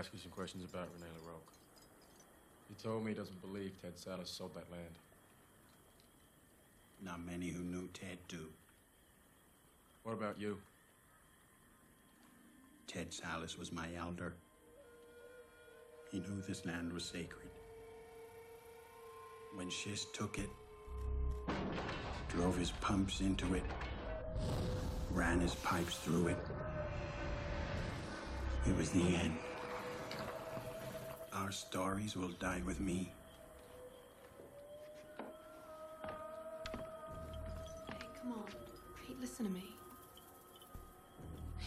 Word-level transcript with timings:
ask 0.00 0.14
you 0.14 0.18
some 0.18 0.30
questions 0.30 0.64
about 0.64 0.88
Rene 0.94 1.12
LaRocque. 1.18 1.52
He 2.70 2.74
told 2.82 3.04
me 3.04 3.10
he 3.10 3.14
doesn't 3.14 3.42
believe 3.42 3.72
Ted 3.82 3.96
Sallis 3.96 4.28
sold 4.28 4.54
that 4.54 4.70
land. 4.72 4.94
Not 7.02 7.22
many 7.22 7.48
who 7.48 7.62
knew 7.62 7.86
Ted 7.92 8.16
do. 8.26 8.46
What 10.04 10.14
about 10.14 10.40
you? 10.40 10.56
Ted 12.86 13.10
Sallis 13.10 13.58
was 13.58 13.72
my 13.72 13.88
elder. 13.98 14.32
He 16.10 16.20
knew 16.20 16.40
this 16.48 16.64
land 16.64 16.94
was 16.94 17.04
sacred. 17.04 17.50
When 19.54 19.68
Schist 19.68 20.14
took 20.14 20.38
it, 20.38 20.48
drove 22.30 22.56
his 22.56 22.70
pumps 22.80 23.20
into 23.20 23.52
it, 23.52 23.64
ran 25.10 25.40
his 25.40 25.56
pipes 25.56 25.98
through 25.98 26.28
it, 26.28 26.38
it 28.66 28.74
was 28.78 28.88
the 28.92 29.02
end. 29.02 29.36
Our 31.32 31.52
stories 31.52 32.16
will 32.16 32.32
die 32.40 32.62
with 32.66 32.80
me. 32.80 33.12
Hey, 37.88 38.06
come 38.20 38.32
on. 38.32 38.44
Pete, 39.06 39.20
listen 39.20 39.46
to 39.46 39.50
me. 39.50 39.76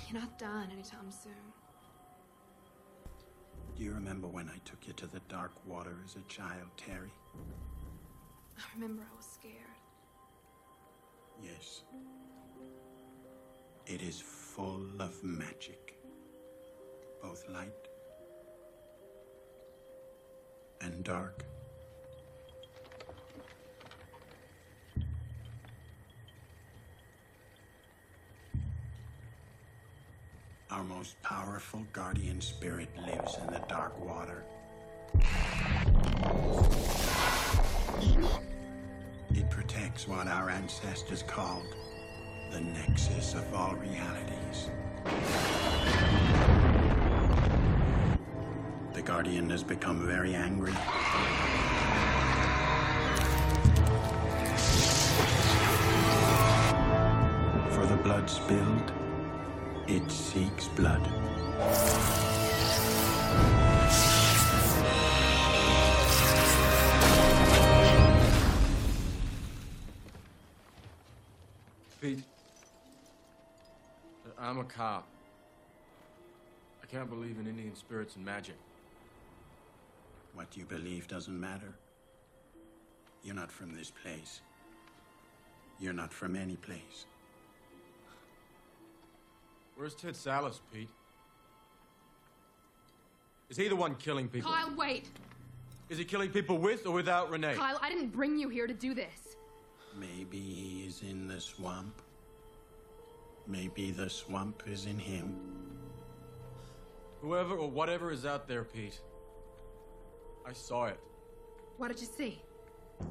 You're 0.09 0.19
not 0.19 0.37
done 0.37 0.69
anytime 0.71 1.09
soon. 1.09 1.31
Do 3.75 3.83
you 3.83 3.93
remember 3.93 4.27
when 4.27 4.49
I 4.49 4.57
took 4.65 4.85
you 4.85 4.93
to 4.93 5.07
the 5.07 5.21
dark 5.29 5.51
water 5.65 5.95
as 6.05 6.15
a 6.15 6.21
child, 6.27 6.69
Terry? 6.77 7.11
I 8.57 8.61
remember 8.75 9.01
I 9.01 9.15
was 9.15 9.25
scared. 9.25 9.55
Yes. 11.41 11.83
It 13.87 14.01
is 14.01 14.21
full 14.21 14.85
of 14.99 15.23
magic. 15.23 15.95
Both 17.21 17.47
light 17.49 17.82
and 20.83 21.03
dark. 21.03 21.45
Our 30.69 30.83
most 30.83 31.21
powerful 31.21 31.85
guardian 31.93 32.41
spirit 32.41 32.89
lives 32.97 33.37
in 33.37 33.47
the 33.53 33.61
dark 33.69 33.99
water. 34.03 34.43
It 39.31 39.49
protects 39.49 40.07
what 40.07 40.27
our 40.27 40.49
ancestors 40.49 41.23
called 41.23 41.75
the 42.51 42.61
nexus 42.61 43.33
of 43.35 43.53
all 43.53 43.75
realities. 43.75 44.69
The 49.03 49.11
Guardian 49.11 49.49
has 49.49 49.63
become 49.63 50.07
very 50.07 50.33
angry. 50.33 50.71
For 57.71 57.85
the 57.85 57.97
blood 58.01 58.29
spilled, 58.29 58.93
it 59.87 60.09
seeks 60.09 60.69
blood. 60.69 61.01
Pete, 71.99 72.23
I'm 74.39 74.59
a 74.59 74.63
cop. 74.63 75.05
I 76.81 76.85
can't 76.85 77.09
believe 77.09 77.37
in 77.37 77.47
Indian 77.47 77.75
spirits 77.75 78.15
and 78.15 78.23
magic. 78.23 78.55
What 80.33 80.57
you 80.57 80.65
believe 80.65 81.07
doesn't 81.07 81.39
matter. 81.39 81.73
You're 83.23 83.35
not 83.35 83.51
from 83.51 83.75
this 83.75 83.91
place. 83.91 84.41
You're 85.79 85.93
not 85.93 86.11
from 86.11 86.35
any 86.35 86.55
place. 86.55 87.05
Where's 89.75 89.95
Ted 89.95 90.13
Sallis, 90.13 90.59
Pete? 90.71 90.89
Is 93.49 93.57
he 93.57 93.67
the 93.67 93.75
one 93.75 93.95
killing 93.95 94.27
people? 94.27 94.51
Kyle, 94.51 94.73
wait! 94.75 95.09
Is 95.89 95.97
he 95.97 96.05
killing 96.05 96.29
people 96.29 96.57
with 96.57 96.85
or 96.87 96.93
without 96.93 97.29
Renee? 97.29 97.55
Kyle, 97.55 97.77
I 97.81 97.89
didn't 97.89 98.09
bring 98.09 98.37
you 98.37 98.49
here 98.49 98.67
to 98.67 98.73
do 98.73 98.93
this. 98.93 99.35
Maybe 99.99 100.39
he 100.39 100.85
is 100.87 101.03
in 101.03 101.27
the 101.27 101.39
swamp. 101.39 102.01
Maybe 103.45 103.91
the 103.91 104.09
swamp 104.09 104.63
is 104.65 104.85
in 104.85 104.97
him. 104.97 105.37
Whoever 107.21 107.55
or 107.55 107.69
whatever 107.69 108.11
is 108.11 108.25
out 108.25 108.47
there, 108.47 108.63
Pete. 108.63 108.99
I 110.45 110.51
saw 110.51 110.87
it. 110.87 110.99
What 111.77 111.87
did 111.87 112.01
you 112.01 112.05
see? 112.05 112.41
I 113.01 113.05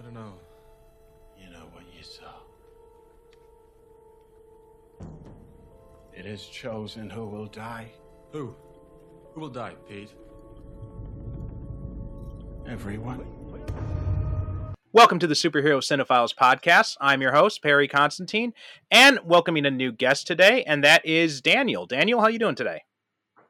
don't 0.00 0.14
know. 0.14 0.34
You 1.36 1.50
know 1.50 1.66
what 1.72 1.82
you 1.96 2.04
saw. 2.04 2.30
It 6.14 6.26
is 6.26 6.46
chosen 6.46 7.10
who 7.10 7.26
will 7.26 7.46
die. 7.46 7.90
Who? 8.30 8.54
Who 9.34 9.40
will 9.40 9.48
die, 9.48 9.74
Pete? 9.88 10.14
Everyone. 12.68 13.26
Welcome 14.92 15.18
to 15.18 15.26
the 15.26 15.34
Superhero 15.34 15.82
Cinephiles 15.82 16.32
podcast. 16.34 16.96
I'm 17.00 17.20
your 17.20 17.32
host 17.32 17.62
Perry 17.62 17.88
Constantine, 17.88 18.54
and 18.90 19.18
welcoming 19.24 19.66
a 19.66 19.70
new 19.70 19.92
guest 19.92 20.26
today, 20.26 20.64
and 20.66 20.82
that 20.84 21.04
is 21.04 21.42
Daniel. 21.42 21.84
Daniel, 21.84 22.20
how 22.20 22.28
you 22.28 22.38
doing 22.38 22.54
today? 22.54 22.85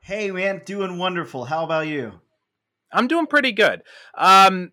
Hey 0.07 0.31
man, 0.31 0.63
doing 0.65 0.99
wonderful. 0.99 1.47
How 1.47 1.65
about 1.65 1.89
you? 1.89 2.13
I'm 2.93 3.09
doing 3.09 3.27
pretty 3.27 3.51
good. 3.51 3.83
Um, 4.17 4.71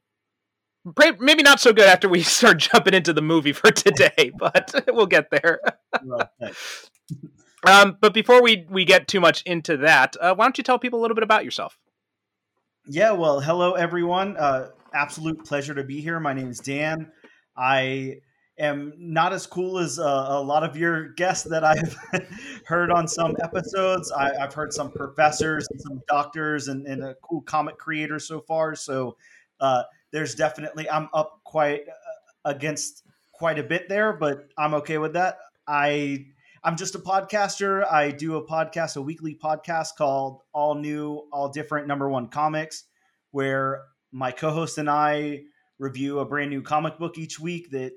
maybe 1.20 1.42
not 1.42 1.60
so 1.60 1.74
good 1.74 1.88
after 1.88 2.08
we 2.08 2.22
start 2.22 2.60
jumping 2.60 2.94
into 2.94 3.14
the 3.14 3.24
movie 3.24 3.52
for 3.52 3.72
today, 3.72 4.32
but 4.38 4.72
we'll 4.90 5.08
get 5.08 5.32
there. 5.32 5.60
Um, 7.68 7.98
but 8.00 8.14
before 8.14 8.44
we 8.44 8.68
we 8.70 8.86
get 8.86 9.08
too 9.08 9.20
much 9.20 9.42
into 9.42 9.76
that, 9.78 10.16
uh, 10.22 10.36
why 10.36 10.46
don't 10.46 10.60
you 10.60 10.64
tell 10.64 10.78
people 10.78 11.00
a 11.00 11.02
little 11.02 11.16
bit 11.16 11.24
about 11.24 11.44
yourself? 11.44 11.80
yeah, 12.86 13.10
well, 13.10 13.40
hello 13.40 13.74
everyone. 13.74 14.38
Uh, 14.38 14.70
absolute 14.94 15.44
pleasure 15.46 15.74
to 15.74 15.84
be 15.84 16.00
here. 16.00 16.20
My 16.20 16.34
name 16.34 16.52
is 16.52 16.60
Dan. 16.60 17.12
I 17.58 18.18
am 18.64 18.94
not 18.98 19.34
as 19.34 19.46
cool 19.46 19.78
as 19.78 20.00
uh, 20.00 20.28
a 20.30 20.42
lot 20.42 20.64
of 20.64 20.76
your 20.76 21.10
guests 21.10 21.48
that 21.50 21.64
I've 21.64 21.98
heard 22.66 22.92
on 22.92 23.08
some 23.08 23.36
episodes. 23.42 24.12
I, 24.12 24.32
I've 24.32 24.54
heard 24.54 24.74
some 24.74 24.92
professors 24.92 25.68
and 25.72 25.82
some 25.82 26.02
doctors 26.08 26.68
and, 26.68 26.86
and 26.88 27.04
a 27.04 27.16
cool 27.22 27.42
comic 27.42 27.78
creator 27.78 28.20
so 28.20 28.42
far. 28.42 28.76
So 28.76 29.18
uh, 29.60 29.84
there's 30.12 30.36
definitely 30.36 30.90
I'm 30.90 31.10
up 31.14 31.42
quite 31.44 31.82
uh, 31.88 32.50
against 32.50 33.04
quite 33.32 33.60
a 33.60 33.64
bit 33.64 33.90
there, 33.90 34.14
but 34.14 34.50
I'm 34.58 34.74
okay 34.76 34.98
with 34.98 35.14
that. 35.14 35.38
I 35.68 36.26
I'm 36.64 36.78
just 36.78 36.96
a 36.96 37.00
podcaster. 37.00 37.86
I 37.92 38.12
do 38.12 38.38
a 38.38 38.48
podcast, 38.48 38.96
a 38.96 39.02
weekly 39.02 39.36
podcast 39.36 39.96
called 39.98 40.42
All 40.54 40.76
New, 40.76 41.28
All 41.32 41.50
Different 41.50 41.88
Number 41.88 42.10
One 42.10 42.30
Comics, 42.30 42.86
where 43.32 43.84
my 44.14 44.32
co-host 44.32 44.78
and 44.78 44.90
I 44.90 45.42
review 45.80 46.20
a 46.20 46.26
brand 46.26 46.52
new 46.52 46.62
comic 46.62 46.98
book 46.98 47.18
each 47.18 47.40
week 47.40 47.72
that 47.72 47.92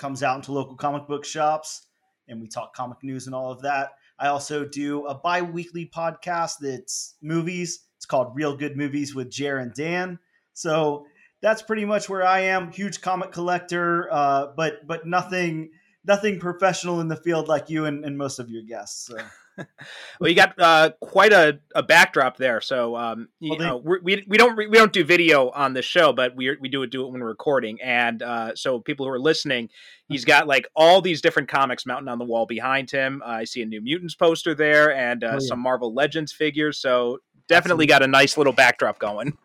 comes 0.00 0.22
out 0.22 0.36
into 0.36 0.50
local 0.50 0.74
comic 0.74 1.06
book 1.06 1.24
shops, 1.24 1.86
and 2.26 2.40
we 2.40 2.48
talk 2.48 2.74
comic 2.74 2.98
news 3.02 3.26
and 3.26 3.34
all 3.34 3.52
of 3.52 3.62
that. 3.62 3.90
I 4.18 4.28
also 4.28 4.64
do 4.64 5.06
a 5.06 5.14
bi-weekly 5.14 5.90
podcast 5.94 6.54
that's 6.60 7.14
movies. 7.22 7.84
It's 7.98 8.06
called 8.06 8.34
Reel 8.34 8.56
Good 8.56 8.76
Movies 8.76 9.14
with 9.14 9.30
Jer 9.30 9.58
and 9.58 9.72
Dan. 9.74 10.18
So 10.54 11.06
that's 11.42 11.62
pretty 11.62 11.84
much 11.84 12.08
where 12.08 12.26
I 12.26 12.40
am. 12.40 12.72
Huge 12.72 13.00
comic 13.00 13.30
collector, 13.30 14.08
uh, 14.10 14.48
but 14.56 14.86
but 14.86 15.06
nothing 15.06 15.70
nothing 16.04 16.40
professional 16.40 17.00
in 17.00 17.08
the 17.08 17.16
field 17.16 17.46
like 17.46 17.68
you 17.68 17.84
and, 17.84 18.04
and 18.04 18.16
most 18.16 18.38
of 18.38 18.50
your 18.50 18.62
guests. 18.62 19.06
So. 19.06 19.16
Well, 20.20 20.28
you 20.28 20.36
got 20.36 20.54
uh, 20.58 20.90
quite 21.00 21.32
a, 21.32 21.60
a 21.74 21.82
backdrop 21.82 22.36
there. 22.36 22.60
So 22.60 22.94
um, 22.96 23.28
you 23.40 23.50
Well, 23.50 23.58
they- 23.58 23.64
know, 23.66 23.76
we're, 23.78 24.00
we 24.02 24.24
we 24.28 24.36
don't 24.36 24.56
we 24.56 24.68
don't 24.70 24.92
do 24.92 25.02
video 25.04 25.48
on 25.50 25.72
the 25.72 25.80
show, 25.82 26.12
but 26.12 26.36
we 26.36 26.56
we 26.60 26.68
do 26.68 26.82
it 26.82 26.90
do 26.90 27.06
it 27.06 27.10
when 27.10 27.20
we're 27.20 27.28
recording. 27.28 27.80
And 27.80 28.22
uh, 28.22 28.54
so 28.54 28.80
people 28.80 29.06
who 29.06 29.12
are 29.12 29.18
listening, 29.20 29.70
he's 30.08 30.24
got 30.26 30.46
like 30.46 30.66
all 30.76 31.00
these 31.00 31.20
different 31.22 31.48
comics 31.48 31.86
mounted 31.86 32.10
on 32.10 32.18
the 32.18 32.24
wall 32.24 32.44
behind 32.46 32.90
him. 32.90 33.22
Uh, 33.24 33.28
I 33.30 33.44
see 33.44 33.62
a 33.62 33.66
New 33.66 33.80
Mutants 33.80 34.14
poster 34.14 34.54
there, 34.54 34.94
and 34.94 35.24
uh, 35.24 35.28
Oh, 35.28 35.32
yeah. 35.34 35.38
some 35.40 35.60
Marvel 35.60 35.94
Legends 35.94 36.32
figures. 36.32 36.78
So 36.78 37.18
definitely 37.48 37.86
got 37.86 38.02
a 38.02 38.06
nice 38.06 38.36
little 38.36 38.52
backdrop 38.52 38.98
going. 38.98 39.36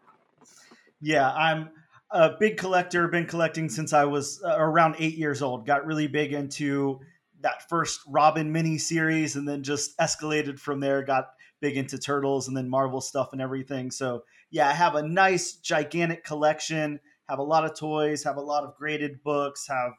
Yeah, 1.01 1.31
I'm 1.31 1.69
a 2.11 2.31
big 2.39 2.57
collector. 2.57 3.07
Been 3.07 3.25
collecting 3.25 3.69
since 3.69 3.93
I 3.93 4.05
was 4.05 4.41
uh, 4.43 4.55
around 4.57 4.95
eight 4.99 5.15
years 5.17 5.41
old. 5.41 5.65
Got 5.65 5.85
really 5.85 6.07
big 6.07 6.33
into 6.33 6.99
that 7.45 7.69
first 7.69 8.01
Robin 8.09 8.51
mini 8.51 8.77
series, 8.79 9.35
and 9.35 9.47
then 9.47 9.61
just 9.61 9.95
escalated 9.99 10.59
from 10.59 10.79
there. 10.79 11.03
Got 11.03 11.27
big 11.61 11.77
into 11.77 11.97
Turtles, 11.99 12.47
and 12.47 12.57
then 12.57 12.67
Marvel 12.67 12.99
stuff 12.99 13.29
and 13.33 13.39
everything. 13.41 13.91
So 13.91 14.23
yeah, 14.49 14.67
I 14.67 14.73
have 14.73 14.95
a 14.95 15.07
nice 15.07 15.53
gigantic 15.53 16.23
collection. 16.25 16.99
Have 17.29 17.39
a 17.39 17.43
lot 17.43 17.63
of 17.63 17.77
toys. 17.77 18.23
Have 18.23 18.37
a 18.37 18.41
lot 18.41 18.63
of 18.63 18.75
graded 18.75 19.23
books. 19.23 19.67
Have 19.67 19.91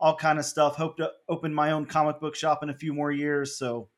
all 0.00 0.16
kind 0.16 0.38
of 0.38 0.44
stuff. 0.44 0.76
Hope 0.76 0.96
to 0.98 1.10
open 1.28 1.52
my 1.52 1.72
own 1.72 1.86
comic 1.86 2.20
book 2.20 2.34
shop 2.36 2.62
in 2.62 2.70
a 2.70 2.74
few 2.74 2.92
more 2.94 3.10
years. 3.12 3.56
So 3.58 3.88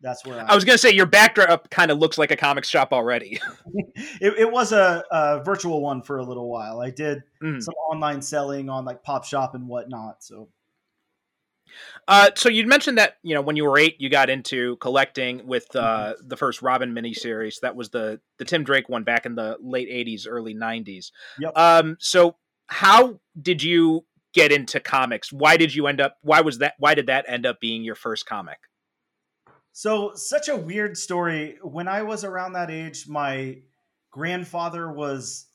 That's 0.00 0.24
where 0.26 0.38
I. 0.40 0.44
I 0.52 0.54
was 0.54 0.64
gonna 0.64 0.78
say 0.78 0.92
your 0.92 1.06
backdrop 1.06 1.70
kind 1.70 1.90
of 1.90 1.98
looks 1.98 2.18
like 2.18 2.30
a 2.30 2.36
comics 2.36 2.68
shop 2.68 2.92
already. 2.92 3.40
it, 4.20 4.34
it 4.38 4.50
was 4.52 4.72
a, 4.72 5.02
a 5.10 5.42
virtual 5.44 5.80
one 5.80 6.02
for 6.02 6.18
a 6.18 6.24
little 6.24 6.48
while. 6.50 6.80
I 6.80 6.90
did 6.90 7.22
Mm. 7.42 7.62
some 7.62 7.74
online 7.90 8.22
selling 8.22 8.68
on 8.70 8.84
like 8.84 9.02
Pop 9.02 9.24
Shop 9.24 9.54
and 9.54 9.66
whatnot. 9.68 10.22
So 10.24 10.48
Uh, 12.06 12.30
so 12.34 12.48
you 12.48 12.66
mentioned 12.66 12.98
that 12.98 13.16
you 13.22 13.34
know 13.34 13.40
when 13.40 13.56
you 13.56 13.64
were 13.64 13.78
eight, 13.78 13.96
you 13.98 14.08
got 14.08 14.30
into 14.30 14.76
collecting 14.76 15.46
with 15.46 15.74
uh, 15.74 16.14
the 16.20 16.36
first 16.36 16.62
Robin 16.62 16.94
miniseries. 16.94 17.60
That 17.60 17.76
was 17.76 17.90
the 17.90 18.20
the 18.38 18.44
Tim 18.44 18.64
Drake 18.64 18.88
one 18.88 19.04
back 19.04 19.26
in 19.26 19.34
the 19.34 19.56
late 19.60 19.88
'80s, 19.88 20.26
early 20.28 20.54
'90s. 20.54 21.10
Yep. 21.38 21.56
Um, 21.56 21.96
so 22.00 22.36
how 22.66 23.20
did 23.40 23.62
you 23.62 24.04
get 24.34 24.52
into 24.52 24.80
comics? 24.80 25.32
Why 25.32 25.56
did 25.56 25.74
you 25.74 25.86
end 25.86 26.00
up? 26.00 26.16
Why 26.22 26.40
was 26.40 26.58
that? 26.58 26.74
Why 26.78 26.94
did 26.94 27.06
that 27.06 27.24
end 27.28 27.46
up 27.46 27.60
being 27.60 27.82
your 27.82 27.94
first 27.94 28.26
comic? 28.26 28.58
So, 29.72 30.12
such 30.14 30.48
a 30.48 30.56
weird 30.56 30.96
story. 30.96 31.58
When 31.62 31.88
I 31.88 32.02
was 32.02 32.22
around 32.22 32.52
that 32.52 32.70
age, 32.70 33.08
my 33.08 33.58
grandfather 34.12 34.90
was 34.92 35.46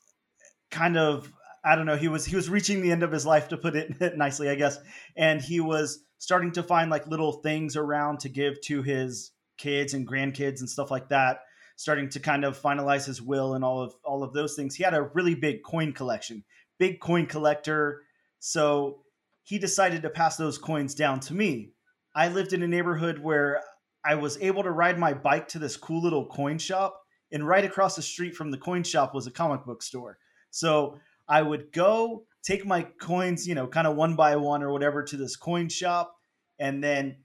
kind 0.70 0.98
of 0.98 1.32
I 1.64 1.76
don't 1.76 1.86
know, 1.86 1.96
he 1.96 2.08
was 2.08 2.24
he 2.24 2.36
was 2.36 2.48
reaching 2.48 2.80
the 2.80 2.90
end 2.90 3.02
of 3.02 3.12
his 3.12 3.26
life 3.26 3.48
to 3.48 3.56
put 3.56 3.76
it 3.76 3.92
nicely, 4.16 4.48
I 4.48 4.54
guess. 4.54 4.78
And 5.16 5.40
he 5.40 5.60
was 5.60 6.04
starting 6.18 6.52
to 6.52 6.62
find 6.62 6.90
like 6.90 7.06
little 7.06 7.32
things 7.32 7.76
around 7.76 8.20
to 8.20 8.28
give 8.28 8.60
to 8.62 8.82
his 8.82 9.32
kids 9.58 9.94
and 9.94 10.08
grandkids 10.08 10.60
and 10.60 10.68
stuff 10.68 10.90
like 10.90 11.08
that, 11.10 11.40
starting 11.76 12.08
to 12.10 12.20
kind 12.20 12.44
of 12.44 12.60
finalize 12.60 13.04
his 13.04 13.20
will 13.20 13.54
and 13.54 13.64
all 13.64 13.82
of 13.82 13.94
all 14.04 14.22
of 14.22 14.32
those 14.32 14.54
things. 14.54 14.74
He 14.74 14.84
had 14.84 14.94
a 14.94 15.02
really 15.02 15.34
big 15.34 15.62
coin 15.62 15.92
collection, 15.92 16.44
big 16.78 17.00
coin 17.00 17.26
collector. 17.26 18.02
So, 18.38 19.02
he 19.42 19.58
decided 19.58 20.02
to 20.02 20.10
pass 20.10 20.36
those 20.36 20.58
coins 20.58 20.94
down 20.94 21.20
to 21.20 21.34
me. 21.34 21.72
I 22.14 22.28
lived 22.28 22.52
in 22.52 22.62
a 22.62 22.68
neighborhood 22.68 23.18
where 23.18 23.62
I 24.04 24.14
was 24.14 24.38
able 24.40 24.62
to 24.62 24.70
ride 24.70 24.98
my 24.98 25.12
bike 25.12 25.48
to 25.48 25.58
this 25.58 25.76
cool 25.76 26.02
little 26.02 26.26
coin 26.26 26.58
shop, 26.58 27.00
and 27.32 27.46
right 27.46 27.64
across 27.64 27.96
the 27.96 28.02
street 28.02 28.34
from 28.34 28.50
the 28.50 28.58
coin 28.58 28.82
shop 28.82 29.14
was 29.14 29.26
a 29.26 29.30
comic 29.30 29.64
book 29.64 29.82
store. 29.82 30.18
So 30.50 30.98
I 31.30 31.40
would 31.42 31.72
go 31.72 32.24
take 32.42 32.66
my 32.66 32.82
coins, 33.00 33.46
you 33.46 33.54
know, 33.54 33.68
kind 33.68 33.86
of 33.86 33.96
one 33.96 34.16
by 34.16 34.34
one 34.36 34.62
or 34.62 34.72
whatever 34.72 35.04
to 35.04 35.16
this 35.16 35.36
coin 35.36 35.68
shop, 35.68 36.16
and 36.58 36.82
then 36.82 37.18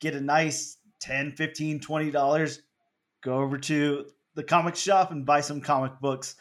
get 0.00 0.14
a 0.14 0.20
nice 0.20 0.78
10, 1.00 1.32
15, 1.32 1.80
20 1.80 2.10
dollars, 2.10 2.62
go 3.22 3.36
over 3.36 3.56
to 3.58 4.06
the 4.34 4.42
comic 4.42 4.74
shop 4.74 5.12
and 5.12 5.24
buy 5.24 5.40
some 5.40 5.60
comic 5.60 5.92
books. 6.00 6.34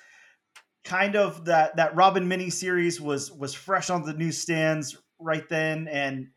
Kind 0.83 1.15
of 1.15 1.45
that 1.45 1.77
that 1.77 1.95
Robin 1.95 2.27
mini 2.27 2.49
series 2.49 2.99
was 2.99 3.31
was 3.31 3.53
fresh 3.53 3.89
on 3.89 4.03
the 4.03 4.13
newsstands 4.13 4.97
right 5.19 5.47
then 5.47 5.87
and 5.87 6.27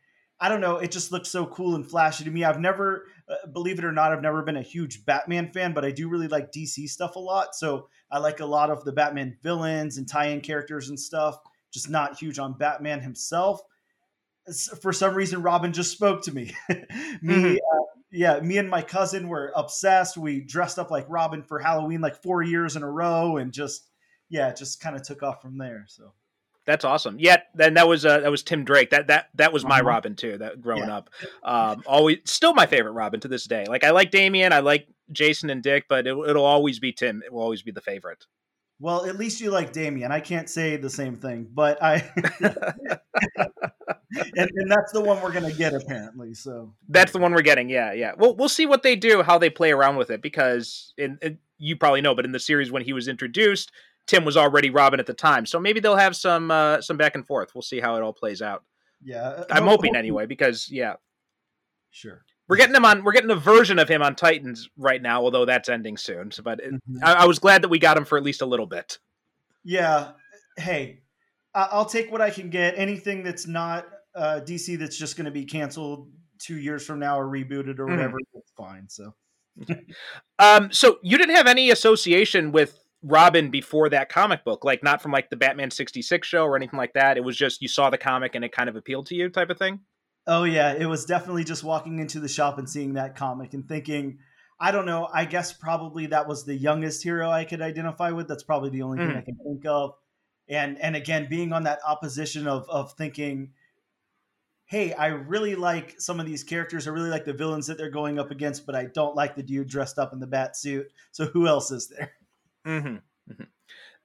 I 0.40 0.48
don't 0.48 0.60
know, 0.60 0.76
it 0.76 0.92
just 0.92 1.10
looked 1.10 1.26
so 1.26 1.46
cool 1.46 1.74
and 1.74 1.88
flashy 1.88 2.22
to 2.24 2.30
me. 2.30 2.44
I've 2.44 2.60
never 2.60 3.06
uh, 3.28 3.48
believe 3.52 3.78
it 3.78 3.84
or 3.84 3.92
not, 3.92 4.12
I've 4.12 4.22
never 4.22 4.42
been 4.42 4.56
a 4.56 4.62
huge 4.62 5.04
Batman 5.04 5.50
fan, 5.52 5.74
but 5.74 5.84
I 5.84 5.90
do 5.90 6.08
really 6.08 6.28
like 6.28 6.52
DC 6.52 6.88
stuff 6.88 7.16
a 7.16 7.18
lot. 7.18 7.56
So 7.56 7.88
I 8.10 8.18
like 8.18 8.40
a 8.40 8.46
lot 8.46 8.70
of 8.70 8.84
the 8.84 8.92
Batman 8.92 9.36
villains 9.42 9.98
and 9.98 10.08
tie-in 10.08 10.40
characters 10.40 10.88
and 10.88 10.98
stuff. 10.98 11.38
Just 11.70 11.90
not 11.90 12.18
huge 12.18 12.38
on 12.38 12.54
Batman 12.56 13.00
himself. 13.00 13.60
For 14.80 14.92
some 14.94 15.14
reason, 15.14 15.42
Robin 15.42 15.72
just 15.74 15.92
spoke 15.92 16.22
to 16.22 16.32
me. 16.32 16.54
me, 16.70 16.76
Mhm. 17.22 17.56
uh, 17.56 17.82
yeah, 18.10 18.40
me 18.40 18.56
and 18.56 18.70
my 18.70 18.80
cousin 18.80 19.28
were 19.28 19.52
obsessed. 19.54 20.16
We 20.16 20.40
dressed 20.40 20.78
up 20.78 20.90
like 20.90 21.04
Robin 21.08 21.42
for 21.42 21.58
Halloween 21.58 22.00
like 22.00 22.22
four 22.22 22.42
years 22.42 22.74
in 22.76 22.82
a 22.82 22.90
row, 22.90 23.36
and 23.36 23.52
just 23.52 23.84
yeah, 24.30 24.52
just 24.54 24.80
kind 24.80 24.96
of 24.96 25.02
took 25.02 25.22
off 25.22 25.42
from 25.42 25.58
there. 25.58 25.84
So 25.88 26.12
That's 26.64 26.84
awesome. 26.84 27.16
Yeah, 27.18 27.38
then 27.54 27.74
that 27.74 27.88
was 27.88 28.06
uh, 28.06 28.20
that 28.20 28.30
was 28.30 28.42
Tim 28.42 28.64
Drake. 28.64 28.90
That 28.90 29.08
that 29.08 29.28
that 29.34 29.52
was 29.52 29.64
my 29.66 29.80
Uh-huh. 29.80 29.88
Robin 29.88 30.16
too. 30.16 30.38
That 30.38 30.62
growing 30.62 30.84
Yeah. 30.88 30.96
up, 30.96 31.10
um, 31.42 31.82
always 31.86 32.18
still 32.24 32.54
my 32.54 32.64
favorite 32.66 32.92
Robin 32.92 33.20
to 33.20 33.28
this 33.28 33.44
day. 33.44 33.66
Like 33.68 33.84
I 33.84 33.90
like 33.90 34.10
Damian, 34.10 34.54
I 34.54 34.60
like 34.60 34.86
Jason 35.12 35.50
and 35.50 35.62
Dick, 35.62 35.84
but 35.88 36.06
it, 36.06 36.16
it'll 36.28 36.44
always 36.44 36.78
be 36.78 36.92
Tim. 36.92 37.22
It 37.24 37.32
will 37.32 37.42
always 37.42 37.62
be 37.62 37.70
the 37.70 37.80
favorite. 37.80 38.26
well, 38.80 39.06
at 39.06 39.16
least 39.18 39.40
you 39.40 39.50
like 39.50 39.72
Damian. 39.72 40.12
I 40.12 40.20
can't 40.20 40.48
say 40.48 40.76
the 40.76 40.90
same 40.90 41.16
thing, 41.16 41.48
but 41.52 41.82
I. 41.82 42.08
and, 44.36 44.50
and 44.54 44.70
that's 44.70 44.92
the 44.92 45.00
one 45.00 45.20
we're 45.22 45.32
gonna 45.32 45.52
get 45.52 45.74
apparently. 45.74 46.34
So 46.34 46.72
That's 46.88 47.12
the 47.12 47.18
one 47.18 47.32
we're 47.32 47.42
getting. 47.42 47.68
Yeah, 47.68 47.92
yeah. 47.92 48.12
Well, 48.16 48.34
we'll 48.36 48.48
see 48.48 48.66
what 48.66 48.82
they 48.82 48.96
do, 48.96 49.22
how 49.22 49.38
they 49.38 49.50
play 49.50 49.70
around 49.72 49.96
with 49.96 50.10
it, 50.10 50.22
because 50.22 50.92
in, 50.96 51.18
in 51.22 51.38
you 51.58 51.76
probably 51.76 52.00
know, 52.00 52.14
but 52.14 52.24
in 52.24 52.32
the 52.32 52.38
series 52.40 52.70
when 52.70 52.82
he 52.82 52.92
was 52.92 53.08
introduced, 53.08 53.72
Tim 54.06 54.24
was 54.24 54.36
already 54.36 54.70
Robin 54.70 55.00
at 55.00 55.06
the 55.06 55.14
time. 55.14 55.44
So 55.46 55.58
maybe 55.58 55.80
they'll 55.80 55.96
have 55.96 56.16
some 56.16 56.50
uh, 56.50 56.80
some 56.80 56.96
back 56.96 57.14
and 57.14 57.26
forth. 57.26 57.54
We'll 57.54 57.62
see 57.62 57.80
how 57.80 57.96
it 57.96 58.02
all 58.02 58.12
plays 58.12 58.40
out. 58.42 58.64
yeah, 59.02 59.44
I'm 59.50 59.64
ho- 59.64 59.70
hoping 59.70 59.96
anyway, 59.96 60.26
because 60.26 60.70
yeah, 60.70 60.94
Sure. 61.90 62.22
We're 62.48 62.56
getting 62.56 62.74
him 62.74 62.84
on. 62.84 63.04
We're 63.04 63.12
getting 63.12 63.30
a 63.30 63.36
version 63.36 63.78
of 63.78 63.88
him 63.88 64.02
on 64.02 64.14
Titans 64.16 64.68
right 64.76 65.00
now, 65.02 65.22
although 65.22 65.44
that's 65.44 65.68
ending 65.68 65.96
soon. 65.96 66.30
So, 66.30 66.42
but 66.42 66.60
it, 66.60 66.72
Mhm. 66.74 67.02
I, 67.02 67.12
I 67.12 67.24
was 67.26 67.38
glad 67.38 67.62
that 67.62 67.68
we 67.68 67.78
got 67.78 67.96
him 67.96 68.04
for 68.04 68.16
at 68.18 68.24
least 68.24 68.42
a 68.42 68.46
little 68.46 68.66
bit. 68.66 68.98
Yeah. 69.64 70.12
Hey, 70.56 71.00
I- 71.54 71.68
I'll 71.72 71.84
take 71.84 72.10
what 72.10 72.20
I 72.20 72.30
can 72.30 72.50
get. 72.50 72.74
Anything 72.76 73.22
that's 73.22 73.46
not 73.46 73.86
uh, 74.14 74.40
DC 74.44 74.78
that's 74.78 74.96
just 74.98 75.16
going 75.16 75.26
to 75.26 75.30
be 75.30 75.44
canceled 75.44 76.10
two 76.38 76.56
years 76.56 76.84
from 76.84 76.98
now 76.98 77.20
or 77.20 77.26
rebooted 77.26 77.78
or 77.78 77.86
Mhm. 77.86 77.90
whatever, 77.90 78.18
fine. 78.56 78.88
So 78.88 79.14
Um, 80.38 80.72
so 80.72 80.98
you 81.02 81.18
didn't 81.18 81.34
have 81.36 81.46
any 81.46 81.70
association 81.70 82.52
with 82.52 82.78
Robin 83.02 83.50
before 83.50 83.88
that 83.90 84.08
comic 84.08 84.44
book, 84.44 84.64
like 84.64 84.82
not 84.82 85.00
from 85.02 85.12
like 85.12 85.30
the 85.30 85.36
Batman 85.36 85.70
'66 85.70 86.26
show 86.26 86.44
or 86.44 86.56
anything 86.56 86.78
like 86.78 86.94
that. 86.94 87.16
It 87.16 87.22
was 87.24 87.36
just 87.36 87.62
you 87.62 87.68
saw 87.68 87.90
the 87.90 87.98
comic 87.98 88.34
and 88.34 88.44
it 88.44 88.50
kind 88.52 88.68
of 88.68 88.76
appealed 88.76 89.06
to 89.06 89.14
you, 89.14 89.28
type 89.28 89.50
of 89.50 89.58
thing. 89.58 89.80
Oh 90.28 90.44
yeah, 90.44 90.74
it 90.74 90.84
was 90.84 91.06
definitely 91.06 91.42
just 91.42 91.64
walking 91.64 91.98
into 91.98 92.20
the 92.20 92.28
shop 92.28 92.58
and 92.58 92.68
seeing 92.68 92.92
that 92.94 93.16
comic 93.16 93.54
and 93.54 93.66
thinking, 93.66 94.18
I 94.60 94.70
don't 94.72 94.84
know, 94.84 95.08
I 95.12 95.24
guess 95.24 95.54
probably 95.54 96.06
that 96.08 96.28
was 96.28 96.44
the 96.44 96.54
youngest 96.54 97.02
hero 97.02 97.30
I 97.30 97.44
could 97.44 97.62
identify 97.62 98.10
with. 98.10 98.28
That's 98.28 98.42
probably 98.42 98.68
the 98.68 98.82
only 98.82 98.98
thing 98.98 99.08
Mm. 99.08 99.18
I 99.18 99.22
can 99.22 99.38
think 99.42 99.64
of. 99.64 99.94
And 100.48 100.78
and 100.80 100.94
again, 100.94 101.28
being 101.30 101.52
on 101.54 101.64
that 101.64 101.80
opposition 101.86 102.46
of 102.46 102.68
of 102.68 102.92
thinking, 102.92 103.52
hey, 104.66 104.92
I 104.92 105.06
really 105.06 105.54
like 105.56 105.98
some 105.98 106.20
of 106.20 106.26
these 106.26 106.44
characters. 106.44 106.86
I 106.86 106.90
really 106.90 107.08
like 107.08 107.24
the 107.24 107.32
villains 107.32 107.66
that 107.68 107.78
they're 107.78 107.90
going 107.90 108.18
up 108.18 108.30
against, 108.30 108.66
but 108.66 108.74
I 108.74 108.84
don't 108.84 109.16
like 109.16 109.34
the 109.34 109.42
dude 109.42 109.68
dressed 109.68 109.98
up 109.98 110.12
in 110.12 110.20
the 110.20 110.26
bat 110.26 110.56
suit. 110.56 110.92
So 111.10 111.24
who 111.24 111.46
else 111.46 111.70
is 111.70 111.88
there? 111.88 112.12
Mm-hmm. 112.66 112.96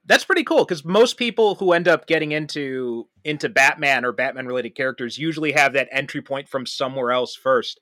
That's 0.06 0.24
pretty 0.24 0.44
cool 0.44 0.64
because 0.64 0.84
most 0.84 1.16
people 1.16 1.54
who 1.54 1.72
end 1.72 1.88
up 1.88 2.06
getting 2.06 2.32
into 2.32 3.08
into 3.24 3.48
Batman 3.48 4.04
or 4.04 4.12
Batman 4.12 4.46
related 4.46 4.74
characters 4.74 5.16
usually 5.16 5.52
have 5.52 5.72
that 5.72 5.88
entry 5.90 6.20
point 6.20 6.48
from 6.48 6.66
somewhere 6.66 7.10
else 7.10 7.38
1st 7.42 7.76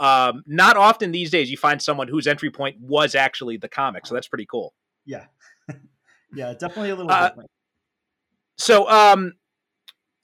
Um, 0.00 0.42
not 0.46 0.76
often 0.76 1.12
these 1.12 1.30
days 1.30 1.50
you 1.50 1.56
find 1.56 1.80
someone 1.80 2.08
whose 2.08 2.26
entry 2.26 2.50
point 2.50 2.76
was 2.80 3.14
actually 3.14 3.58
the 3.58 3.68
comic, 3.68 4.06
so 4.06 4.14
that's 4.14 4.26
pretty 4.28 4.46
cool. 4.46 4.74
Yeah. 5.06 5.26
yeah, 6.34 6.52
definitely 6.54 6.90
a 6.90 6.96
little 6.96 7.10
Uh, 7.10 7.28
different. 7.28 7.50
So, 8.56 8.88
um, 8.90 9.34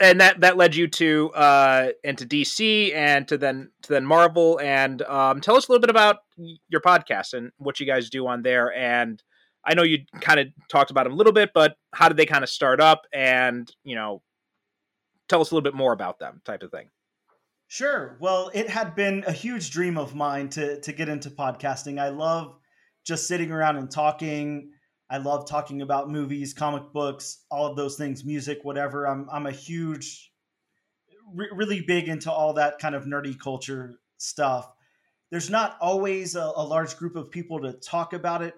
and 0.00 0.20
that 0.20 0.40
that 0.40 0.56
led 0.56 0.75
you 0.75 0.88
to 0.88 1.30
uh 1.34 1.88
into 2.02 2.26
DC 2.26 2.92
and 2.94 3.28
to 3.28 3.38
then 3.38 3.70
to 3.82 3.92
then 3.92 4.04
Marvel. 4.04 4.58
And 4.61 5.00
um, 5.02 5.40
tell 5.40 5.56
us 5.56 5.68
a 5.68 5.73
little 5.73 5.80
bit 5.80 5.90
about 5.90 6.16
your 6.68 6.80
podcast 6.80 7.32
and 7.32 7.52
what 7.58 7.78
you 7.78 7.87
guys 7.87 8.11
do 8.11 8.26
on 8.26 8.42
there. 8.42 8.75
And 8.75 9.23
I 9.66 9.75
know 9.75 9.83
you 9.83 10.04
kind 10.21 10.40
of 10.40 10.49
talked 10.68 10.90
about 10.90 11.04
them 11.04 11.12
a 11.12 11.16
little 11.16 11.33
bit, 11.33 11.50
but 11.54 11.76
how 11.92 12.09
did 12.09 12.16
they 12.16 12.26
kind 12.26 12.44
of 12.44 12.50
start 12.50 12.80
up? 12.80 13.06
And 13.12 13.71
you 13.83 13.94
know, 13.94 14.23
tell 15.28 15.40
us 15.40 15.50
a 15.50 15.54
little 15.54 15.64
bit 15.64 15.75
more 15.75 15.92
about 15.92 16.18
them, 16.18 16.40
type 16.44 16.62
of 16.62 16.71
thing. 16.71 16.90
Sure. 17.66 18.16
Well, 18.21 18.50
it 18.54 18.68
had 18.68 18.94
been 18.94 19.25
a 19.26 19.33
huge 19.33 19.71
dream 19.71 19.99
of 19.99 20.14
mine 20.14 20.49
to 20.50 20.80
to 20.80 20.92
get 20.92 21.09
into 21.09 21.30
podcasting. 21.30 22.00
I 22.00 22.11
love 22.11 22.56
just 23.04 23.26
sitting 23.26 23.50
around 23.50 23.76
and 23.76 23.90
talking. 23.90 24.71
I 25.11 25.18
love 25.18 25.49
talking 25.49 25.83
about 25.83 26.11
movies, 26.11 26.54
comic 26.54 26.92
books, 26.92 27.44
all 27.50 27.66
of 27.66 27.76
those 27.76 27.97
things, 27.97 28.25
music, 28.25 28.61
whatever. 28.62 29.06
I'm 29.06 29.28
I'm 29.30 29.47
a 29.47 29.52
huge 29.52 30.33
re- 31.35 31.50
really 31.52 31.80
big 31.80 32.09
into 32.09 32.30
all 32.30 32.54
that 32.54 32.78
kind 32.78 32.94
of 32.94 33.04
nerdy 33.04 33.38
culture 33.38 33.99
stuff. 34.18 34.71
There's 35.30 35.50
not 35.50 35.76
always 35.80 36.37
a, 36.37 36.52
a 36.56 36.64
large 36.64 36.97
group 36.97 37.16
of 37.16 37.30
people 37.30 37.61
to 37.62 37.73
talk 37.73 38.12
about 38.12 38.42
it 38.42 38.54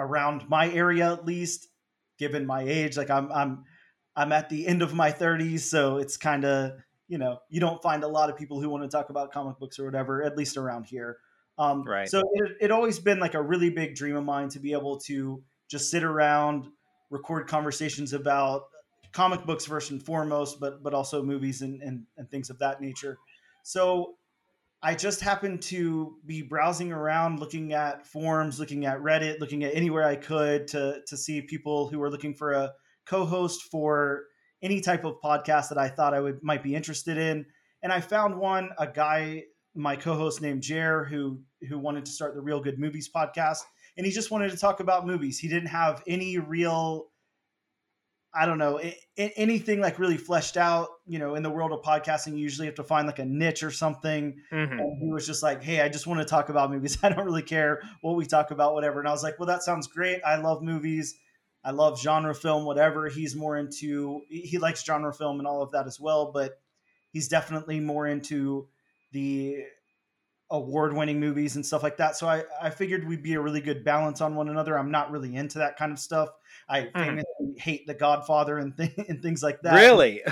around 0.00 0.48
my 0.48 0.68
area 0.72 1.12
at 1.12 1.24
least 1.24 1.68
given 2.18 2.46
my 2.46 2.62
age 2.62 2.96
like 2.96 3.10
I'm 3.10 3.30
I'm 3.30 3.64
I'm 4.16 4.32
at 4.32 4.48
the 4.48 4.66
end 4.66 4.82
of 4.82 4.94
my 4.94 5.12
30s 5.12 5.60
so 5.60 5.98
it's 5.98 6.16
kind 6.16 6.44
of 6.44 6.72
you 7.06 7.18
know 7.18 7.38
you 7.48 7.60
don't 7.60 7.80
find 7.82 8.02
a 8.02 8.08
lot 8.08 8.30
of 8.30 8.36
people 8.36 8.60
who 8.60 8.68
want 8.68 8.82
to 8.82 8.88
talk 8.88 9.10
about 9.10 9.32
comic 9.32 9.58
books 9.58 9.78
or 9.78 9.84
whatever 9.84 10.22
at 10.22 10.36
least 10.36 10.56
around 10.56 10.86
here 10.86 11.18
um, 11.58 11.82
Right. 11.84 12.08
so 12.08 12.22
it, 12.34 12.56
it 12.60 12.70
always 12.70 12.98
been 12.98 13.18
like 13.18 13.34
a 13.34 13.42
really 13.42 13.68
big 13.70 13.94
dream 13.94 14.16
of 14.16 14.24
mine 14.24 14.48
to 14.50 14.58
be 14.58 14.72
able 14.72 14.98
to 15.00 15.42
just 15.68 15.90
sit 15.90 16.02
around 16.02 16.68
record 17.10 17.46
conversations 17.46 18.12
about 18.14 18.62
comic 19.12 19.44
books 19.44 19.66
first 19.66 19.90
and 19.90 20.02
foremost 20.02 20.58
but 20.60 20.82
but 20.82 20.94
also 20.94 21.22
movies 21.22 21.62
and, 21.62 21.82
and, 21.82 22.04
and 22.16 22.30
things 22.30 22.48
of 22.50 22.58
that 22.58 22.80
nature 22.80 23.18
so 23.62 24.14
i 24.82 24.94
just 24.94 25.20
happened 25.20 25.60
to 25.60 26.16
be 26.26 26.42
browsing 26.42 26.92
around 26.92 27.40
looking 27.40 27.72
at 27.72 28.06
forums 28.06 28.58
looking 28.58 28.86
at 28.86 28.98
reddit 28.98 29.40
looking 29.40 29.64
at 29.64 29.74
anywhere 29.74 30.04
i 30.04 30.16
could 30.16 30.66
to 30.68 31.00
to 31.06 31.16
see 31.16 31.42
people 31.42 31.88
who 31.88 31.98
were 31.98 32.10
looking 32.10 32.34
for 32.34 32.52
a 32.52 32.72
co-host 33.06 33.62
for 33.70 34.24
any 34.62 34.80
type 34.80 35.04
of 35.04 35.20
podcast 35.22 35.68
that 35.68 35.78
I 35.78 35.88
thought 35.88 36.14
I 36.14 36.20
would 36.20 36.42
might 36.42 36.62
be 36.62 36.74
interested 36.74 37.18
in. 37.18 37.46
And 37.82 37.92
I 37.92 38.00
found 38.00 38.38
one, 38.38 38.70
a 38.78 38.86
guy 38.86 39.44
my 39.74 39.96
co-host 39.96 40.42
named 40.42 40.62
Jer, 40.62 41.04
who 41.04 41.40
who 41.68 41.78
wanted 41.78 42.04
to 42.04 42.10
start 42.10 42.34
the 42.34 42.40
Reel 42.40 42.60
Good 42.60 42.78
Movies 42.78 43.10
podcast, 43.14 43.58
and 43.96 44.04
he 44.04 44.12
just 44.12 44.30
wanted 44.30 44.50
to 44.50 44.56
talk 44.56 44.80
about 44.80 45.06
movies. 45.06 45.38
He 45.38 45.48
didn't 45.48 45.68
have 45.68 46.02
any 46.06 46.38
real, 46.38 47.09
I 48.32 48.46
don't 48.46 48.58
know, 48.58 48.78
a- 48.78 48.96
a- 49.18 49.32
anything 49.36 49.80
like 49.80 49.98
really 49.98 50.16
fleshed 50.16 50.56
out. 50.56 50.88
You 51.06 51.18
know, 51.18 51.34
in 51.34 51.42
the 51.42 51.50
world 51.50 51.72
of 51.72 51.82
podcasting, 51.82 52.32
you 52.32 52.38
usually 52.38 52.66
have 52.66 52.76
to 52.76 52.84
find 52.84 53.06
like 53.06 53.18
a 53.18 53.24
niche 53.24 53.62
or 53.64 53.70
something. 53.72 54.40
Mhm. 54.52 54.78
And 54.80 55.02
he 55.02 55.12
was 55.12 55.26
just 55.26 55.42
like, 55.42 55.62
"Hey, 55.62 55.80
I 55.80 55.88
just 55.88 56.06
want 56.06 56.20
to 56.20 56.24
talk 56.26 56.48
about 56.48 56.70
movies. 56.70 56.98
I 57.02 57.08
don't 57.08 57.24
really 57.24 57.42
care 57.42 57.80
what 58.02 58.16
we 58.16 58.26
talk 58.26 58.50
about, 58.52 58.74
whatever." 58.74 59.00
And 59.00 59.08
I 59.08 59.12
was 59.12 59.22
like, 59.24 59.38
"Well, 59.38 59.46
that 59.48 59.62
sounds 59.64 59.88
great. 59.88 60.20
I 60.24 60.36
love 60.36 60.62
movies. 60.62 61.16
I 61.64 61.72
love 61.72 62.00
genre 62.00 62.34
film, 62.34 62.64
whatever. 62.64 63.08
He's 63.08 63.34
more 63.36 63.56
into. 63.58 64.22
He 64.30 64.58
likes 64.58 64.84
genre 64.84 65.12
film 65.12 65.40
and 65.40 65.46
all 65.48 65.62
of 65.62 65.72
that 65.72 65.86
as 65.86 65.98
well, 66.00 66.30
but 66.32 66.52
he's 67.10 67.28
definitely 67.28 67.80
more 67.80 68.06
into 68.06 68.68
the 69.12 69.64
award-winning 70.50 71.20
movies 71.20 71.56
and 71.56 71.64
stuff 71.64 71.82
like 71.82 71.96
that. 71.98 72.16
So 72.16 72.28
I 72.28 72.44
I 72.60 72.70
figured 72.70 73.06
we'd 73.06 73.22
be 73.22 73.34
a 73.34 73.40
really 73.40 73.60
good 73.60 73.84
balance 73.84 74.20
on 74.20 74.34
one 74.34 74.48
another. 74.48 74.78
I'm 74.78 74.90
not 74.90 75.10
really 75.10 75.36
into 75.36 75.58
that 75.58 75.76
kind 75.76 75.92
of 75.92 75.98
stuff. 75.98 76.30
I 76.68 76.82
hmm. 76.82 76.98
famously 76.98 77.54
hate 77.56 77.86
The 77.86 77.94
Godfather 77.94 78.58
and, 78.58 78.76
th- 78.76 78.92
and 79.08 79.22
things 79.22 79.42
like 79.42 79.60
that 79.62 79.74
Really? 79.74 80.22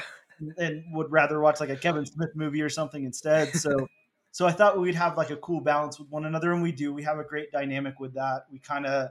and 0.57 0.85
would 0.93 1.11
rather 1.11 1.41
watch 1.41 1.61
like 1.61 1.71
a 1.71 1.77
Kevin 1.77 2.07
Smith 2.07 2.31
movie 2.35 2.63
or 2.63 2.69
something 2.69 3.05
instead. 3.05 3.55
So 3.55 3.89
so 4.31 4.47
I 4.47 4.53
thought 4.53 4.81
we'd 4.81 4.95
have 4.95 5.17
like 5.17 5.31
a 5.31 5.37
cool 5.37 5.61
balance 5.61 5.99
with 5.99 6.09
one 6.11 6.25
another 6.25 6.53
and 6.53 6.63
we 6.63 6.73
do. 6.73 6.93
We 6.93 7.03
have 7.05 7.19
a 7.19 7.25
great 7.25 7.51
dynamic 7.53 8.01
with 8.01 8.15
that. 8.15 8.47
We 8.51 8.59
kind 8.59 8.87
of 8.87 9.11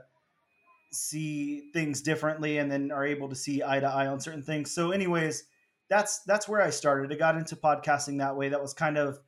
see 0.90 1.70
things 1.72 2.00
differently 2.00 2.58
and 2.58 2.70
then 2.70 2.90
are 2.90 3.04
able 3.04 3.28
to 3.28 3.34
see 3.34 3.62
eye 3.62 3.80
to 3.80 3.86
eye 3.86 4.06
on 4.06 4.20
certain 4.20 4.42
things. 4.42 4.70
So 4.70 4.90
anyways, 4.90 5.44
that's 5.88 6.20
that's 6.20 6.48
where 6.48 6.62
I 6.62 6.70
started. 6.70 7.12
I 7.12 7.16
got 7.16 7.36
into 7.36 7.56
podcasting 7.56 8.18
that 8.18 8.36
way. 8.36 8.48
That 8.48 8.60
was 8.60 8.74
kind 8.74 8.98
of 8.98 9.18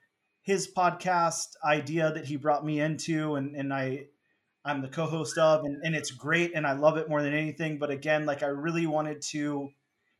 his 0.42 0.72
podcast 0.72 1.46
idea 1.64 2.12
that 2.12 2.24
he 2.24 2.36
brought 2.36 2.64
me 2.64 2.80
into 2.80 3.34
and 3.36 3.54
and 3.56 3.72
I 3.72 4.06
I'm 4.64 4.82
the 4.82 4.88
co-host 4.88 5.38
of 5.38 5.64
and, 5.64 5.80
and 5.84 5.94
it's 5.94 6.10
great 6.10 6.52
and 6.54 6.66
I 6.66 6.72
love 6.72 6.96
it 6.98 7.08
more 7.08 7.22
than 7.22 7.32
anything. 7.34 7.78
But 7.78 7.90
again, 7.90 8.26
like 8.26 8.42
I 8.42 8.46
really 8.48 8.86
wanted 8.86 9.22
to 9.30 9.68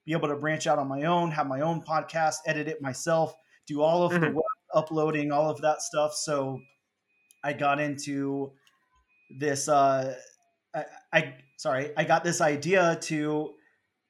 be 0.07 0.13
able 0.13 0.29
to 0.29 0.37
branch 0.37 0.67
out 0.67 0.79
on 0.79 0.89
my 0.89 1.05
own, 1.05 1.31
have 1.31 1.47
my 1.47 1.61
own 1.61 1.83
podcast, 1.83 2.37
edit 2.47 2.67
it 2.69 2.81
myself, 2.81 3.35
do 3.67 3.83
all 3.83 4.03
of 4.03 4.13
the 4.13 4.19
Mhm. 4.29 4.35
work, 4.35 4.45
uploading, 4.75 5.31
all 5.31 5.51
of 5.51 5.61
that 5.61 5.83
stuff. 5.83 6.15
So 6.15 6.61
I 7.45 7.53
got 7.53 7.81
into 7.81 8.53
this. 9.39 9.69
Uh, 9.69 10.17
I, 10.75 10.85
I 11.13 11.35
sorry, 11.59 11.93
I 11.97 12.05
got 12.05 12.25
this 12.25 12.41
idea 12.41 12.97
to 13.03 13.55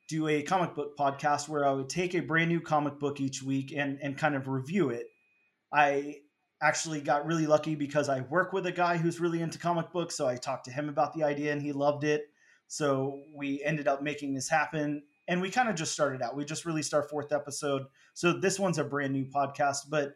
do 0.09 0.29
a 0.29 0.43
comic 0.43 0.75
book 0.75 0.97
podcast 0.99 1.49
where 1.49 1.65
I 1.65 1.73
would 1.73 1.89
take 1.89 2.15
a 2.15 2.21
brand 2.21 2.51
new 2.51 2.61
comic 2.61 2.99
book 2.99 3.21
each 3.21 3.43
week 3.43 3.73
and 3.77 3.99
and 4.03 4.17
kind 4.17 4.35
of 4.35 4.49
review 4.49 4.91
it. 4.91 5.07
I 5.73 6.17
actually 6.63 7.01
got 7.01 7.27
really 7.27 7.47
lucky 7.47 7.75
because 7.75 8.09
I 8.09 8.21
work 8.23 8.53
with 8.53 8.67
a 8.67 8.73
guy 8.73 8.97
who's 8.97 9.21
really 9.21 9.41
into 9.41 9.59
comic 9.59 9.93
books, 9.93 10.15
so 10.15 10.27
I 10.27 10.37
talked 10.37 10.67
to 10.67 10.71
him 10.71 10.89
about 10.89 11.15
the 11.15 11.23
idea 11.25 11.53
and 11.53 11.63
he 11.63 11.73
loved 11.73 12.05
it. 12.05 12.27
So 12.69 13.25
we 13.35 13.63
ended 13.65 13.89
up 13.89 14.03
making 14.03 14.35
this 14.35 14.49
happen 14.49 15.03
and 15.27 15.41
we 15.41 15.51
kind 15.51 15.69
of 15.69 15.75
just 15.75 15.93
started 15.93 16.23
out. 16.23 16.37
We 16.37 16.45
just 16.45 16.65
released 16.67 16.95
our 16.95 17.03
fourth 17.03 17.33
episode. 17.33 17.87
So 18.15 18.33
this 18.33 18.59
one's 18.61 18.79
a 18.79 18.85
brand 18.85 19.13
new 19.13 19.25
podcast, 19.25 19.89
but 19.89 20.15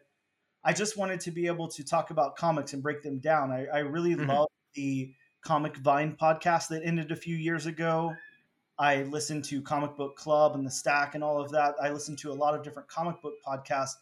I 0.63 0.73
just 0.73 0.97
wanted 0.97 1.19
to 1.21 1.31
be 1.31 1.47
able 1.47 1.67
to 1.69 1.83
talk 1.83 2.11
about 2.11 2.35
comics 2.35 2.73
and 2.73 2.81
break 2.83 3.01
them 3.01 3.19
down. 3.19 3.51
I, 3.51 3.65
I 3.65 3.79
really 3.79 4.15
Mhm. 4.15 4.27
love 4.27 4.47
the 4.73 5.13
Comic 5.41 5.77
Vine 5.77 6.15
podcast 6.15 6.69
that 6.69 6.83
ended 6.83 7.11
a 7.11 7.15
few 7.15 7.35
years 7.35 7.65
ago. 7.65 8.15
I 8.77 9.03
listened 9.03 9.45
to 9.45 9.61
Comic 9.61 9.95
Book 9.95 10.15
Club 10.17 10.55
and 10.55 10.65
The 10.65 10.71
Stack 10.71 11.15
and 11.15 11.23
all 11.23 11.39
of 11.39 11.51
that. 11.51 11.75
I 11.81 11.89
listened 11.91 12.17
to 12.19 12.31
a 12.31 12.33
lot 12.33 12.55
of 12.55 12.63
different 12.63 12.89
comic 12.89 13.21
book 13.21 13.35
podcasts. 13.45 13.95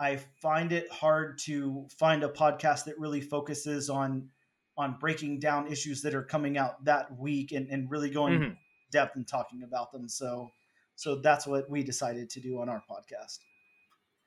I 0.00 0.16
find 0.42 0.72
it 0.72 0.90
hard 0.90 1.38
to 1.44 1.86
find 1.98 2.22
a 2.24 2.28
podcast 2.28 2.84
that 2.84 2.98
really 2.98 3.20
focuses 3.20 3.88
on 3.90 4.28
on 4.76 4.96
breaking 4.98 5.38
down 5.38 5.70
issues 5.70 6.02
that 6.02 6.14
are 6.16 6.24
coming 6.24 6.58
out 6.58 6.84
that 6.84 7.16
week 7.16 7.52
and, 7.52 7.68
and 7.70 7.88
really 7.88 8.10
going 8.10 8.40
Mhm. 8.40 8.56
depth 8.90 9.14
and 9.14 9.26
talking 9.26 9.62
about 9.62 9.92
them. 9.92 10.08
So 10.08 10.50
so 10.96 11.16
that's 11.16 11.46
what 11.46 11.68
we 11.70 11.82
decided 11.82 12.28
to 12.30 12.40
do 12.40 12.60
on 12.60 12.68
our 12.68 12.82
podcast. 12.90 13.38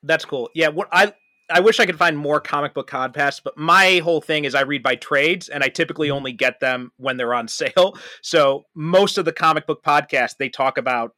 That's 0.03 0.25
cool. 0.25 0.49
Yeah, 0.55 0.69
what 0.69 0.87
I 0.91 1.13
I 1.49 1.61
wish 1.61 1.79
I 1.79 1.85
could 1.85 1.97
find 1.97 2.17
more 2.17 2.41
comic 2.41 2.73
book 2.73 2.89
podcasts, 2.89 3.41
but 3.41 3.57
my 3.57 3.99
whole 4.03 4.19
thing 4.19 4.43
is 4.43 4.53
I 4.53 4.61
read 4.61 4.83
by 4.83 4.95
trades 4.95 5.47
and 5.47 5.63
I 5.63 5.69
typically 5.69 6.11
only 6.11 6.33
get 6.33 6.59
them 6.59 6.91
when 6.97 7.15
they're 7.17 7.33
on 7.33 7.47
sale. 7.49 7.97
So 8.21 8.65
most 8.75 9.17
of 9.17 9.25
the 9.25 9.33
comic 9.33 9.65
book 9.67 9.83
podcasts 9.83 10.35
they 10.37 10.49
talk 10.49 10.77
about 10.77 11.13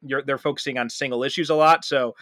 you're 0.00 0.22
they're 0.22 0.38
focusing 0.38 0.78
on 0.78 0.88
single 0.90 1.22
issues 1.22 1.50
a 1.50 1.54
lot. 1.54 1.84
So 1.84 2.14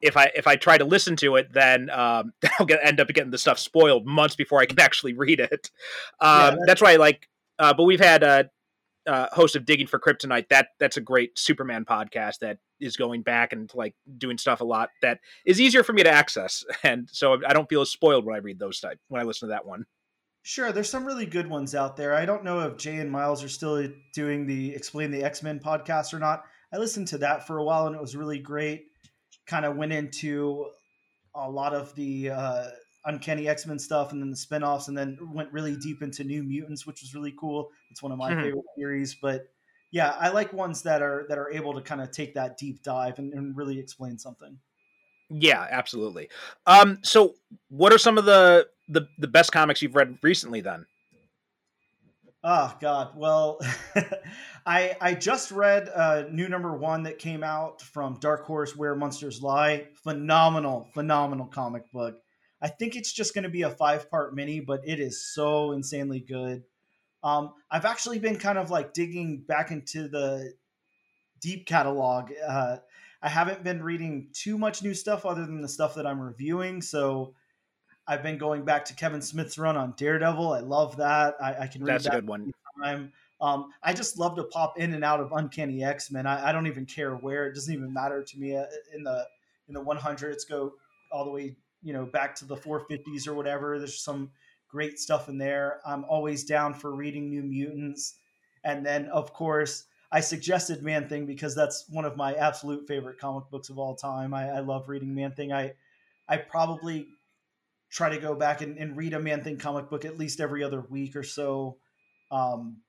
if 0.00 0.16
I 0.16 0.30
if 0.34 0.46
I 0.46 0.56
try 0.56 0.78
to 0.78 0.84
listen 0.84 1.16
to 1.16 1.36
it, 1.36 1.52
then 1.52 1.90
um, 1.90 2.32
I'll 2.58 2.66
get 2.66 2.80
end 2.82 3.00
up 3.00 3.08
getting 3.08 3.30
the 3.30 3.38
stuff 3.38 3.58
spoiled 3.58 4.06
months 4.06 4.36
before 4.36 4.60
I 4.60 4.66
can 4.66 4.80
actually 4.80 5.14
read 5.14 5.40
it. 5.40 5.70
Um, 6.20 6.30
that's- 6.30 6.58
that's 6.66 6.82
why 6.82 6.92
I 6.92 6.96
like. 6.96 7.28
Uh, 7.58 7.72
but 7.72 7.84
we've 7.84 8.00
had 8.00 8.22
a, 8.22 8.50
uh 9.06 9.28
host 9.32 9.54
of 9.56 9.64
Digging 9.64 9.86
for 9.86 10.00
Kryptonite. 10.00 10.48
That 10.48 10.68
that's 10.80 10.96
a 10.96 11.00
great 11.00 11.38
Superman 11.38 11.84
podcast 11.84 12.40
that 12.40 12.58
is 12.80 12.96
going 12.96 13.22
back 13.22 13.52
and 13.52 13.70
like 13.74 13.94
doing 14.18 14.36
stuff 14.36 14.60
a 14.60 14.64
lot 14.64 14.90
that 15.00 15.20
is 15.46 15.60
easier 15.60 15.82
for 15.82 15.92
me 15.92 16.02
to 16.02 16.10
access, 16.10 16.64
and 16.82 17.08
so 17.10 17.38
I 17.46 17.52
don't 17.52 17.68
feel 17.68 17.80
as 17.82 17.90
spoiled 17.90 18.24
when 18.26 18.34
I 18.34 18.40
read 18.40 18.58
those 18.58 18.80
type 18.80 18.98
when 19.08 19.20
I 19.20 19.24
listen 19.24 19.48
to 19.48 19.52
that 19.52 19.64
one. 19.64 19.86
Sure, 20.42 20.70
there's 20.72 20.90
some 20.90 21.04
really 21.04 21.26
good 21.26 21.48
ones 21.48 21.74
out 21.74 21.96
there. 21.96 22.14
I 22.14 22.24
don't 22.24 22.44
know 22.44 22.60
if 22.60 22.76
Jay 22.76 22.96
and 22.96 23.10
Miles 23.10 23.42
are 23.42 23.48
still 23.48 23.88
doing 24.14 24.46
the 24.46 24.74
Explain 24.74 25.10
the 25.10 25.24
X 25.24 25.42
Men 25.42 25.58
podcast 25.58 26.12
or 26.14 26.18
not. 26.18 26.44
I 26.72 26.78
listened 26.78 27.08
to 27.08 27.18
that 27.18 27.46
for 27.46 27.58
a 27.58 27.64
while 27.64 27.86
and 27.86 27.96
it 27.96 28.00
was 28.00 28.14
really 28.14 28.38
great. 28.38 28.86
Kind 29.46 29.64
of 29.64 29.76
went 29.76 29.92
into 29.92 30.66
a 31.34 31.50
lot 31.50 31.74
of 31.74 31.94
the 31.94 32.30
uh, 32.30 32.66
Uncanny 33.04 33.48
X 33.48 33.66
Men 33.66 33.78
stuff 33.78 34.12
and 34.12 34.20
then 34.20 34.30
the 34.30 34.36
spinoffs, 34.36 34.88
and 34.88 34.96
then 34.98 35.18
went 35.32 35.52
really 35.52 35.76
deep 35.76 36.02
into 36.02 36.24
New 36.24 36.42
Mutants, 36.42 36.86
which 36.86 37.02
was 37.02 37.14
really 37.14 37.34
cool. 37.38 37.70
It's 37.90 38.02
one 38.02 38.12
of 38.12 38.18
my 38.18 38.32
Mhm. 38.32 38.42
favorite 38.42 38.64
series. 38.76 39.14
But 39.14 39.46
yeah, 39.92 40.16
I 40.18 40.30
like 40.30 40.52
ones 40.52 40.82
that 40.82 41.02
are 41.02 41.26
that 41.28 41.38
are 41.38 41.50
able 41.50 41.74
to 41.74 41.80
kind 41.80 42.00
of 42.00 42.10
take 42.10 42.34
that 42.34 42.58
deep 42.58 42.82
dive 42.82 43.18
and, 43.18 43.32
and 43.32 43.56
really 43.56 43.78
explain 43.78 44.18
something. 44.18 44.58
Yeah, 45.30 45.66
absolutely. 45.70 46.28
Um, 46.66 46.98
so 47.02 47.34
what 47.68 47.92
are 47.92 47.98
some 47.98 48.18
of 48.18 48.24
the 48.24 48.68
the 48.88 49.08
the 49.18 49.28
best 49.28 49.52
comics 49.52 49.82
you've 49.82 49.94
read 49.96 50.18
recently? 50.22 50.60
Then 50.60 50.86
Oh 52.48 52.72
God. 52.80 53.10
Well, 53.16 53.58
I 54.66 54.96
I 55.00 55.14
just 55.14 55.50
read 55.50 55.90
uh, 55.92 56.26
new 56.30 56.48
number 56.48 56.76
one 56.76 57.02
that 57.02 57.18
came 57.18 57.42
out 57.42 57.82
from 57.82 58.20
Dark 58.20 58.44
Horse, 58.44 58.76
Where 58.76 58.94
Monsters 58.94 59.42
Lie. 59.42 59.88
Phenomenal, 60.04 60.86
phenomenal 60.94 61.46
comic 61.46 61.90
book. 61.90 62.20
I 62.62 62.68
think 62.68 62.94
it's 62.94 63.12
just 63.12 63.34
going 63.34 63.42
to 63.42 63.50
be 63.50 63.62
a 63.62 63.70
five 63.70 64.08
part 64.08 64.32
mini, 64.32 64.60
but 64.60 64.82
it 64.86 65.00
is 65.00 65.26
so 65.26 65.72
insanely 65.72 66.20
good. 66.20 66.62
Um, 67.24 67.52
I've 67.68 67.84
actually 67.84 68.20
been 68.20 68.38
kind 68.38 68.58
of 68.58 68.70
like 68.70 68.94
digging 68.94 69.42
back 69.48 69.72
into 69.72 70.06
the 70.06 70.52
deep 71.40 71.66
catalog. 71.66 72.30
Uh, 72.46 72.76
I 73.20 73.28
haven't 73.28 73.64
been 73.64 73.82
reading 73.82 74.28
too 74.32 74.56
much 74.56 74.84
new 74.84 74.94
stuff 74.94 75.26
other 75.26 75.44
than 75.44 75.62
the 75.62 75.68
stuff 75.68 75.96
that 75.96 76.06
I'm 76.06 76.20
reviewing. 76.20 76.80
So 76.80 77.34
I've 78.08 78.22
been 78.22 78.38
going 78.38 78.64
back 78.64 78.84
to 78.86 78.94
Kevin 78.94 79.20
Smith's 79.20 79.58
run 79.58 79.76
on 79.76 79.94
Daredevil. 79.96 80.52
I 80.52 80.60
love 80.60 80.96
that. 80.98 81.36
I, 81.40 81.62
I 81.62 81.66
can 81.66 81.82
read 81.82 81.94
that's 81.94 82.06
a 82.06 82.10
that 82.10 82.14
good 82.16 82.28
one. 82.28 82.52
time. 82.82 83.12
Um, 83.40 83.70
I 83.82 83.92
just 83.92 84.18
love 84.18 84.36
to 84.36 84.44
pop 84.44 84.78
in 84.78 84.94
and 84.94 85.04
out 85.04 85.20
of 85.20 85.32
Uncanny 85.32 85.84
X 85.84 86.10
Men. 86.10 86.26
I, 86.26 86.48
I 86.48 86.52
don't 86.52 86.66
even 86.66 86.86
care 86.86 87.14
where. 87.16 87.46
It 87.46 87.54
doesn't 87.54 87.72
even 87.72 87.92
matter 87.92 88.22
to 88.22 88.38
me. 88.38 88.56
Uh, 88.56 88.64
In 88.94 89.02
the 89.02 89.26
in 89.68 89.74
the 89.74 89.82
100s, 89.82 90.48
go 90.48 90.74
all 91.10 91.24
the 91.24 91.30
way, 91.30 91.56
you 91.82 91.92
know, 91.92 92.06
back 92.06 92.34
to 92.36 92.44
the 92.44 92.56
450s 92.56 93.26
or 93.26 93.34
whatever. 93.34 93.78
There's 93.78 93.98
some 94.00 94.30
great 94.68 94.98
stuff 94.98 95.28
in 95.28 95.38
there. 95.38 95.80
I'm 95.84 96.04
always 96.04 96.44
down 96.44 96.72
for 96.74 96.94
reading 96.94 97.28
New 97.28 97.42
Mutants, 97.42 98.14
and 98.64 98.86
then 98.86 99.06
of 99.08 99.32
course 99.32 99.84
I 100.12 100.20
suggested 100.20 100.82
Man 100.82 101.08
Thing 101.08 101.26
because 101.26 101.54
that's 101.54 101.88
one 101.90 102.04
of 102.04 102.16
my 102.16 102.34
absolute 102.34 102.86
favorite 102.86 103.18
comic 103.18 103.50
books 103.50 103.68
of 103.68 103.78
all 103.78 103.94
time. 103.96 104.32
I, 104.32 104.48
I 104.48 104.60
love 104.60 104.88
reading 104.88 105.14
Man 105.14 105.32
Thing. 105.32 105.52
I 105.52 105.74
I 106.28 106.38
probably 106.38 107.08
try 107.96 108.10
to 108.10 108.18
go 108.18 108.34
back 108.34 108.60
and, 108.60 108.76
and 108.78 108.94
read 108.96 109.14
a 109.14 109.18
Man 109.20 109.42
Thing 109.42 109.56
comic 109.56 109.88
book 109.88 110.04
at 110.04 110.18
least 110.18 110.38
every 110.40 110.62
other 110.62 110.82
week 110.82 111.16
or 111.16 111.22
so. 111.22 111.78
Um, 112.30 112.82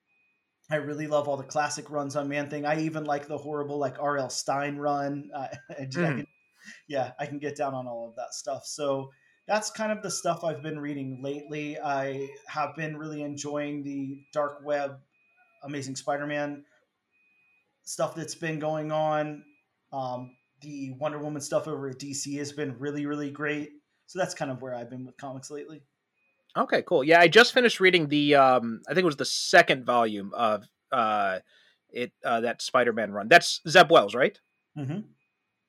I 0.69 0.75
really 0.77 1.07
love 1.07 1.29
all 1.29 1.37
the 1.37 1.43
classic 1.43 1.89
runs 1.89 2.17
on 2.17 2.27
Man 2.27 2.49
Thing. 2.49 2.65
I 2.65 2.81
even 2.81 3.05
like 3.05 3.27
the 3.27 3.37
horrible 3.37 3.77
like 3.77 3.95
R.L. 4.01 4.29
Stine 4.29 4.75
run. 4.75 5.29
Uh, 5.33 5.47
I, 5.79 5.85
just- 5.85 5.97
I 5.99 6.01
Mhm. 6.11 6.17
can, 6.17 6.27
yeah, 6.89 7.13
I 7.17 7.25
can 7.25 7.39
get 7.39 7.55
down 7.55 7.73
on 7.73 7.87
all 7.87 8.09
of 8.09 8.15
that 8.17 8.33
stuff. 8.33 8.65
So 8.65 9.09
that's 9.47 9.71
kind 9.71 9.93
of 9.93 10.03
the 10.03 10.11
stuff 10.11 10.43
I've 10.43 10.61
been 10.61 10.79
reading 10.79 11.21
lately. 11.23 11.79
I 11.79 12.27
have 12.47 12.75
been 12.75 12.97
really 12.97 13.21
enjoying 13.21 13.83
the 13.83 14.19
dark 14.33 14.59
web, 14.65 14.99
Amazing 15.63 15.95
Spider-Man 15.95 16.65
stuff 17.85 18.15
that's 18.15 18.35
been 18.35 18.59
going 18.59 18.91
on. 18.91 19.45
Um, 19.93 20.35
the 20.61 20.91
Wonder 20.99 21.19
Woman 21.19 21.41
stuff 21.41 21.69
over 21.69 21.87
at 21.89 21.99
DC 21.99 22.37
has 22.39 22.51
been 22.51 22.77
really, 22.79 23.05
really 23.05 23.31
great. 23.31 23.69
So 24.07 24.19
that's 24.19 24.33
kind 24.33 24.49
of 24.49 24.61
where 24.61 24.73
I've 24.73 24.89
been 24.89 25.05
with 25.05 25.17
comics 25.17 25.51
lately. 25.51 25.81
Okay, 26.57 26.81
cool. 26.83 27.03
Yeah, 27.03 27.19
I 27.19 27.27
just 27.27 27.53
finished 27.53 27.79
reading 27.79 28.07
the 28.07 28.35
um 28.35 28.81
I 28.87 28.93
think 28.93 29.03
it 29.03 29.05
was 29.05 29.17
the 29.17 29.25
second 29.25 29.85
volume 29.85 30.31
of 30.33 30.65
uh 30.91 31.39
it 31.89 32.11
uh 32.23 32.41
that 32.41 32.61
Spider-Man 32.61 33.11
run. 33.11 33.27
That's 33.27 33.61
Zeb 33.67 33.91
Wells, 33.91 34.15
right? 34.15 34.39
Mm-hmm. 34.77 35.01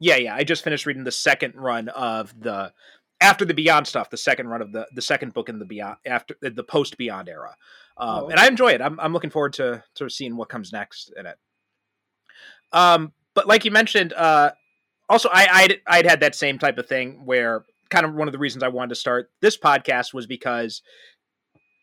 Yeah, 0.00 0.16
yeah. 0.16 0.35
I 0.35 0.45
just 0.45 0.64
finished 0.64 0.87
reading 0.87 1.04
the 1.04 1.12
second 1.12 1.54
run 1.57 1.88
of 1.90 2.38
the 2.40 2.73
after 3.21 3.45
the 3.45 3.54
Beyond 3.54 3.87
stuff, 3.88 4.11
the 4.11 4.16
second 4.16 4.47
run 4.49 4.62
of 4.62 4.73
the 4.73 4.87
the 4.95 5.02
second 5.02 5.35
book 5.35 5.49
in 5.49 5.59
the 5.59 5.64
Beyond 5.64 5.97
after 6.07 6.37
the 6.40 6.62
post 6.64 6.97
Beyond 6.97 7.28
era, 7.28 7.57
um, 7.97 8.09
Oh, 8.25 8.28
and 8.28 8.38
I 8.38 8.47
enjoy 8.47 8.68
it. 8.68 8.80
I'm 8.80 8.99
I'm 9.00 9.12
looking 9.12 9.30
forward 9.30 9.54
to 9.54 9.83
to 9.97 10.09
seeing 10.09 10.37
what 10.37 10.49
comes 10.49 10.73
next 10.73 11.12
in 11.18 11.26
it. 11.26 11.37
Um, 12.73 13.12
but 13.35 13.49
like 13.49 13.64
you 13.64 13.71
mentioned, 13.73 14.12
uh, 14.12 14.52
also 15.09 15.28
I 15.33 15.49
I'd, 15.50 15.80
I'd 15.87 16.07
had 16.07 16.21
that 16.21 16.35
same 16.37 16.59
type 16.59 16.78
of 16.78 16.87
thing 16.87 17.25
where 17.25 17.64
kind 17.90 18.04
of 18.07 18.14
one 18.14 18.28
of 18.28 18.33
the 18.33 18.38
reasons 18.38 18.62
I 18.62 18.68
wanted 18.68 18.90
to 18.90 18.95
start 18.97 19.30
this 19.40 19.57
podcast 19.57 20.12
was 20.14 20.26
because 20.26 20.83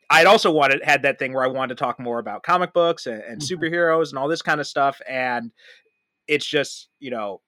I'd 0.10 0.28
also 0.28 0.52
wanted 0.52 0.84
had 0.84 1.02
that 1.04 1.18
thing 1.18 1.34
where 1.34 1.44
I 1.44 1.48
wanted 1.48 1.78
to 1.78 1.84
talk 1.84 2.00
more 2.00 2.20
about 2.20 2.44
comic 2.44 2.74
books 2.74 3.08
and, 3.08 3.22
and 3.24 3.42
Mhm. 3.42 3.50
superheroes 3.52 4.10
and 4.10 4.20
all 4.20 4.28
this 4.28 4.42
kind 4.44 4.60
of 4.62 4.68
stuff, 4.68 5.02
and 5.08 5.52
it's 6.28 6.46
just 6.46 6.90
you 7.00 7.12
know 7.12 7.42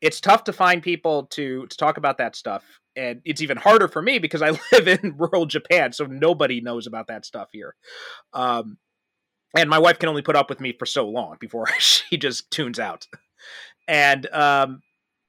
it's 0.00 0.20
tough 0.20 0.44
to 0.44 0.52
find 0.52 0.82
people 0.82 1.26
to 1.26 1.66
to 1.66 1.76
talk 1.76 1.96
about 1.96 2.18
that 2.18 2.36
stuff 2.36 2.62
and 2.96 3.20
it's 3.24 3.40
even 3.40 3.56
harder 3.56 3.88
for 3.88 4.02
me 4.02 4.18
because 4.18 4.42
i 4.42 4.50
live 4.72 4.88
in 4.88 5.14
rural 5.16 5.46
japan 5.46 5.92
so 5.92 6.04
nobody 6.06 6.60
knows 6.60 6.86
about 6.86 7.06
that 7.06 7.24
stuff 7.24 7.48
here 7.52 7.74
um 8.32 8.78
and 9.56 9.70
my 9.70 9.78
wife 9.78 9.98
can 9.98 10.08
only 10.08 10.22
put 10.22 10.36
up 10.36 10.50
with 10.50 10.60
me 10.60 10.74
for 10.78 10.86
so 10.86 11.08
long 11.08 11.36
before 11.40 11.66
she 11.78 12.16
just 12.16 12.50
tunes 12.50 12.78
out 12.78 13.06
and 13.88 14.26
um 14.32 14.82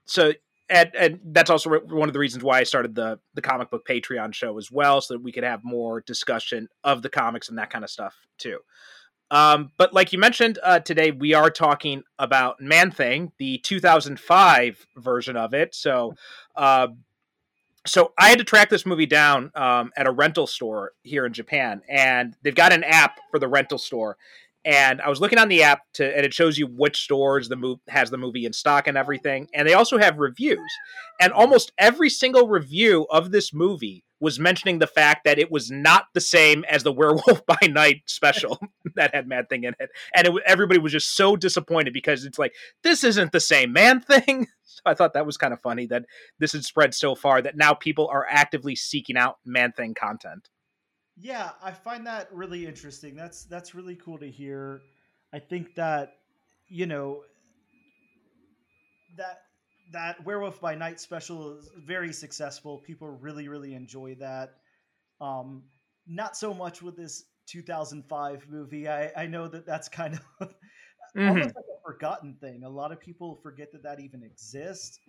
so 0.05 0.34
and, 0.69 0.91
and 0.95 1.19
that's 1.25 1.50
also 1.50 1.79
one 1.79 2.09
of 2.09 2.13
the 2.13 2.19
reasons 2.19 2.43
why 2.43 2.59
I 2.59 2.63
started 2.63 2.95
the 2.95 3.19
the 3.33 3.41
comic 3.41 3.69
book 3.69 3.88
Patreon 3.88 4.33
show 4.33 4.57
as 4.57 4.71
well, 4.71 5.01
so 5.01 5.13
that 5.13 5.24
we 5.24 5.31
could 5.31 5.43
have 5.43 5.63
more 5.63 6.01
discussion 6.01 6.67
of 6.83 7.01
the 7.01 7.09
comics 7.09 7.50
and 7.50 7.57
that 7.57 7.69
kind 7.69 7.83
of 7.83 7.89
stuff 7.89 8.15
too. 8.38 8.59
Um, 9.29 9.71
but 9.77 9.93
like 9.93 10.13
you 10.13 10.19
mentioned 10.19 10.59
uh, 10.63 10.79
today, 10.79 11.12
we 11.12 11.33
are 11.33 11.50
talking 11.50 12.03
about 12.17 12.62
Man 12.62 12.91
Thing, 12.91 13.31
the 13.38 13.57
2005 13.59 14.88
version 14.95 15.36
of 15.36 15.53
it. 15.53 15.75
So, 15.75 16.15
uh, 16.55 16.88
so 17.86 18.13
I 18.17 18.29
had 18.29 18.38
to 18.38 18.43
track 18.43 18.69
this 18.69 18.86
movie 18.86 19.05
down 19.05 19.51
um, 19.55 19.91
at 19.97 20.07
a 20.07 20.12
rental 20.12 20.47
store 20.47 20.93
here 21.03 21.25
in 21.25 21.33
Japan, 21.33 21.81
and 21.89 22.36
they've 22.41 22.55
got 22.55 22.74
an 22.74 22.83
app 22.83 23.19
for 23.31 23.39
the 23.39 23.47
rental 23.47 23.77
store. 23.77 24.17
And 24.67 25.01
I 25.01 25.07
was 25.07 25.21
looking 25.21 25.39
on 25.39 25.47
the 25.47 25.63
app 25.63 25.79
to, 25.93 26.15
and 26.15 26.25
it 26.25 26.33
shows 26.33 26.57
you 26.57 26.67
which 26.67 27.01
stores 27.01 27.47
the 27.47 27.55
move 27.55 27.79
has 27.88 28.09
the 28.09 28.17
movie 28.17 28.45
in 28.45 28.51
stock 28.51 28.86
and 28.86 28.97
everything. 28.97 29.47
And 29.53 29.65
they 29.65 29.74
also 29.74 29.97
have 29.97 30.17
reviews, 30.17 30.59
and 31.21 31.31
almost 31.31 31.71
every 31.77 32.09
single 32.09 32.50
review 32.50 33.07
of 33.09 33.31
this 33.31 33.53
movie 33.53 34.03
was 34.19 34.39
mentioning 34.39 34.79
the 34.79 34.88
fact 34.88 35.24
that 35.24 35.39
it 35.39 35.50
was 35.50 35.71
not 35.71 36.05
the 36.13 36.19
same 36.19 36.65
as 36.65 36.83
the 36.83 36.91
Werewolf 36.97 37.45
by 37.45 37.67
Night 37.69 38.01
special 38.07 38.59
that 38.95 39.15
had 39.15 39.25
Man 39.25 39.45
Thing 39.45 39.63
in 39.63 39.74
it, 39.79 39.89
and 40.13 40.27
it, 40.27 40.43
everybody 40.45 40.81
was 40.81 40.91
just 40.91 41.15
so 41.15 41.38
disappointed 41.38 41.93
because 41.93 42.25
it's 42.25 42.38
like 42.38 42.53
this 42.83 43.05
isn't 43.05 43.31
the 43.31 43.39
same 43.39 43.71
Man 43.71 44.01
Thing. 44.01 44.47
So 44.69 44.81
I 44.86 44.93
thought 44.93 45.13
that 45.13 45.25
was 45.25 45.38
kind 45.38 45.53
of 45.53 45.62
funny 45.62 45.88
that 45.88 46.05
this 46.38 46.51
had 46.51 46.63
spread 46.63 46.93
so 46.93 47.15
far 47.15 47.41
that 47.41 47.57
now 47.57 47.74
people 47.74 48.09
are 48.09 48.27
actively 48.29 48.75
seeking 48.75 49.17
out 49.17 49.38
Man 49.43 49.71
Thing 49.71 49.95
content. 49.95 50.50
Yeah, 51.19 51.51
I 51.62 51.71
find 51.71 52.05
that 52.07 52.31
really 52.31 52.65
interesting. 52.65 53.15
That's 53.15 53.43
that's 53.45 53.74
really 53.74 53.95
cool 53.95 54.19
to 54.19 54.29
hear. 54.29 54.86
I 55.33 55.39
think 55.39 55.75
that 55.75 56.19
you 56.67 56.86
know 56.86 57.23
that 59.15 59.43
that 59.91 60.23
Werewolf 60.25 60.60
by 60.60 60.75
Night 60.75 60.99
special 60.99 61.58
is 61.58 61.69
very 61.77 62.12
successful. 62.13 62.80
People 62.80 63.10
really 63.10 63.47
really 63.47 63.73
enjoy 63.73 64.15
that. 64.15 64.56
Um, 65.21 65.65
not 66.08 66.38
so 66.38 66.53
much 66.53 66.82
with 66.82 66.97
this 66.97 67.25
2005 67.47 68.47
movie. 68.49 68.88
I 68.89 69.12
I 69.15 69.27
know 69.27 69.47
that 69.47 69.65
that's 69.65 69.89
kind 69.89 70.19
of 70.41 70.56
Mhm. 71.15 71.27
almost 71.27 71.56
like 71.56 71.65
a 71.77 71.82
forgotten 71.86 72.36
thing. 72.36 72.63
A 72.63 72.69
lot 72.69 72.91
of 72.91 72.99
people 72.99 73.36
forget 73.36 73.71
that 73.73 73.84
that 73.84 73.99
even 73.99 74.23
exists. 74.23 74.99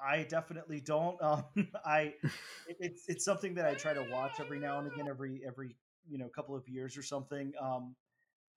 I 0.00 0.24
definitely 0.24 0.80
don't. 0.80 1.16
Um, 1.22 1.44
I 1.84 2.14
it's 2.68 3.04
it's 3.08 3.24
something 3.24 3.54
that 3.54 3.66
I 3.66 3.74
try 3.74 3.94
to 3.94 4.06
watch 4.10 4.40
every 4.40 4.58
now 4.58 4.78
and 4.78 4.90
again, 4.90 5.08
every 5.08 5.42
every 5.46 5.76
you 6.08 6.18
know 6.18 6.28
couple 6.28 6.54
of 6.54 6.68
years 6.68 6.96
or 6.96 7.02
something. 7.02 7.52
Um, 7.60 7.94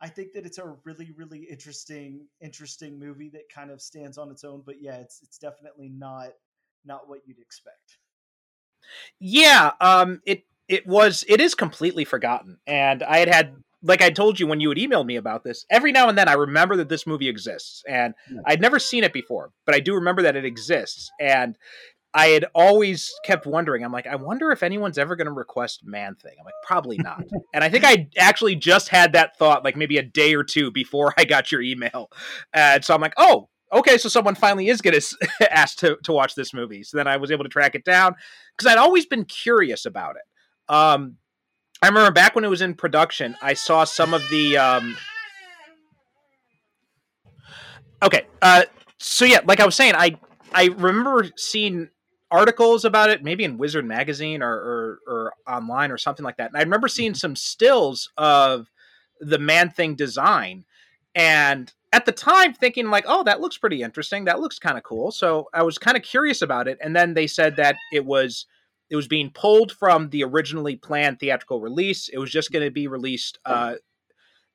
I 0.02 0.08
think 0.08 0.34
that 0.34 0.45
it's 0.45 0.58
a 0.58 0.75
really 0.84 1.12
really 1.15 1.45
interesting 1.49 2.28
interesting 2.41 2.99
movie 2.99 3.30
that 3.30 3.49
kind 3.54 3.71
of 3.71 3.82
stands 3.82 4.17
on 4.17 4.30
its 4.32 4.43
own. 4.43 4.63
But 4.65 4.82
yeah, 4.82 4.97
it's 4.97 5.21
it's 5.23 5.38
definitely 5.38 5.89
not 5.89 6.30
not 6.86 7.10
what 7.10 7.21
you'd 7.25 7.39
expect. 7.39 7.97
Yeah, 9.19 9.71
um, 9.82 10.21
it 10.25 10.43
it 10.67 10.86
was 10.86 11.23
it 11.28 11.41
is 11.41 11.56
completely 11.56 12.06
forgotten, 12.06 12.60
and 12.67 13.04
I 13.04 13.17
had 13.17 13.30
had 13.30 13.56
like 13.82 14.02
I 14.02 14.10
told 14.10 14.39
you 14.39 14.48
when 14.48 14.60
you 14.60 14.70
had 14.70 14.78
emailed 14.78 15.06
me 15.06 15.15
about 15.15 15.44
this. 15.44 15.65
Every 15.70 15.92
now 15.92 16.10
and 16.10 16.18
then, 16.18 16.28
I 16.28 16.34
remember 16.34 16.76
that 16.78 16.89
this 16.89 17.08
movie 17.08 17.30
exists, 17.30 17.84
and 17.88 18.13
Yeah. 18.30 18.42
I'd 18.46 18.62
never 18.62 18.80
seen 18.80 19.04
it 19.04 19.13
before, 19.13 19.52
but 19.65 19.76
I 19.76 19.80
do 19.80 19.96
remember 19.96 20.22
that 20.24 20.36
it 20.36 20.46
exists, 20.46 21.10
and 21.20 21.58
I 22.13 22.28
had 22.28 22.46
always 22.56 23.13
kept 23.24 23.46
wondering. 23.46 23.84
I'm 23.84 23.92
like, 23.92 24.08
I 24.08 24.15
wonder 24.15 24.52
if 24.52 24.63
anyone's 24.63 24.98
ever 24.98 25.15
going 25.15 25.28
to 25.28 25.32
request 25.32 25.82
Man 25.84 26.15
Thing. 26.15 26.34
I'm 26.39 26.46
like, 26.46 26.56
probably 26.65 26.98
not. 26.98 27.24
and 27.54 27.63
I 27.63 27.70
think 27.70 27.86
I 27.86 28.08
actually 28.18 28.56
just 28.56 28.89
had 28.89 29.13
that 29.13 29.38
thought, 29.38 29.63
like 29.63 29.78
maybe 29.78 29.98
a 29.98 30.04
day 30.04 30.34
or 30.34 30.44
two 30.44 30.72
before 30.72 31.13
I 31.18 31.26
got 31.26 31.52
your 31.52 31.62
email, 31.62 32.10
and 32.54 32.84
so 32.84 32.94
I'm 32.94 33.02
like, 33.02 33.13
oh. 33.18 33.50
Okay, 33.72 34.00
so 34.00 34.10
someone 34.10 34.34
finally 34.34 34.68
is 34.68 34.82
going 34.82 35.00
to 35.39 35.56
ask 35.56 35.78
to, 35.78 35.96
to 36.04 36.12
watch 36.12 36.34
this 36.34 36.56
movie. 36.56 36.82
So 36.82 36.98
then 36.98 37.06
I 37.06 37.18
was 37.18 37.30
able 37.30 37.44
to 37.44 37.52
track 37.52 37.76
it 37.76 37.86
down 37.86 38.15
because 38.58 38.72
I'd 38.72 38.80
always 38.80 39.06
been 39.06 39.26
curious 39.26 39.86
about 39.86 40.15
it. 40.15 40.74
Um, 40.74 41.18
I 41.82 41.88
remember 41.88 42.12
back 42.12 42.36
when 42.36 42.44
it 42.44 42.50
was 42.50 42.62
in 42.62 42.74
production, 42.74 43.36
I 43.42 43.54
saw 43.54 43.84
some 43.84 44.13
of 44.13 44.28
the. 44.30 44.58
Um... 44.58 44.98
Okay, 48.04 48.26
uh, 48.42 48.63
so 48.98 49.26
yeah, 49.26 49.39
like 49.46 49.60
I 49.60 49.65
was 49.65 49.76
saying, 49.76 49.94
I 49.96 50.18
I 50.54 50.65
remember 50.68 51.30
seeing 51.38 51.89
articles 52.32 52.86
about 52.86 53.10
it, 53.10 53.24
maybe 53.24 53.44
in 53.44 53.58
Wizard 53.58 53.86
magazine 53.86 54.44
or, 54.44 54.54
or 54.54 55.00
or 55.08 55.34
online 55.48 55.92
or 55.92 55.98
something 55.98 56.24
like 56.24 56.38
that. 56.38 56.52
And 56.52 56.58
I 56.58 56.62
remember 56.62 56.88
seeing 56.88 57.13
some 57.13 57.36
stills 57.36 58.12
of 58.18 58.70
the 59.20 59.39
Man 59.39 59.70
Thing 59.70 59.96
design, 59.96 60.65
and 61.15 61.72
at 61.92 62.06
the 62.06 62.12
time 62.12 62.54
thinking 62.54 62.89
like, 62.89 63.06
oh, 63.08 63.24
that 63.24 63.42
looks 63.42 63.58
pretty 63.58 63.82
interesting. 63.82 64.26
That 64.26 64.39
looks 64.39 64.60
kind 64.60 64.78
of 64.78 64.84
cool. 64.84 65.12
So 65.12 65.50
I 65.54 65.63
was 65.63 65.78
kind 65.78 65.98
of 65.98 66.04
curious 66.04 66.42
about 66.42 66.68
it, 66.68 66.78
and 66.82 66.96
then 66.96 67.13
they 67.13 67.28
said 67.28 67.56
that 67.56 67.76
it 67.94 68.06
was 68.06 68.46
it 68.89 68.95
was 68.95 69.08
being 69.08 69.32
pulled 69.32 69.71
from 69.71 70.10
the 70.10 70.23
originally 70.23 70.75
planned 70.75 71.19
theatrical 71.19 71.62
release. 71.62 72.10
It 72.10 72.17
was 72.17 72.32
just 72.32 72.52
going 72.52 72.65
to 72.65 72.71
be 72.71 72.88
released, 72.88 73.39
uh, 73.45 73.75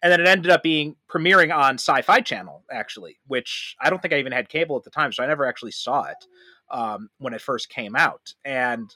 and 0.02 0.12
then 0.12 0.20
it 0.20 0.28
ended 0.28 0.50
up 0.50 0.62
being 0.62 0.96
premiering 1.08 1.54
on 1.54 1.74
Sci-Fi 1.74 2.20
Channel, 2.20 2.64
actually, 2.70 3.18
which 3.26 3.76
I 3.80 3.88
don't 3.90 4.02
think 4.02 4.12
I 4.12 4.18
even 4.18 4.32
had 4.32 4.48
cable 4.48 4.76
at 4.76 4.82
the 4.82 4.90
time, 4.90 5.12
so 5.12 5.22
I 5.22 5.26
never 5.26 5.46
actually 5.46 5.72
saw 5.72 6.04
it 6.04 6.26
um, 6.70 7.08
when 7.18 7.32
it 7.32 7.40
first 7.40 7.68
came 7.70 7.96
out. 7.96 8.34
And 8.44 8.94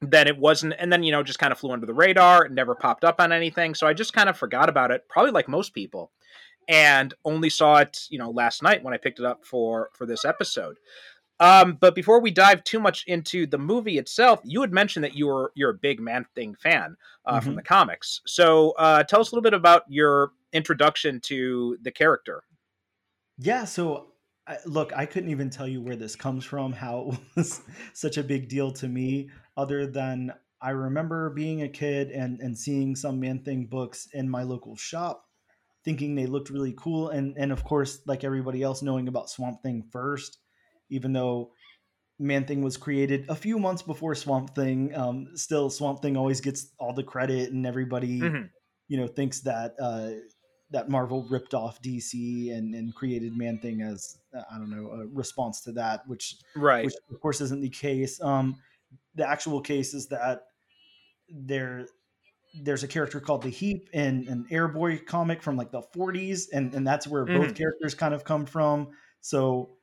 then 0.00 0.28
it 0.28 0.38
wasn't, 0.38 0.74
and 0.78 0.92
then 0.92 1.02
you 1.02 1.12
know 1.12 1.22
just 1.22 1.38
kind 1.38 1.52
of 1.52 1.58
flew 1.58 1.72
under 1.72 1.86
the 1.86 1.94
radar. 1.94 2.46
It 2.46 2.52
never 2.52 2.74
popped 2.74 3.04
up 3.04 3.20
on 3.20 3.32
anything, 3.32 3.74
so 3.74 3.86
I 3.86 3.92
just 3.92 4.12
kind 4.12 4.28
of 4.28 4.36
forgot 4.36 4.68
about 4.68 4.90
it, 4.90 5.08
probably 5.08 5.32
like 5.32 5.48
most 5.48 5.74
people, 5.74 6.12
and 6.68 7.12
only 7.24 7.50
saw 7.50 7.76
it 7.78 7.98
you 8.10 8.18
know 8.18 8.30
last 8.30 8.62
night 8.62 8.82
when 8.82 8.94
I 8.94 8.98
picked 8.98 9.18
it 9.18 9.24
up 9.26 9.44
for 9.44 9.90
for 9.94 10.06
this 10.06 10.24
episode. 10.24 10.76
Um, 11.44 11.76
but 11.78 11.94
before 11.94 12.20
we 12.20 12.30
dive 12.30 12.64
too 12.64 12.80
much 12.80 13.04
into 13.06 13.46
the 13.46 13.58
movie 13.58 13.98
itself, 13.98 14.40
you 14.44 14.62
had 14.62 14.72
mentioned 14.72 15.04
that 15.04 15.14
you 15.14 15.26
were 15.26 15.52
you're 15.54 15.70
a 15.70 15.74
big 15.74 16.00
Man 16.00 16.24
Thing 16.34 16.54
fan 16.54 16.96
uh, 17.26 17.38
from 17.40 17.52
Mhm. 17.52 17.56
the 17.56 17.62
comics. 17.62 18.22
So 18.24 18.70
uh, 18.78 19.02
tell 19.02 19.20
us 19.20 19.30
a 19.30 19.34
little 19.34 19.42
bit 19.42 19.52
about 19.52 19.82
your 19.86 20.32
introduction 20.54 21.20
to 21.20 21.76
the 21.82 21.90
character. 21.90 22.44
Yeah, 23.36 23.64
so 23.64 24.12
I, 24.46 24.56
look, 24.64 24.92
I 24.96 25.04
couldn't 25.04 25.30
even 25.30 25.50
tell 25.50 25.68
you 25.68 25.82
where 25.82 25.96
this 25.96 26.16
comes 26.16 26.46
from, 26.46 26.72
how 26.72 27.10
it 27.12 27.20
was 27.36 27.60
such 27.92 28.16
a 28.16 28.22
big 28.22 28.48
deal 28.48 28.72
to 28.72 28.88
me, 28.88 29.28
other 29.56 29.86
than 29.86 30.32
I 30.62 30.70
remember 30.70 31.28
being 31.28 31.62
a 31.62 31.68
kid 31.68 32.10
and, 32.10 32.40
and 32.40 32.56
seeing 32.56 32.96
some 32.96 33.20
Man 33.20 33.40
Thing 33.44 33.66
books 33.66 34.08
in 34.14 34.30
my 34.30 34.44
local 34.44 34.76
shop, 34.76 35.26
thinking 35.84 36.14
they 36.14 36.26
looked 36.26 36.48
really 36.48 36.74
cool. 36.78 37.10
And, 37.10 37.36
and 37.36 37.52
of 37.52 37.64
course, 37.64 38.00
like 38.06 38.24
everybody 38.24 38.62
else, 38.62 38.80
knowing 38.82 39.08
about 39.08 39.28
Swamp 39.28 39.62
Thing 39.62 39.84
first, 39.92 40.38
even 40.94 41.12
though 41.12 41.52
Man 42.18 42.44
Thing 42.46 42.62
was 42.62 42.76
created 42.76 43.26
a 43.28 43.34
few 43.34 43.58
months 43.58 43.82
before 43.82 44.14
Swamp 44.14 44.54
Thing. 44.54 44.94
Um, 44.94 45.36
still, 45.36 45.68
Swamp 45.70 46.00
Thing 46.00 46.16
always 46.16 46.40
gets 46.40 46.72
all 46.78 46.92
the 46.94 47.02
credit, 47.02 47.52
and 47.52 47.66
everybody 47.66 48.20
Mhm. 48.20 48.50
you 48.88 48.96
know 48.98 49.06
thinks 49.08 49.40
that 49.40 49.74
uh, 49.80 50.10
that 50.70 50.88
Marvel 50.88 51.26
ripped 51.30 51.54
off 51.54 51.80
DC 51.82 52.50
and, 52.56 52.74
and 52.74 52.94
created 52.94 53.36
Man 53.36 53.58
Thing 53.58 53.82
as 53.82 54.16
uh, 54.36 54.42
I 54.50 54.58
don't 54.58 54.70
know 54.70 54.90
a 54.92 55.06
response 55.08 55.60
to 55.62 55.72
that, 55.72 56.06
which 56.06 56.36
Right. 56.56 56.84
which 56.84 56.94
of 57.10 57.20
course 57.20 57.40
isn't 57.40 57.60
the 57.60 57.70
case. 57.70 58.20
Um, 58.22 58.56
the 59.16 59.28
actual 59.28 59.60
case 59.60 59.94
is 59.94 60.08
that 60.08 60.42
there 61.28 61.86
there's 62.62 62.84
a 62.84 62.88
character 62.88 63.18
called 63.20 63.42
the 63.42 63.48
Heap 63.50 63.88
in 63.92 64.28
an 64.28 64.46
Airboy 64.50 65.04
comic 65.06 65.42
from 65.42 65.56
like 65.56 65.72
the 65.72 65.82
40s, 65.82 66.48
and 66.52 66.72
and 66.74 66.86
that's 66.86 67.08
where 67.08 67.24
both 67.24 67.48
Mhm. 67.48 67.56
characters 67.56 67.94
kind 67.96 68.14
of 68.14 68.22
come 68.24 68.46
from. 68.46 68.90
So 69.20 69.73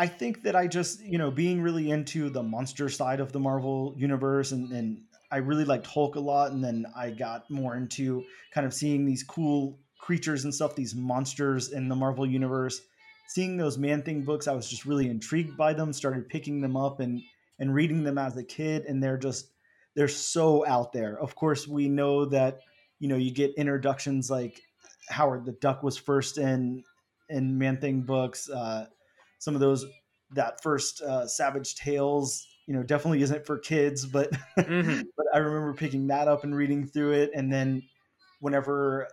I 0.00 0.06
think 0.06 0.44
that 0.44 0.56
I 0.56 0.66
just, 0.66 1.04
you 1.04 1.18
know, 1.18 1.30
being 1.30 1.60
really 1.60 1.90
into 1.90 2.30
the 2.30 2.42
monster 2.42 2.88
side 2.88 3.20
of 3.20 3.32
the 3.32 3.38
Marvel 3.38 3.94
universe 3.98 4.50
and, 4.50 4.72
and 4.72 5.02
I 5.30 5.36
really 5.36 5.66
liked 5.66 5.86
Hulk 5.86 6.16
a 6.16 6.20
lot. 6.20 6.52
And 6.52 6.64
then 6.64 6.86
I 6.96 7.10
got 7.10 7.50
more 7.50 7.76
into 7.76 8.24
kind 8.54 8.66
of 8.66 8.72
seeing 8.72 9.04
these 9.04 9.22
cool 9.22 9.78
creatures 9.98 10.44
and 10.44 10.54
stuff, 10.54 10.74
these 10.74 10.94
monsters 10.94 11.72
in 11.72 11.90
the 11.90 11.94
Marvel 11.94 12.24
universe. 12.24 12.80
Seeing 13.28 13.58
those 13.58 13.76
Man 13.76 14.00
Thing 14.02 14.22
books, 14.22 14.48
I 14.48 14.54
was 14.54 14.70
just 14.70 14.86
really 14.86 15.06
intrigued 15.06 15.58
by 15.58 15.74
them, 15.74 15.92
started 15.92 16.30
picking 16.30 16.62
them 16.62 16.78
up 16.78 17.00
and 17.00 17.20
and 17.58 17.74
reading 17.74 18.02
them 18.02 18.16
as 18.16 18.38
a 18.38 18.42
kid, 18.42 18.86
and 18.86 19.02
they're 19.02 19.18
just 19.18 19.50
they're 19.96 20.08
so 20.08 20.66
out 20.66 20.94
there. 20.94 21.20
Of 21.20 21.34
course, 21.34 21.68
we 21.68 21.90
know 21.90 22.24
that 22.24 22.60
you 23.00 23.08
know 23.08 23.16
you 23.16 23.32
get 23.32 23.54
introductions 23.58 24.30
like 24.30 24.62
Howard 25.10 25.44
the 25.44 25.52
Duck 25.52 25.82
was 25.82 25.98
first 25.98 26.38
in 26.38 26.84
in 27.28 27.58
Man 27.58 27.76
Thing 27.76 28.00
books. 28.00 28.48
Uh, 28.48 28.86
some 29.40 29.54
of 29.56 29.60
those 29.60 29.84
that 30.30 30.62
first 30.62 31.02
uh, 31.02 31.26
Savage 31.26 31.74
Tales, 31.74 32.46
you 32.68 32.74
know, 32.74 32.84
definitely 32.84 33.22
isn't 33.22 33.44
for 33.44 33.58
kids, 33.58 34.06
but 34.06 34.30
Mhm. 34.56 35.02
but 35.16 35.26
I 35.34 35.38
remember 35.38 35.74
picking 35.74 36.06
that 36.06 36.28
up 36.28 36.44
and 36.44 36.54
reading 36.54 36.86
through 36.86 37.14
it, 37.14 37.32
and 37.34 37.52
then 37.52 37.82
whenever 38.38 39.08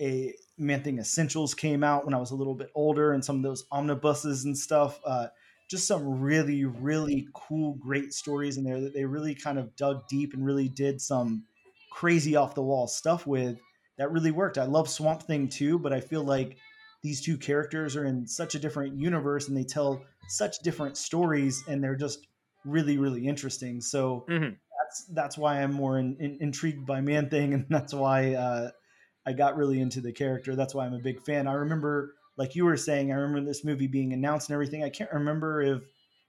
a 0.00 0.34
Man 0.58 0.82
Thing 0.82 0.98
Essentials 0.98 1.54
came 1.54 1.82
out 1.82 2.04
when 2.04 2.14
I 2.14 2.18
was 2.18 2.30
a 2.32 2.36
little 2.36 2.54
bit 2.54 2.70
older, 2.74 3.12
and 3.12 3.24
some 3.24 3.36
of 3.36 3.42
those 3.42 3.64
omnibuses 3.72 4.44
and 4.44 4.56
stuff. 4.56 5.00
Uh, 5.06 5.28
just 5.70 5.86
some 5.86 6.20
really, 6.20 6.64
really 6.64 7.28
cool, 7.34 7.74
great 7.74 8.14
stories 8.14 8.56
in 8.56 8.64
there 8.64 8.80
that 8.80 8.94
they 8.94 9.04
really 9.04 9.34
kind 9.34 9.58
of 9.58 9.76
dug 9.76 10.08
deep 10.08 10.32
and 10.32 10.44
really 10.44 10.68
did 10.68 10.98
some 10.98 11.44
crazy 11.92 12.36
off 12.36 12.54
the 12.54 12.62
wall 12.62 12.86
stuff 12.86 13.26
with 13.26 13.58
that 13.98 14.10
really 14.10 14.30
worked. 14.30 14.56
I 14.56 14.64
love 14.64 14.88
Swamp 14.88 15.22
Thing 15.24 15.48
too, 15.48 15.78
but 15.78 15.92
I 15.92 16.00
feel 16.00 16.22
like 16.24 16.56
these 17.02 17.20
two 17.20 17.38
characters 17.38 17.96
are 17.96 18.04
in 18.04 18.26
such 18.26 18.54
a 18.54 18.58
different 18.58 18.96
universe 18.96 19.48
and 19.48 19.56
they 19.56 19.64
tell 19.64 20.04
such 20.28 20.58
different 20.60 20.96
stories 20.96 21.62
and 21.68 21.82
they're 21.82 21.96
just 21.96 22.26
really, 22.64 22.98
really 22.98 23.26
interesting. 23.26 23.80
So 23.80 24.26
Mhm. 24.28 24.56
that's 24.80 25.04
that's 25.06 25.38
why 25.38 25.62
I'm 25.62 25.72
more 25.72 25.98
in, 25.98 26.16
in, 26.18 26.38
intrigued 26.40 26.86
by 26.86 27.00
Man 27.00 27.30
Thing, 27.30 27.54
and 27.54 27.66
that's 27.70 27.94
why 27.94 28.34
uh, 28.34 28.70
I 29.26 29.32
got 29.32 29.56
really 29.56 29.80
into 29.80 30.00
the 30.00 30.12
character. 30.12 30.56
That's 30.56 30.74
why 30.74 30.86
I'm 30.86 30.94
a 30.94 30.98
big 30.98 31.22
fan. 31.22 31.46
I 31.46 31.54
remember, 31.54 32.14
like 32.36 32.54
you 32.56 32.64
were 32.64 32.76
saying, 32.76 33.12
I 33.12 33.16
remember 33.16 33.46
this 33.48 33.64
movie 33.64 33.86
being 33.86 34.12
announced 34.12 34.48
and 34.48 34.54
everything. 34.54 34.82
I 34.84 34.90
can't 34.90 35.12
remember 35.12 35.60
if 35.62 35.82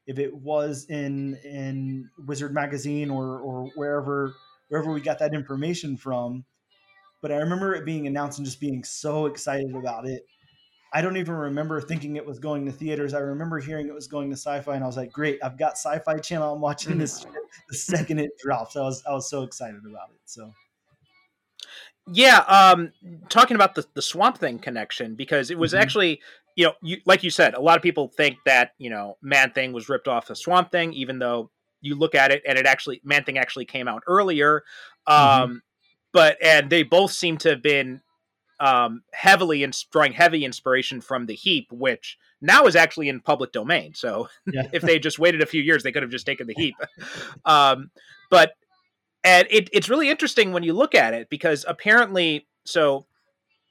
if 0.06 0.20
it 0.20 0.36
was 0.36 0.86
in 0.90 1.36
in 1.44 2.10
Wizard 2.28 2.54
magazine 2.54 3.10
or 3.10 3.40
or 3.40 3.68
wherever 3.76 4.34
wherever 4.70 4.92
we 4.92 5.02
got 5.02 5.20
that 5.20 5.34
information 5.34 5.98
from. 5.98 6.46
But 7.22 7.32
I 7.32 7.38
remember 7.38 7.74
it 7.76 7.86
being 7.86 8.08
announced 8.08 8.40
and 8.40 8.46
just 8.46 8.60
being 8.60 8.84
so 8.84 9.26
excited 9.26 9.76
about 9.76 10.08
it. 10.08 10.24
I 10.92 11.02
don't 11.02 11.18
even 11.18 11.36
remember 11.36 11.80
thinking 11.82 12.16
it 12.16 12.26
was 12.26 12.40
going 12.40 12.66
to 12.66 12.72
theaters. 12.72 13.14
I 13.14 13.20
remember 13.20 13.60
hearing 13.60 13.88
it 13.88 13.94
was 13.94 14.08
going 14.08 14.30
to 14.30 14.36
sci-fi, 14.36 14.76
and 14.76 14.84
I 14.84 14.88
was 14.88 14.98
like, 14.98 15.12
"Great! 15.12 15.40
I've 15.44 15.58
got 15.58 15.74
Sci-Fi 15.74 16.18
Channel. 16.20 16.54
I'm 16.54 16.62
watching 16.62 16.98
this 16.98 17.26
the 17.70 17.76
second 17.76 18.20
it 18.20 18.32
drops." 18.42 18.76
I 18.76 18.82
was 18.82 19.04
I 19.06 19.12
was 19.12 19.30
so 19.30 19.44
excited 19.44 19.82
about 19.86 20.10
it. 20.10 20.20
So 20.26 20.52
Yeah, 22.12 22.40
um, 22.48 22.92
talking 23.30 23.56
about 23.56 23.76
the, 23.76 23.86
the 23.94 24.02
Swamp 24.02 24.40
Thing 24.40 24.58
connection 24.58 25.16
because 25.16 25.52
it 25.52 25.60
was 25.60 25.74
Mhm. 25.74 25.80
actually, 25.80 26.22
you 26.56 26.66
know, 26.66 26.74
you, 26.82 26.98
like 27.06 27.24
you 27.24 27.30
said, 27.30 27.54
a 27.54 27.62
lot 27.62 27.78
of 27.78 27.84
people 27.84 28.08
think 28.08 28.38
that 28.46 28.72
you 28.80 28.90
know 28.90 29.18
Man 29.22 29.52
Thing 29.52 29.74
was 29.74 29.90
ripped 29.90 30.08
off 30.08 30.28
the 30.28 30.36
Swamp 30.36 30.72
Thing, 30.72 30.92
even 30.94 31.20
though 31.20 31.52
you 31.82 31.96
look 31.96 32.16
at 32.16 32.32
it 32.32 32.42
and 32.48 32.58
it 32.58 32.66
actually 32.66 33.00
Man 33.04 33.24
Thing 33.24 33.38
actually 33.38 33.66
came 33.66 33.88
out 33.88 34.02
earlier. 34.08 34.64
Um, 35.06 35.62
But 36.12 36.44
and 36.44 36.72
they 36.72 36.82
both 36.82 37.12
seem 37.12 37.38
to 37.40 37.50
have 37.50 37.62
been 37.62 38.02
um, 38.60 39.04
heavily 39.14 39.66
drawing 39.92 40.14
heavy 40.14 40.46
inspiration 40.46 41.02
from 41.02 41.26
the 41.26 41.36
Heap, 41.36 41.72
which 41.72 42.18
now 42.42 42.66
is 42.66 42.76
actually 42.76 43.10
in 43.10 43.20
public 43.20 43.52
domain. 43.52 43.94
So 43.94 44.30
yeah, 44.52 44.68
if 44.72 44.82
they 44.82 44.94
had 44.94 45.04
just 45.04 45.20
waited 45.20 45.42
a 45.42 45.46
few 45.46 45.62
years, 45.62 45.84
they 45.84 45.92
could 45.92 46.04
have 46.04 46.12
just 46.12 46.26
taken 46.26 46.48
the 46.48 46.54
heap. 46.56 46.76
um, 47.46 47.92
but 48.30 48.54
and 49.24 49.48
it, 49.52 49.70
it's 49.74 49.90
really 49.90 50.10
interesting 50.10 50.54
when 50.54 50.64
you 50.64 50.74
look 50.74 50.96
at 50.96 51.14
it 51.14 51.30
because 51.30 51.66
apparently, 51.68 52.48
so 52.66 53.06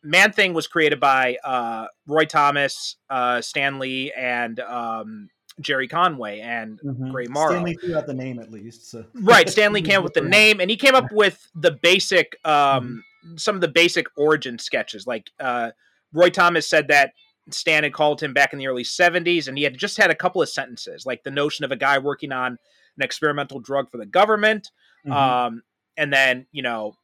Man 0.02 0.32
Thing 0.32 0.52
was 0.54 0.66
created 0.66 1.00
by 1.00 1.38
uh, 1.42 1.86
Roy 2.06 2.24
Thomas, 2.24 2.96
uh, 3.08 3.40
Stan 3.40 3.78
Lee, 3.78 4.12
and 4.12 4.60
um, 4.60 5.30
Jerry 5.60 5.88
Conway, 5.88 6.40
and 6.40 6.80
Mhm. 6.84 7.10
Gray 7.10 7.26
Morrow. 7.26 7.52
Stan 7.52 7.64
Lee 7.64 7.74
threw 7.74 7.96
out 7.96 8.06
the 8.06 8.14
name 8.14 8.38
at 8.38 8.50
least. 8.50 8.90
So 8.90 9.04
right 9.14 9.48
stan 9.48 9.72
lee 9.72 9.82
came 9.82 9.98
up 9.98 10.04
with 10.04 10.14
the 10.14 10.20
name 10.38 10.60
and 10.60 10.70
he 10.70 10.76
came 10.76 10.94
up 10.94 11.10
with 11.12 11.48
the 11.54 11.70
basic 11.70 12.38
um 12.44 13.02
some 13.36 13.54
of 13.54 13.60
the 13.60 13.68
basic 13.68 14.06
origin 14.16 14.58
sketches 14.58 15.06
like 15.06 15.30
uh 15.40 15.70
roy 16.12 16.30
thomas 16.30 16.68
said 16.68 16.88
that 16.88 17.12
stan 17.50 17.82
had 17.82 17.92
called 17.92 18.20
him 18.22 18.32
back 18.32 18.52
in 18.52 18.58
the 18.58 18.66
early 18.66 18.84
70s 18.84 19.48
and 19.48 19.56
he 19.58 19.64
had 19.64 19.76
just 19.76 19.96
had 19.96 20.10
a 20.10 20.14
couple 20.14 20.40
of 20.42 20.48
sentences 20.48 21.04
like 21.06 21.22
the 21.24 21.30
notion 21.30 21.64
of 21.64 21.72
a 21.72 21.76
guy 21.76 21.98
working 21.98 22.32
on 22.32 22.52
an 22.96 23.02
experimental 23.04 23.58
drug 23.60 23.90
for 23.90 23.98
the 23.98 24.06
government 24.06 24.70
Mhm. 25.06 25.12
um 25.12 25.62
and 25.96 26.12
then 26.12 26.46
you 26.52 26.62
know 26.62 26.94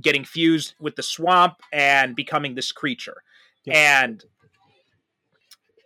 getting 0.00 0.24
fused 0.24 0.74
with 0.80 0.94
the 0.96 1.02
swamp 1.02 1.54
and 1.72 2.14
becoming 2.14 2.54
this 2.54 2.70
creature 2.72 3.22
Yep. 3.64 3.76
and 3.76 4.24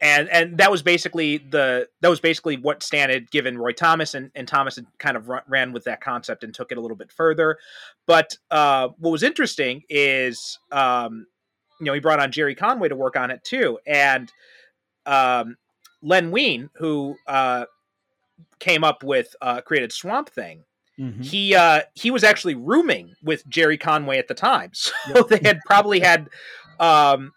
and 0.00 0.28
and 0.28 0.59
that 0.59 0.70
was 0.70 0.83
basically 0.83 1.38
the 1.38 1.88
that 2.00 2.09
was 2.09 2.20
basically 2.20 2.57
what 2.57 2.83
Stan 2.83 3.11
had 3.11 3.30
given 3.30 3.57
Roy 3.59 3.72
Thomas, 3.72 4.14
and, 4.14 4.30
and 4.35 4.46
Thomas 4.48 4.76
had 4.76 4.87
kind 4.98 5.16
of 5.16 5.28
run, 5.28 5.42
ran 5.48 5.72
with 5.72 5.85
that 5.85 6.00
concept 6.00 6.44
and 6.44 6.54
took 6.54 6.72
it 6.72 6.78
a 6.78 6.80
little 6.80 6.96
bit 6.96 7.11
further. 7.12 7.59
But 8.07 8.37
uh, 8.50 8.88
what 8.98 9.11
was 9.11 9.22
interesting 9.22 9.83
is, 9.88 10.59
um, 10.72 11.26
you 11.80 11.87
know, 11.87 11.92
he 11.94 12.00
brought 12.00 12.20
on 12.20 12.33
Jerry 12.33 12.54
Conway 12.54 12.88
to 12.88 12.96
work 12.96 13.16
on 13.16 13.30
it 13.30 13.42
too, 13.44 13.78
and 13.87 14.30
um, 15.07 15.57
Len 16.02 16.30
Wein, 16.30 16.70
who 16.74 17.16
uh, 17.26 17.64
came 18.59 18.85
up 18.85 19.02
with 19.02 19.35
uh, 19.40 19.61
created 19.61 19.92
Swamp 19.92 20.28
Thing. 20.30 20.64
Mhm. 20.98 21.24
He 21.24 21.54
uh, 21.57 21.83
he 21.94 22.11
was 22.12 22.22
actually 22.22 22.54
rooming 22.54 23.14
with 23.22 23.46
Jerry 23.48 23.76
Conway 23.76 24.18
at 24.18 24.28
the 24.28 24.35
time, 24.35 24.70
so 24.74 24.92
Yep. 25.14 25.28
they 25.28 25.40
had 25.42 25.59
probably 25.66 25.98
had 26.00 26.28
um, 26.78 27.33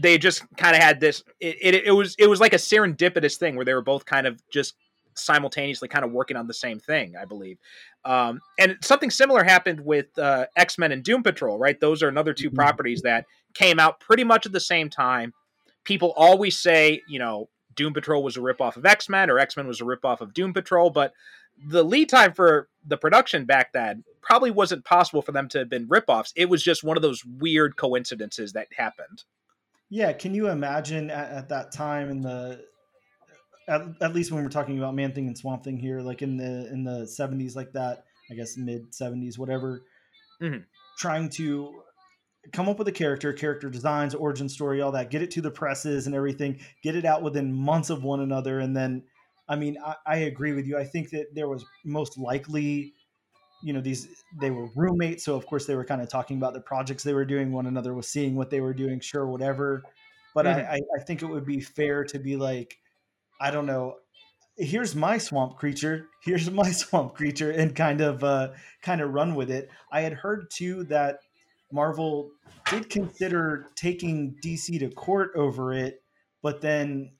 they 0.00 0.18
just 0.18 0.44
kind 0.56 0.76
of 0.76 0.82
had 0.82 1.00
this 1.00 1.22
it, 1.40 1.56
it, 1.60 1.74
it 1.86 1.92
was 1.92 2.14
it 2.18 2.26
was 2.28 2.40
like 2.40 2.52
a 2.52 2.56
serendipitous 2.56 3.36
thing 3.36 3.56
where 3.56 3.64
they 3.64 3.74
were 3.74 3.82
both 3.82 4.04
kind 4.04 4.26
of 4.26 4.40
just 4.50 4.74
simultaneously 5.14 5.88
kind 5.88 6.04
of 6.04 6.12
working 6.12 6.36
on 6.36 6.46
the 6.46 6.54
same 6.54 6.78
thing 6.78 7.14
i 7.16 7.24
believe. 7.24 7.58
Um, 8.04 8.40
and 8.58 8.78
something 8.82 9.10
similar 9.10 9.42
happened 9.42 9.80
with 9.80 10.16
uh, 10.18 10.46
x-men 10.56 10.92
and 10.92 11.02
doom 11.02 11.22
patrol 11.22 11.58
right? 11.58 11.78
Those 11.80 12.02
are 12.02 12.08
another 12.08 12.32
2 12.32 12.50
Mhm. 12.50 12.54
properties 12.54 13.02
that 13.02 13.24
came 13.54 13.80
out 13.80 13.98
pretty 14.00 14.24
much 14.24 14.46
at 14.46 14.52
the 14.52 14.60
same 14.60 14.88
time. 14.88 15.32
People 15.84 16.12
always 16.16 16.56
say 16.56 17.02
you 17.08 17.18
know 17.18 17.48
doom 17.74 17.92
patrol 17.92 18.22
was 18.22 18.36
a 18.36 18.40
ripoff 18.40 18.76
of 18.76 18.86
x-men 18.86 19.30
or 19.30 19.38
x-men 19.38 19.66
was 19.66 19.80
a 19.80 19.84
ripoff 19.84 20.20
of 20.20 20.34
doom 20.34 20.52
patrol 20.52 20.90
but 20.90 21.12
the 21.68 21.82
lead 21.82 22.08
time 22.08 22.32
for 22.32 22.68
the 22.86 22.96
production 22.96 23.44
back 23.44 23.72
then 23.72 24.04
probably 24.20 24.50
wasn't 24.50 24.84
possible 24.84 25.22
for 25.22 25.32
them 25.32 25.48
to 25.48 25.58
have 25.58 25.68
been 25.68 25.88
ripoffs. 25.88 26.32
It 26.36 26.48
was 26.48 26.62
just 26.62 26.84
one 26.84 26.96
of 26.96 27.02
those 27.02 27.24
weird 27.24 27.76
coincidences 27.76 28.52
that 28.52 28.68
happened 28.76 29.24
Yeah, 29.90 30.12
can 30.12 30.34
you 30.34 30.48
imagine 30.48 31.10
at, 31.10 31.30
at 31.30 31.48
that 31.48 31.72
time 31.72 32.10
in 32.10 32.20
the 32.20 32.64
at, 33.68 33.82
at 34.00 34.14
least 34.14 34.32
when 34.32 34.42
we're 34.42 34.50
talking 34.50 34.78
about 34.78 34.94
Man 34.94 35.12
Thing 35.12 35.26
and 35.26 35.36
Swamp 35.36 35.64
Thing 35.64 35.78
here, 35.78 36.00
like 36.00 36.22
in 36.22 36.36
the 36.36 36.70
in 36.72 36.84
the 36.84 37.06
seventies, 37.06 37.56
like 37.56 37.72
that, 37.72 38.04
I 38.30 38.34
guess 38.34 38.56
mid 38.56 38.94
seventies, 38.94 39.38
whatever, 39.38 39.82
Mhm. 40.42 40.64
trying 40.98 41.28
to 41.30 41.82
come 42.52 42.68
up 42.68 42.78
with 42.78 42.88
a 42.88 42.92
character, 42.92 43.32
character 43.32 43.68
designs, 43.68 44.14
origin 44.14 44.48
story, 44.48 44.80
all 44.80 44.92
that, 44.92 45.10
get 45.10 45.22
it 45.22 45.30
to 45.32 45.40
the 45.40 45.50
presses 45.50 46.06
and 46.06 46.14
everything, 46.14 46.60
get 46.82 46.96
it 46.96 47.04
out 47.04 47.22
within 47.22 47.52
months 47.52 47.90
of 47.90 48.04
one 48.04 48.20
another, 48.20 48.58
and 48.60 48.76
then, 48.76 49.04
I 49.48 49.56
mean, 49.56 49.76
I, 49.84 49.96
I 50.06 50.16
agree 50.18 50.52
with 50.52 50.66
you. 50.66 50.78
I 50.78 50.84
think 50.84 51.10
that 51.10 51.34
there 51.34 51.48
was 51.48 51.64
most 51.84 52.16
likely 52.16 52.94
you 53.62 53.72
know 53.72 53.80
these 53.80 54.08
they 54.40 54.50
were 54.50 54.68
roommates 54.76 55.24
so 55.24 55.34
of 55.34 55.46
course 55.46 55.66
they 55.66 55.74
were 55.74 55.84
kind 55.84 56.00
of 56.00 56.08
talking 56.08 56.36
about 56.36 56.54
the 56.54 56.60
projects 56.60 57.02
they 57.02 57.14
were 57.14 57.24
doing 57.24 57.52
one 57.52 57.66
another 57.66 57.94
was 57.94 58.08
seeing 58.08 58.36
what 58.36 58.50
they 58.50 58.60
were 58.60 58.74
doing 58.74 59.00
sure 59.00 59.26
whatever 59.26 59.82
but 60.34 60.46
Mhm. 60.46 60.68
I, 60.68 60.74
I 60.74 60.80
i 60.98 61.02
think 61.04 61.22
it 61.22 61.26
would 61.26 61.44
be 61.44 61.60
fair 61.60 62.04
to 62.04 62.18
be 62.18 62.36
like 62.36 62.78
i 63.40 63.50
don't 63.50 63.66
know 63.66 63.96
here's 64.56 64.94
my 64.94 65.18
swamp 65.18 65.56
creature 65.56 66.08
here's 66.24 66.50
my 66.50 66.70
swamp 66.82 67.14
creature 67.14 67.50
and 67.50 67.74
kind 67.74 68.00
of 68.00 68.22
uh 68.22 68.50
kind 68.82 69.00
of 69.00 69.10
run 69.10 69.34
with 69.34 69.50
it 69.50 69.68
i 69.92 70.00
had 70.00 70.12
heard 70.12 70.50
too 70.50 70.84
that 70.84 71.20
marvel 71.72 72.30
did 72.70 72.88
consider 72.88 73.66
taking 73.76 74.36
dc 74.44 74.78
to 74.78 74.88
court 74.90 75.32
over 75.34 75.72
it 75.72 76.02
but 76.42 76.60
then 76.60 77.10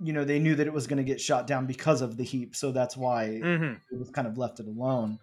you 0.00 0.12
know 0.12 0.24
they 0.24 0.38
knew 0.38 0.54
that 0.54 0.66
it 0.66 0.72
was 0.72 0.86
going 0.86 0.96
to 0.98 1.04
get 1.04 1.20
shot 1.20 1.46
down 1.46 1.66
because 1.66 2.02
of 2.02 2.16
the 2.16 2.24
heap 2.24 2.54
so 2.56 2.72
that's 2.72 2.96
why 2.96 3.40
mm-hmm. 3.42 3.74
it 3.90 3.98
was 3.98 4.10
kind 4.10 4.26
of 4.26 4.38
left 4.38 4.60
it 4.60 4.66
alone. 4.66 5.18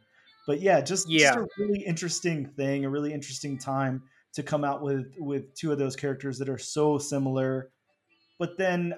But 0.47 0.61
yeah, 0.61 0.81
just, 0.81 1.09
Yeah. 1.09 1.33
just 1.35 1.37
a 1.37 1.47
really 1.57 1.79
interesting 1.81 2.45
thing, 2.45 2.85
a 2.85 2.89
really 2.89 3.13
interesting 3.13 3.57
time 3.57 4.03
to 4.33 4.43
come 4.43 4.63
out 4.63 4.81
with 4.81 5.13
with 5.19 5.53
two 5.55 5.71
of 5.71 5.77
those 5.77 5.95
characters 5.95 6.37
that 6.39 6.49
are 6.49 6.57
so 6.57 6.97
similar, 6.97 7.69
but 8.39 8.57
then 8.57 8.93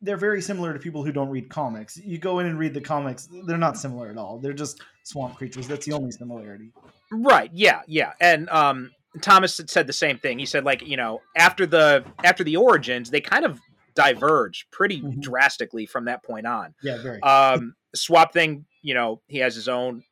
they're 0.00 0.16
very 0.16 0.40
similar 0.40 0.72
to 0.72 0.78
people 0.78 1.04
who 1.04 1.10
don't 1.12 1.30
read 1.30 1.48
comics. 1.50 1.96
You 1.96 2.18
go 2.18 2.38
in 2.38 2.46
and 2.46 2.58
read 2.58 2.74
the 2.74 2.80
comics; 2.80 3.28
they're 3.46 3.58
not 3.58 3.76
similar 3.76 4.08
at 4.10 4.16
all. 4.16 4.38
They're 4.38 4.52
just 4.52 4.80
swamp 5.04 5.36
creatures. 5.36 5.66
That's 5.66 5.86
the 5.86 5.92
only 5.92 6.10
similarity. 6.12 6.72
Right. 7.10 7.50
Yeah. 7.52 7.82
Yeah. 7.86 8.12
And 8.20 8.48
um, 8.50 8.90
Thomas 9.22 9.56
had 9.56 9.70
said 9.70 9.86
the 9.86 9.92
same 9.92 10.18
thing. 10.18 10.38
He 10.38 10.46
said, 10.46 10.64
like, 10.64 10.86
you 10.86 10.96
know, 10.96 11.22
after 11.36 11.66
the 11.66 12.04
after 12.22 12.44
the 12.44 12.56
origins, 12.56 13.10
they 13.10 13.20
kind 13.20 13.44
of 13.44 13.60
diverge 13.94 14.66
pretty 14.70 15.00
Mhm. 15.00 15.20
drastically 15.20 15.86
from 15.86 16.04
that 16.04 16.22
point 16.22 16.46
on. 16.46 16.74
Yeah, 16.82 17.02
very. 17.02 17.20
Um, 17.22 17.74
Swamp 17.96 18.32
Thing, 18.32 18.66
you 18.82 18.94
know, 18.94 19.22
he 19.26 19.38
has 19.38 19.54
his 19.56 19.66
own. 19.68 20.04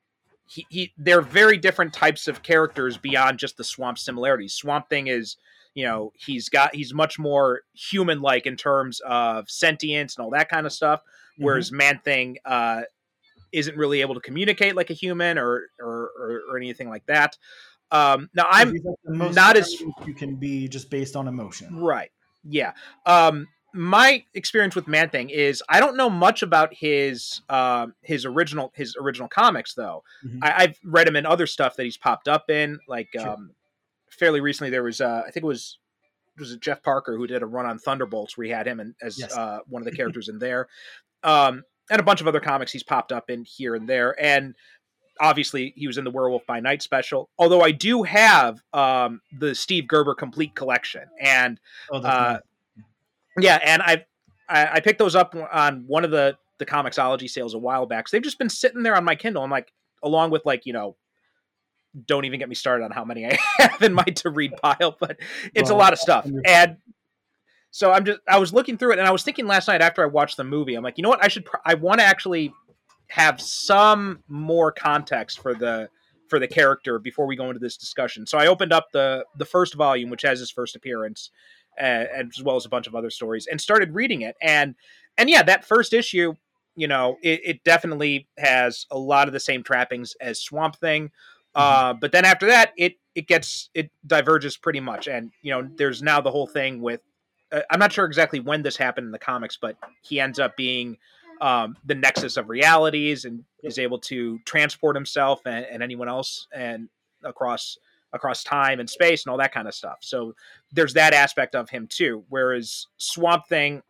He, 0.49 0.67
he 0.69 0.93
they're 0.97 1.21
very 1.23 1.57
different 1.57 1.93
types 1.93 2.29
of 2.29 2.43
characters 2.43 2.97
beyond 2.97 3.39
just 3.39 3.57
the 3.57 3.65
swamp 3.65 3.99
similarities. 3.99 4.55
Swamp 4.55 4.89
Thing 4.89 5.09
is, 5.09 5.37
you 5.75 5.85
know, 5.85 6.13
he's 6.15 6.49
got 6.49 6.75
he's 6.75 6.95
much 6.95 7.19
more 7.19 7.63
human 7.75 8.21
like 8.21 8.47
in 8.47 8.57
terms 8.57 9.01
of 9.01 9.51
sentience 9.51 10.17
and 10.17 10.25
all 10.25 10.31
that 10.31 10.49
kind 10.49 10.65
of 10.67 10.73
stuff. 10.73 11.01
whereas 11.39 11.73
Man 11.73 12.01
Thing 12.05 12.39
uh, 12.45 12.83
isn't 13.53 13.77
really 13.77 14.01
able 14.01 14.15
to 14.15 14.21
communicate 14.21 14.77
like 14.77 14.91
a 14.91 14.95
human 14.95 15.37
or 15.39 15.69
or, 15.81 16.11
or, 16.19 16.43
or 16.51 16.57
anything 16.57 16.89
like 16.89 17.05
that. 17.07 17.37
Um, 17.91 18.31
now 18.35 18.47
I'm 18.49 18.73
like 18.73 18.83
the 19.05 19.15
most 19.15 19.35
not 19.35 19.57
as- 19.57 19.81
you 19.81 20.15
can 20.17 20.37
be 20.37 20.69
just 20.69 20.91
based 20.91 21.17
on 21.17 21.29
emotion. 21.29 21.77
Right. 21.77 22.11
Yeah. 22.45 22.73
Um 23.05 23.47
my 23.75 24.25
experience 24.35 24.75
with 24.75 24.89
Man 24.89 25.11
Thing 25.11 25.29
is 25.31 25.63
I 25.69 25.81
don't 25.81 25.97
know 25.97 26.09
much 26.09 26.43
about 26.43 26.73
his 26.73 27.43
um 27.51 27.95
his 28.03 28.25
original 28.25 28.73
his 28.75 28.97
original 29.01 29.29
comics 29.29 29.75
though. 29.75 30.03
Mhm. 30.25 30.39
I, 30.43 30.65
I've 30.65 30.79
read 30.85 31.07
him 31.09 31.17
in 31.17 31.27
other 31.27 31.47
stuff 31.47 31.77
that 31.77 31.85
he's 31.85 31.97
popped 31.99 32.29
up 32.29 32.49
in. 32.51 32.79
Like 32.89 33.09
Sure. 33.13 33.29
um 33.29 33.51
fairly 34.11 34.41
recently 34.41 34.71
there 34.71 34.83
was 34.83 35.01
uh 35.01 35.23
I 35.27 35.31
think 35.31 35.45
it 35.45 35.49
was 35.49 35.79
it 36.37 36.41
was 36.41 36.53
it 36.53 36.61
Jeff 36.61 36.83
Parker 36.83 37.17
who 37.17 37.27
did 37.27 37.43
a 37.43 37.47
run 37.47 37.67
on 37.67 37.79
Thunderbolts 37.79 38.37
where 38.39 38.47
he 38.47 38.51
had 38.51 38.67
him 38.67 38.81
in, 38.81 38.95
as 39.03 39.19
Yes. 39.19 39.37
uh, 39.37 39.59
one 39.69 39.83
of 39.83 39.87
the 39.87 39.97
characters 39.97 40.29
in 40.29 40.39
there. 40.39 40.69
Um 41.23 41.63
and 41.91 42.01
a 42.01 42.05
bunch 42.05 42.21
of 42.21 42.27
other 42.29 42.41
comics 42.41 42.73
he's 42.73 42.83
popped 42.83 43.13
up 43.13 43.29
in 43.31 43.45
here 43.45 43.75
and 43.75 43.89
there. 43.89 44.17
And 44.23 44.55
obviously 45.21 45.73
he 45.77 45.87
was 45.87 45.99
in 45.99 46.05
the 46.05 46.11
Werewolf 46.11 46.47
by 46.47 46.61
Night 46.61 46.83
special. 46.83 47.29
Although 47.39 47.61
I 47.63 47.73
do 47.73 48.05
have 48.05 48.63
um 48.73 49.21
the 49.39 49.55
Steve 49.55 49.87
Gerber 49.87 50.15
complete 50.15 50.55
collection. 50.55 51.03
And 51.21 51.61
Oh, 51.91 51.99
uh. 51.99 52.39
Yeah, 53.39 53.59
and 53.63 53.83
I, 53.83 54.05
I 54.49 54.67
I 54.75 54.81
picked 54.81 54.99
those 54.99 55.15
up 55.15 55.35
on 55.53 55.85
one 55.87 56.05
of 56.05 56.11
the 56.11 56.37
the 56.59 56.67
Comixology 56.67 57.29
sales 57.29 57.55
a 57.55 57.59
while 57.59 57.87
back. 57.87 58.09
So 58.09 58.17
they've 58.17 58.25
just 58.25 58.39
been 58.39 58.49
sitting 58.49 58.83
there 58.83 58.97
on 58.97 59.05
my 59.05 59.15
Kindle. 59.15 59.43
I'm 59.43 59.51
like, 59.51 59.73
along 60.03 60.31
with 60.31 60.45
like 60.45 60.67
you 60.67 60.73
know, 60.73 60.97
don't 62.07 62.25
even 62.25 62.39
get 62.39 62.49
me 62.49 62.55
started 62.55 62.85
on 62.85 62.91
how 62.91 63.05
many 63.05 63.27
I 63.27 63.39
have 63.59 63.83
in 63.83 63.95
my 63.95 64.05
to 64.05 64.31
read 64.31 64.53
pile, 64.57 64.97
but 64.99 65.19
it's 65.55 65.71
a 65.71 65.75
lot 65.75 65.93
of 65.93 65.99
stuff. 65.99 66.29
And 66.45 66.77
so 67.71 67.93
I'm 67.93 68.05
just 68.05 68.21
I 68.29 68.39
was 68.39 68.53
looking 68.53 68.79
through 68.79 68.93
it, 68.93 68.99
and 68.99 69.07
I 69.07 69.11
was 69.11 69.23
thinking 69.23 69.47
last 69.47 69.69
night 69.69 69.83
after 69.83 70.03
I 70.03 70.07
watched 70.07 70.37
the 70.37 70.45
movie, 70.45 70.75
I'm 70.75 70.85
like, 70.85 70.99
you 70.99 71.03
know 71.03 71.11
what, 71.11 71.25
I 71.25 71.29
should 71.29 71.45
pr- 71.45 71.57
I 71.65 71.75
want 71.75 72.01
to 72.01 72.07
actually 72.07 72.53
have 73.09 73.41
some 73.41 74.23
more 74.29 74.73
context 74.73 75.41
for 75.41 75.55
the 75.55 75.89
for 76.29 76.39
the 76.39 76.49
character 76.49 76.99
before 76.99 77.27
we 77.27 77.37
go 77.37 77.47
into 77.47 77.61
this 77.61 77.77
discussion. 77.77 78.27
So 78.27 78.39
I 78.39 78.47
opened 78.47 78.73
up 78.73 78.89
the 78.93 79.25
the 79.37 79.45
first 79.45 79.75
volume, 79.75 80.11
which 80.11 80.23
has 80.23 80.39
his 80.39 80.51
first 80.51 80.77
appearance, 80.77 81.31
as 81.79 82.43
well 82.43 82.57
as 82.57 82.67
a 82.67 82.69
bunch 82.69 82.87
of 82.87 82.95
other 82.95 83.11
stories, 83.11 83.47
and 83.51 83.61
started 83.61 83.95
reading 83.95 84.23
it. 84.23 84.37
And 84.41 84.75
and 85.17 85.31
yeah, 85.31 85.43
that 85.43 85.65
first 85.65 85.93
issue, 85.93 86.35
you 86.75 86.89
know, 86.89 87.17
it, 87.23 87.41
it 87.45 87.65
definitely 87.65 88.29
has 88.39 88.87
a 88.91 88.99
lot 88.99 89.29
of 89.29 89.33
the 89.33 89.41
same 89.41 89.63
trappings 89.63 90.15
as 90.21 90.41
Swamp 90.41 90.77
Thing. 90.77 91.11
Uh, 91.55 91.95
but 91.95 92.13
then 92.13 92.27
after 92.27 92.47
that, 92.47 92.73
it 92.77 92.97
it 93.15 93.27
gets 93.27 93.71
it 93.75 93.91
diverges 94.07 94.57
pretty 94.59 94.81
much, 94.81 95.09
and 95.09 95.33
you 95.43 95.51
know, 95.51 95.69
there's 95.77 96.03
now 96.03 96.21
the 96.21 96.31
whole 96.31 96.47
thing 96.47 96.81
with. 96.83 97.01
Uh, 97.53 97.61
I'm 97.71 97.79
not 97.79 97.93
sure 97.93 98.05
exactly 98.05 98.41
when 98.41 98.63
this 98.63 98.77
happened 98.77 99.07
in 99.07 99.13
the 99.13 99.21
comics, 99.21 99.57
but 99.57 99.77
he 100.03 100.21
ends 100.21 100.41
up 100.41 100.57
being 100.57 100.99
um, 101.41 101.77
the 101.85 101.95
nexus 101.95 102.37
of 102.37 102.49
realities 102.49 103.25
and 103.25 103.45
is 103.63 103.79
able 103.79 103.99
to 104.01 104.39
transport 104.41 104.97
himself 104.97 105.41
and, 105.47 105.65
and 105.65 105.83
anyone 105.83 106.09
else 106.09 106.47
and 106.53 106.89
across 107.25 107.79
across 108.17 108.43
time 108.43 108.81
and 108.81 108.91
space 108.91 109.25
and 109.25 109.31
all 109.31 109.39
that 109.39 109.53
kind 109.53 109.69
of 109.69 109.75
stuff. 109.75 109.99
So 110.01 110.35
there's 110.73 110.95
that 110.95 111.15
aspect 111.15 111.55
of 111.55 111.71
him 111.71 111.87
too. 111.87 112.25
Whereas 112.29 112.87
Swamp 112.97 113.47
Thing, 113.49 113.83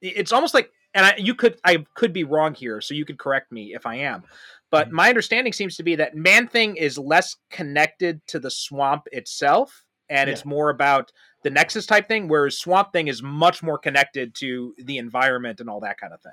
it's 0.00 0.32
almost 0.32 0.52
like, 0.52 0.70
and 0.94 1.06
I, 1.06 1.14
you 1.16 1.34
could 1.34 1.58
I 1.64 1.84
could 1.94 2.12
be 2.12 2.24
wrong 2.24 2.54
here, 2.54 2.80
so 2.80 2.92
you 2.92 3.04
could 3.06 3.18
correct 3.18 3.50
me 3.50 3.74
if 3.74 3.86
I 3.86 3.94
am. 3.96 4.24
But 4.70 4.88
Mhm. 4.88 4.92
my 4.92 5.08
understanding 5.08 5.52
seems 5.52 5.76
to 5.76 5.82
be 5.82 5.94
that 5.96 6.14
Man 6.14 6.46
Thing 6.48 6.76
is 6.76 6.98
less 6.98 7.36
connected 7.50 8.20
to 8.26 8.38
the 8.38 8.50
swamp 8.50 9.06
itself, 9.12 9.84
and 10.10 10.28
it's 10.28 10.44
more 10.44 10.68
about 10.68 11.12
the 11.42 11.50
Nexus 11.50 11.86
type 11.86 12.08
thing, 12.08 12.28
whereas 12.28 12.58
Swamp 12.58 12.92
Thing 12.92 13.08
is 13.08 13.22
much 13.22 13.62
more 13.62 13.78
connected 13.78 14.34
to 14.36 14.74
the 14.78 14.98
environment 14.98 15.60
and 15.60 15.70
all 15.70 15.80
that 15.80 15.98
kind 15.98 16.12
of 16.12 16.20
thing. 16.20 16.32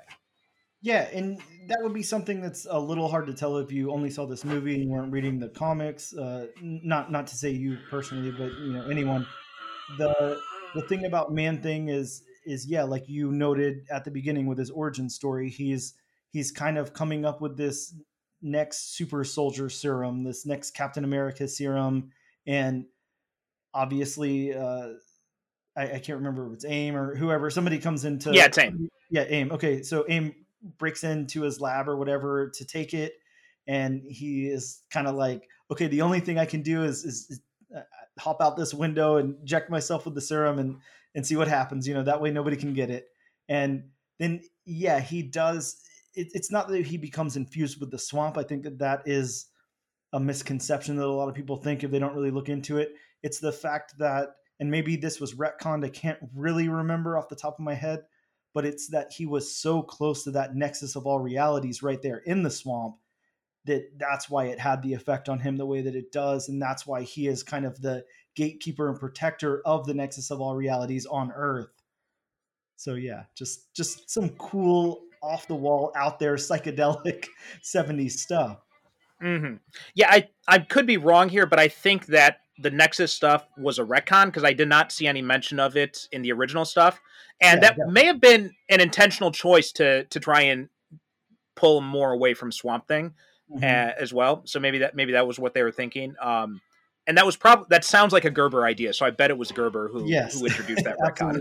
Yeah, 0.82 1.08
and 1.12 1.38
that 1.68 1.78
would 1.82 1.92
be 1.92 2.02
something 2.02 2.40
that's 2.40 2.66
a 2.68 2.78
little 2.78 3.08
hard 3.08 3.26
to 3.26 3.34
tell 3.34 3.58
if 3.58 3.70
you 3.70 3.92
only 3.92 4.10
saw 4.10 4.26
this 4.26 4.44
movie 4.44 4.80
and 4.80 4.90
weren't 4.90 5.12
reading 5.12 5.38
the 5.38 5.48
comics. 5.48 6.14
Uh, 6.14 6.46
not 6.62 7.12
not 7.12 7.26
to 7.28 7.36
say 7.36 7.50
you 7.50 7.78
personally, 7.90 8.30
but 8.30 8.52
you 8.58 8.72
know 8.72 8.88
anyone. 8.88 9.26
The 9.98 10.40
the 10.74 10.82
thing 10.82 11.04
about 11.04 11.32
Man 11.32 11.60
Thing 11.60 11.88
is 11.88 12.22
is 12.46 12.66
yeah, 12.66 12.84
like 12.84 13.08
you 13.08 13.30
noted 13.30 13.86
at 13.90 14.04
the 14.04 14.10
beginning 14.10 14.46
with 14.46 14.58
his 14.58 14.70
origin 14.70 15.10
story, 15.10 15.50
he's 15.50 15.94
he's 16.30 16.50
kind 16.50 16.78
of 16.78 16.94
coming 16.94 17.24
up 17.24 17.40
with 17.40 17.56
this 17.56 17.94
next 18.40 18.96
super 18.96 19.22
soldier 19.24 19.68
serum, 19.68 20.24
this 20.24 20.46
next 20.46 20.70
Captain 20.70 21.04
America 21.04 21.46
serum, 21.46 22.10
and 22.46 22.86
obviously 23.74 24.54
uh, 24.54 24.88
I, 25.76 25.82
I 25.82 25.98
can't 25.98 26.18
remember 26.18 26.46
if 26.48 26.54
it's 26.54 26.64
AIM 26.64 26.96
or 26.96 27.14
whoever. 27.14 27.50
Somebody 27.50 27.78
comes 27.78 28.04
into 28.04 28.32
Yeah, 28.32 28.46
it's 28.46 28.58
AIM. 28.58 28.88
Yeah, 29.10 29.24
AIM. 29.28 29.52
Okay, 29.52 29.82
so 29.82 30.04
AIM 30.08 30.34
breaks 30.78 31.04
into 31.04 31.42
his 31.42 31.60
lab 31.60 31.88
or 31.88 31.96
whatever 31.96 32.50
to 32.50 32.64
take 32.64 32.94
it, 32.94 33.14
and 33.66 34.02
he 34.08 34.46
is 34.46 34.82
kind 34.90 35.06
of 35.06 35.14
like, 35.14 35.48
okay, 35.70 35.86
the 35.86 36.02
only 36.02 36.20
thing 36.20 36.38
I 36.38 36.46
can 36.46 36.62
do 36.62 36.84
is, 36.84 37.04
is, 37.04 37.26
is 37.30 37.40
uh, 37.76 37.82
hop 38.18 38.40
out 38.42 38.56
this 38.56 38.74
window 38.74 39.16
and 39.16 39.36
inject 39.40 39.70
myself 39.70 40.04
with 40.04 40.14
the 40.14 40.20
serum 40.20 40.58
and 40.58 40.76
and 41.14 41.26
see 41.26 41.36
what 41.36 41.48
happens. 41.48 41.86
You 41.88 41.94
know, 41.94 42.04
that 42.04 42.20
way 42.20 42.30
nobody 42.30 42.56
can 42.56 42.74
get 42.74 42.90
it. 42.90 43.06
And 43.48 43.90
then 44.18 44.42
yeah, 44.64 45.00
he 45.00 45.22
does. 45.22 45.80
It, 46.14 46.28
it's 46.34 46.50
not 46.50 46.68
that 46.68 46.86
he 46.86 46.96
becomes 46.96 47.36
infused 47.36 47.80
with 47.80 47.90
the 47.90 47.98
swamp. 47.98 48.36
I 48.38 48.42
think 48.42 48.64
that 48.64 48.78
that 48.78 49.02
is 49.06 49.46
a 50.12 50.20
misconception 50.20 50.96
that 50.96 51.06
a 51.06 51.10
lot 51.10 51.28
of 51.28 51.34
people 51.34 51.56
think 51.56 51.84
if 51.84 51.90
they 51.90 51.98
don't 51.98 52.14
really 52.14 52.30
look 52.30 52.48
into 52.48 52.78
it. 52.78 52.94
It's 53.22 53.38
the 53.38 53.52
fact 53.52 53.98
that, 53.98 54.30
and 54.58 54.70
maybe 54.70 54.96
this 54.96 55.20
was 55.20 55.34
retconned. 55.34 55.84
I 55.84 55.88
can't 55.88 56.18
really 56.34 56.68
remember 56.68 57.16
off 57.16 57.28
the 57.28 57.36
top 57.36 57.54
of 57.58 57.64
my 57.64 57.74
head, 57.74 58.00
but 58.52 58.64
it's 58.64 58.88
that 58.88 59.12
he 59.12 59.26
was 59.26 59.54
so 59.54 59.82
close 59.82 60.24
to 60.24 60.30
that 60.32 60.54
nexus 60.54 60.96
of 60.96 61.06
all 61.06 61.20
realities 61.20 61.82
right 61.82 62.02
there 62.02 62.18
in 62.18 62.42
the 62.42 62.50
swamp 62.50 62.96
that 63.64 63.98
that's 63.98 64.30
why 64.30 64.46
it 64.46 64.58
had 64.58 64.82
the 64.82 64.94
effect 64.94 65.28
on 65.28 65.38
him 65.38 65.56
the 65.56 65.66
way 65.66 65.82
that 65.82 65.94
it 65.94 66.12
does 66.12 66.48
and 66.48 66.60
that's 66.60 66.86
why 66.86 67.02
he 67.02 67.26
is 67.26 67.42
kind 67.42 67.64
of 67.64 67.80
the 67.80 68.04
gatekeeper 68.34 68.88
and 68.88 68.98
protector 68.98 69.60
of 69.66 69.86
the 69.86 69.94
nexus 69.94 70.30
of 70.30 70.40
all 70.40 70.56
realities 70.56 71.06
on 71.06 71.30
earth. 71.32 71.70
So 72.76 72.94
yeah 72.94 73.24
just 73.34 73.74
just 73.74 74.10
some 74.10 74.30
cool 74.30 75.02
off 75.22 75.46
the 75.46 75.54
wall 75.54 75.92
out 75.94 76.18
there 76.18 76.36
psychedelic 76.36 77.26
70s 77.62 78.12
stuff. 78.12 78.58
Hmm 79.20 79.56
Yeah, 79.94 80.08
I 80.10 80.28
I 80.48 80.60
could 80.60 80.86
be 80.86 80.96
wrong 80.96 81.28
here, 81.28 81.46
but 81.46 81.58
I 81.58 81.68
think 81.68 82.06
that 82.06 82.38
the 82.60 82.70
Nexus 82.70 83.12
stuff 83.12 83.46
was 83.56 83.78
a 83.78 83.84
retcon 83.84 84.26
because 84.26 84.44
I 84.44 84.52
did 84.52 84.68
not 84.68 84.92
see 84.92 85.06
any 85.06 85.22
mention 85.22 85.58
of 85.58 85.76
it 85.76 86.08
in 86.12 86.22
the 86.22 86.32
original 86.32 86.64
stuff, 86.64 87.00
and 87.40 87.62
Yeah, 87.62 87.70
that 87.76 87.88
may 87.92 88.04
have 88.06 88.20
been 88.20 88.54
an 88.68 88.80
intentional 88.80 89.32
choice 89.32 89.72
to 89.72 90.04
to 90.04 90.20
try 90.20 90.42
and 90.42 90.68
pull 91.56 91.80
more 91.80 92.12
away 92.12 92.34
from 92.34 92.52
Swamp 92.52 92.86
Thing 92.86 93.14
Mhm. 93.50 93.62
uh, 93.64 93.92
as 93.98 94.12
well. 94.12 94.42
So 94.46 94.60
maybe 94.60 94.78
that 94.78 94.94
maybe 94.94 95.12
that 95.12 95.26
was 95.26 95.38
what 95.38 95.54
they 95.54 95.62
were 95.62 95.72
thinking. 95.72 96.14
Um, 96.20 96.60
and 97.06 97.16
that 97.18 97.26
was 97.26 97.36
probably 97.36 97.66
that 97.70 97.84
sounds 97.84 98.12
like 98.12 98.24
a 98.24 98.30
Gerber 98.30 98.64
idea. 98.64 98.92
So 98.92 99.04
I 99.06 99.10
bet 99.10 99.30
it 99.30 99.38
was 99.38 99.50
Gerber 99.52 99.88
who 99.88 100.06
yes 100.06 100.34
who 100.34 100.46
introduced 100.46 100.84
that 100.84 100.96
retcon. 101.04 101.40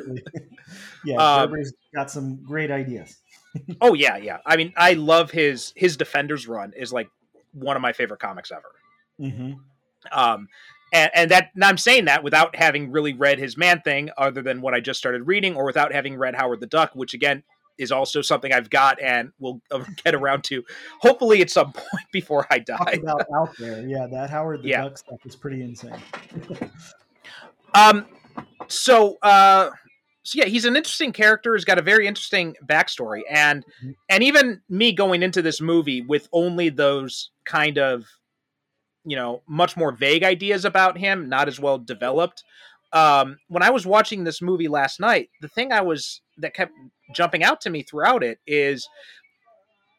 yeah 1.05 1.19
Uh, 1.19 1.45
Gerber's 1.47 1.73
got 1.93 2.09
some 2.09 2.43
great 2.43 2.71
ideas 2.71 3.17
Oh 3.81 3.93
yeah, 3.93 4.17
yeah. 4.17 4.37
I 4.45 4.57
mean, 4.57 4.73
I 4.77 4.93
love 4.93 5.31
his 5.31 5.73
his 5.75 5.97
Defenders 5.97 6.47
run 6.47 6.73
is 6.75 6.91
like 6.93 7.09
one 7.53 7.75
of 7.75 7.81
my 7.81 7.93
favorite 7.93 8.19
comics 8.19 8.51
ever. 8.51 8.71
hmm 9.19 9.53
Um, 10.11 10.47
and, 10.93 11.11
and 11.13 11.31
that 11.31 11.49
and 11.55 11.63
I'm 11.63 11.77
saying 11.77 12.05
that 12.05 12.23
without 12.23 12.55
having 12.55 12.91
really 12.91 13.13
read 13.13 13.39
his 13.39 13.57
man 13.57 13.81
thing, 13.81 14.09
other 14.17 14.41
than 14.41 14.61
what 14.61 14.73
I 14.73 14.79
just 14.79 14.99
started 14.99 15.23
reading, 15.27 15.55
or 15.55 15.65
without 15.65 15.91
having 15.93 16.15
read 16.17 16.35
Howard 16.35 16.59
the 16.59 16.67
Duck, 16.67 16.91
which 16.93 17.13
again 17.13 17.43
is 17.77 17.91
also 17.93 18.21
something 18.21 18.51
I've 18.51 18.69
got 18.69 19.01
and 19.01 19.31
will 19.39 19.61
get 20.03 20.13
around 20.13 20.43
to, 20.45 20.63
hopefully 21.01 21.41
at 21.41 21.49
some 21.49 21.71
point 21.73 22.05
before 22.11 22.45
I 22.49 22.59
talk 22.59 22.85
die. 22.87 22.99
about 23.01 23.25
out 23.35 23.49
there 23.57 23.81
yeah 23.87 24.05
that 24.11 24.29
howard 24.29 24.63
the 24.63 24.69
Yeah. 24.69 24.83
duck 24.83 24.97
stuff 24.97 25.19
is 25.25 25.35
pretty 25.35 25.61
insane 25.63 25.95
Um, 27.73 28.05
so 28.67 29.17
uh, 29.21 29.69
so 30.23 30.39
yeah, 30.39 30.45
he's 30.45 30.65
an 30.65 30.75
interesting 30.75 31.13
character. 31.13 31.55
He's 31.55 31.65
got 31.65 31.77
a 31.79 31.81
very 31.81 32.07
interesting 32.07 32.55
backstory, 32.65 33.21
and 33.29 33.63
Mhm. 33.83 33.95
and 34.09 34.23
even 34.23 34.61
me 34.69 34.91
going 34.91 35.23
into 35.23 35.41
this 35.41 35.61
movie 35.61 36.01
with 36.01 36.27
only 36.33 36.69
those 36.69 37.31
kind 37.45 37.77
of 37.77 38.05
you 39.05 39.15
know 39.15 39.41
much 39.47 39.77
more 39.77 39.91
vague 39.91 40.23
ideas 40.23 40.65
about 40.65 40.97
him, 40.97 41.29
not 41.29 41.47
as 41.47 41.59
well 41.59 41.77
developed. 41.77 42.43
Um, 42.91 43.37
when 43.47 43.61
I 43.61 43.69
was 43.69 43.85
watching 43.85 44.23
this 44.23 44.41
movie 44.41 44.67
last 44.67 44.99
night, 44.99 45.29
the 45.41 45.47
thing 45.47 45.71
I 45.71 45.81
was 45.81 46.21
that 46.37 46.53
kept 46.53 46.73
jumping 47.13 47.43
out 47.43 47.61
to 47.61 47.69
me 47.69 47.83
throughout 47.83 48.23
it 48.23 48.39
is 48.47 48.87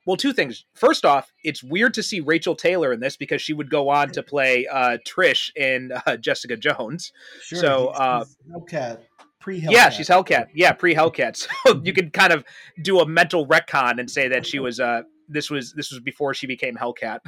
well, 0.07 0.17
two 0.17 0.33
things. 0.33 0.65
First 0.75 1.05
off, 1.05 1.33
it's 1.45 1.63
weird 1.63 1.95
to 1.95 2.03
see 2.03 2.21
Rachael 2.21 2.57
Taylor 2.57 2.93
in 2.93 3.01
this 3.01 3.17
because 3.17 3.43
she 3.43 3.53
would 3.53 3.71
go 3.71 3.91
on 3.91 4.11
to 4.11 4.23
play 4.23 4.67
uh, 4.67 4.97
Trish 5.07 5.55
in 5.55 5.93
uh, 6.07 6.17
Jessica 6.21 6.57
Jones. 6.57 7.13
Sure. 7.43 7.59
So, 7.61 7.87
uh, 7.89 8.25
Hellcat, 8.51 9.01
pre 9.41 9.61
Hellcat. 9.61 9.71
Yeah, 9.71 9.89
she's 9.91 10.09
Hellcat. 10.09 10.47
Yeah, 10.55 10.73
pre 10.73 10.95
Hellcat. 10.95 11.47
So 11.67 11.81
you 11.85 11.93
could 11.93 12.13
kind 12.13 12.33
of 12.33 12.45
do 12.83 13.01
a 13.01 13.07
mental 13.07 13.47
retcon 13.47 14.01
and 14.01 14.11
say 14.11 14.29
that 14.29 14.47
she 14.47 14.59
was 14.59 14.81
uh 14.81 15.03
this 15.29 15.51
was 15.51 15.73
this 15.75 15.91
was 15.91 16.01
before 16.01 16.35
she 16.35 16.47
became 16.47 16.77
Hellcat. 16.77 17.21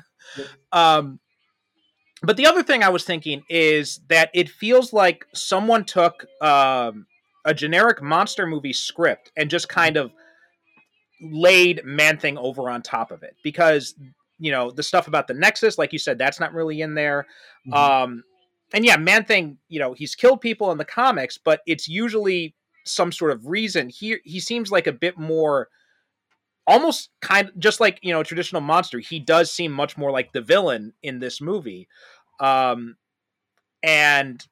Um 0.72 1.20
but 2.22 2.36
the 2.36 2.46
other 2.46 2.62
thing 2.62 2.82
I 2.82 2.88
was 2.88 3.04
thinking 3.04 3.42
is 3.48 4.00
that 4.08 4.30
it 4.34 4.48
feels 4.48 4.92
like 4.92 5.26
someone 5.34 5.84
took 5.84 6.26
um 6.40 7.06
a 7.44 7.52
generic 7.52 8.00
monster 8.02 8.46
movie 8.46 8.72
script 8.72 9.32
and 9.36 9.50
just 9.50 9.68
kind 9.68 9.96
of 9.96 10.12
laid 11.20 11.84
Man 11.84 12.18
Thing 12.18 12.38
over 12.38 12.68
on 12.70 12.82
top 12.82 13.10
of 13.10 13.22
it 13.22 13.36
because 13.42 13.94
you 14.38 14.50
know 14.50 14.70
the 14.70 14.82
stuff 14.82 15.08
about 15.08 15.26
the 15.26 15.34
Nexus, 15.34 15.78
like 15.78 15.92
you 15.92 15.98
said, 15.98 16.18
that's 16.18 16.40
not 16.40 16.52
really 16.52 16.80
in 16.80 16.94
there. 16.94 17.26
Mhm. 17.68 17.74
Um, 17.74 18.24
and 18.72 18.84
yeah, 18.84 18.96
Man 18.96 19.24
Thing, 19.24 19.58
you 19.68 19.78
know, 19.78 19.92
he's 19.92 20.14
killed 20.14 20.40
people 20.40 20.72
in 20.72 20.78
the 20.78 20.84
comics, 20.84 21.38
but 21.38 21.60
it's 21.66 21.88
usually 21.88 22.54
some 22.84 23.12
sort 23.12 23.30
of 23.30 23.46
reason. 23.46 23.88
He 23.88 24.16
he 24.24 24.40
seems 24.40 24.70
like 24.70 24.86
a 24.86 24.92
bit 24.92 25.18
more, 25.18 25.68
almost 26.66 27.10
kind 27.20 27.48
of 27.48 27.58
just 27.58 27.80
like 27.80 27.98
you 28.02 28.12
know, 28.12 28.22
traditional 28.22 28.60
monster. 28.60 28.98
He 28.98 29.18
does 29.18 29.50
seem 29.50 29.72
much 29.72 29.96
more 29.96 30.10
like 30.10 30.32
the 30.32 30.40
villain 30.40 30.92
in 31.02 31.18
this 31.18 31.40
movie, 31.40 31.88
um, 32.40 32.96
and 33.82 34.44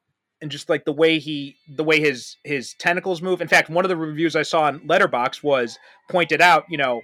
and 0.43 0.51
just 0.51 0.69
like 0.69 0.85
the 0.85 0.93
way 0.93 1.19
he 1.19 1.57
the 1.69 1.85
way 1.85 2.01
his 2.01 2.37
his 2.45 2.75
tentacles 2.75 3.23
move. 3.23 3.41
In 3.41 3.49
fact, 3.49 3.71
one 3.71 3.85
of 3.85 3.89
the 3.89 3.97
reviews 3.97 4.37
I 4.37 4.43
saw 4.43 4.63
on 4.63 4.81
Letterboxd 4.81 5.43
was 5.43 5.79
pointed 6.11 6.41
out, 6.41 6.65
you 6.69 6.79
know, 6.79 7.03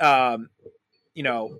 um, 0.00 0.50
you 1.14 1.22
know 1.22 1.58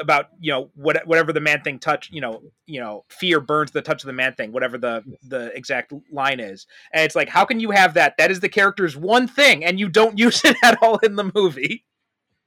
about 0.00 0.28
you 0.40 0.50
know 0.50 0.70
what 0.74 1.06
whatever 1.06 1.32
the 1.32 1.40
man 1.40 1.60
thing 1.60 1.78
touch 1.78 2.08
you 2.10 2.22
know 2.22 2.42
you 2.66 2.80
know 2.80 3.04
fear 3.08 3.38
burns 3.38 3.70
the 3.70 3.82
touch 3.82 4.02
of 4.02 4.06
the 4.06 4.14
man 4.14 4.32
thing 4.32 4.50
whatever 4.50 4.78
the 4.78 5.04
the 5.22 5.54
exact 5.54 5.92
line 6.10 6.40
is. 6.40 6.66
And 6.92 7.04
it's 7.04 7.14
like 7.14 7.28
how 7.28 7.44
can 7.44 7.60
you 7.60 7.70
have 7.70 7.94
that? 7.94 8.16
That 8.18 8.30
is 8.30 8.40
the 8.40 8.48
character's 8.48 8.96
one 8.96 9.28
thing 9.28 9.64
and 9.64 9.78
you 9.78 9.88
don't 9.88 10.18
use 10.26 10.44
it 10.44 10.56
at 10.62 10.82
all 10.82 10.98
in 10.98 11.16
the 11.16 11.30
movie. 11.34 11.84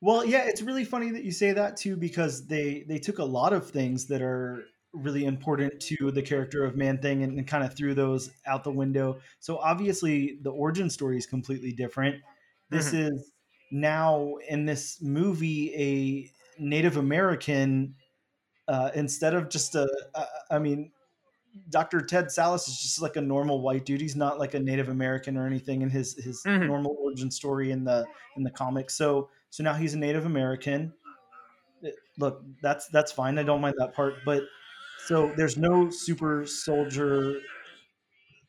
Well, 0.04 0.26
yeah, 0.26 0.46
it's 0.46 0.64
really 0.64 0.84
funny 0.84 1.12
that 1.12 1.24
you 1.24 1.32
say 1.32 1.52
that 1.52 1.78
too 1.78 1.96
because 1.96 2.48
they 2.48 2.86
they 2.88 2.98
took 2.98 3.20
a 3.20 3.24
lot 3.24 3.54
of 3.54 3.70
things 3.70 4.08
that 4.08 4.22
are 4.22 4.66
really 4.94 5.26
important 5.26 5.80
to 5.80 6.12
the 6.12 6.22
character 6.22 6.66
of 6.66 6.76
Man 6.76 6.98
Thing 6.98 7.24
and, 7.24 7.38
and 7.38 7.48
kind 7.48 7.64
of 7.64 7.76
threw 7.76 7.94
those 7.94 8.32
out 8.46 8.64
the 8.64 8.72
window. 8.72 9.20
So 9.40 9.58
obviously 9.58 10.40
the 10.42 10.52
origin 10.52 10.90
story 10.90 11.18
is 11.18 11.26
completely 11.26 11.72
different. 11.72 12.18
This 12.70 12.90
mm-hmm. 12.90 13.16
is 13.16 13.32
now 13.72 14.36
in 14.50 14.66
this 14.66 15.02
movie 15.02 15.74
a 15.76 16.32
Native 16.60 16.98
American 16.98 17.96
uh, 18.68 18.92
instead 18.96 19.34
of 19.34 19.50
just 19.50 19.76
a, 19.76 19.88
I 20.50 20.60
mean 20.60 20.92
Dr. 21.70 22.00
Ted 22.02 22.28
Sallis 22.28 22.68
is 22.70 22.82
just 22.82 23.02
like 23.02 23.18
a 23.18 23.22
normal 23.22 23.62
white 23.62 23.84
dude. 23.84 24.00
He's 24.00 24.16
not 24.16 24.40
like 24.40 24.54
a 24.54 24.60
Native 24.60 24.88
American 24.88 25.36
or 25.38 25.46
anything 25.46 25.82
in 25.82 25.90
his 25.90 26.16
his 26.16 26.42
Mhm. 26.44 26.68
normal 26.68 26.96
origin 27.00 27.30
story 27.30 27.72
in 27.72 27.84
the 27.84 28.06
in 28.38 28.44
the 28.44 28.52
comics. 28.52 28.96
So 28.96 29.30
so 29.50 29.64
now 29.64 29.74
he's 29.74 29.94
a 29.94 29.98
Native 29.98 30.26
American. 30.26 30.94
It- 31.82 31.96
Look, 32.18 32.44
that's 32.62 32.88
that's 32.90 33.12
fine. 33.12 33.38
I 33.38 33.44
don't 33.44 33.60
mind 33.62 33.76
that 33.80 33.94
part. 33.94 34.16
But 34.26 34.44
so 35.08 35.34
there's 35.36 35.58
no 35.58 35.90
super 35.90 36.46
soldier 36.46 37.40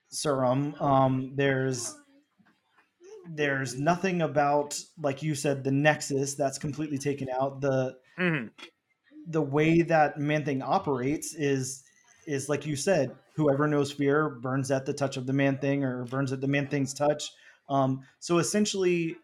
serum. 0.08 0.74
Um, 0.80 1.32
there's 1.34 1.96
there's 3.30 3.78
nothing 3.78 4.22
about 4.22 4.78
like 5.00 5.22
you 5.22 5.34
said 5.34 5.64
the 5.64 5.70
Nexus 5.70 6.34
that's 6.34 6.58
completely 6.58 6.98
taken 6.98 7.28
out. 7.30 7.60
The 7.60 7.96
Mhm. 8.18 8.50
the 9.26 9.42
way 9.42 9.82
that 9.82 10.18
Man 10.18 10.44
Thing 10.44 10.62
operates 10.62 11.34
is 11.34 11.84
is 12.26 12.48
like 12.48 12.66
you 12.66 12.76
said, 12.76 13.14
whoever 13.34 13.66
knows 13.66 13.92
fear 13.92 14.28
burns 14.28 14.70
at 14.70 14.86
the 14.86 14.92
touch 14.92 15.16
of 15.16 15.26
the 15.26 15.32
Man 15.32 15.58
Thing 15.58 15.84
or 15.84 16.04
burns 16.04 16.32
at 16.32 16.40
the 16.40 16.48
Man 16.48 16.68
Thing's 16.68 16.94
touch. 16.94 17.32
Um, 17.68 18.02
so 18.20 18.38
essentially, 18.38 19.16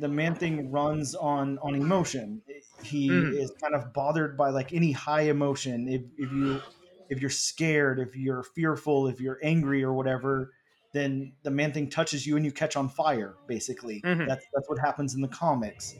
the 0.00 0.08
Man 0.08 0.34
Thing 0.34 0.70
runs 0.70 1.14
on 1.14 1.58
on 1.58 1.74
emotion. 1.74 2.42
He 2.82 3.08
Mhm. 3.08 3.32
is 3.32 3.52
kind 3.60 3.74
of 3.74 3.92
bothered 3.92 4.36
by 4.36 4.50
like 4.50 4.72
any 4.72 4.92
high 4.92 5.22
emotion. 5.22 5.88
If 5.88 6.02
if 6.18 6.32
you 6.32 6.60
if 7.08 7.20
you're 7.20 7.30
scared, 7.30 8.00
if 8.00 8.16
you're 8.16 8.42
fearful, 8.42 9.06
if 9.06 9.20
you're 9.20 9.38
angry 9.42 9.84
or 9.84 9.92
whatever, 9.94 10.52
then 10.96 11.32
the 11.42 11.50
Man 11.50 11.72
Thing 11.72 11.90
touches 11.90 12.26
you 12.26 12.36
and 12.36 12.44
you 12.44 12.52
catch 12.52 12.76
on 12.76 12.88
fire. 12.88 13.34
Basically, 13.46 14.00
Mhm. 14.02 14.26
that's 14.26 14.44
that's 14.54 14.68
what 14.68 14.78
happens 14.78 15.14
in 15.14 15.20
the 15.20 15.28
comics 15.28 15.94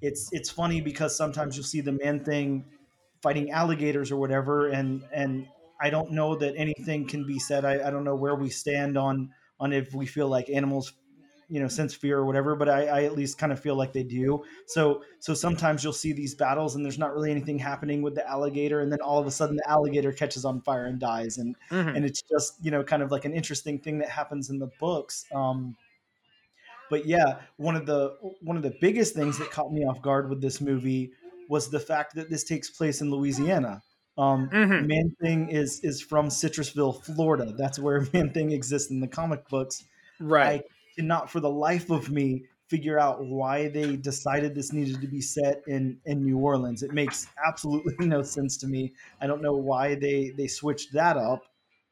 it's 0.00 0.28
it's 0.32 0.50
funny 0.50 0.80
because 0.80 1.16
sometimes 1.16 1.56
you'll 1.56 1.64
see 1.64 1.80
the 1.80 1.92
man 1.92 2.24
thing 2.24 2.64
fighting 3.22 3.50
alligators 3.50 4.12
or 4.12 4.16
whatever 4.16 4.68
and 4.68 5.02
and 5.12 5.46
i 5.80 5.90
don't 5.90 6.12
know 6.12 6.36
that 6.36 6.54
anything 6.56 7.06
can 7.06 7.26
be 7.26 7.38
said 7.38 7.64
i, 7.64 7.86
I 7.86 7.90
don't 7.90 8.04
know 8.04 8.14
where 8.14 8.34
we 8.34 8.48
stand 8.48 8.96
on 8.96 9.30
on 9.58 9.72
if 9.72 9.92
we 9.94 10.06
feel 10.06 10.28
like 10.28 10.48
animals 10.50 10.92
you 11.48 11.60
know 11.60 11.68
sense 11.68 11.94
fear 11.94 12.18
or 12.18 12.26
whatever 12.26 12.54
but 12.54 12.68
I, 12.68 12.86
I 12.86 13.02
at 13.04 13.14
least 13.14 13.38
kind 13.38 13.52
of 13.52 13.60
feel 13.60 13.74
like 13.76 13.92
they 13.92 14.02
do. 14.02 14.44
So 14.66 15.02
so 15.18 15.34
sometimes 15.34 15.82
you'll 15.82 15.92
see 15.92 16.12
these 16.12 16.34
battles 16.34 16.74
and 16.74 16.84
there's 16.84 16.98
not 16.98 17.12
really 17.14 17.30
anything 17.30 17.58
happening 17.58 18.02
with 18.02 18.14
the 18.14 18.28
alligator 18.28 18.80
and 18.80 18.92
then 18.92 19.00
all 19.00 19.18
of 19.18 19.26
a 19.26 19.30
sudden 19.30 19.56
the 19.56 19.68
alligator 19.68 20.12
catches 20.12 20.44
on 20.44 20.60
fire 20.62 20.86
and 20.86 20.98
dies 21.00 21.38
and 21.38 21.56
Mhm. 21.70 21.96
and 21.96 22.04
it's 22.04 22.22
just 22.22 22.62
you 22.64 22.70
know 22.70 22.84
kind 22.84 23.02
of 23.02 23.10
like 23.10 23.24
an 23.24 23.32
interesting 23.34 23.78
thing 23.80 23.98
that 23.98 24.08
happens 24.10 24.50
in 24.50 24.58
the 24.58 24.68
books 24.78 25.26
um 25.34 25.76
but 26.90 27.06
yeah 27.06 27.40
one 27.56 27.76
of 27.76 27.86
the 27.86 28.16
one 28.40 28.56
of 28.56 28.62
the 28.62 28.76
biggest 28.80 29.14
things 29.14 29.38
that 29.38 29.50
caught 29.50 29.72
me 29.72 29.84
off 29.84 30.00
guard 30.02 30.28
with 30.28 30.40
this 30.40 30.60
movie 30.60 31.12
was 31.48 31.70
the 31.70 31.80
fact 31.80 32.14
that 32.14 32.30
this 32.30 32.44
takes 32.44 32.70
place 32.70 33.00
in 33.00 33.10
louisiana. 33.10 33.82
Um 34.16 34.48
Mhm. 34.50 34.86
man 34.86 35.14
thing 35.20 35.48
is 35.50 35.80
is 35.80 36.00
from 36.02 36.28
citrusville 36.28 37.02
florida. 37.04 37.52
That's 37.56 37.78
where 37.78 38.00
man 38.12 38.32
thing 38.32 38.52
exists 38.52 38.90
in 38.90 39.00
the 39.00 39.08
comic 39.08 39.48
books. 39.48 39.84
Right. 40.20 40.60
I 40.60 40.64
cannot 40.98 41.30
for 41.30 41.38
the 41.38 41.48
life 41.48 41.90
of 41.90 42.10
me 42.10 42.42
figure 42.66 42.98
out 42.98 43.24
why 43.24 43.68
they 43.68 43.96
decided 43.96 44.54
this 44.54 44.72
needed 44.72 45.00
to 45.00 45.06
be 45.06 45.20
set 45.20 45.62
in 45.68 45.96
in 46.06 46.24
new 46.24 46.38
orleans. 46.38 46.82
It 46.82 46.92
makes 46.92 47.28
absolutely 47.46 47.94
no 48.06 48.22
sense 48.22 48.56
to 48.58 48.66
me. 48.66 48.92
I 49.20 49.26
don't 49.28 49.40
know 49.40 49.54
why 49.54 49.94
they 49.94 50.30
they 50.36 50.48
switched 50.48 50.92
that 50.92 51.16
up. 51.16 51.44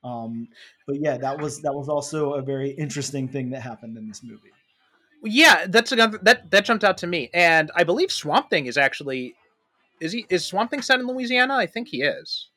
Um 0.03 0.49
but 0.87 0.97
yeah 1.01 1.17
that 1.19 1.41
was 1.41 1.63
that 1.63 1.73
was 1.73 1.89
also 1.89 2.35
a 2.35 2.43
very 2.43 2.71
interesting 2.71 3.29
thing 3.29 3.51
that 3.51 3.61
happened 3.61 3.97
in 3.97 4.09
this 4.09 4.25
movie. 4.25 4.53
Yeah 5.23 5.67
that's 5.69 5.93
another 5.93 6.19
that 6.23 6.51
that 6.51 6.65
jumped 6.65 6.85
out 6.85 6.99
to 6.99 7.07
me. 7.07 7.31
And 7.33 7.71
i 7.77 7.85
believe 7.85 8.11
swamp 8.11 8.51
thing 8.51 8.67
is 8.67 8.77
actually 8.77 9.37
is 10.01 10.13
he 10.13 10.27
is 10.29 10.45
swamp 10.45 10.71
thing 10.71 10.83
set 10.83 10.99
in 10.99 11.07
louisiana? 11.07 11.55
I 11.55 11.67
think 11.67 11.89
he 11.89 12.03
is 12.03 12.49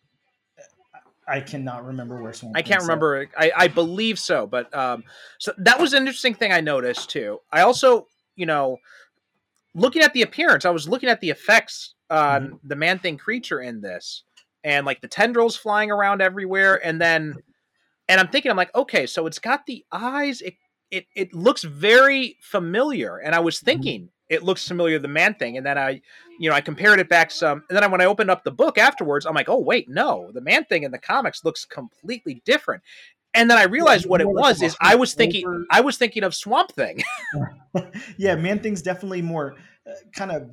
i 1.29 1.39
cannot 1.39 1.85
remember 1.85 2.21
where 2.21 2.33
Swamp 2.33 2.57
I 2.57 2.61
can't 2.61 2.81
remember. 2.81 3.27
I, 3.37 3.51
I 3.55 3.67
believe 3.67 4.17
so, 4.19 4.47
but 4.47 4.73
um, 4.75 5.03
so 5.37 5.53
that 5.59 5.79
was 5.79 5.93
an 5.93 5.99
interesting 5.99 6.33
thing 6.33 6.51
I 6.51 6.61
noticed 6.61 7.09
too. 7.09 7.39
I 7.51 7.61
also, 7.61 8.07
you 8.35 8.45
know, 8.45 8.77
looking 9.75 10.01
at 10.01 10.13
the 10.13 10.23
appearance, 10.23 10.65
I 10.65 10.69
was 10.71 10.87
looking 10.89 11.09
at 11.09 11.21
the 11.21 11.29
effects 11.29 11.93
on 12.09 12.43
Mm-hmm. 12.43 12.67
the 12.67 12.75
man 12.75 12.99
thing 12.99 13.17
creature 13.17 13.61
in 13.61 13.81
this, 13.81 14.23
and 14.63 14.85
like 14.85 15.01
the 15.01 15.07
tendrils 15.07 15.55
flying 15.55 15.91
around 15.91 16.21
everywhere, 16.21 16.83
and 16.85 16.99
then, 16.99 17.35
and 18.07 18.19
I'm 18.19 18.27
thinking, 18.29 18.49
I'm 18.51 18.57
like, 18.57 18.73
okay, 18.75 19.05
so 19.05 19.27
it's 19.27 19.39
got 19.39 19.65
the 19.65 19.85
eyes. 19.91 20.41
It 20.41 20.55
it 20.91 21.05
it 21.15 21.33
looks 21.33 21.63
very 21.63 22.37
familiar, 22.41 23.17
and 23.17 23.35
I 23.35 23.39
was 23.39 23.59
Mm-hmm. 23.59 23.65
thinking. 23.65 24.09
It 24.29 24.43
looks 24.43 24.67
familiar 24.67 24.97
to 24.97 25.01
the 25.01 25.07
man 25.07 25.33
thing, 25.33 25.57
and 25.57 25.65
then 25.65 25.77
I, 25.77 26.01
you 26.39 26.49
know, 26.49 26.55
I 26.55 26.61
compared 26.61 26.99
it 26.99 27.09
back 27.09 27.31
some, 27.31 27.63
and 27.69 27.75
then 27.75 27.83
I, 27.83 27.87
when 27.87 27.99
I 28.01 28.05
opened 28.05 28.29
up 28.29 28.43
the 28.43 28.51
book 28.51 28.77
afterwards, 28.77 29.25
I'm 29.25 29.33
like, 29.33 29.49
oh 29.49 29.59
wait, 29.59 29.89
no, 29.89 30.31
the 30.33 30.41
man 30.41 30.65
thing 30.65 30.83
in 30.83 30.91
the 30.91 30.99
comics 30.99 31.43
looks 31.43 31.65
completely 31.65 32.41
different. 32.45 32.83
And 33.33 33.49
then 33.49 33.57
I 33.57 33.63
realized 33.63 34.07
what 34.07 34.21
it 34.21 34.27
was 34.29 34.61
is 34.63 34.75
I 34.81 34.95
was 34.95 35.13
thinking 35.13 35.45
over- 35.45 35.65
I 35.69 35.81
was 35.81 35.97
thinking 35.97 36.23
of 36.23 36.33
Swamp 36.33 36.71
Thing. 36.71 37.01
yeah, 38.17 38.35
Man 38.35 38.59
Thing's 38.59 38.81
definitely 38.81 39.21
more 39.21 39.55
uh, 39.87 39.91
kind 40.15 40.31
of 40.31 40.49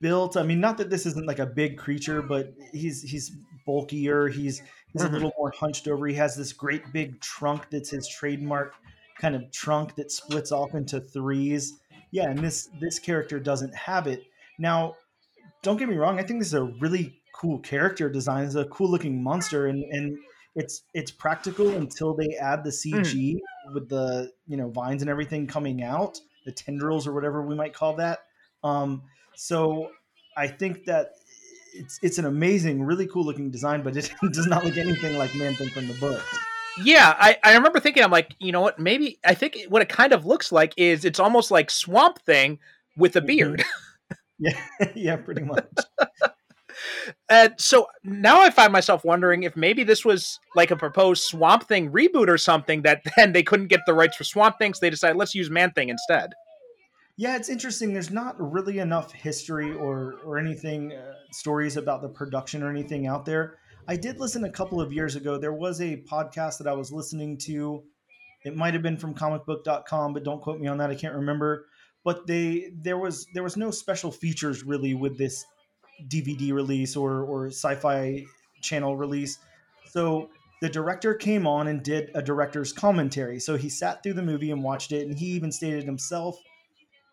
built. 0.00 0.36
I 0.36 0.42
mean, 0.42 0.60
not 0.60 0.78
that 0.78 0.90
this 0.90 1.06
isn't 1.06 1.26
like 1.26 1.38
a 1.40 1.46
big 1.46 1.76
creature, 1.76 2.22
but 2.22 2.54
he's 2.72 3.02
he's 3.02 3.32
bulkier. 3.66 4.28
He's 4.28 4.62
he's 4.92 5.02
Mhm. 5.02 5.08
a 5.08 5.12
little 5.12 5.32
more 5.38 5.52
hunched 5.58 5.88
over. 5.88 6.06
He 6.06 6.14
has 6.14 6.36
this 6.36 6.52
great 6.52 6.82
big 6.92 7.20
trunk 7.20 7.66
that's 7.70 7.90
his 7.90 8.08
trademark 8.08 8.74
kind 9.18 9.34
of 9.34 9.50
trunk 9.52 9.94
that 9.96 10.10
splits 10.10 10.50
off 10.52 10.74
into 10.74 11.00
threes. 11.00 11.80
Yeah, 12.10 12.30
and 12.30 12.38
this 12.38 12.68
this 12.80 12.98
character 12.98 13.38
doesn't 13.38 13.74
have 13.74 14.06
it. 14.06 14.24
Now, 14.58 14.96
don't 15.62 15.76
get 15.76 15.88
me 15.88 15.96
wrong. 15.96 16.18
I 16.18 16.22
think 16.22 16.40
this 16.40 16.48
is 16.48 16.54
a 16.54 16.64
really 16.64 17.20
cool 17.34 17.58
character 17.60 18.08
design. 18.10 18.44
It's 18.44 18.54
a 18.54 18.64
cool 18.66 18.90
looking 18.90 19.22
monster, 19.22 19.66
and 19.66 19.84
and 19.84 20.18
it's 20.54 20.82
it's 20.94 21.10
practical 21.10 21.68
until 21.76 22.14
they 22.14 22.36
add 22.40 22.64
the 22.64 22.70
CG 22.70 23.38
with 23.72 23.88
the 23.88 24.32
you 24.46 24.56
know 24.56 24.70
vines 24.70 25.02
and 25.02 25.10
everything 25.10 25.46
coming 25.46 25.82
out, 25.82 26.20
the 26.44 26.52
tendrils 26.52 27.06
or 27.06 27.12
whatever 27.12 27.42
we 27.42 27.54
might 27.54 27.74
call 27.74 27.94
that. 27.96 28.20
Um, 28.64 29.02
so 29.36 29.90
I 30.36 30.48
think 30.48 30.84
that 30.86 31.12
it's 31.74 31.98
it's 32.02 32.18
an 32.18 32.26
amazing, 32.26 32.82
really 32.82 33.06
cool 33.06 33.24
looking 33.24 33.50
design, 33.50 33.82
but 33.82 33.96
it 33.96 34.12
does 34.32 34.46
not 34.46 34.64
look 34.64 34.76
anything 34.76 35.16
like 35.16 35.34
Man 35.34 35.54
Thing 35.54 35.68
from 35.68 35.86
the 35.86 35.94
book. 35.94 36.22
Yeah, 36.84 37.14
I, 37.18 37.36
I 37.44 37.54
remember 37.54 37.80
thinking 37.80 38.02
I'm 38.02 38.10
like, 38.10 38.34
you 38.38 38.52
know 38.52 38.60
what? 38.60 38.78
Maybe 38.78 39.18
I 39.24 39.34
think 39.34 39.56
what 39.68 39.82
it 39.82 39.88
kind 39.88 40.12
of 40.12 40.26
looks 40.26 40.52
like 40.52 40.74
is 40.76 41.04
it's 41.04 41.20
almost 41.20 41.50
like 41.50 41.70
Swamp 41.70 42.18
Thing 42.20 42.58
with 42.96 43.16
a 43.16 43.20
Mhm. 43.20 43.26
beard. 43.26 43.64
Yeah, 44.42 44.58
yeah, 44.94 45.16
pretty 45.16 45.42
much. 45.42 45.66
And 47.28 47.54
so 47.58 47.88
now 48.04 48.40
I 48.40 48.48
find 48.50 48.72
myself 48.72 49.04
wondering 49.04 49.42
if 49.42 49.54
maybe 49.54 49.84
this 49.84 50.02
was 50.04 50.38
like 50.56 50.70
a 50.70 50.76
proposed 50.76 51.24
Swamp 51.24 51.64
Thing 51.64 51.90
reboot 51.92 52.28
or 52.28 52.38
something 52.38 52.82
that 52.82 53.02
then 53.16 53.32
they 53.32 53.42
couldn't 53.42 53.66
get 53.66 53.80
the 53.86 53.92
rights 53.92 54.16
for 54.16 54.24
Swamp 54.24 54.56
Thing, 54.58 54.72
so 54.72 54.78
they 54.80 54.88
decided 54.90 55.16
let's 55.16 55.34
use 55.34 55.50
Man 55.50 55.72
Thing 55.72 55.90
instead. 55.90 56.30
Yeah, 57.16 57.36
it's 57.36 57.50
interesting. 57.50 57.92
There's 57.92 58.10
not 58.10 58.34
really 58.40 58.78
enough 58.78 59.12
history 59.12 59.74
or 59.74 60.14
or 60.24 60.38
anything 60.38 60.94
uh, 60.94 61.12
stories 61.32 61.76
about 61.76 62.00
the 62.00 62.08
production 62.08 62.62
or 62.62 62.70
anything 62.70 63.06
out 63.06 63.26
there. 63.26 63.58
I 63.90 63.96
did 63.96 64.20
listen 64.20 64.44
a 64.44 64.50
couple 64.50 64.80
of 64.80 64.92
years 64.92 65.16
ago. 65.16 65.36
There 65.36 65.52
was 65.52 65.80
a 65.80 65.96
podcast 66.08 66.58
that 66.58 66.68
I 66.68 66.72
was 66.72 66.92
listening 66.92 67.36
to. 67.38 67.82
It 68.44 68.54
might 68.54 68.72
have 68.72 68.84
been 68.84 68.96
from 68.96 69.16
comicbook.com, 69.16 70.12
but 70.12 70.22
don't 70.22 70.40
quote 70.40 70.60
me 70.60 70.68
on 70.68 70.78
that. 70.78 70.90
I 70.90 70.94
can't 70.94 71.16
remember. 71.16 71.66
but 72.04 72.24
they 72.24 72.70
there 72.72 72.98
was 72.98 73.26
there 73.34 73.42
was 73.42 73.56
no 73.56 73.72
special 73.72 74.12
features 74.12 74.62
really 74.62 74.94
with 74.94 75.18
this 75.18 75.44
DVD 76.06 76.52
release 76.52 76.94
or 76.94 77.24
or 77.24 77.48
Sci-Fi 77.48 78.24
Channel 78.62 78.96
release. 78.96 79.40
So 79.86 80.30
the 80.62 80.68
director 80.68 81.12
came 81.12 81.44
on 81.44 81.66
and 81.66 81.82
did 81.82 82.12
a 82.14 82.22
director's 82.22 82.72
commentary. 82.72 83.40
So 83.40 83.56
he 83.56 83.68
sat 83.68 84.04
through 84.04 84.14
the 84.14 84.22
movie 84.22 84.52
and 84.52 84.62
watched 84.62 84.92
it, 84.92 85.08
and 85.08 85.18
he 85.18 85.26
even 85.32 85.50
stated 85.50 85.82
himself 85.82 86.38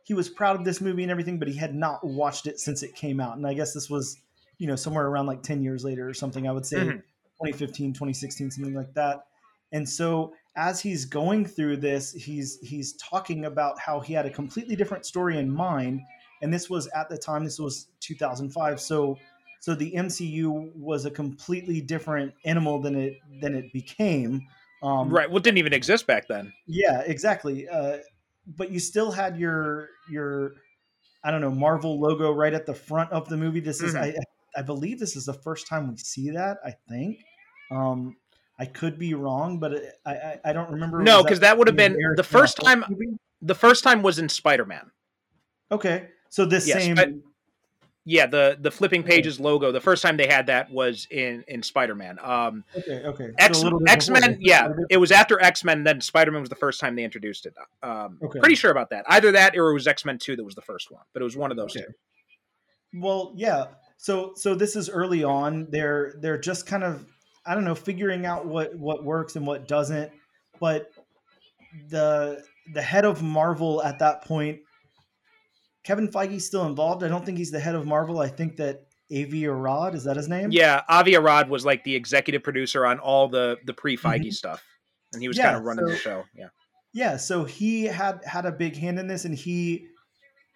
he 0.07 0.13
was 0.13 0.29
proud 0.29 0.55
of 0.55 0.63
this 0.63 0.79
movie 0.79 1.01
and 1.01 1.11
everything, 1.11 1.37
but 1.37 1.49
he 1.49 1.57
had 1.57 1.75
not 1.75 2.01
watched 2.01 2.47
it 2.47 2.61
since 2.61 2.81
it 2.81 2.95
came 2.95 3.19
out. 3.19 3.35
And 3.35 3.45
I 3.45 3.53
guess 3.53 3.73
this 3.73 3.89
was, 3.89 4.17
you 4.59 4.67
know, 4.67 4.75
somewhere 4.75 5.07
around 5.07 5.27
like 5.27 5.43
10 5.43 5.61
years 5.61 5.83
later 5.83 6.07
or 6.07 6.13
something, 6.13 6.47
I 6.47 6.51
would 6.51 6.65
say 6.65 6.77
Mhm. 6.79 7.03
2015, 7.37 7.93
2016, 7.93 8.51
something 8.51 8.73
like 8.73 8.93
that. 8.93 9.25
And 9.71 9.87
so 9.87 10.33
as 10.55 10.79
he's 10.81 11.05
going 11.05 11.45
through 11.45 11.77
this, 11.77 12.13
he's 12.13 12.57
he's 12.61 12.93
talking 12.93 13.45
about 13.45 13.79
how 13.79 13.99
he 13.99 14.13
had 14.13 14.25
a 14.25 14.29
completely 14.31 14.75
different 14.75 15.05
story 15.05 15.37
in 15.37 15.51
mind. 15.51 16.01
And 16.41 16.53
this 16.53 16.69
was 16.69 16.87
at 16.87 17.09
the 17.09 17.17
time, 17.17 17.43
this 17.43 17.59
was 17.59 17.87
2005. 17.99 18.79
So 18.79 19.17
so 19.59 19.75
the 19.75 19.93
MCU 19.95 20.71
was 20.75 21.05
a 21.05 21.11
completely 21.11 21.81
different 21.81 22.33
animal 22.45 22.79
than 22.81 22.95
it 22.95 23.17
than 23.41 23.55
it 23.55 23.71
became. 23.73 24.47
Um, 24.81 25.09
right. 25.09 25.27
Well, 25.29 25.37
it 25.37 25.43
didn't 25.43 25.57
even 25.57 25.73
exist 25.73 26.07
back 26.07 26.27
then. 26.27 26.53
yeah, 26.67 27.01
exactly. 27.01 27.67
Uh, 27.67 27.97
but 28.45 28.71
you 28.71 28.79
still 28.79 29.11
had 29.11 29.37
your 29.37 29.89
your 30.09 30.53
I 31.23 31.31
don't 31.31 31.41
know 31.41 31.51
Marvel 31.51 31.99
logo 31.99 32.31
right 32.31 32.53
at 32.53 32.65
the 32.65 32.73
front 32.73 33.11
of 33.11 33.27
the 33.27 33.37
movie. 33.37 33.59
This 33.59 33.81
is 33.81 33.93
Mhm. 33.93 34.01
I 34.01 34.07
I 34.07 34.13
believe 34.61 34.99
this 34.99 35.15
is 35.15 35.25
the 35.25 35.33
first 35.33 35.67
time 35.67 35.89
we 35.89 35.97
see 35.97 36.31
that. 36.31 36.57
I 36.65 36.73
think. 36.89 37.23
Um, 37.71 38.15
I 38.59 38.65
could 38.65 38.97
be 38.97 39.13
wrong, 39.13 39.59
but 39.59 39.73
it, 39.73 39.93
I, 40.05 40.11
I 40.15 40.39
I 40.45 40.53
don't 40.53 40.71
remember. 40.71 41.01
No, 41.03 41.21
because 41.23 41.41
that 41.41 41.57
would 41.57 41.67
have 41.67 41.75
been 41.77 41.95
the 42.15 42.23
first 42.23 42.57
time- 42.57 42.83
movie? 42.89 43.17
The 43.41 43.53
first 43.55 43.83
time 43.83 44.01
was 44.01 44.17
in 44.17 44.29
Spider 44.29 44.65
Man. 44.65 44.89
Okay, 45.71 46.07
so 46.29 46.45
this 46.45 46.67
Yes, 46.67 46.83
same. 46.83 47.21
Yeah, 48.09 48.25
the 48.25 48.57
the 48.59 48.71
flipping 48.71 49.03
pages 49.03 49.37
logo. 49.39 49.71
The 49.73 49.81
first 49.81 50.01
time 50.01 50.15
they 50.17 50.27
had 50.27 50.47
that 50.47 50.71
was 50.71 51.05
in 51.11 51.43
in 51.47 51.61
Spider 51.61 51.93
Man. 51.93 52.17
Um, 52.23 52.63
okay, 52.75 53.03
okay. 53.03 53.29
So 53.37 53.37
X 53.37 53.61
bit 53.61 53.89
X 53.89 54.09
Men. 54.09 54.37
Yeah, 54.39 54.69
it 54.89 54.95
was 54.97 55.11
after 55.11 55.39
X 55.41 55.63
Men. 55.65 55.83
Then 55.83 55.99
Spider 56.01 56.31
Man 56.31 56.39
was 56.39 56.49
the 56.49 56.55
first 56.55 56.79
time 56.79 56.95
they 56.95 57.03
introduced 57.03 57.45
it. 57.45 57.53
Um, 57.83 58.17
Okay. 58.23 58.39
pretty 58.39 58.55
sure 58.55 58.71
about 58.71 58.89
that. 58.91 59.03
Either 59.09 59.33
that 59.33 59.57
or 59.57 59.69
it 59.71 59.73
was 59.73 59.87
X 59.87 60.05
Men 60.05 60.17
Two 60.17 60.35
that 60.37 60.43
was 60.45 60.55
the 60.55 60.61
first 60.61 60.89
one. 60.89 61.03
But 61.13 61.21
it 61.21 61.25
was 61.25 61.35
one 61.35 61.51
of 61.51 61.57
those 61.57 61.75
Okay. 61.75 61.85
two. 61.85 63.01
Well, 63.01 63.33
yeah. 63.35 63.65
So 63.97 64.33
so 64.35 64.55
this 64.55 64.75
is 64.75 64.89
early 64.89 65.23
on. 65.23 65.67
They're 65.69 66.13
they're 66.21 66.39
just 66.39 66.67
kind 66.67 66.83
of 66.83 67.05
I 67.45 67.55
don't 67.55 67.63
know 67.63 67.75
figuring 67.75 68.25
out 68.25 68.45
what 68.45 68.75
what 68.75 69.03
works 69.03 69.35
and 69.35 69.45
what 69.45 69.67
doesn't. 69.67 70.11
But 70.59 70.89
the 71.89 72.43
the 72.73 72.81
head 72.81 73.05
of 73.05 73.21
Marvel 73.23 73.83
at 73.83 73.99
that 73.99 74.23
point, 74.23 74.59
Kevin 75.83 76.07
Feige's 76.07 76.45
still 76.45 76.65
involved. 76.65 77.03
I 77.03 77.07
don't 77.07 77.25
think 77.25 77.37
he's 77.37 77.51
the 77.51 77.59
head 77.59 77.75
of 77.75 77.85
Marvel. 77.85 78.19
I 78.19 78.27
think 78.27 78.57
that 78.57 78.81
Avi 79.11 79.47
Arad 79.47 79.95
is 79.95 80.03
that 80.03 80.17
his 80.17 80.27
name? 80.27 80.51
Yeah, 80.51 80.81
Avi 80.89 81.15
Arad 81.15 81.49
was 81.49 81.65
like 81.65 81.83
the 81.83 81.95
executive 81.95 82.43
producer 82.43 82.85
on 82.85 82.99
all 82.99 83.27
the 83.27 83.57
the 83.65 83.73
pre 83.73 83.97
Feige 83.97 84.33
stuff, 84.33 84.63
and 85.13 85.21
he 85.21 85.27
was 85.27 85.37
Mm-hmm. 85.37 85.45
Yeah, 85.45 85.51
kind 85.51 85.57
of 85.57 85.63
running 85.63 85.85
the 85.85 85.95
show. 85.95 86.23
Yeah. 86.35 86.47
yeah 86.93 87.17
so 87.17 87.45
he 87.45 87.85
had 87.85 88.19
had 88.25 88.45
a 88.45 88.51
big 88.51 88.75
hand 88.75 88.99
in 88.99 89.07
this 89.07 89.25
and 89.25 89.33
he 89.33 89.87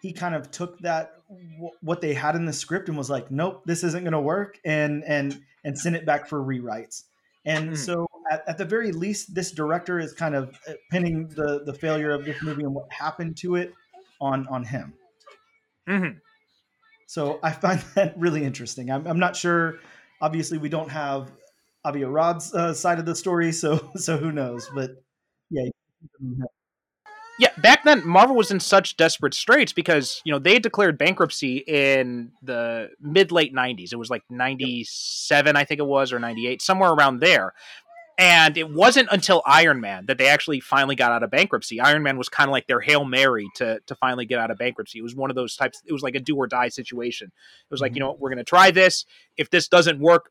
he 0.01 0.13
kind 0.13 0.35
of 0.35 0.51
took 0.51 0.79
that 0.79 1.13
wh- 1.29 1.83
what 1.83 2.01
they 2.01 2.13
had 2.13 2.35
in 2.35 2.45
the 2.45 2.53
script 2.53 2.89
and 2.89 2.97
was 2.97 3.09
like 3.09 3.31
nope 3.31 3.63
this 3.65 3.83
isn't 3.83 4.03
going 4.03 4.13
to 4.13 4.19
work 4.21 4.59
and 4.65 5.03
and 5.05 5.41
and 5.63 5.77
sent 5.77 5.95
it 5.95 6.05
back 6.05 6.27
for 6.27 6.39
rewrites. 6.43 7.03
And 7.45 7.71
Mhm. 7.71 7.77
so 7.77 8.07
at, 8.31 8.43
at 8.47 8.57
the 8.57 8.65
very 8.65 8.91
least 8.91 9.33
this 9.35 9.51
director 9.51 9.99
is 9.99 10.13
kind 10.13 10.35
of 10.35 10.55
uh, 10.67 10.73
pinning 10.91 11.27
the 11.29 11.63
the 11.65 11.73
failure 11.73 12.11
of 12.11 12.25
this 12.25 12.41
movie 12.41 12.63
and 12.63 12.73
what 12.73 12.91
happened 12.91 13.37
to 13.37 13.55
it 13.55 13.73
on 14.19 14.47
on 14.47 14.63
him. 14.63 14.93
Hmm 15.87 16.07
so 17.07 17.39
i 17.43 17.51
find 17.51 17.79
that 17.95 18.17
really 18.17 18.43
interesting. 18.43 18.89
I'm, 18.89 19.05
I'm 19.07 19.19
not 19.19 19.35
sure 19.35 19.79
obviously 20.21 20.57
we 20.57 20.69
don't 20.69 20.89
have 20.89 21.31
Avi 21.83 22.03
Arad's 22.03 22.53
uh, 22.53 22.73
side 22.73 22.99
of 22.99 23.05
the 23.05 23.15
story 23.15 23.51
so 23.51 23.89
so 23.95 24.17
who 24.17 24.31
knows 24.31 24.69
but 24.73 24.91
yeah 25.49 25.69
Yeah, 27.39 27.49
back 27.57 27.83
then 27.83 28.05
Marvel 28.07 28.35
was 28.35 28.51
in 28.51 28.59
such 28.59 28.97
desperate 28.97 29.33
straits 29.33 29.73
because 29.73 30.21
you 30.25 30.31
know 30.31 30.37
they 30.39 30.59
declared 30.59 30.97
bankruptcy 30.97 31.57
in 31.57 32.31
the 32.43 32.91
mid 33.01 33.31
late 33.31 33.53
'90s. 33.53 33.91
It 33.91 33.95
was 33.97 34.09
like 34.11 34.23
'97, 34.29 35.55
I 35.55 35.63
think 35.63 35.79
it 35.79 35.85
was, 35.87 36.13
or 36.13 36.19
'98, 36.19 36.61
somewhere 36.61 36.91
around 36.91 37.19
there. 37.19 37.53
And 38.17 38.55
it 38.57 38.69
wasn't 38.69 39.07
until 39.11 39.41
Iron 39.47 39.81
Man 39.81 40.05
that 40.05 40.19
they 40.19 40.27
actually 40.27 40.59
finally 40.59 40.95
got 40.95 41.11
out 41.11 41.23
of 41.23 41.31
bankruptcy. 41.31 41.79
Iron 41.79 42.03
Man 42.03 42.17
was 42.17 42.29
kind 42.29 42.47
of 42.47 42.51
like 42.51 42.67
their 42.67 42.81
hail 42.81 43.05
mary 43.05 43.47
to 43.55 43.79
to 43.87 43.95
finally 43.95 44.25
get 44.27 44.37
out 44.37 44.51
of 44.51 44.59
bankruptcy. 44.59 44.99
It 44.99 45.03
was 45.03 45.15
one 45.15 45.31
of 45.31 45.35
those 45.35 45.55
types. 45.55 45.81
It 45.85 45.93
was 45.93 46.03
like 46.03 46.13
a 46.15 46.19
do 46.19 46.35
or 46.35 46.45
die 46.45 46.69
situation. 46.69 47.27
It 47.29 47.71
was 47.71 47.81
like 47.81 47.93
Mhm. 47.93 47.95
you 47.95 47.99
know 48.01 48.07
what, 48.09 48.19
we're 48.19 48.29
going 48.29 48.37
to 48.37 48.43
try 48.43 48.69
this. 48.69 49.05
If 49.37 49.49
this 49.49 49.67
doesn't 49.67 49.99
work, 49.99 50.29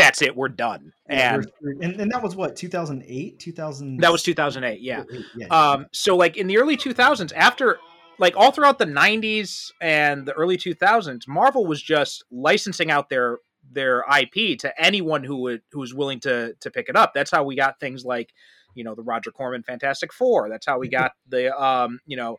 that's 0.00 0.22
it. 0.22 0.36
We're 0.36 0.48
done. 0.48 0.92
And 1.08 1.46
and, 1.82 2.00
and 2.00 2.10
that 2.10 2.22
was 2.22 2.36
what 2.36 2.56
2008 2.56 3.38
2000 3.38 3.98
that 3.98 4.12
was 4.12 4.22
2008. 4.22 4.80
Yeah. 4.80 5.04
yeah 5.36 5.46
Um, 5.48 5.86
so 5.92 6.16
like 6.16 6.36
in 6.36 6.46
the 6.46 6.58
early 6.58 6.76
2000s, 6.76 7.32
after 7.34 7.78
like 8.18 8.36
all 8.36 8.50
throughout 8.50 8.78
the 8.78 8.86
90s 8.86 9.70
and 9.80 10.26
the 10.26 10.32
early 10.32 10.56
2000s, 10.56 11.26
Marvel 11.28 11.66
was 11.66 11.82
just 11.82 12.24
licensing 12.30 12.90
out 12.90 13.08
their 13.08 13.38
their 13.72 14.04
IP 14.18 14.58
to 14.58 14.72
anyone 14.82 15.22
who 15.22 15.36
would 15.36 15.62
who 15.72 15.80
was 15.80 15.94
willing 15.94 16.20
to 16.20 16.54
to 16.60 16.70
pick 16.70 16.88
it 16.88 16.96
up. 16.96 17.12
That's 17.14 17.30
how 17.30 17.44
we 17.44 17.56
got 17.56 17.80
things 17.80 18.04
like 18.04 18.32
you 18.74 18.84
know 18.84 18.94
the 18.94 19.02
Roger 19.02 19.30
Corman 19.30 19.62
Fantastic 19.62 20.12
Four. 20.12 20.48
That's 20.48 20.66
how 20.66 20.78
we 20.78 20.88
got 21.00 21.12
the 21.28 21.56
um 21.56 22.00
you 22.06 22.16
know 22.16 22.38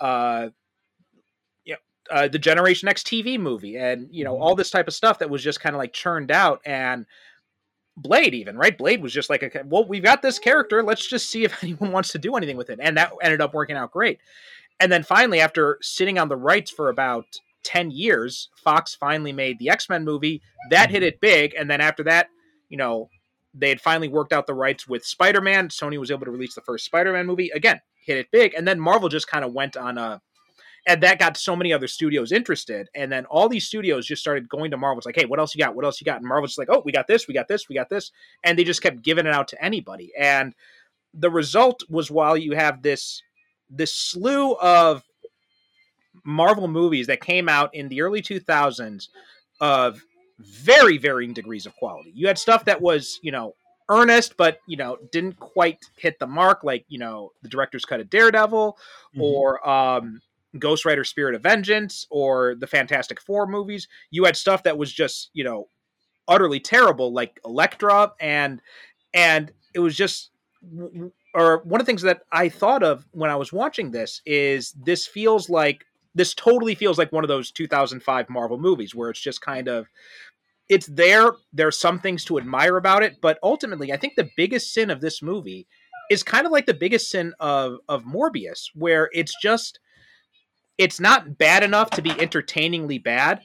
uh 0.00 0.48
you 0.48 0.48
know, 0.48 0.52
uh, 2.10 2.28
the 2.28 2.38
Generation 2.38 2.88
X 2.88 3.02
TV 3.02 3.38
movie, 3.38 3.76
and 3.76 4.08
you 4.10 4.24
know 4.24 4.34
Mhm. 4.34 4.40
all 4.40 4.54
this 4.54 4.70
type 4.70 4.88
of 4.88 4.94
stuff 4.94 5.18
that 5.20 5.30
was 5.30 5.42
just 5.42 5.60
kind 5.60 5.74
of 5.74 5.78
like 5.78 5.92
churned 5.92 6.30
out 6.30 6.60
and. 6.64 7.06
Blade, 7.94 8.32
even 8.32 8.56
right? 8.56 8.78
Blade 8.78 9.02
was 9.02 9.12
just 9.12 9.28
like, 9.28 9.42
a, 9.42 9.50
well, 9.66 9.84
we've 9.86 10.02
got 10.02 10.22
this 10.22 10.38
character. 10.38 10.82
Let's 10.82 11.06
just 11.06 11.28
see 11.28 11.44
if 11.44 11.52
anyone 11.62 11.92
wants 11.92 12.10
to 12.12 12.18
do 12.18 12.36
anything 12.36 12.56
with 12.56 12.70
it, 12.70 12.78
and 12.80 12.96
that 12.96 13.12
ended 13.20 13.42
up 13.42 13.52
working 13.52 13.76
out 13.76 13.90
great. 13.90 14.18
And 14.80 14.90
then 14.90 15.02
finally, 15.02 15.40
after 15.40 15.76
sitting 15.82 16.18
on 16.18 16.30
the 16.30 16.36
rights 16.36 16.70
for 16.70 16.88
about 16.88 17.26
ten 17.64 17.90
years, 17.90 18.48
Fox 18.64 18.94
finally 18.94 19.30
made 19.32 19.58
the 19.58 19.68
X 19.68 19.90
Men 19.90 20.04
movie. 20.06 20.40
That 20.70 20.90
hit 20.90 21.02
it 21.02 21.20
big, 21.20 21.52
and 21.54 21.70
then 21.70 21.82
after 21.82 22.02
that, 22.04 22.28
you 22.70 22.78
know, 22.78 23.10
they 23.52 23.68
had 23.68 23.80
finally 23.82 24.08
worked 24.08 24.32
out 24.32 24.46
the 24.46 24.54
rights 24.54 24.88
with 24.88 25.04
Spider 25.04 25.42
Man. 25.42 25.68
Sony 25.68 25.98
was 26.00 26.10
able 26.10 26.24
to 26.24 26.30
release 26.30 26.54
the 26.54 26.62
first 26.62 26.86
Spider 26.86 27.12
Man 27.12 27.26
movie. 27.26 27.50
Again, 27.50 27.78
hit 27.94 28.16
it 28.16 28.30
big, 28.30 28.54
and 28.54 28.66
then 28.66 28.80
Marvel 28.80 29.10
just 29.10 29.28
kind 29.28 29.44
of 29.44 29.52
went 29.52 29.76
on 29.76 29.98
a 29.98 30.18
and 30.86 31.02
that 31.02 31.18
got 31.18 31.36
so 31.36 31.54
many 31.54 31.72
other 31.72 31.86
studios 31.86 32.32
interested 32.32 32.88
and 32.94 33.10
then 33.12 33.24
all 33.26 33.48
these 33.48 33.66
studios 33.66 34.06
just 34.06 34.20
started 34.20 34.48
going 34.48 34.70
to 34.70 34.76
marvel. 34.76 34.98
It's 34.98 35.06
like 35.06 35.16
hey 35.16 35.24
what 35.26 35.38
else 35.38 35.54
you 35.54 35.62
got? 35.64 35.74
What 35.76 35.84
else 35.84 36.00
you 36.00 36.04
got? 36.04 36.18
And 36.18 36.26
marvel's 36.28 36.50
just 36.50 36.58
like 36.58 36.70
oh 36.70 36.82
we 36.84 36.92
got 36.92 37.06
this 37.06 37.28
we 37.28 37.34
got 37.34 37.48
this 37.48 37.68
we 37.68 37.74
got 37.74 37.88
this 37.88 38.10
and 38.44 38.58
they 38.58 38.64
just 38.64 38.82
kept 38.82 39.02
giving 39.02 39.26
it 39.26 39.32
out 39.32 39.48
to 39.48 39.64
anybody. 39.64 40.12
And 40.18 40.54
the 41.14 41.30
result 41.30 41.82
was 41.88 42.10
while 42.10 42.36
you 42.36 42.52
have 42.52 42.82
this 42.82 43.22
this 43.70 43.94
slew 43.94 44.54
of 44.56 45.02
marvel 46.24 46.68
movies 46.68 47.06
that 47.06 47.20
came 47.20 47.48
out 47.48 47.74
in 47.74 47.88
the 47.88 48.00
early 48.02 48.22
2000s 48.22 49.08
of 49.60 50.02
very 50.38 50.98
varying 50.98 51.32
degrees 51.32 51.66
of 51.66 51.74
quality. 51.76 52.12
You 52.14 52.26
had 52.26 52.38
stuff 52.38 52.64
that 52.66 52.80
was 52.80 53.18
you 53.22 53.30
know 53.32 53.54
earnest 53.88 54.36
but 54.36 54.58
you 54.66 54.76
know 54.76 54.96
didn't 55.10 55.38
quite 55.38 55.78
hit 55.96 56.18
the 56.18 56.26
mark 56.26 56.62
like 56.64 56.84
you 56.88 56.98
know 56.98 57.30
the 57.42 57.48
director's 57.48 57.84
cut 57.84 58.00
of 58.00 58.08
daredevil 58.08 58.76
Mhm. 59.16 59.20
or 59.20 59.68
um 59.68 60.20
Ghost 60.58 60.84
Rider 60.84 61.04
Spirit 61.04 61.34
of 61.34 61.42
Vengeance 61.42 62.06
or 62.10 62.54
the 62.54 62.66
Fantastic 62.66 63.20
Four 63.20 63.46
movies. 63.46 63.88
You 64.10 64.24
had 64.24 64.36
stuff 64.36 64.62
that 64.64 64.78
was 64.78 64.92
just, 64.92 65.30
you 65.32 65.44
know, 65.44 65.68
utterly 66.28 66.60
terrible 66.60 67.12
like 67.12 67.40
Elektra 67.44 68.12
and 68.20 68.60
and 69.12 69.52
it 69.74 69.80
was 69.80 69.96
just 69.96 70.30
or 71.34 71.58
one 71.64 71.80
of 71.80 71.86
the 71.86 71.90
things 71.90 72.02
that 72.02 72.22
I 72.30 72.48
thought 72.48 72.82
of 72.82 73.06
when 73.12 73.30
I 73.30 73.36
was 73.36 73.52
watching 73.52 73.90
this 73.90 74.20
is 74.24 74.72
this 74.72 75.06
feels 75.06 75.50
like 75.50 75.84
this 76.14 76.34
totally 76.34 76.74
feels 76.74 76.98
like 76.98 77.10
one 77.10 77.24
of 77.24 77.28
those 77.28 77.50
2005 77.50 78.30
Marvel 78.30 78.58
movies 78.58 78.94
where 78.94 79.10
it's 79.10 79.20
just 79.20 79.40
kind 79.40 79.68
of 79.68 79.88
it's 80.68 80.86
there 80.86 81.32
there's 81.52 81.78
some 81.78 81.98
things 81.98 82.24
to 82.26 82.38
admire 82.38 82.76
about 82.76 83.02
it 83.02 83.16
but 83.20 83.38
ultimately 83.42 83.92
I 83.92 83.96
think 83.96 84.14
the 84.14 84.30
biggest 84.36 84.72
sin 84.72 84.90
of 84.90 85.00
this 85.00 85.22
movie 85.22 85.66
is 86.10 86.22
kind 86.22 86.46
of 86.46 86.52
like 86.52 86.66
the 86.66 86.74
biggest 86.74 87.10
sin 87.10 87.32
of 87.40 87.78
of 87.88 88.04
Morbius 88.04 88.66
where 88.74 89.08
it's 89.12 89.34
just 89.42 89.80
it's 90.78 91.00
not 91.00 91.38
bad 91.38 91.62
enough 91.62 91.90
to 91.90 92.02
be 92.02 92.10
entertainingly 92.10 92.98
bad, 92.98 93.40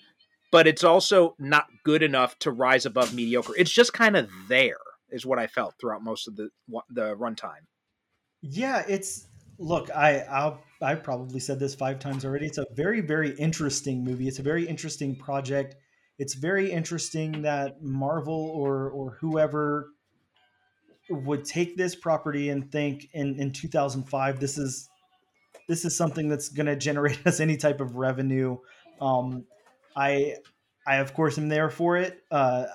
but 0.52 0.68
it's 0.68 0.84
also 0.84 1.36
not 1.40 1.68
good 1.84 2.04
enough 2.04 2.38
to 2.40 2.52
rise 2.52 2.86
above 2.86 3.14
mediocre. 3.14 3.54
It's 3.58 3.72
just 3.72 3.94
kind 3.94 4.16
of 4.16 4.30
there, 4.48 4.78
is 5.10 5.26
what 5.26 5.40
I 5.40 5.48
felt 5.48 5.76
throughout 5.80 6.04
most 6.04 6.28
of 6.28 6.36
the 6.36 6.50
the 6.90 7.16
runtime. 7.16 7.66
yeah 8.42 8.84
it's 8.88 9.28
look 9.60 9.90
i 9.96 10.20
I'll, 10.20 10.62
i 10.82 10.96
probably 10.96 11.40
said 11.40 11.60
this 11.60 11.74
five 11.76 12.00
times 12.00 12.24
already 12.24 12.46
it's 12.46 12.60
a 12.60 12.66
very 12.76 13.02
very 13.02 13.32
interesting 13.38 14.04
movie 14.04 14.28
it's 14.28 14.40
a 14.40 14.44
very 14.44 14.68
interesting 14.68 15.16
project 15.16 15.76
it's 16.20 16.36
very 16.36 16.72
interesting 16.72 17.42
that 17.44 17.82
marvel 17.82 18.52
or 18.56 18.90
or 18.92 19.18
whoever 19.20 19.90
would 21.10 21.46
take 21.46 21.78
this 21.78 21.96
property 21.96 22.50
and 22.50 22.72
think 22.72 23.08
in 23.14 23.40
in 23.40 23.52
2005 23.52 24.40
this 24.40 24.58
is 24.58 24.88
this 25.68 25.86
is 25.86 25.95
something 25.95 26.30
that's 26.30 26.49
going 26.49 26.65
to 26.65 26.76
generate 26.76 27.20
us 27.28 27.39
any 27.39 27.57
type 27.57 27.80
of 27.82 27.95
revenue. 27.95 28.57
Um, 28.99 29.45
I 29.95 30.36
I 30.86 30.97
of 30.97 31.13
course 31.13 31.38
am 31.38 31.49
there 31.49 31.70
for 31.70 31.97
it. 31.97 32.24
Uh, 32.32 32.65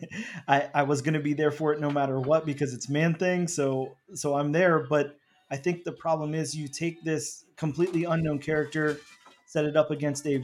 I 0.48 0.68
I 0.74 0.82
was 0.82 1.02
going 1.02 1.14
to 1.14 1.20
be 1.20 1.34
there 1.34 1.50
for 1.50 1.72
it 1.72 1.80
no 1.80 1.90
matter 1.90 2.18
what 2.18 2.46
because 2.46 2.72
it's 2.72 2.88
man 2.88 3.14
thing. 3.14 3.46
So 3.46 3.96
so 4.14 4.34
I'm 4.34 4.52
there. 4.52 4.80
But 4.80 5.16
I 5.50 5.56
think 5.56 5.84
the 5.84 5.92
problem 5.92 6.34
is 6.34 6.56
you 6.56 6.68
take 6.68 7.02
this 7.04 7.44
completely 7.56 8.04
unknown 8.04 8.38
character, 8.38 8.98
set 9.46 9.64
it 9.64 9.76
up 9.76 9.90
against 9.90 10.26
a 10.26 10.42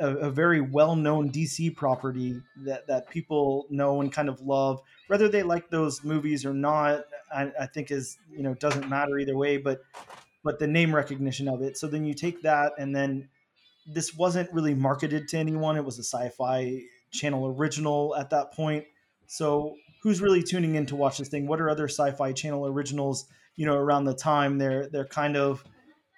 a, 0.00 0.06
a 0.08 0.30
very 0.30 0.60
well 0.60 0.96
known 0.96 1.30
DC 1.30 1.76
property 1.76 2.40
that 2.64 2.86
that 2.86 3.08
people 3.10 3.66
know 3.70 4.00
and 4.00 4.12
kind 4.12 4.28
of 4.28 4.40
love, 4.40 4.80
whether 5.08 5.28
they 5.28 5.42
like 5.42 5.70
those 5.70 6.02
movies 6.02 6.44
or 6.44 6.54
not. 6.54 7.04
I, 7.32 7.52
I 7.60 7.66
think 7.66 7.90
is 7.90 8.18
you 8.30 8.42
know 8.42 8.54
doesn't 8.54 8.88
matter 8.88 9.18
either 9.18 9.36
way. 9.36 9.58
But 9.58 9.82
but 10.42 10.58
the 10.58 10.66
name 10.66 10.94
recognition 10.94 11.48
of 11.48 11.62
it. 11.62 11.76
So 11.76 11.86
then 11.86 12.04
you 12.04 12.14
take 12.14 12.42
that 12.42 12.72
and 12.78 12.94
then 12.94 13.28
this 13.86 14.14
wasn't 14.14 14.52
really 14.52 14.74
marketed 14.74 15.28
to 15.28 15.38
anyone. 15.38 15.76
It 15.76 15.84
was 15.84 15.98
a 15.98 16.04
sci-fi 16.04 16.82
channel 17.12 17.46
original 17.46 18.14
at 18.16 18.30
that 18.30 18.52
point. 18.52 18.84
So 19.26 19.76
who's 20.02 20.20
really 20.20 20.42
tuning 20.42 20.74
in 20.74 20.86
to 20.86 20.96
watch 20.96 21.18
this 21.18 21.28
thing? 21.28 21.46
What 21.46 21.60
are 21.60 21.70
other 21.70 21.88
sci-fi 21.88 22.32
channel 22.32 22.66
originals? 22.66 23.26
You 23.56 23.66
know, 23.66 23.76
around 23.76 24.04
the 24.04 24.14
time 24.14 24.58
they're 24.58 24.88
they're 24.88 25.06
kind 25.06 25.36
of 25.36 25.64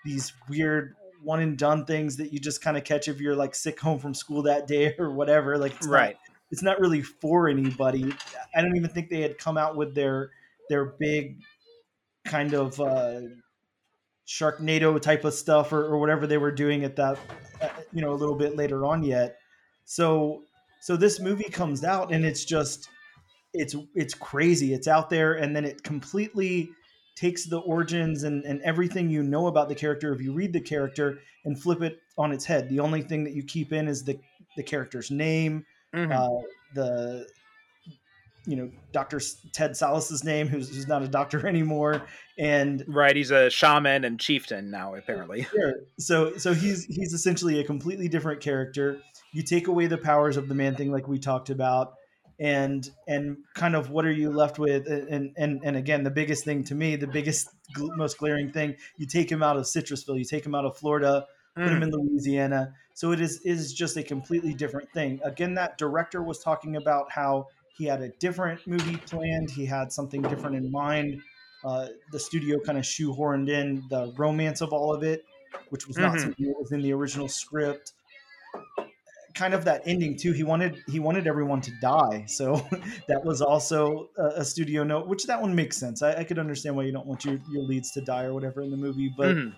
these 0.04 0.32
weird 0.48 0.94
one 1.22 1.40
and 1.40 1.56
done 1.56 1.84
things 1.84 2.16
that 2.16 2.32
you 2.32 2.40
just 2.40 2.62
kind 2.62 2.76
of 2.76 2.84
catch 2.84 3.08
if 3.08 3.20
you're 3.20 3.36
like 3.36 3.54
sick 3.54 3.78
home 3.78 3.98
from 3.98 4.14
school 4.14 4.42
that 4.42 4.66
day 4.66 4.94
or 4.98 5.12
whatever. 5.12 5.58
Like 5.58 5.74
it's 5.74 5.86
right. 5.86 6.14
Not, 6.14 6.36
it's 6.50 6.62
not 6.62 6.80
really 6.80 7.02
for 7.02 7.48
anybody. 7.48 8.12
I 8.54 8.60
don't 8.60 8.76
even 8.76 8.90
think 8.90 9.08
they 9.08 9.22
had 9.22 9.38
come 9.38 9.56
out 9.56 9.76
with 9.76 9.94
their 9.94 10.30
their 10.68 10.94
big 10.98 11.38
kind 12.24 12.54
of 12.54 12.80
uh, 12.80 13.20
Sharknado 14.26 15.00
type 15.00 15.24
of 15.24 15.34
stuff 15.34 15.72
or, 15.72 15.84
or 15.84 15.98
whatever 15.98 16.26
they 16.26 16.38
were 16.38 16.52
doing 16.52 16.84
at 16.84 16.96
that, 16.96 17.18
uh, 17.60 17.68
you 17.92 18.00
know, 18.00 18.12
a 18.12 18.14
little 18.14 18.36
bit 18.36 18.56
later 18.56 18.84
on 18.84 19.02
yet. 19.02 19.36
So, 19.84 20.44
so 20.80 20.96
this 20.96 21.20
movie 21.20 21.50
comes 21.50 21.84
out 21.84 22.12
and 22.12 22.24
it's 22.24 22.44
just, 22.44 22.88
it's 23.54 23.76
it's 23.94 24.14
crazy. 24.14 24.72
It's 24.72 24.88
out 24.88 25.10
there, 25.10 25.34
and 25.34 25.54
then 25.54 25.64
it 25.66 25.82
completely 25.82 26.70
takes 27.16 27.44
the 27.44 27.58
origins 27.58 28.22
and, 28.22 28.44
and 28.44 28.62
everything 28.62 29.10
you 29.10 29.22
know 29.22 29.46
about 29.46 29.68
the 29.68 29.74
character 29.74 30.14
if 30.14 30.22
you 30.22 30.32
read 30.32 30.52
the 30.54 30.60
character 30.60 31.20
and 31.44 31.60
flip 31.60 31.82
it 31.82 31.98
on 32.16 32.32
its 32.32 32.46
head. 32.46 32.70
The 32.70 32.80
only 32.80 33.02
thing 33.02 33.24
that 33.24 33.34
you 33.34 33.42
keep 33.44 33.72
in 33.72 33.88
is 33.88 34.04
the 34.04 34.18
the 34.56 34.62
character's 34.62 35.10
name, 35.10 35.66
Mhm. 35.94 36.12
uh, 36.12 36.42
the 36.74 37.26
you 38.46 38.56
know 38.56 38.70
Dr. 38.92 39.20
Ted 39.52 39.76
Sallis's 39.76 40.24
name, 40.24 40.48
who's, 40.48 40.68
who's 40.68 40.88
not 40.88 41.02
a 41.02 41.08
doctor 41.08 41.46
anymore, 41.54 42.02
and 42.38 42.84
right. 42.88 43.14
He's 43.14 43.30
a 43.30 43.50
shaman 43.50 44.04
and 44.04 44.18
chieftain 44.18 44.70
now, 44.70 44.94
apparently. 44.94 45.42
Sure. 45.50 45.74
So 45.98 46.36
so 46.38 46.52
he's 46.54 46.84
he's 46.86 47.12
essentially 47.12 47.60
a 47.60 47.64
completely 47.64 48.08
different 48.08 48.40
character. 48.40 49.00
You 49.32 49.42
take 49.42 49.68
away 49.68 49.86
the 49.86 49.98
powers 49.98 50.36
of 50.36 50.48
the 50.48 50.54
man 50.54 50.74
thing, 50.74 50.90
like 50.90 51.08
we 51.08 51.18
talked 51.18 51.50
about, 51.50 51.94
and 52.40 52.88
and 53.06 53.36
kind 53.54 53.76
of 53.76 53.90
what 53.90 54.04
are 54.04 54.12
you 54.12 54.30
left 54.30 54.58
with? 54.58 54.86
And 54.88 55.32
and 55.36 55.60
and 55.62 55.76
again, 55.76 56.02
the 56.02 56.10
biggest 56.10 56.44
thing 56.44 56.64
to 56.64 56.74
me, 56.74 56.96
the 56.96 57.06
biggest 57.06 57.48
most 57.78 58.18
glaring 58.18 58.50
thing, 58.52 58.76
you 58.96 59.06
take 59.06 59.30
him 59.30 59.42
out 59.42 59.56
of 59.56 59.64
Citrusville, 59.64 60.18
you 60.18 60.24
take 60.24 60.44
him 60.44 60.54
out 60.54 60.64
of 60.64 60.76
Florida, 60.76 61.26
put 61.54 61.68
him 61.68 61.80
Mm. 61.80 61.82
in 61.84 61.90
Louisiana. 61.90 62.74
So 62.94 63.12
it 63.12 63.20
is 63.20 63.40
is 63.44 63.72
just 63.72 63.96
a 63.96 64.02
completely 64.02 64.52
different 64.54 64.90
thing. 64.92 65.20
Again, 65.24 65.54
that 65.54 65.78
director 65.78 66.22
was 66.22 66.38
talking 66.40 66.76
about 66.76 67.10
how 67.12 67.46
he 67.78 67.84
had 67.86 68.02
a 68.02 68.10
different 68.20 68.60
movie 68.66 68.98
planned. 69.06 69.50
He 69.50 69.64
had 69.66 69.92
something 69.92 70.22
different 70.22 70.56
in 70.56 70.70
mind. 70.70 71.20
Uh, 71.64 71.88
the 72.10 72.18
studio 72.18 72.58
kind 72.60 72.76
of 72.76 72.84
shoehorned 72.84 73.48
in 73.48 73.82
the 73.88 74.12
romance 74.16 74.60
of 74.60 74.72
all 74.72 74.92
of 74.92 75.02
it, 75.02 75.24
which 75.70 75.86
was 75.86 75.96
not 75.98 76.14
Mhm. 76.14 76.20
something 76.20 76.46
that 76.46 76.56
was 76.58 76.72
in 76.72 76.82
the 76.82 76.92
original 76.92 77.28
script. 77.28 77.92
Kind 79.34 79.54
of 79.54 79.64
that 79.64 79.82
ending 79.86 80.18
too. 80.18 80.32
He 80.32 80.42
wanted 80.42 80.76
he 80.88 81.00
wanted 81.00 81.26
everyone 81.26 81.62
to 81.62 81.70
die, 81.80 82.24
so 82.26 82.56
that 83.08 83.24
was 83.24 83.40
also 83.40 84.10
a, 84.18 84.40
a 84.40 84.44
studio 84.44 84.84
note. 84.84 85.06
Which 85.08 85.24
that 85.24 85.40
one 85.40 85.54
makes 85.54 85.78
sense. 85.78 86.02
I, 86.02 86.16
I 86.16 86.24
could 86.24 86.38
understand 86.38 86.76
why 86.76 86.82
you 86.82 86.92
don't 86.92 87.06
want 87.06 87.24
your, 87.24 87.38
your 87.50 87.62
leads 87.62 87.92
to 87.92 88.02
die 88.02 88.24
or 88.24 88.34
whatever 88.34 88.60
in 88.60 88.70
the 88.70 88.76
movie, 88.76 89.10
but 89.16 89.34
Mhm. 89.34 89.54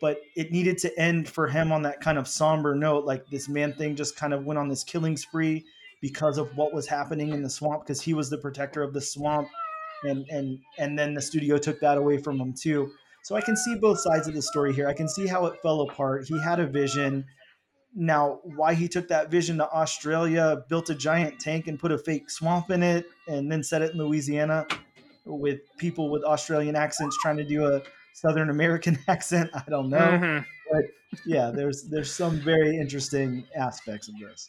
but 0.00 0.20
it 0.36 0.52
needed 0.52 0.78
to 0.78 0.96
end 1.00 1.28
for 1.28 1.48
him 1.48 1.72
on 1.72 1.82
that 1.82 2.00
kind 2.00 2.16
of 2.18 2.28
somber 2.28 2.76
note. 2.76 3.06
Like 3.06 3.26
this 3.28 3.48
man 3.48 3.72
thing 3.72 3.96
just 3.96 4.14
kind 4.16 4.32
of 4.32 4.44
went 4.44 4.58
on 4.58 4.68
this 4.68 4.84
killing 4.84 5.16
spree 5.16 5.64
because 6.00 6.38
of 6.38 6.56
what 6.56 6.72
was 6.72 6.86
happening 6.86 7.30
in 7.30 7.42
the 7.42 7.50
swamp 7.50 7.82
because 7.82 8.00
he 8.00 8.14
was 8.14 8.30
the 8.30 8.38
protector 8.38 8.82
of 8.82 8.92
the 8.92 9.00
swamp 9.00 9.48
and 10.04 10.26
and 10.30 10.58
and 10.78 10.98
then 10.98 11.14
the 11.14 11.20
studio 11.22 11.58
took 11.58 11.80
that 11.80 11.98
away 11.98 12.18
from 12.18 12.38
him 12.40 12.52
too. 12.54 12.90
So 13.24 13.34
I 13.34 13.40
can 13.40 13.56
see 13.56 13.74
both 13.74 13.98
sides 14.00 14.28
of 14.28 14.34
the 14.34 14.42
story 14.42 14.72
here. 14.72 14.88
I 14.88 14.94
can 14.94 15.08
see 15.08 15.26
how 15.26 15.46
it 15.46 15.60
fell 15.60 15.82
apart. 15.82 16.26
He 16.26 16.40
had 16.40 16.60
a 16.60 16.66
vision. 16.66 17.24
Now, 17.94 18.40
why 18.44 18.74
he 18.74 18.86
took 18.86 19.08
that 19.08 19.30
vision 19.30 19.56
to 19.58 19.68
Australia, 19.70 20.62
built 20.68 20.88
a 20.90 20.94
giant 20.94 21.40
tank 21.40 21.66
and 21.66 21.78
put 21.78 21.90
a 21.90 21.98
fake 21.98 22.30
swamp 22.30 22.70
in 22.70 22.82
it, 22.82 23.06
and 23.26 23.50
then 23.50 23.62
set 23.62 23.82
it 23.82 23.92
in 23.92 23.98
Louisiana 23.98 24.66
with 25.24 25.60
people 25.78 26.10
with 26.10 26.22
Australian 26.22 26.76
accents 26.76 27.16
trying 27.20 27.38
to 27.38 27.44
do 27.44 27.66
a 27.66 27.82
Southern 28.14 28.50
American 28.50 28.98
accent. 29.08 29.50
I 29.54 29.64
don't 29.68 29.90
know. 29.90 29.98
Mhm. 29.98 30.44
Yeah, 31.26 31.50
there's 31.50 31.88
there's 31.90 32.12
some 32.12 32.38
very 32.40 32.76
interesting 32.76 33.46
aspects 33.56 34.08
of 34.08 34.14
this. 34.20 34.46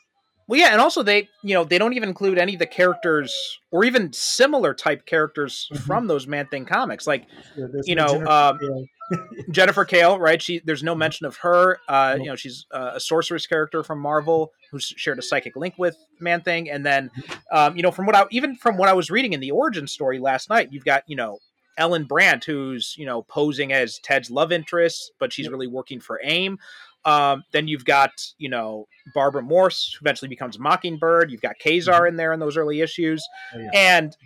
Well, 0.49 0.59
yeah, 0.59 0.71
and 0.71 0.81
also 0.81 1.03
they, 1.03 1.29
you 1.43 1.53
know, 1.53 1.63
they 1.63 1.77
don't 1.77 1.93
even 1.93 2.09
include 2.09 2.37
any 2.39 2.53
of 2.53 2.59
the 2.59 2.65
characters 2.65 3.31
or 3.71 3.83
even 3.85 4.11
similar 4.13 4.73
type 4.73 5.05
characters 5.05 5.69
Mhm. 5.71 5.79
from 5.85 6.07
those 6.07 6.25
Man 6.27 6.47
Thing 6.47 6.65
comics. 6.65 7.05
Like 7.07 7.25
there's 7.55 7.87
You 7.87 7.95
no 7.95 8.05
know, 8.05 8.13
Jennifer 8.15 8.31
um, 8.31 8.59
Hale. 8.59 8.85
Jennifer 9.51 9.85
Kale, 9.85 10.19
right? 10.19 10.41
She 10.41 10.59
there's 10.65 10.83
no 10.83 10.95
mention 10.95 11.25
of 11.25 11.37
her. 11.37 11.77
Uh, 11.87 12.13
Nope. 12.15 12.23
you 12.23 12.29
know, 12.31 12.35
she's 12.35 12.65
uh, 12.71 12.91
a 12.95 12.99
sorceress 12.99 13.45
character 13.47 13.83
from 13.83 13.99
Marvel 13.99 14.51
who's 14.71 14.85
shared 14.97 15.17
a 15.19 15.21
psychic 15.21 15.55
link 15.55 15.75
with 15.77 15.95
Man 16.19 16.41
Thing, 16.41 16.69
and 16.69 16.85
then, 16.85 17.09
um, 17.51 17.75
you 17.77 17.81
know, 17.83 17.91
from 17.91 18.05
what 18.05 18.15
I 18.15 18.25
even 18.31 18.55
from 18.55 18.77
what 18.77 18.89
I 18.89 18.93
was 18.93 19.09
reading 19.09 19.33
in 19.33 19.39
the 19.39 19.51
origin 19.51 19.87
story 19.87 20.19
last 20.19 20.49
night, 20.49 20.69
you've 20.71 20.85
got 20.85 21.03
you 21.07 21.15
know 21.15 21.39
Ellen 21.77 22.03
Brandt 22.05 22.43
who's 22.45 22.93
you 22.97 23.05
know 23.05 23.21
posing 23.23 23.71
as 23.73 23.99
Ted's 24.03 24.29
love 24.29 24.51
interest, 24.51 25.11
but 25.19 25.31
she's 25.33 25.45
Yep. 25.45 25.51
really 25.53 25.67
working 25.67 25.99
for 25.99 26.19
AIM. 26.23 26.57
Um, 27.05 27.43
then 27.53 27.67
you've 27.67 27.85
got 27.85 28.11
you 28.37 28.49
know 28.49 28.85
Barbara 29.15 29.41
Morse, 29.41 29.95
who 29.97 30.03
eventually 30.03 30.29
becomes 30.29 30.59
Mockingbird. 30.59 31.31
You've 31.31 31.41
got 31.41 31.55
Ka-Zar 31.63 32.07
in 32.07 32.15
there 32.17 32.33
in 32.33 32.39
those 32.39 32.57
early 32.57 32.81
issues, 32.81 33.23
Oh, 33.55 33.59
yeah. 33.59 33.69
and 33.73 34.17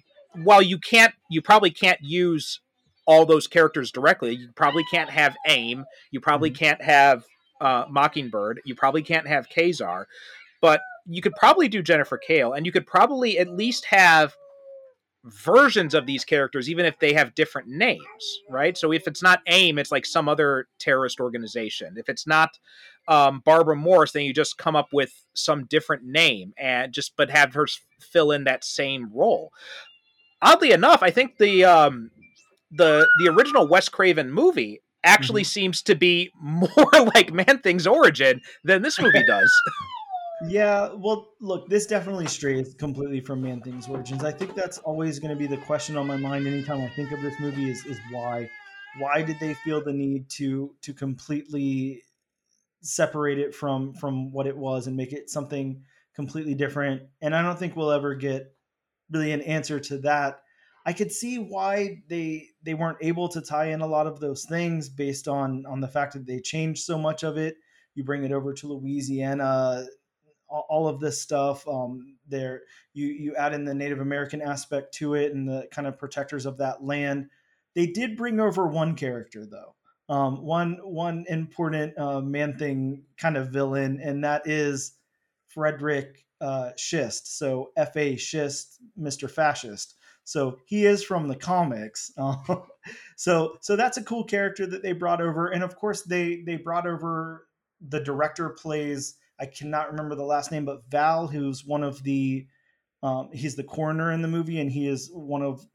while 0.44 0.62
you 0.62 0.80
can't, 0.80 1.14
you 1.30 1.42
probably 1.42 1.70
can't 1.70 2.00
use 2.02 2.60
all 3.06 3.26
those 3.26 3.46
characters 3.48 3.92
directly. 3.92 4.34
You 4.36 4.50
probably 4.56 4.84
can't 4.92 5.10
have 5.10 5.36
AIM. 5.48 5.86
You 6.12 6.20
probably 6.22 6.50
can't 6.50 6.82
have 6.82 7.24
uh, 7.62 7.86
Mockingbird. 7.90 8.62
You 8.66 8.74
probably 8.76 9.04
can't 9.04 9.28
have 9.28 9.48
Ka-Zar, 9.50 10.08
but 10.62 10.82
you 11.06 11.22
could 11.22 11.36
probably 11.36 11.68
do 11.68 11.84
Jennifer 11.84 12.18
Kale, 12.18 12.54
and 12.54 12.66
you 12.66 12.72
could 12.72 12.88
probably 12.88 13.38
at 13.38 13.50
least 13.50 13.86
have 13.86 14.34
versions 15.26 15.94
of 15.94 16.06
these 16.06 16.26
characters, 16.26 16.70
even 16.70 16.86
if 16.86 17.00
they 17.00 17.14
have 17.14 17.36
different 17.36 17.68
names, 17.68 18.40
right? 18.50 18.78
So 18.78 18.92
if 18.92 19.08
it's 19.08 19.24
not 19.24 19.42
AIM, 19.48 19.80
it's 19.80 19.92
like 19.92 20.06
some 20.06 20.28
other 20.28 20.68
terrorist 20.80 21.20
organization. 21.20 21.96
If 21.98 22.10
it's 22.10 22.28
not 22.28 22.50
um, 23.08 23.42
Barbara 23.46 23.76
Morse, 23.76 24.12
then 24.12 24.24
you 24.24 24.34
just 24.34 24.58
come 24.58 24.76
up 24.76 24.90
with 24.92 25.14
some 25.34 25.66
different 25.66 26.04
name 26.04 26.54
and 26.58 26.94
just 26.94 27.16
but 27.16 27.30
have 27.30 27.54
her 27.54 27.68
fill 28.00 28.32
in 28.32 28.44
that 28.46 28.64
same 28.64 29.10
role. 29.14 29.52
Oddly 30.42 30.72
enough, 30.72 31.02
I 31.02 31.12
think 31.12 31.38
the 31.38 31.64
um, 31.64 32.12
the 32.72 33.08
the 33.20 33.30
original 33.30 33.68
Wes 33.68 33.88
Craven 33.88 34.32
movie 34.32 34.82
actually 35.06 35.44
seems 35.44 35.82
to 35.84 35.96
be 35.96 36.32
more 36.42 36.92
like 37.16 37.32
Man 37.32 37.60
Thing's 37.60 37.88
origin 37.88 38.42
than 38.64 38.82
this 38.82 39.00
movie 39.00 39.24
does. 39.26 39.54
Yeah, 40.48 40.94
well, 40.96 41.30
look, 41.40 41.70
this 41.70 41.86
definitely 41.86 42.28
strays 42.28 42.74
completely 42.74 43.22
from 43.22 43.42
Man 43.42 43.62
Thing's 43.62 43.88
origins. 43.88 44.24
I 44.24 44.32
think 44.32 44.56
that's 44.56 44.78
always 44.80 45.20
going 45.20 45.30
to 45.30 45.38
be 45.38 45.48
the 45.48 45.62
question 45.62 45.96
on 45.96 46.06
my 46.06 46.18
mind 46.18 46.48
anytime 46.48 46.82
I 46.82 46.90
think 46.90 47.12
of 47.12 47.22
this 47.22 47.40
movie 47.40 47.70
is 47.70 47.86
is 47.86 48.00
why 48.12 48.50
why 49.00 49.22
did 49.22 49.40
they 49.40 49.54
feel 49.54 49.84
the 49.84 49.94
need 49.94 50.30
to 50.32 50.76
to 50.82 50.94
completely 50.94 52.04
separate 52.82 53.40
it 53.40 53.56
from 53.56 53.94
from 53.94 54.32
what 54.32 54.48
it 54.48 54.58
was 54.58 54.88
and 54.88 54.98
make 54.98 55.14
it 55.14 55.30
something 55.30 55.84
completely 56.16 56.56
different? 56.56 57.04
And 57.22 57.36
I 57.36 57.42
don't 57.42 57.58
think 57.58 57.76
we'll 57.76 57.92
ever 57.92 58.14
get 58.14 58.54
really 59.12 59.32
an 59.32 59.42
answer 59.42 59.80
to 59.80 60.00
that. 60.00 60.42
I 60.86 60.94
could 60.94 61.12
see 61.12 61.38
why 61.38 62.02
they 62.10 62.50
they 62.64 62.74
weren't 62.74 62.98
able 63.02 63.30
to 63.30 63.42
tie 63.42 63.68
in 63.68 63.82
a 63.82 63.88
lot 63.88 64.08
of 64.08 64.20
those 64.20 64.46
things 64.46 64.90
based 64.90 65.28
on 65.28 65.66
on 65.66 65.80
the 65.80 65.88
fact 65.88 66.14
that 66.14 66.26
they 66.26 66.42
changed 66.42 66.84
so 66.84 66.98
much 66.98 67.24
of 67.24 67.38
it. 67.38 67.56
You 67.96 68.04
bring 68.04 68.24
it 68.24 68.32
over 68.32 68.54
to 68.54 68.68
Louisiana, 68.68 69.86
all 70.70 70.88
of 70.88 71.00
this 71.00 71.22
stuff. 71.22 71.68
Um, 71.68 72.16
there, 72.28 72.62
you 72.94 73.08
you 73.08 73.36
add 73.36 73.54
in 73.54 73.66
the 73.66 73.74
Native 73.74 74.00
American 74.00 74.42
aspect 74.42 74.94
to 74.96 75.16
it 75.16 75.34
and 75.34 75.48
the 75.48 75.68
kind 75.72 75.88
of 75.88 75.98
protectors 75.98 76.46
of 76.46 76.58
that 76.58 76.84
land. 76.84 77.30
They 77.76 77.88
did 77.88 78.18
bring 78.18 78.40
over 78.40 78.68
one 78.68 78.96
character 78.96 79.46
though, 79.46 79.76
um, 80.14 80.44
one 80.44 80.80
one 80.84 81.26
important 81.28 81.98
uh, 81.98 82.22
man 82.22 82.58
thing 82.58 83.04
kind 83.18 83.38
of 83.38 83.50
villain, 83.50 84.00
and 84.02 84.24
that 84.24 84.48
is 84.48 84.94
Frederick 85.48 86.26
uh, 86.42 86.72
Schist. 86.78 87.38
So 87.38 87.72
F 87.76 87.96
A 87.98 88.16
Schist, 88.16 88.80
Mister 88.96 89.28
Fascist. 89.28 89.96
So 90.26 90.60
he 90.66 90.86
is 90.86 91.04
from 91.04 91.28
the 91.28 91.36
comics. 91.36 92.12
Uh, 92.18 92.36
so 93.16 93.58
so 93.62 93.76
that's 93.76 93.98
a 93.98 94.04
cool 94.04 94.24
character 94.24 94.66
that 94.68 94.84
they 94.84 94.94
brought 94.94 95.22
over, 95.22 95.48
and 95.48 95.64
of 95.64 95.76
course 95.76 96.04
they 96.04 96.44
they 96.46 96.58
brought 96.58 96.88
over 96.88 97.48
the 97.90 98.00
director 98.00 98.50
plays. 98.50 99.16
I 99.40 99.46
cannot 99.46 99.92
remember 99.92 100.16
the 100.16 100.24
last 100.24 100.52
name, 100.52 100.66
but 100.66 100.84
Val, 100.90 101.28
who's 101.28 101.66
one 101.66 101.84
of 101.84 102.04
the 102.04 102.48
um, 103.02 103.30
he's 103.34 103.56
the 103.56 103.64
coroner 103.64 104.12
in 104.12 104.22
the 104.22 104.28
movie, 104.30 104.60
and 104.60 104.72
he 104.72 104.88
is 104.88 105.10
one 105.14 105.42
of 105.42 105.66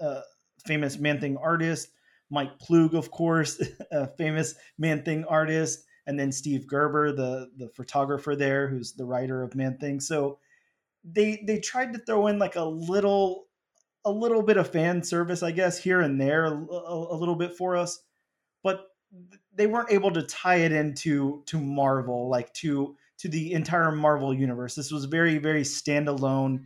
uh, 0.00 0.20
famous 0.66 0.98
Man 0.98 1.20
Thing 1.20 1.36
artist. 1.38 1.88
Mike 2.28 2.58
Ploog, 2.58 2.92
of 2.94 3.10
course, 3.10 3.62
a 3.90 4.08
famous 4.16 4.54
Man 4.78 5.02
Thing 5.02 5.24
artist, 5.24 5.84
and 6.06 6.18
then 6.20 6.32
Steve 6.32 6.66
Gerber, 6.66 7.12
the 7.12 7.50
the 7.56 7.68
photographer 7.70 8.36
there, 8.36 8.68
who's 8.68 8.92
the 8.92 9.06
writer 9.06 9.42
of 9.42 9.54
Man 9.54 9.78
Thing. 9.78 10.00
So 10.00 10.38
they 11.04 11.42
they 11.46 11.60
tried 11.60 11.92
to 11.94 11.98
throw 12.00 12.26
in 12.26 12.38
like 12.38 12.56
a 12.56 12.64
little 12.64 13.46
a 14.04 14.10
little 14.10 14.42
bit 14.42 14.56
of 14.56 14.70
fan 14.70 15.02
service, 15.02 15.42
I 15.42 15.50
guess, 15.50 15.78
here 15.78 16.00
and 16.00 16.20
there, 16.20 16.44
a, 16.44 16.52
a, 16.52 17.14
a 17.14 17.16
little 17.16 17.34
bit 17.34 17.56
for 17.56 17.76
us, 17.76 17.98
but 18.62 18.86
they 19.54 19.66
weren't 19.66 19.90
able 19.90 20.10
to 20.12 20.22
tie 20.22 20.56
it 20.56 20.72
into 20.72 21.42
to 21.46 21.58
Marvel, 21.58 22.28
like 22.28 22.52
to 22.54 22.96
to 23.18 23.28
the 23.28 23.52
entire 23.52 23.90
Marvel 23.90 24.34
universe. 24.34 24.74
This 24.74 24.90
was 24.90 25.04
very 25.06 25.38
very 25.38 25.62
standalone 25.62 26.64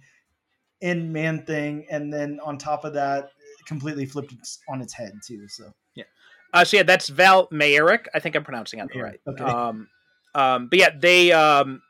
in 0.80 1.12
Man 1.12 1.44
Thing, 1.44 1.86
and 1.90 2.12
then 2.12 2.40
on 2.44 2.58
top 2.58 2.84
of 2.84 2.94
that, 2.94 3.30
completely 3.66 4.06
flipped 4.06 4.34
on 4.68 4.80
its 4.80 4.92
head 4.92 5.12
too. 5.26 5.46
So 5.48 5.72
yeah, 5.94 6.04
uh, 6.52 6.64
so 6.64 6.78
yeah, 6.78 6.82
that's 6.82 7.08
Val 7.08 7.48
Mayerick. 7.48 8.06
I 8.14 8.20
think 8.20 8.36
I'm 8.36 8.44
pronouncing 8.44 8.80
that 8.80 8.94
right. 8.96 9.20
Okay. 9.26 9.44
Um, 9.44 9.88
um, 10.34 10.68
but 10.68 10.78
yeah, 10.78 10.90
they 10.96 11.32
um, 11.32 11.82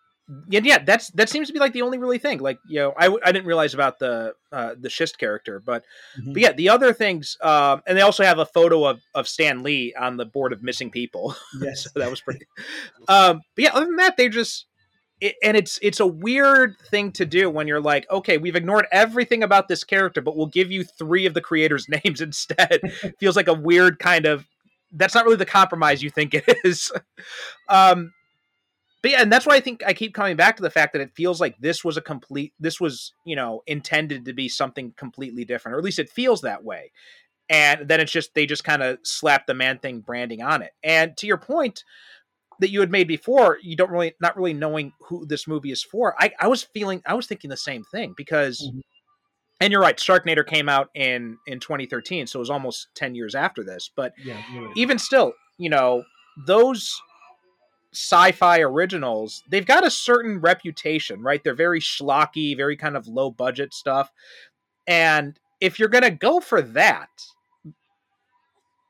yeah, 0.49 0.61
yeah, 0.63 0.79
that's 0.79 1.11
that 1.13 1.29
seems 1.29 1.49
to 1.49 1.53
be 1.53 1.59
like 1.59 1.73
the 1.73 1.83
only 1.83 1.99
really 1.99 2.19
thing. 2.19 2.39
Like, 2.39 2.59
you 2.69 2.79
know, 2.81 2.95
I, 2.97 3.07
I 3.25 3.33
didn't 3.33 3.47
realize 3.47 3.75
about 3.75 3.99
the 3.99 4.35
uh, 4.53 4.75
the 4.79 4.89
schist 4.91 5.19
character, 5.19 5.61
but 5.61 5.85
Mhm. 6.19 6.33
but 6.35 6.43
yeah, 6.43 6.53
the 6.53 6.69
other 6.69 6.93
things, 6.93 7.37
um, 7.43 7.83
and 7.87 7.97
they 7.97 8.03
also 8.03 8.23
have 8.25 8.39
a 8.39 8.47
photo 8.47 8.85
of 8.85 9.01
of 9.15 9.27
Stan 9.27 9.63
Lee 9.63 9.95
on 9.99 10.17
the 10.17 10.25
board 10.25 10.53
of 10.53 10.63
missing 10.63 10.91
people. 10.91 11.35
yes, 11.61 11.85
so 11.85 11.91
that 11.99 12.11
was 12.11 12.21
pretty. 12.21 12.47
Um, 13.09 13.41
but 13.57 13.65
yeah, 13.65 13.71
other 13.75 13.87
than 13.87 13.97
that, 13.97 14.17
they 14.17 14.29
just. 14.29 14.67
It, 15.21 15.35
and 15.43 15.55
it's 15.55 15.79
it's 15.83 16.01
a 16.01 16.07
weird 16.07 16.77
thing 16.91 17.13
to 17.13 17.27
do 17.27 17.51
when 17.51 17.69
you're 17.69 17.79
like, 17.81 18.11
okay, 18.11 18.39
we've 18.39 18.57
ignored 18.57 18.87
everything 18.91 19.43
about 19.43 19.69
this 19.69 19.85
character, 19.85 20.23
but 20.23 20.35
we'll 20.35 20.47
give 20.47 20.71
you 20.73 20.83
three 20.83 21.27
of 21.27 21.35
the 21.35 21.43
creators' 21.43 21.87
names 22.05 22.23
instead. 22.23 22.81
Feels 23.21 23.37
like 23.37 23.49
a 23.49 23.53
weird 23.55 23.99
kind 23.99 24.25
of. 24.25 24.47
That's 24.93 25.15
not 25.15 25.25
really 25.25 25.37
the 25.37 25.45
compromise 25.45 26.03
you 26.03 26.09
think 26.09 26.33
it 26.35 26.45
is. 26.65 26.91
um, 27.69 28.13
but 29.03 29.11
yeah, 29.13 29.23
and 29.23 29.33
that's 29.33 29.47
why 29.47 29.55
I 29.57 29.61
think 29.61 29.83
I 29.87 29.93
keep 29.93 30.15
coming 30.15 30.37
back 30.37 30.57
to 30.57 30.63
the 30.63 30.71
fact 30.71 30.93
that 30.93 31.03
it 31.03 31.15
feels 31.15 31.41
like 31.41 31.57
this 31.59 31.85
was 31.85 31.97
a 31.97 32.03
complete. 32.03 32.53
This 32.61 32.81
was 32.81 33.13
you 33.25 33.37
know 33.37 33.63
intended 33.67 34.25
to 34.27 34.33
be 34.33 34.49
something 34.49 34.93
completely 34.97 35.45
different, 35.45 35.75
or 35.75 35.79
at 35.79 35.85
least 35.85 35.99
it 35.99 36.11
feels 36.11 36.43
that 36.43 36.65
way. 36.65 36.93
And 37.49 37.89
then 37.89 38.01
it's 38.01 38.13
just 38.13 38.35
they 38.35 38.47
just 38.47 38.63
kind 38.63 38.83
of 38.83 38.99
slap 39.03 39.47
the 39.47 39.55
man 39.55 39.79
thing 39.79 40.01
branding 40.01 40.43
on 40.43 40.63
it. 40.63 40.73
And 40.85 41.17
to 41.17 41.27
your 41.27 41.39
point, 41.39 41.83
that 42.61 42.71
you 42.71 42.81
had 42.81 42.91
made 42.91 43.09
before, 43.09 43.59
you 43.63 43.75
don't 43.75 43.91
really 43.91 44.15
not 44.21 44.37
really 44.37 44.55
knowing 44.55 44.93
who 45.01 45.27
this 45.27 45.49
movie 45.49 45.73
is 45.73 45.83
for. 45.83 46.15
I, 46.19 46.31
I 46.39 46.47
was 46.47 46.63
feeling 46.63 47.03
I 47.07 47.15
was 47.15 47.27
thinking 47.27 47.51
the 47.51 47.57
same 47.57 47.83
thing 47.85 48.15
because 48.17 48.61
Mhm. 48.61 48.83
and 49.61 49.73
you're 49.73 49.81
right, 49.81 49.97
Sharknado 49.97 50.47
came 50.47 50.69
out 50.69 50.91
in 50.95 51.39
in 51.47 51.59
2013, 51.59 52.27
so 52.27 52.39
it 52.39 52.41
was 52.41 52.51
almost 52.51 52.89
10 52.95 53.15
years 53.15 53.35
after 53.35 53.65
this. 53.65 53.91
But 53.95 54.13
yeah, 54.23 54.41
you're 54.53 54.71
even 54.77 54.99
still, 54.99 55.33
you 55.59 55.71
know, 55.71 56.05
those 56.47 56.95
sci-fi 57.93 58.61
originals, 58.61 59.43
they've 59.49 59.67
got 59.67 59.87
a 59.87 59.91
certain 59.91 60.41
reputation, 60.41 61.23
right? 61.23 61.43
They're 61.43 61.55
very 61.55 61.81
schlocky, 61.81 62.57
very 62.57 62.77
kind 62.77 62.97
of 62.97 63.09
low 63.09 63.31
budget 63.31 63.75
stuff. 63.75 64.11
And 64.87 65.39
if 65.61 65.79
you're 65.79 65.89
gonna 65.89 66.11
go 66.11 66.41
for 66.41 66.63
that, 66.63 67.09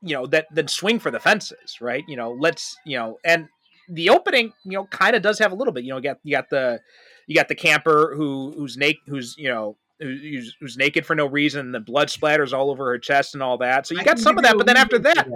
you 0.03 0.15
know, 0.15 0.25
that 0.27 0.47
then 0.51 0.67
swing 0.67 0.99
for 0.99 1.11
the 1.11 1.19
fences, 1.19 1.79
right? 1.81 2.03
You 2.07 2.17
know, 2.17 2.31
let's, 2.31 2.77
you 2.85 2.97
know, 2.97 3.17
and 3.23 3.47
the 3.89 4.09
opening, 4.09 4.53
you 4.63 4.71
know, 4.71 4.85
kind 4.85 5.15
of 5.15 5.21
does 5.21 5.39
have 5.39 5.51
a 5.51 5.55
little 5.55 5.73
bit. 5.73 5.83
You 5.83 5.91
know, 5.91 5.97
you 5.97 6.03
got 6.03 6.17
you 6.23 6.35
got 6.35 6.49
the 6.49 6.79
you 7.27 7.35
got 7.35 7.47
the 7.47 7.55
camper 7.55 8.13
who 8.15 8.53
who's 8.55 8.77
naked, 8.77 9.01
who's 9.07 9.35
you 9.37 9.49
know 9.49 9.77
who's, 9.99 10.55
who's 10.59 10.77
naked 10.77 11.05
for 11.05 11.15
no 11.15 11.25
reason. 11.27 11.71
The 11.71 11.79
blood 11.79 12.07
splatters 12.07 12.53
all 12.53 12.71
over 12.71 12.85
her 12.85 12.97
chest 12.97 13.33
and 13.33 13.43
all 13.43 13.57
that. 13.59 13.87
So 13.87 13.95
you 13.95 14.03
got 14.03 14.19
some 14.19 14.37
of 14.37 14.43
that, 14.43 14.57
but 14.57 14.65
then 14.65 14.77
after 14.77 14.97
for 14.97 15.03
that, 15.03 15.27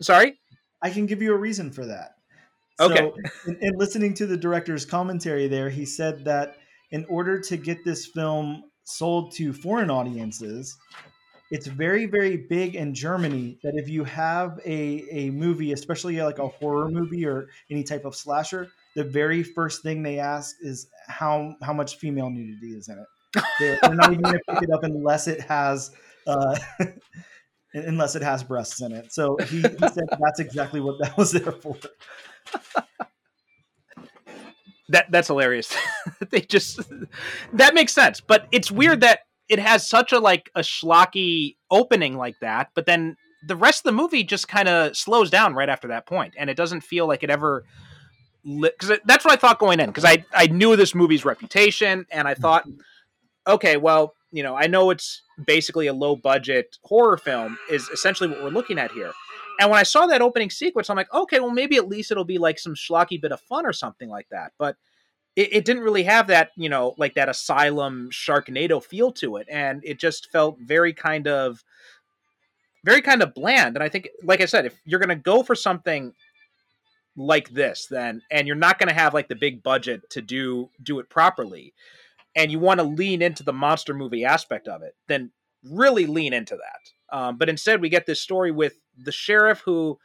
sorry. 0.00 0.38
I 0.80 0.90
can 0.90 1.06
give 1.06 1.22
you 1.22 1.34
a 1.34 1.36
reason 1.36 1.70
for 1.70 1.86
that. 1.86 2.12
Okay. 2.80 2.96
So, 2.96 3.14
in, 3.46 3.58
in 3.60 3.78
listening 3.78 4.14
to 4.14 4.26
the 4.26 4.36
director's 4.36 4.84
commentary 4.84 5.48
there, 5.48 5.70
he 5.70 5.84
said 5.84 6.24
that 6.24 6.56
in 6.90 7.04
order 7.06 7.40
to 7.40 7.56
get 7.56 7.84
this 7.84 8.06
film 8.06 8.64
sold 8.84 9.32
to 9.32 9.52
foreign 9.52 9.90
audiences, 9.90 10.76
it's 11.50 11.66
very, 11.66 12.06
very 12.06 12.36
big 12.36 12.76
in 12.76 12.94
Germany 12.94 13.58
that 13.62 13.74
if 13.74 13.88
you 13.88 14.04
have 14.04 14.60
a, 14.64 15.04
a 15.10 15.30
movie, 15.30 15.72
especially 15.72 16.20
like 16.20 16.38
a 16.38 16.48
horror 16.48 16.90
movie 16.90 17.26
or 17.26 17.48
any 17.70 17.82
type 17.82 18.04
of 18.04 18.14
slasher, 18.14 18.68
the 18.94 19.04
very 19.04 19.42
first 19.42 19.82
thing 19.82 20.02
they 20.02 20.18
ask 20.18 20.56
is 20.60 20.88
how 21.06 21.54
how 21.62 21.72
much 21.72 21.96
female 21.96 22.30
nudity 22.30 22.72
is 22.72 22.88
in 22.88 22.98
it. 22.98 23.42
They're, 23.58 23.78
they're 23.82 23.94
not 23.94 24.12
even 24.12 24.22
going 24.22 24.38
to 24.38 24.54
pick 24.54 24.62
it 24.64 24.70
up 24.70 24.82
unless 24.82 25.26
it 25.26 25.40
has 25.42 25.90
uh, 26.26 26.58
unless 27.74 28.14
it 28.14 28.22
has 28.22 28.42
breasts 28.42 28.82
in 28.82 28.92
it. 28.92 29.12
So 29.12 29.36
he, 29.48 29.62
he 29.62 29.62
said 29.62 30.04
that's 30.20 30.40
exactly 30.40 30.80
what 30.80 30.98
that 31.00 31.16
was 31.16 31.32
there 31.32 31.52
for. 31.52 31.76
That 34.90 35.10
that's 35.10 35.28
hilarious. 35.28 35.76
they 36.30 36.40
just 36.40 36.80
that 37.52 37.74
makes 37.74 37.92
sense, 37.92 38.20
but 38.20 38.46
it's 38.52 38.70
weird 38.70 39.02
that 39.02 39.20
it 39.48 39.58
has 39.58 39.88
such 39.88 40.12
a 40.12 40.18
like 40.18 40.50
a 40.54 40.60
schlocky 40.60 41.56
opening 41.70 42.16
like 42.16 42.36
that, 42.40 42.70
but 42.74 42.86
then 42.86 43.16
the 43.46 43.56
rest 43.56 43.80
of 43.80 43.84
the 43.84 43.92
movie 43.92 44.24
just 44.24 44.48
kind 44.48 44.68
of 44.68 44.96
slows 44.96 45.30
down 45.30 45.54
right 45.54 45.68
after 45.68 45.88
that 45.88 46.06
point, 46.06 46.34
and 46.38 46.48
it 46.48 46.56
doesn't 46.56 46.80
feel 46.80 47.06
like 47.06 47.22
it 47.22 47.30
ever. 47.30 47.64
Because 48.44 48.98
that's 49.04 49.24
what 49.24 49.32
I 49.32 49.36
thought 49.36 49.58
going 49.58 49.78
in, 49.78 49.86
because 49.86 50.06
I 50.06 50.24
I 50.32 50.46
knew 50.46 50.74
this 50.74 50.94
movie's 50.94 51.24
reputation, 51.24 52.06
and 52.10 52.26
I 52.26 52.34
thought, 52.34 52.64
okay, 53.46 53.76
well, 53.76 54.14
you 54.30 54.42
know, 54.42 54.56
I 54.56 54.68
know 54.68 54.88
it's 54.88 55.20
basically 55.44 55.86
a 55.86 55.92
low 55.92 56.16
budget 56.16 56.78
horror 56.82 57.18
film, 57.18 57.58
is 57.70 57.88
essentially 57.90 58.30
what 58.30 58.42
we're 58.42 58.50
looking 58.50 58.78
at 58.78 58.90
here. 58.92 59.12
And 59.58 59.70
when 59.70 59.80
I 59.80 59.84
saw 59.84 60.06
that 60.06 60.22
opening 60.22 60.50
sequence, 60.50 60.88
I'm 60.88 60.96
like, 60.96 61.12
okay, 61.12 61.40
well, 61.40 61.50
maybe 61.50 61.76
at 61.76 61.88
least 61.88 62.12
it'll 62.12 62.24
be 62.24 62.38
like 62.38 62.58
some 62.58 62.74
schlocky 62.74 63.20
bit 63.20 63.32
of 63.32 63.40
fun 63.40 63.66
or 63.66 63.72
something 63.72 64.08
like 64.08 64.28
that. 64.30 64.52
But 64.58 64.76
it, 65.34 65.52
it 65.52 65.64
didn't 65.64 65.82
really 65.82 66.04
have 66.04 66.28
that, 66.28 66.50
you 66.56 66.68
know, 66.68 66.94
like 66.98 67.14
that 67.14 67.28
asylum 67.28 68.10
Sharknado 68.10 68.82
feel 68.82 69.12
to 69.12 69.36
it, 69.36 69.46
and 69.50 69.80
it 69.84 69.98
just 69.98 70.30
felt 70.30 70.58
very 70.60 70.92
kind 70.92 71.28
of, 71.28 71.62
very 72.84 73.00
kind 73.02 73.22
of 73.22 73.34
bland. 73.34 73.76
And 73.76 73.82
I 73.82 73.88
think, 73.88 74.08
like 74.22 74.40
I 74.40 74.46
said, 74.46 74.66
if 74.66 74.80
you're 74.84 75.00
gonna 75.00 75.16
go 75.16 75.42
for 75.42 75.54
something 75.54 76.12
like 77.16 77.50
this, 77.50 77.86
then 77.90 78.22
and 78.30 78.46
you're 78.46 78.56
not 78.56 78.78
gonna 78.78 78.92
have 78.92 79.14
like 79.14 79.28
the 79.28 79.36
big 79.36 79.62
budget 79.62 80.08
to 80.10 80.22
do 80.22 80.70
do 80.82 80.98
it 80.98 81.08
properly, 81.08 81.72
and 82.34 82.50
you 82.50 82.58
want 82.58 82.78
to 82.78 82.84
lean 82.84 83.22
into 83.22 83.42
the 83.42 83.52
monster 83.52 83.94
movie 83.94 84.24
aspect 84.24 84.68
of 84.68 84.82
it, 84.82 84.94
then 85.08 85.30
really 85.64 86.06
lean 86.06 86.32
into 86.32 86.56
that. 86.56 87.16
Um, 87.16 87.38
but 87.38 87.48
instead, 87.48 87.80
we 87.80 87.88
get 87.88 88.06
this 88.06 88.20
story 88.20 88.50
with 88.50 88.78
the 88.96 89.12
sheriff 89.12 89.60
who, 89.60 89.98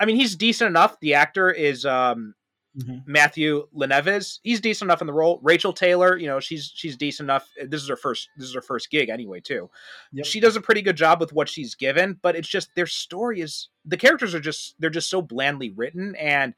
I 0.00 0.04
mean, 0.06 0.16
he's 0.16 0.36
decent 0.36 0.68
enough. 0.68 0.98
The 1.00 1.14
actor 1.14 1.50
is 1.50 1.84
um, 1.84 2.34
Mhm. 2.78 3.02
Matthew 3.06 3.66
Le 3.72 3.88
Nevez. 3.88 4.38
He's 4.42 4.60
decent 4.60 4.86
enough 4.88 5.00
in 5.00 5.06
the 5.08 5.12
role. 5.12 5.40
Rachael 5.42 5.72
Taylor, 5.72 6.16
you 6.16 6.26
know, 6.26 6.38
she's 6.38 6.70
she's 6.72 6.96
decent 6.96 7.26
enough. 7.26 7.48
This 7.66 7.82
is 7.82 7.88
her 7.88 7.96
first 7.96 8.28
this 8.36 8.46
is 8.48 8.54
her 8.54 8.60
first 8.62 8.90
gig 8.90 9.08
anyway, 9.08 9.40
too. 9.40 9.68
Yep. 10.12 10.26
She 10.26 10.38
does 10.38 10.54
a 10.54 10.60
pretty 10.60 10.82
good 10.82 10.96
job 10.96 11.18
with 11.18 11.32
what 11.32 11.48
she's 11.48 11.74
given, 11.74 12.18
but 12.22 12.36
it's 12.36 12.46
just 12.46 12.72
their 12.76 12.86
story 12.86 13.40
is 13.40 13.68
the 13.84 13.96
characters 13.96 14.34
are 14.34 14.40
just 14.40 14.76
they're 14.78 14.90
just 14.90 15.10
so 15.10 15.20
blandly 15.22 15.70
written 15.70 16.14
and 16.16 16.54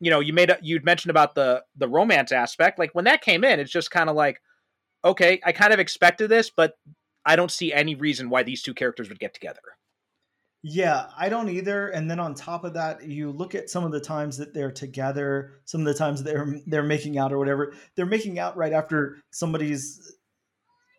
you 0.00 0.10
know, 0.10 0.20
you 0.20 0.32
made 0.32 0.50
a, 0.50 0.58
you'd 0.60 0.84
mentioned 0.84 1.10
about 1.10 1.34
the 1.34 1.64
the 1.76 1.88
romance 1.88 2.30
aspect. 2.30 2.78
Like 2.78 2.94
when 2.94 3.06
that 3.06 3.22
came 3.22 3.42
in, 3.42 3.58
it's 3.58 3.72
just 3.72 3.90
kind 3.90 4.10
of 4.10 4.14
like 4.14 4.40
okay, 5.04 5.40
I 5.44 5.52
kind 5.52 5.72
of 5.72 5.80
expected 5.80 6.28
this, 6.30 6.50
but 6.50 6.74
I 7.26 7.36
don't 7.36 7.50
see 7.50 7.72
any 7.72 7.94
reason 7.94 8.30
why 8.30 8.42
these 8.42 8.62
two 8.62 8.74
characters 8.74 9.08
would 9.08 9.18
get 9.20 9.34
together. 9.34 9.60
Yeah, 10.66 11.08
I 11.18 11.28
don't 11.28 11.50
either. 11.50 11.88
And 11.88 12.10
then 12.10 12.18
on 12.18 12.34
top 12.34 12.64
of 12.64 12.72
that, 12.72 13.06
you 13.06 13.30
look 13.30 13.54
at 13.54 13.68
some 13.68 13.84
of 13.84 13.92
the 13.92 14.00
times 14.00 14.38
that 14.38 14.54
they're 14.54 14.72
together, 14.72 15.60
some 15.66 15.82
of 15.82 15.86
the 15.86 15.94
times 15.94 16.22
they're 16.22 16.56
they're 16.66 16.82
making 16.82 17.18
out 17.18 17.32
or 17.34 17.38
whatever. 17.38 17.74
They're 17.96 18.06
making 18.06 18.38
out 18.38 18.56
right 18.56 18.72
after 18.72 19.18
somebody's 19.30 20.16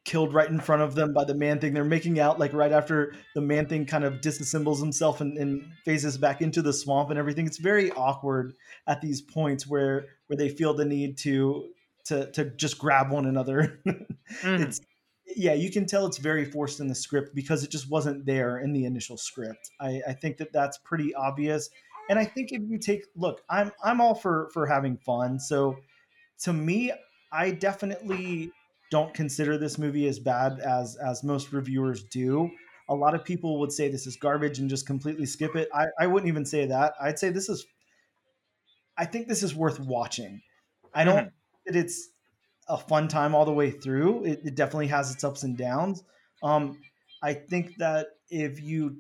killed 0.04 0.36
right 0.36 0.50
in 0.50 0.60
front 0.60 0.84
of 0.84 0.94
them 0.94 1.14
by 1.14 1.24
the 1.26 1.34
man 1.34 1.60
thing. 1.60 1.74
They're 1.74 1.84
making 1.84 2.20
out 2.20 2.38
like 2.40 2.54
right 2.54 2.72
after 2.72 3.16
the 3.34 3.42
man 3.42 3.66
thing 3.66 3.88
kind 3.88 4.04
of 4.04 4.22
disassembles 4.22 4.80
himself 4.80 5.20
and, 5.20 5.36
and 5.36 5.66
phases 5.84 6.16
back 6.16 6.42
into 6.44 6.62
the 6.62 6.72
swamp 6.72 7.10
and 7.10 7.18
everything. 7.18 7.48
It's 7.48 7.58
very 7.58 7.92
awkward 7.94 8.54
at 8.86 9.02
these 9.02 9.22
points 9.22 9.66
where 9.66 10.06
where 10.28 10.38
they 10.38 10.50
feel 10.50 10.76
the 10.76 10.86
need 10.86 11.18
to 11.20 11.70
to 12.06 12.32
to 12.34 12.52
just 12.52 12.78
grab 12.78 13.12
one 13.12 13.26
another. 13.26 13.82
Mhm. 14.44 14.60
it's 14.68 14.82
yeah 15.36 15.54
you 15.54 15.72
can 15.72 15.86
tell 15.86 16.06
it's 16.06 16.18
very 16.18 16.46
forced 16.46 16.80
in 16.80 16.88
the 16.88 16.96
script 16.96 17.34
because 17.34 17.64
it 17.64 17.72
just 17.72 17.90
wasn't 17.90 18.26
there 18.26 18.60
in 18.60 18.74
the 18.74 18.86
initial 18.86 19.18
script 19.18 19.72
i, 19.80 20.02
I 20.08 20.14
think 20.14 20.38
that 20.38 20.52
that's 20.54 20.78
pretty 20.80 21.14
obvious 21.16 21.70
and 22.10 22.20
i 22.20 22.26
think 22.26 22.52
if 22.52 22.62
you 22.68 22.78
take 22.78 23.06
look 23.16 23.42
i'm 23.50 23.72
i'm 23.84 24.02
all 24.02 24.16
for 24.16 24.50
for 24.54 24.66
having 24.66 24.98
fun 24.98 25.40
so 25.40 25.76
to 26.40 26.54
me 26.54 26.92
i 27.32 27.52
definitely 27.52 28.52
don't 28.92 29.14
consider 29.14 29.58
this 29.58 29.78
movie 29.78 30.08
as 30.08 30.20
bad 30.20 30.60
as 30.60 30.96
as 30.96 31.24
most 31.24 31.52
reviewers 31.52 32.04
do. 32.04 32.50
A 32.88 32.96
lot 32.96 33.16
of 33.16 33.24
people 33.24 33.60
would 33.60 33.72
say 33.72 33.90
this 33.90 34.06
is 34.06 34.16
garbage 34.16 34.60
and 34.60 34.70
just 34.70 34.86
completely 34.86 35.26
skip 35.26 35.56
it. 35.56 35.68
I, 35.74 35.88
I 36.00 36.08
wouldn't 36.08 36.28
even 36.28 36.46
say 36.46 36.68
that. 36.68 36.94
I'd 37.02 37.18
say 37.18 37.30
this 37.30 37.50
is 37.50 37.66
I 38.98 39.06
think 39.06 39.28
this 39.28 39.44
is 39.44 39.56
worth 39.56 39.80
watching. 39.80 40.42
I 40.94 41.04
don't 41.04 41.18
mm-hmm. 41.18 41.28
that 41.66 41.76
it's 41.76 42.10
a 42.68 42.78
fun 42.78 43.08
time 43.08 43.36
all 43.36 43.46
the 43.46 43.54
way 43.54 43.72
through. 43.72 44.26
It, 44.26 44.42
it 44.46 44.56
definitely 44.56 44.88
has 44.88 45.12
its 45.14 45.24
ups 45.24 45.44
and 45.44 45.58
downs. 45.58 46.04
Um, 46.44 46.80
I 47.22 47.34
think 47.34 47.78
that 47.78 48.08
if 48.30 48.62
you 48.62 48.98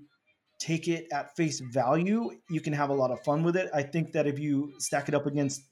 take 0.59 0.87
it 0.87 1.07
at 1.11 1.35
face 1.35 1.59
value, 1.59 2.31
you 2.49 2.61
can 2.61 2.73
have 2.73 2.89
a 2.89 2.93
lot 2.93 3.11
of 3.11 3.21
fun 3.23 3.43
with 3.43 3.55
it. 3.55 3.69
I 3.73 3.83
think 3.83 4.13
that 4.13 4.25
if 4.27 4.39
you 4.39 4.73
stack 4.79 5.09
it 5.09 5.15
up 5.15 5.25
against 5.25 5.63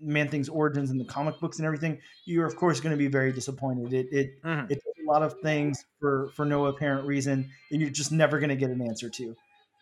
Man 0.00 0.28
Thing's 0.28 0.48
origins 0.48 0.90
in 0.90 0.98
the 0.98 1.04
comic 1.04 1.38
books 1.40 1.58
and 1.58 1.66
everything, 1.66 2.00
you're 2.24 2.46
of 2.46 2.56
course 2.56 2.80
going 2.80 2.90
to 2.90 2.96
be 2.98 3.06
very 3.06 3.32
disappointed. 3.32 3.92
It 3.92 4.06
it, 4.10 4.42
Mhm. 4.42 4.70
it 4.70 4.82
does 4.82 4.94
a 5.06 5.10
lot 5.10 5.22
of 5.22 5.34
things 5.42 5.84
for 6.00 6.30
for 6.34 6.44
no 6.44 6.66
apparent 6.66 7.06
reason, 7.06 7.50
and 7.70 7.80
you're 7.80 7.90
just 7.90 8.10
never 8.12 8.38
going 8.40 8.50
to 8.50 8.56
get 8.56 8.70
an 8.70 8.82
answer 8.82 9.08
to. 9.10 9.36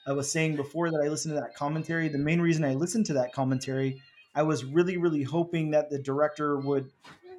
I 0.07 0.13
was 0.13 0.31
saying 0.31 0.57
before 0.57 0.91
that 0.91 1.01
I 1.03 1.09
listened 1.09 1.35
to 1.35 1.41
that 1.41 1.55
commentary. 1.55 2.09
The 2.09 2.19
main 2.19 2.41
reason 2.41 2.65
I 2.65 2.75
listened 2.75 3.07
to 3.07 3.15
that 3.15 3.33
commentary, 3.33 4.03
I 4.35 4.43
was 4.43 4.63
really 4.65 4.99
really 4.99 5.23
hoping 5.23 5.71
that 5.71 5.89
the 5.89 5.99
director 5.99 6.59
would 6.59 6.91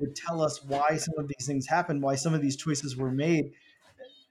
would 0.01 0.15
tell 0.15 0.41
us 0.41 0.63
why 0.63 0.97
some 0.97 1.13
of 1.17 1.27
these 1.27 1.47
things 1.47 1.67
happened, 1.67 2.01
why 2.01 2.15
some 2.15 2.33
of 2.33 2.41
these 2.41 2.57
choices 2.57 2.97
were 2.97 3.11
made, 3.11 3.51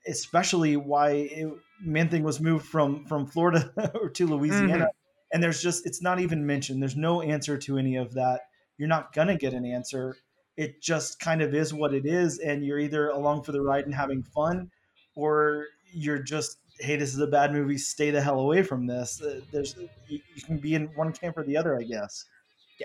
especially 0.06 0.76
why 0.76 1.10
it, 1.10 1.48
Man 1.82 2.08
Thing 2.08 2.22
was 2.22 2.40
moved 2.40 2.66
from 2.66 3.06
from 3.06 3.26
Florida 3.26 3.72
or 4.00 4.10
to 4.10 4.26
Louisiana. 4.26 4.90
And 5.32 5.42
there's 5.42 5.62
just 5.62 5.86
it's 5.86 6.02
not 6.02 6.20
even 6.20 6.46
mentioned. 6.46 6.82
There's 6.82 6.96
no 6.96 7.22
answer 7.22 7.56
to 7.56 7.78
any 7.78 7.96
of 7.96 8.14
that. 8.14 8.42
You're 8.76 8.88
not 8.88 9.12
gonna 9.12 9.36
get 9.36 9.54
an 9.54 9.64
answer. 9.64 10.16
It 10.56 10.82
just 10.82 11.20
kind 11.20 11.40
of 11.40 11.54
is 11.54 11.72
what 11.72 11.94
it 11.94 12.04
is, 12.04 12.38
and 12.38 12.64
you're 12.64 12.78
either 12.78 13.08
along 13.08 13.44
for 13.44 13.52
the 13.52 13.62
ride 13.62 13.86
and 13.86 13.94
having 13.94 14.22
fun, 14.22 14.70
or 15.14 15.66
you're 15.92 16.18
just 16.18 16.58
hey, 16.80 16.96
this 16.96 17.14
is 17.14 17.20
a 17.20 17.26
bad 17.26 17.52
movie. 17.52 17.78
Stay 17.78 18.10
the 18.10 18.20
hell 18.20 18.40
away 18.40 18.62
from 18.62 18.86
this. 18.86 19.20
Uh, 19.22 19.40
There's 19.52 19.76
you 20.08 20.20
can 20.44 20.58
be 20.58 20.74
in 20.74 20.86
one 20.94 21.12
camp 21.12 21.36
or 21.38 21.44
the 21.44 21.56
other, 21.56 21.78
I 21.78 21.82
guess. 21.82 22.24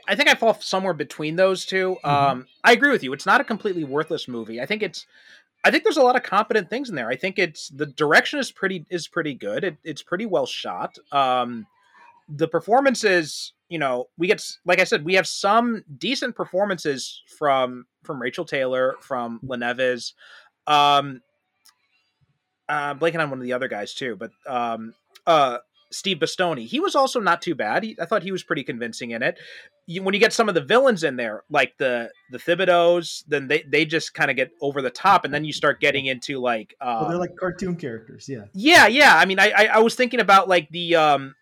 I 0.08 0.16
think 0.16 0.30
I 0.30 0.36
fall 0.36 0.54
somewhere 0.62 0.94
between 0.94 1.36
those 1.36 1.66
2 1.66 1.98
Mhm. 2.04 2.10
Um, 2.10 2.48
I 2.64 2.74
agree 2.74 2.92
with 2.92 3.04
you. 3.04 3.14
It's 3.14 3.26
not 3.26 3.42
a 3.42 3.44
completely 3.44 3.84
worthless 3.84 4.28
movie. 4.28 4.62
I 4.62 4.66
think 4.66 4.84
it's, 4.84 5.06
I 5.64 5.72
think 5.72 5.84
there's 5.84 5.98
a 5.98 6.04
lot 6.04 6.16
of 6.16 6.24
competent 6.24 6.70
things 6.70 6.90
in 6.90 6.96
there. 6.96 7.10
I 7.10 7.16
think 7.16 7.40
it's 7.40 7.70
the 7.70 7.86
direction 7.88 8.40
is 8.40 8.52
pretty 8.52 8.86
is 8.90 9.08
pretty 9.08 9.34
good. 9.34 9.64
It, 9.64 9.78
it's 9.84 10.04
pretty 10.04 10.26
well 10.26 10.46
shot. 10.46 10.98
Um, 11.12 11.66
the 12.30 12.48
performances, 12.48 13.54
you 13.70 13.80
know, 13.80 14.08
we 14.18 14.28
get 14.28 14.44
like 14.66 14.80
I 14.80 14.84
said, 14.84 15.06
we 15.06 15.16
have 15.16 15.28
some 15.28 15.84
decent 15.98 16.36
performances 16.36 17.24
from 17.38 17.86
from 18.04 18.22
Rachael 18.22 18.46
Taylor, 18.46 18.96
from 19.02 19.40
Le 19.44 19.58
Nevez, 19.58 20.14
um, 20.68 21.22
uh, 22.70 22.94
blanking 22.96 23.20
on 23.20 23.30
one 23.30 23.40
of 23.40 23.44
the 23.44 23.54
other 23.54 23.68
guys 23.68 23.94
too, 23.94 24.16
but 24.16 24.32
um, 24.48 24.94
uh, 25.26 25.60
Steve 25.92 26.18
Bastoni. 26.18 26.66
He 26.66 26.80
was 26.80 26.96
also 26.96 27.20
not 27.20 27.42
too 27.42 27.56
bad. 27.56 27.84
He, 27.84 27.98
I 28.00 28.06
thought 28.06 28.24
he 28.24 28.32
was 28.32 28.44
pretty 28.44 28.64
convincing 28.64 29.12
in 29.12 29.24
it. 29.24 29.40
You, 29.88 30.04
when 30.04 30.14
you 30.14 30.20
get 30.20 30.34
some 30.34 30.50
of 30.50 30.56
the 30.56 30.62
villains 30.62 31.04
in 31.04 31.16
there, 31.16 31.44
like 31.50 31.78
the 31.78 32.10
the 32.32 32.38
Thibodeaux, 32.38 33.24
then 33.28 33.48
they 33.48 33.64
they 33.68 33.86
just 33.86 34.14
kind 34.14 34.30
of 34.30 34.38
get 34.38 34.52
over 34.62 34.82
the 34.82 34.90
top, 34.90 35.26
and 35.26 35.34
then 35.34 35.46
you 35.46 35.54
start 35.54 35.80
getting 35.80 36.08
into 36.08 36.40
like, 36.40 36.76
uh, 36.82 36.98
Well, 37.02 37.10
they're 37.10 37.20
like 37.20 37.36
cartoon 37.38 37.76
characters, 37.76 38.28
yeah. 38.28 38.46
yeah, 38.54 38.88
yeah. 38.88 39.16
I 39.16 39.26
mean, 39.26 39.40
I, 39.40 39.52
I 39.56 39.66
I 39.66 39.80
was 39.80 39.96
thinking 39.96 40.20
about 40.20 40.50
like 40.50 40.70
the 40.70 40.96
um 40.96 41.36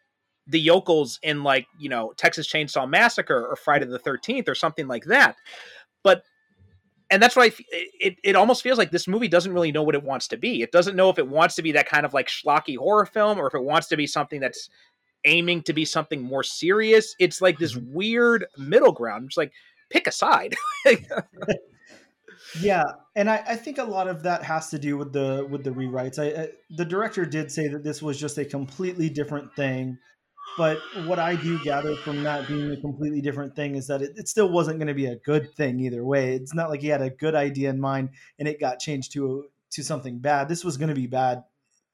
the 0.47 0.59
yokels 0.59 1.19
in 1.23 1.43
like 1.43 1.65
you 1.79 1.89
know 1.89 2.13
Texas 2.17 2.47
Chainsaw 2.47 2.89
Massacre 2.89 3.47
or 3.47 3.55
Friday 3.55 3.85
the 3.85 3.99
Thirteenth 3.99 4.49
or 4.49 4.55
something 4.55 4.87
like 4.87 5.05
that, 5.05 5.37
but 6.03 6.23
and 7.13 7.21
that's 7.21 7.35
why 7.35 7.43
I 7.43 7.47
f- 7.47 7.61
it 7.71 8.17
it 8.23 8.35
almost 8.35 8.63
feels 8.63 8.79
like 8.79 8.89
this 8.89 9.07
movie 9.07 9.27
doesn't 9.27 9.53
really 9.53 9.71
know 9.71 9.83
what 9.83 9.93
it 9.93 10.03
wants 10.03 10.27
to 10.29 10.37
be. 10.37 10.63
It 10.63 10.71
doesn't 10.71 10.95
know 10.95 11.11
if 11.11 11.19
it 11.19 11.27
wants 11.27 11.53
to 11.55 11.61
be 11.61 11.71
that 11.73 11.87
kind 11.87 12.07
of 12.07 12.13
like 12.13 12.27
schlocky 12.27 12.75
horror 12.75 13.05
film 13.05 13.39
or 13.39 13.45
if 13.45 13.53
it 13.53 13.63
wants 13.63 13.87
to 13.89 13.97
be 13.97 14.07
something 14.07 14.39
that's 14.39 14.67
aiming 15.25 15.61
to 15.63 15.73
be 15.73 15.85
something 15.85 16.21
more 16.21 16.41
serious. 16.41 17.15
It's 17.19 17.39
like 17.39 17.59
this 17.59 17.75
mm-hmm. 17.75 17.93
weird 17.93 18.45
middle 18.57 18.91
ground. 18.91 19.25
It's 19.27 19.37
like 19.37 19.53
pick 19.91 20.07
a 20.07 20.11
side. 20.11 20.55
Yeah, 22.59 22.83
and 23.15 23.29
I, 23.29 23.43
I 23.47 23.55
think 23.57 23.77
a 23.77 23.83
lot 23.83 24.07
of 24.07 24.23
that 24.23 24.41
has 24.43 24.69
to 24.71 24.79
do 24.79 24.97
with 24.97 25.13
the 25.13 25.47
with 25.49 25.63
the 25.63 25.69
rewrites. 25.69 26.17
I, 26.17 26.43
I 26.43 26.47
the 26.71 26.85
director 26.85 27.25
did 27.25 27.51
say 27.51 27.67
that 27.67 27.83
this 27.83 28.01
was 28.01 28.19
just 28.19 28.39
a 28.39 28.45
completely 28.45 29.09
different 29.09 29.55
thing, 29.55 29.99
but 30.57 30.79
what 31.05 31.19
I 31.19 31.35
do 31.35 31.61
gather 31.63 31.95
from 31.95 32.23
that 32.23 32.47
being 32.47 32.71
a 32.71 32.77
completely 32.77 33.21
different 33.21 33.55
thing 33.55 33.75
is 33.75 33.87
that 33.87 34.01
it, 34.01 34.11
it 34.15 34.27
still 34.27 34.49
wasn't 34.49 34.79
going 34.79 34.87
to 34.87 34.93
be 34.93 35.07
a 35.07 35.15
good 35.17 35.53
thing 35.55 35.79
either 35.79 36.03
way. 36.03 36.35
It's 36.35 36.53
not 36.53 36.69
like 36.69 36.81
he 36.81 36.87
had 36.87 37.01
a 37.01 37.09
good 37.09 37.35
idea 37.35 37.69
in 37.69 37.79
mind 37.79 38.09
and 38.39 38.47
it 38.47 38.59
got 38.59 38.79
changed 38.79 39.11
to 39.13 39.45
to 39.71 39.83
something 39.83 40.19
bad. 40.19 40.47
This 40.47 40.63
was 40.63 40.77
going 40.77 40.89
to 40.89 40.95
be 40.95 41.07
bad 41.07 41.43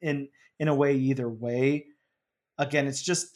in 0.01 0.28
in 0.60 0.68
a 0.68 0.76
way 0.76 0.95
either 0.95 1.30
way. 1.30 1.86
Again, 2.57 2.88
it's 2.88 3.01
just 3.01 3.28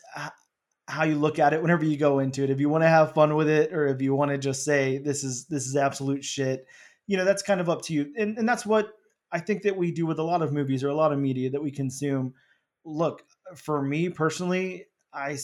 how 0.87 1.05
you 1.05 1.15
look 1.15 1.39
at 1.39 1.53
it 1.53 1.61
whenever 1.61 1.85
you 1.85 1.95
go 1.95 2.19
into 2.19 2.43
it. 2.43 2.49
If 2.49 2.59
you 2.59 2.67
want 2.67 2.83
to 2.83 2.89
have 2.89 3.13
fun 3.13 3.35
with 3.35 3.47
it, 3.47 3.73
or 3.73 3.87
if 3.87 4.01
you 4.01 4.13
want 4.13 4.31
to 4.31 4.37
just 4.37 4.65
say 4.65 4.97
this 4.97 5.23
is 5.23 5.45
this 5.45 5.65
is 5.65 5.75
absolute 5.75 6.23
shit 6.23 6.65
you 7.07 7.17
know 7.17 7.25
that's 7.25 7.43
kind 7.43 7.61
of 7.61 7.69
up 7.69 7.81
to 7.83 7.93
you 7.93 8.13
and, 8.17 8.37
and 8.37 8.47
that's 8.47 8.65
what 8.65 8.93
i 9.31 9.39
think 9.39 9.63
that 9.63 9.75
we 9.75 9.91
do 9.91 10.05
with 10.05 10.19
a 10.19 10.23
lot 10.23 10.41
of 10.41 10.53
movies 10.53 10.83
or 10.83 10.89
a 10.89 10.95
lot 10.95 11.11
of 11.11 11.19
media 11.19 11.49
that 11.49 11.61
we 11.61 11.71
consume 11.71 12.33
look 12.85 13.23
for 13.55 13.81
me 13.81 14.09
personally 14.09 14.85
i 15.13 15.37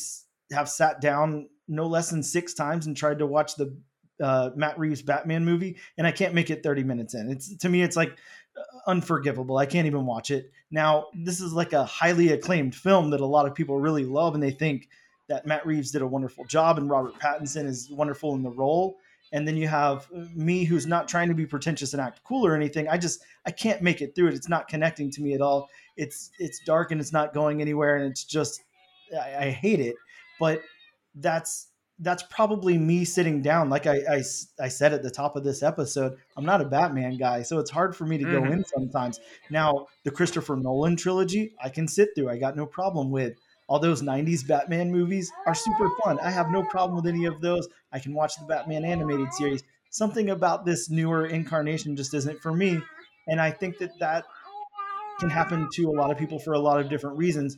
have 0.52 0.70
sat 0.70 1.02
down 1.02 1.48
no 1.68 1.88
less 1.88 2.10
than 2.10 2.24
six 2.24 2.54
times 2.54 2.88
and 2.88 2.98
tried 2.98 3.20
to 3.20 3.26
watch 3.26 3.56
the 3.56 3.76
uh, 4.22 4.50
matt 4.56 4.78
reeves 4.78 5.02
batman 5.02 5.46
movie 5.46 5.78
and 5.98 6.06
i 6.06 6.12
can't 6.12 6.34
make 6.34 6.50
it 6.50 6.62
30 6.64 6.84
minutes 6.84 7.14
in. 7.14 7.32
It's 7.32 7.56
to 7.58 7.70
me 7.70 7.82
it's 7.82 7.96
like 7.96 8.18
uh, 8.58 8.62
unforgivable. 8.88 9.58
I 9.58 9.66
can't 9.66 9.88
even 9.88 10.06
watch 10.06 10.32
it. 10.32 10.52
Now 10.72 11.08
this 11.14 11.40
is 11.40 11.54
like 11.54 11.74
a 11.74 11.86
highly 11.86 12.32
acclaimed 12.32 12.76
film 12.76 13.12
that 13.12 13.22
a 13.22 13.26
lot 13.26 13.46
of 13.46 13.56
people 13.56 13.80
really 13.80 14.06
love 14.06 14.34
and 14.34 14.44
they 14.44 14.52
think 14.52 14.90
that 15.28 15.46
matt 15.46 15.66
reeves 15.66 15.92
did 15.92 16.02
a 16.02 16.08
wonderful 16.08 16.44
job 16.46 16.78
and 16.78 16.90
robert 16.90 17.14
pattinson 17.20 17.66
is 17.66 17.90
wonderful 17.92 18.34
in 18.34 18.44
the 18.44 18.50
role. 18.50 18.98
And 19.32 19.48
then 19.48 19.56
you 19.56 19.68
have 19.68 20.10
me 20.12 20.64
who's 20.64 20.88
not 20.88 21.08
trying 21.08 21.28
to 21.28 21.36
be 21.36 21.46
pretentious 21.46 21.94
and 21.94 22.02
act 22.02 22.22
cool 22.24 22.46
or 22.46 22.56
anything. 22.56 22.88
I 22.88 22.98
just 22.98 23.22
i 23.46 23.52
can't 23.52 23.82
make 23.82 24.02
it 24.02 24.16
through 24.16 24.30
it. 24.30 24.34
It's 24.34 24.50
not 24.50 24.68
connecting 24.68 25.12
to 25.12 25.22
me 25.22 25.34
at 25.34 25.42
all. 25.42 25.70
It's 25.96 26.32
it's 26.40 26.60
dark 26.66 26.92
and 26.92 27.00
it's 27.00 27.14
not 27.14 27.34
going 27.34 27.62
anywhere 27.62 27.96
and 27.96 28.12
it's 28.12 28.24
just 28.24 28.64
i, 29.14 29.45
I 29.47 29.49
hate 29.51 29.80
it 29.80 29.95
but 30.39 30.62
that's 31.16 31.68
that's 32.01 32.24
probably 32.24 32.78
me 32.78 33.03
sitting 33.03 33.41
down 33.41 33.70
like 33.70 33.86
I 33.86 34.22
I 34.60 34.68
said 34.70 34.93
at 34.93 35.03
the 35.03 35.12
top 35.12 35.36
of 35.36 35.43
this 35.43 35.62
episode 35.64 36.18
i'm 36.38 36.45
not 36.45 36.62
a 36.62 36.66
batman 36.66 37.18
guy 37.18 37.41
so 37.41 37.60
it's 37.60 37.72
hard 37.72 37.95
for 37.95 38.05
me 38.05 38.18
to 38.18 38.26
go 38.26 38.43
Mhm. 38.43 38.53
in 38.53 38.64
sometimes 38.66 39.20
now 39.49 39.88
the 40.03 40.12
christopher 40.12 40.55
nolan 40.55 40.95
trilogy 40.95 41.53
i 41.62 41.70
can 41.70 41.88
sit 41.88 42.10
through 42.16 42.30
i 42.30 42.38
got 42.38 42.55
no 42.55 42.66
problem 42.66 43.12
with 43.12 43.34
all 43.68 43.80
those 43.80 44.01
90s 44.01 44.43
batman 44.43 44.91
movies 44.91 45.32
are 45.45 45.55
super 45.55 45.89
fun 46.03 46.20
i 46.22 46.30
have 46.30 46.49
no 46.51 46.64
problem 46.64 46.95
with 46.95 47.07
any 47.07 47.26
of 47.26 47.41
those 47.41 47.68
I 47.91 47.97
can 47.97 48.14
watch 48.14 48.36
the 48.36 48.45
Batman 48.45 48.86
animated 48.86 49.34
series. 49.34 49.64
Something 49.89 50.30
about 50.30 50.64
this 50.64 50.91
newer 50.91 51.26
incarnation 51.26 51.95
just 51.95 52.14
isn't 52.14 52.39
for 52.39 52.53
me, 52.53 52.80
and 53.28 53.41
I 53.41 53.49
think 53.49 53.80
that 53.80 53.97
that 53.99 54.26
can 55.20 55.30
happen 55.30 55.68
to 55.74 55.89
a 55.89 55.91
lot 55.91 56.12
of 56.12 56.18
people 56.18 56.39
for 56.39 56.53
a 56.53 56.60
lot 56.60 56.80
of 56.80 56.89
different 56.89 57.18
reasons. 57.18 57.57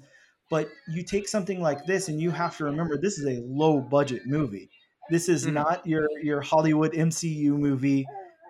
But 0.52 0.70
you 0.88 1.04
take 1.04 1.28
something 1.28 1.62
like 1.62 1.86
this, 1.88 2.10
and 2.10 2.22
you 2.22 2.30
have 2.32 2.58
to 2.58 2.66
remember 2.66 2.98
this 2.98 3.18
is 3.18 3.26
a 3.26 3.42
low 3.48 3.82
budget 3.82 4.28
movie. 4.28 4.70
This 5.10 5.30
is 5.30 5.48
Mhm. 5.48 5.54
not 5.54 5.88
your 5.88 6.08
your 6.22 6.42
Hollywood 6.42 6.94
MCU 6.94 7.58
movie. 7.58 8.06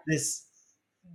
This 0.07 0.47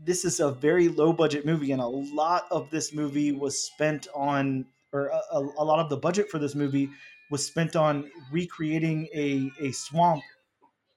this 0.05 0.25
is 0.25 0.41
a 0.41 0.51
very 0.53 0.89
low 0.89 1.13
budget 1.13 1.45
movie, 1.45 1.73
and 1.73 1.83
a 1.83 1.87
lot 1.87 2.47
of 2.51 2.71
this 2.71 2.95
movie 2.95 3.33
was 3.33 3.59
spent 3.63 4.07
on, 4.15 4.67
or 4.93 5.09
a, 5.09 5.21
a, 5.33 5.41
a 5.59 5.65
lot 5.65 5.81
of 5.81 5.91
the 5.91 5.97
budget 5.97 6.31
for 6.31 6.39
this 6.39 6.55
movie 6.55 6.89
was 7.31 7.45
spent 7.45 7.75
on 7.77 8.11
recreating 8.31 9.09
a, 9.15 9.51
a 9.61 9.73
swamp 9.73 10.23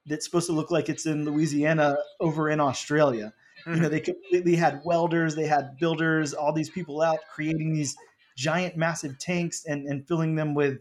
that's 0.06 0.24
supposed 0.24 0.46
to 0.46 0.52
look 0.52 0.70
like 0.70 0.88
it's 0.88 1.06
in 1.06 1.24
Louisiana 1.24 1.98
over 2.20 2.50
in 2.50 2.60
Australia. 2.60 3.32
You 3.66 3.76
know, 3.76 3.88
they 3.90 4.00
completely 4.00 4.56
had 4.56 4.80
welders, 4.84 5.34
they 5.34 5.46
had 5.46 5.76
builders, 5.78 6.32
all 6.32 6.52
these 6.52 6.70
people 6.70 7.02
out 7.02 7.18
creating 7.34 7.74
these 7.74 7.94
giant, 8.40 8.76
massive 8.76 9.18
tanks 9.18 9.64
and, 9.66 9.86
and 9.86 10.06
filling 10.08 10.34
them 10.34 10.54
with 10.54 10.78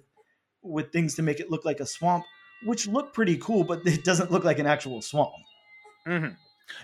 with 0.62 0.92
things 0.92 1.16
to 1.16 1.22
make 1.22 1.40
it 1.40 1.50
look 1.50 1.64
like 1.66 1.80
a 1.80 1.86
swamp, 1.86 2.24
which 2.66 2.86
look 2.88 3.14
pretty 3.14 3.38
cool, 3.38 3.64
but 3.64 3.80
it 3.86 4.04
doesn't 4.04 4.32
look 4.32 4.44
like 4.44 4.60
an 4.60 4.66
actual 4.68 5.02
swamp. 5.02 5.32
hmm 6.06 6.28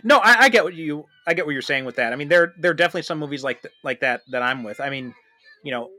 No, 0.03 0.17
I, 0.19 0.43
I 0.45 0.49
get 0.49 0.63
what 0.63 0.73
you 0.73 1.05
I 1.27 1.33
get 1.33 1.45
what 1.45 1.53
you're 1.53 1.61
saying 1.71 1.85
with 1.85 1.95
that. 1.95 2.11
I 2.13 2.15
mean, 2.17 2.27
there 2.29 2.53
there 2.59 2.71
are 2.71 2.79
definitely 2.83 3.03
some 3.03 3.19
movies 3.19 3.43
like 3.43 3.61
th- 3.61 3.73
like 3.83 3.99
that 4.01 4.21
that 4.31 4.41
I'm 4.41 4.63
with. 4.63 4.79
I 4.81 4.89
mean, 4.89 5.13
you 5.63 5.71
know, 5.71 5.89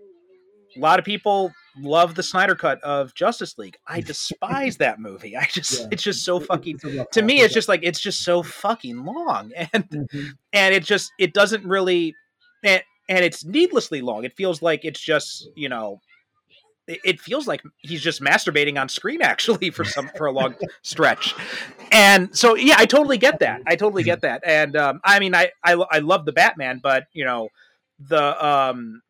a 0.76 0.80
lot 0.80 0.98
of 0.98 1.04
people 1.04 1.52
love 1.78 2.14
the 2.14 2.22
Snyder 2.22 2.54
cut 2.54 2.82
of 2.82 3.14
Justice 3.14 3.56
League. 3.58 3.76
I 3.86 4.00
despise 4.12 4.76
that 4.78 4.98
movie. 5.00 5.36
I 5.36 5.44
just 5.46 5.80
Yeah. 5.80 5.88
it's 5.92 6.02
just 6.02 6.24
so 6.24 6.40
fucking 6.40 6.76
It's 6.76 6.84
a 6.84 6.90
rough 6.98 7.10
to 7.10 7.22
me 7.22 7.40
it's 7.40 7.54
just 7.54 7.68
like 7.68 7.80
it's 7.82 8.00
just 8.00 8.22
so 8.24 8.42
fucking 8.42 9.04
long 9.04 9.52
and 9.72 9.84
Mhm. 9.90 10.28
and 10.52 10.74
it 10.74 10.84
just 10.84 11.12
it 11.18 11.32
doesn't 11.34 11.64
really 11.64 12.14
and, 12.64 12.82
and 13.08 13.24
it's 13.24 13.44
needlessly 13.44 14.02
long. 14.02 14.24
It 14.24 14.34
feels 14.36 14.62
like 14.62 14.84
it's 14.84 15.00
just, 15.00 15.48
you 15.54 15.68
know, 15.68 16.00
it, 16.86 17.00
it 17.04 17.20
feels 17.20 17.46
like 17.46 17.62
he's 17.78 18.02
just 18.02 18.20
masturbating 18.20 18.80
on 18.80 18.88
screen 18.88 19.22
actually 19.22 19.70
for 19.70 19.84
some 19.84 20.08
for 20.16 20.26
a 20.26 20.32
long 20.32 20.54
stretch. 20.82 21.34
And 21.92 22.36
so 22.36 22.54
yeah, 22.54 22.76
I 22.78 22.86
totally 22.86 23.18
get 23.18 23.38
that. 23.40 23.62
I 23.66 23.76
totally 23.76 24.02
get 24.02 24.20
that. 24.22 24.42
And 24.44 24.76
um, 24.76 25.00
I 25.04 25.18
mean, 25.20 25.34
I, 25.34 25.50
I 25.64 25.72
I 25.72 25.98
love 25.98 26.24
the 26.24 26.32
Batman, 26.32 26.80
but 26.82 27.04
you 27.12 27.24
know 27.24 27.48
the 27.98 28.46
um 28.46 29.00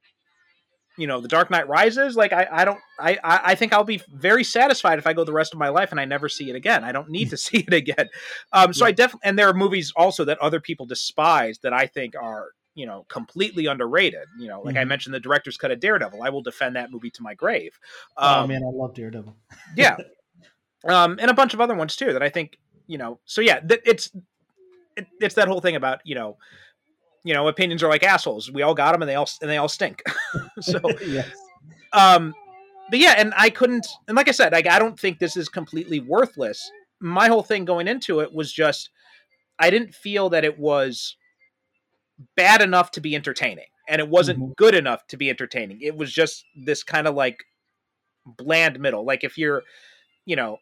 you 0.96 1.06
know 1.06 1.20
the 1.20 1.28
dark 1.28 1.50
knight 1.50 1.68
rises 1.68 2.16
like 2.16 2.32
i 2.32 2.46
i 2.50 2.64
don't 2.64 2.78
I, 2.98 3.18
I 3.22 3.54
think 3.54 3.72
i'll 3.72 3.84
be 3.84 4.00
very 4.14 4.44
satisfied 4.44 4.98
if 4.98 5.06
i 5.06 5.12
go 5.12 5.24
the 5.24 5.32
rest 5.32 5.52
of 5.52 5.58
my 5.58 5.68
life 5.68 5.90
and 5.90 6.00
i 6.00 6.04
never 6.04 6.28
see 6.28 6.48
it 6.48 6.56
again 6.56 6.84
i 6.84 6.92
don't 6.92 7.10
need 7.10 7.30
to 7.30 7.36
see 7.46 7.58
it 7.58 7.74
again 7.74 8.08
um 8.52 8.72
so 8.72 8.84
Yeah. 8.84 8.88
i 8.88 8.92
definitely 8.92 9.28
and 9.28 9.38
there 9.38 9.48
are 9.48 9.54
movies 9.54 9.92
also 9.96 10.24
that 10.24 10.38
other 10.38 10.60
people 10.60 10.86
despise 10.86 11.58
that 11.58 11.72
i 11.72 11.86
think 11.86 12.14
are 12.20 12.50
you 12.76 12.86
know 12.86 13.04
completely 13.08 13.66
underrated 13.66 14.26
you 14.38 14.46
know 14.46 14.60
like 14.60 14.76
i 14.76 14.84
Mhm. 14.84 14.88
mentioned 14.88 15.14
the 15.14 15.18
director's 15.20 15.56
cut 15.56 15.70
of 15.72 15.80
daredevil 15.80 16.22
i 16.22 16.28
will 16.28 16.42
defend 16.42 16.76
that 16.76 16.92
movie 16.92 17.10
to 17.10 17.22
my 17.22 17.34
grave 17.34 17.76
oh 18.16 18.42
um, 18.42 18.48
man, 18.48 18.62
I 18.62 18.70
love 18.72 18.94
Daredevil. 18.94 19.34
yeah 19.76 19.96
um 20.86 21.18
and 21.20 21.30
a 21.30 21.34
bunch 21.34 21.54
of 21.54 21.60
other 21.60 21.74
ones 21.74 21.96
too 21.96 22.12
that 22.12 22.22
i 22.22 22.28
think 22.28 22.58
you 22.86 22.98
know 22.98 23.18
so 23.24 23.40
yeah 23.40 23.58
th- 23.60 23.80
it's 23.84 24.12
it, 24.96 25.06
it's 25.20 25.34
that 25.34 25.48
whole 25.48 25.60
thing 25.60 25.74
about 25.74 26.00
you 26.04 26.14
know 26.14 26.36
you 27.24 27.34
know 27.34 27.48
opinions 27.48 27.82
are 27.82 27.88
like 27.88 28.04
assholes 28.04 28.52
we 28.52 28.62
all 28.62 28.74
got 28.74 28.92
them 28.92 29.02
and 29.02 29.08
they 29.08 29.14
all 29.16 29.28
and 29.40 29.50
they 29.50 29.56
all 29.56 29.68
stink 29.68 30.02
so 30.60 30.78
yes. 31.06 31.26
um 31.92 32.34
but 32.90 32.98
yeah 32.98 33.14
and 33.16 33.32
i 33.36 33.48
couldn't 33.50 33.86
and 34.06 34.16
like 34.16 34.28
i 34.28 34.32
said 34.32 34.52
like 34.52 34.66
i 34.68 34.78
don't 34.78 35.00
think 35.00 35.18
this 35.18 35.36
is 35.36 35.48
completely 35.48 35.98
worthless 36.00 36.70
my 37.00 37.26
whole 37.28 37.42
thing 37.42 37.64
going 37.64 37.88
into 37.88 38.20
it 38.20 38.32
was 38.32 38.52
just 38.52 38.90
i 39.58 39.70
didn't 39.70 39.94
feel 39.94 40.28
that 40.30 40.44
it 40.44 40.58
was 40.58 41.16
bad 42.36 42.62
enough 42.62 42.90
to 42.92 43.00
be 43.00 43.14
entertaining 43.14 43.66
and 43.88 44.00
it 44.00 44.08
wasn't 44.08 44.38
Mhm. 44.38 44.56
good 44.56 44.74
enough 44.74 45.06
to 45.08 45.16
be 45.16 45.28
entertaining 45.30 45.80
it 45.82 45.96
was 45.96 46.12
just 46.12 46.44
this 46.54 46.82
kind 46.82 47.06
of 47.06 47.14
like 47.14 47.44
bland 48.24 48.80
middle 48.80 49.04
like 49.04 49.22
if 49.22 49.36
you're 49.38 49.62
you 50.24 50.34
know 50.36 50.58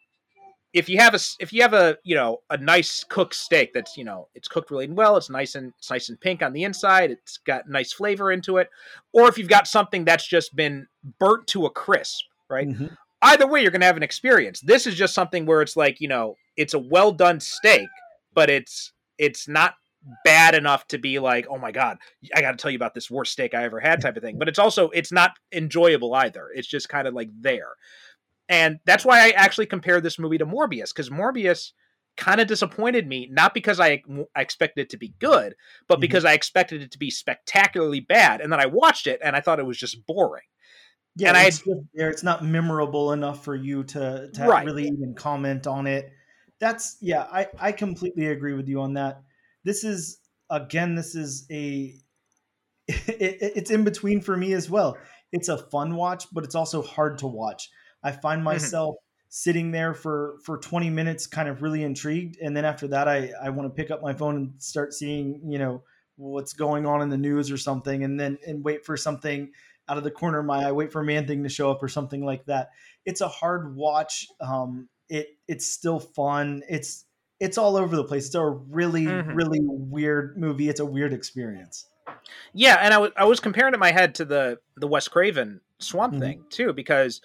if 0.73 0.89
you 0.89 0.97
have 0.97 1.15
a 1.15 1.19
if 1.39 1.53
you 1.53 1.61
have 1.61 1.73
a 1.73 1.97
you 2.03 2.13
know 2.13 2.41
a 2.49 2.57
nice 2.57 3.03
cooked 3.05 3.33
steak 3.33 3.71
that's 3.73 3.95
you 3.95 4.03
know 4.03 4.27
it's 4.35 4.47
cooked 4.49 4.69
really 4.69 4.87
well 4.89 5.15
it's 5.15 5.29
nice 5.29 5.55
and 5.55 5.73
it's 5.77 5.89
nice 5.89 6.09
and 6.09 6.19
pink 6.19 6.43
on 6.43 6.51
the 6.51 6.63
inside 6.63 7.09
it's 7.11 7.37
got 7.37 7.67
nice 7.69 7.93
flavor 7.93 8.31
into 8.31 8.57
it 8.57 8.69
or 9.13 9.29
if 9.29 9.37
you've 9.37 9.47
got 9.49 9.67
something 9.67 10.03
that's 10.03 10.27
just 10.27 10.55
been 10.55 10.85
burnt 11.19 11.47
to 11.47 11.65
a 11.65 11.69
crisp 11.69 12.25
right 12.49 12.67
Mhm. 12.67 12.95
either 13.21 13.47
way 13.47 13.61
you're 13.61 13.71
going 13.71 13.81
to 13.81 13.87
have 13.87 13.97
an 13.97 14.03
experience 14.03 14.59
this 14.59 14.85
is 14.85 14.95
just 14.95 15.13
something 15.13 15.45
where 15.45 15.61
it's 15.61 15.77
like 15.77 16.01
you 16.01 16.09
know 16.09 16.35
it's 16.57 16.73
a 16.73 16.79
well 16.79 17.11
done 17.13 17.39
steak 17.39 17.87
but 18.33 18.49
it's 18.49 18.91
it's 19.17 19.47
not 19.47 19.75
bad 20.23 20.53
enough 20.55 20.87
to 20.87 20.97
be 20.97 21.19
like 21.19 21.47
oh 21.49 21.57
my 21.57 21.71
god 21.71 21.97
i 22.35 22.41
got 22.41 22.51
to 22.51 22.57
tell 22.57 22.71
you 22.71 22.77
about 22.77 22.93
this 22.93 23.09
worst 23.09 23.31
steak 23.31 23.53
i 23.53 23.63
ever 23.63 23.79
had 23.79 24.01
type 24.01 24.15
of 24.15 24.23
thing 24.23 24.37
but 24.37 24.47
it's 24.47 24.59
also 24.59 24.89
it's 24.89 25.11
not 25.11 25.31
enjoyable 25.51 26.13
either 26.13 26.49
it's 26.53 26.67
just 26.67 26.89
kind 26.89 27.07
of 27.07 27.13
like 27.13 27.29
there 27.39 27.69
and 28.49 28.79
that's 28.85 29.03
why 29.03 29.19
i 29.25 29.29
actually 29.31 29.65
compared 29.65 30.03
this 30.03 30.19
movie 30.19 30.37
to 30.37 30.45
morbius 30.45 30.93
because 30.93 31.09
morbius 31.09 31.71
kind 32.17 32.39
of 32.39 32.47
disappointed 32.47 33.07
me 33.07 33.27
not 33.31 33.53
because 33.53 33.79
I, 33.79 34.01
I 34.35 34.41
expected 34.41 34.81
it 34.83 34.89
to 34.91 34.97
be 34.97 35.13
good 35.19 35.55
but 35.87 35.97
Mhm. 35.97 36.01
because 36.01 36.23
i 36.23 36.33
expected 36.33 36.81
it 36.81 36.91
to 36.91 36.99
be 36.99 37.09
spectacularly 37.09 37.99
bad 37.99 38.41
and 38.41 38.51
then 38.51 38.59
i 38.59 38.67
watched 38.67 39.07
it 39.07 39.19
and 39.23 39.35
i 39.35 39.41
thought 39.41 39.59
it 39.59 39.65
was 39.65 39.77
just 39.77 40.05
boring 40.05 40.43
Yeah, 41.17 41.29
And 41.29 41.37
I 41.37 41.43
it's 41.43 41.59
just 41.59 41.81
there. 41.93 42.09
It's 42.09 42.23
not 42.23 42.43
memorable 42.43 43.11
enough 43.13 43.43
for 43.43 43.55
you 43.55 43.83
to, 43.85 44.29
to 44.33 44.43
Right. 44.45 44.65
really 44.65 44.83
even 44.85 45.13
comment 45.15 45.65
on 45.65 45.87
it. 45.87 46.11
That's 46.59 46.97
yeah, 47.01 47.23
I, 47.31 47.47
I 47.59 47.71
completely 47.71 48.27
agree 48.27 48.53
with 48.53 48.67
you 48.67 48.81
on 48.81 48.93
that. 48.93 49.21
This 49.65 49.83
is 49.83 50.19
again, 50.49 50.95
this 50.95 51.15
is 51.15 51.45
a 51.51 51.93
it, 52.87 53.19
it- 53.19 53.53
it's 53.57 53.71
in 53.71 53.83
between 53.83 54.21
for 54.21 54.37
me 54.37 54.53
as 54.53 54.69
well. 54.69 54.97
It's 55.31 55.49
a 55.49 55.57
fun 55.57 55.95
watch, 55.95 56.27
but 56.31 56.45
it's 56.45 56.55
also 56.55 56.81
hard 56.81 57.17
to 57.19 57.27
watch. 57.27 57.69
I 58.03 58.11
find 58.13 58.43
myself 58.43 58.95
sitting 59.29 59.71
there 59.71 59.93
for 59.93 60.37
for 60.45 60.57
20 60.59 60.89
minutes 60.89 61.27
kind 61.27 61.49
of 61.49 61.61
really 61.61 61.83
intrigued 61.83 62.37
and 62.41 62.55
then 62.55 62.63
after 62.63 62.87
that 62.87 63.07
I 63.09 63.31
I 63.43 63.49
want 63.49 63.67
to 63.67 63.75
pick 63.75 63.91
up 63.91 64.01
my 64.01 64.13
phone 64.13 64.35
and 64.37 64.53
start 64.63 64.93
seeing, 64.93 65.41
you 65.51 65.59
know, 65.59 65.83
what's 66.15 66.53
going 66.53 66.85
on 66.85 67.01
in 67.01 67.09
the 67.09 67.17
news 67.17 67.51
or 67.51 67.57
something 67.57 68.03
and 68.05 68.17
then 68.19 68.37
and 68.47 68.63
wait 68.63 68.85
for 68.85 68.95
something 68.95 69.51
out 69.89 69.97
of 69.97 70.03
the 70.05 70.11
corner 70.11 70.39
of 70.39 70.45
my 70.45 70.65
eye, 70.67 70.71
wait 70.71 70.91
for 70.91 71.01
a 71.01 71.05
Man 71.05 71.27
Thing 71.27 71.43
to 71.43 71.49
show 71.49 71.69
up 71.69 71.83
or 71.83 71.89
something 71.89 72.23
like 72.25 72.45
that. 72.45 72.69
It's 73.05 73.21
a 73.21 73.27
hard 73.27 73.75
watch. 73.75 74.25
Um, 74.39 74.87
it 75.09 75.27
it's 75.47 75.65
still 75.67 75.99
fun. 75.99 76.63
It's 76.69 77.05
it's 77.39 77.57
all 77.57 77.75
over 77.77 77.95
the 77.95 78.03
place. 78.03 78.27
It's 78.27 78.35
a 78.35 78.45
really 78.45 79.05
Mhm. 79.05 79.35
really 79.35 79.59
weird 79.61 80.37
movie. 80.37 80.69
It's 80.69 80.79
a 80.79 80.85
weird 80.85 81.13
experience. 81.13 81.87
Yeah, 82.53 82.77
and 82.81 82.93
I 82.93 82.97
was 82.97 83.11
I 83.17 83.25
was 83.25 83.39
comparing 83.39 83.73
it 83.73 83.75
in 83.75 83.79
my 83.79 83.91
head 83.91 84.15
to 84.15 84.25
the 84.25 84.59
the 84.77 84.87
Wes 84.87 85.07
Craven 85.07 85.61
Swamp 85.79 86.13
Mhm. 86.13 86.19
Thing 86.19 86.45
too, 86.49 86.73
because 86.73 87.21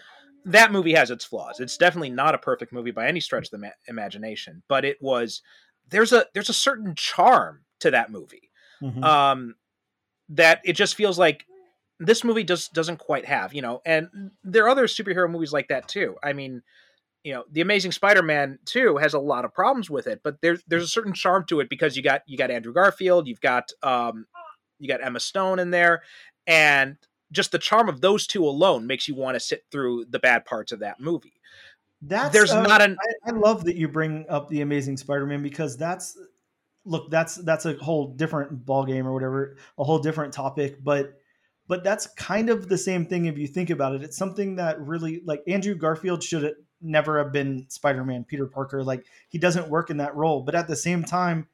that 0.46 0.72
movie 0.72 0.94
has 0.94 1.11
its 1.11 1.24
flaws. 1.24 1.61
It's 1.61 1.76
definitely 1.76 2.11
not 2.11 2.34
a 2.34 2.38
perfect 2.38 2.72
movie 2.72 2.90
by 2.90 3.06
any 3.06 3.20
stretch 3.20 3.46
of 3.46 3.50
the 3.50 3.58
ma- 3.58 3.68
imagination, 3.88 4.62
but 4.68 4.84
it 4.84 5.00
was 5.00 5.42
there's 5.88 6.12
a 6.12 6.26
there's 6.34 6.48
a 6.48 6.54
certain 6.54 6.94
charm 6.94 7.64
to 7.80 7.90
that 7.90 8.11
movie 8.11 8.50
Mhm. 8.82 9.04
um, 9.04 9.54
that 10.30 10.61
it 10.64 10.72
just 10.74 10.94
feels 10.94 11.18
like 11.18 11.46
this 11.98 12.24
movie 12.24 12.44
just 12.44 12.72
doesn't 12.72 12.96
quite 12.96 13.26
have, 13.26 13.52
you 13.52 13.61
know. 13.61 13.82
And 13.84 14.30
there 14.42 14.64
are 14.64 14.70
other 14.70 14.86
superhero 14.86 15.30
movies 15.30 15.52
like 15.52 15.68
that 15.68 15.86
too. 15.88 16.16
I 16.22 16.32
mean, 16.32 16.62
you 17.24 17.32
know, 17.32 17.44
the 17.50 17.60
Amazing 17.60 17.92
Spider-Man 17.92 18.58
2 18.64 18.96
has 18.96 19.14
a 19.14 19.18
lot 19.18 19.44
of 19.44 19.52
problems 19.52 19.90
with 19.90 20.06
it, 20.06 20.20
but 20.24 20.40
there's 20.40 20.62
there's 20.66 20.84
a 20.84 20.88
certain 20.88 21.12
charm 21.12 21.44
to 21.48 21.60
it 21.60 21.68
because 21.68 21.96
you 21.96 22.02
got 22.02 22.22
you 22.26 22.38
got 22.38 22.50
Andrew 22.50 22.72
Garfield, 22.72 23.28
you've 23.28 23.40
got 23.40 23.70
um, 23.82 24.26
you 24.78 24.88
got 24.88 25.04
Emma 25.04 25.20
Stone 25.20 25.58
in 25.58 25.70
there, 25.70 26.02
and 26.46 26.96
just 27.30 27.52
the 27.52 27.58
charm 27.58 27.88
of 27.88 28.00
those 28.00 28.26
two 28.26 28.44
alone 28.44 28.86
makes 28.86 29.06
you 29.06 29.14
want 29.14 29.36
to 29.36 29.40
sit 29.40 29.64
through 29.70 30.06
the 30.08 30.18
bad 30.18 30.44
parts 30.44 30.72
of 30.72 30.80
that 30.80 30.98
movie. 30.98 31.34
That's 32.02 32.32
There's 32.32 32.50
uh, 32.50 32.62
not 32.62 32.80
an 32.80 32.96
I, 33.26 33.30
I 33.30 33.32
love 33.32 33.64
that 33.64 33.76
you 33.76 33.86
bring 33.86 34.24
up 34.28 34.48
the 34.48 34.62
Amazing 34.62 34.96
Spider-Man 34.96 35.42
because 35.42 35.76
that's 35.76 36.18
look 36.86 37.10
that's 37.10 37.36
that's 37.36 37.66
a 37.66 37.74
whole 37.74 38.14
different 38.14 38.64
ball 38.64 38.86
game 38.86 39.06
or 39.06 39.12
whatever, 39.12 39.56
a 39.78 39.84
whole 39.84 39.98
different 39.98 40.32
topic. 40.32 40.82
But 40.82 41.12
but 41.68 41.84
that's 41.84 42.06
kind 42.06 42.48
of 42.48 42.68
the 42.68 42.78
same 42.78 43.04
thing 43.04 43.26
if 43.26 43.36
you 43.36 43.46
think 43.46 43.68
about 43.68 43.94
it. 43.94 44.02
It's 44.02 44.16
something 44.16 44.56
that 44.56 44.80
really 44.80 45.20
like 45.26 45.42
Andrew 45.46 45.74
Garfield 45.74 46.22
should 46.22 46.54
never 46.80 47.18
have 47.18 47.32
been 47.32 47.66
Spider-Man, 47.68 48.24
Peter 48.24 48.46
Parker. 48.46 48.82
Like 48.82 49.04
he 49.28 49.38
doesn't 49.38 49.68
work 49.68 49.90
in 49.90 49.98
that 49.98 50.16
role, 50.16 50.42
but 50.42 50.54
at 50.54 50.68
the 50.68 50.76
same 50.76 51.04
time, 51.04 51.46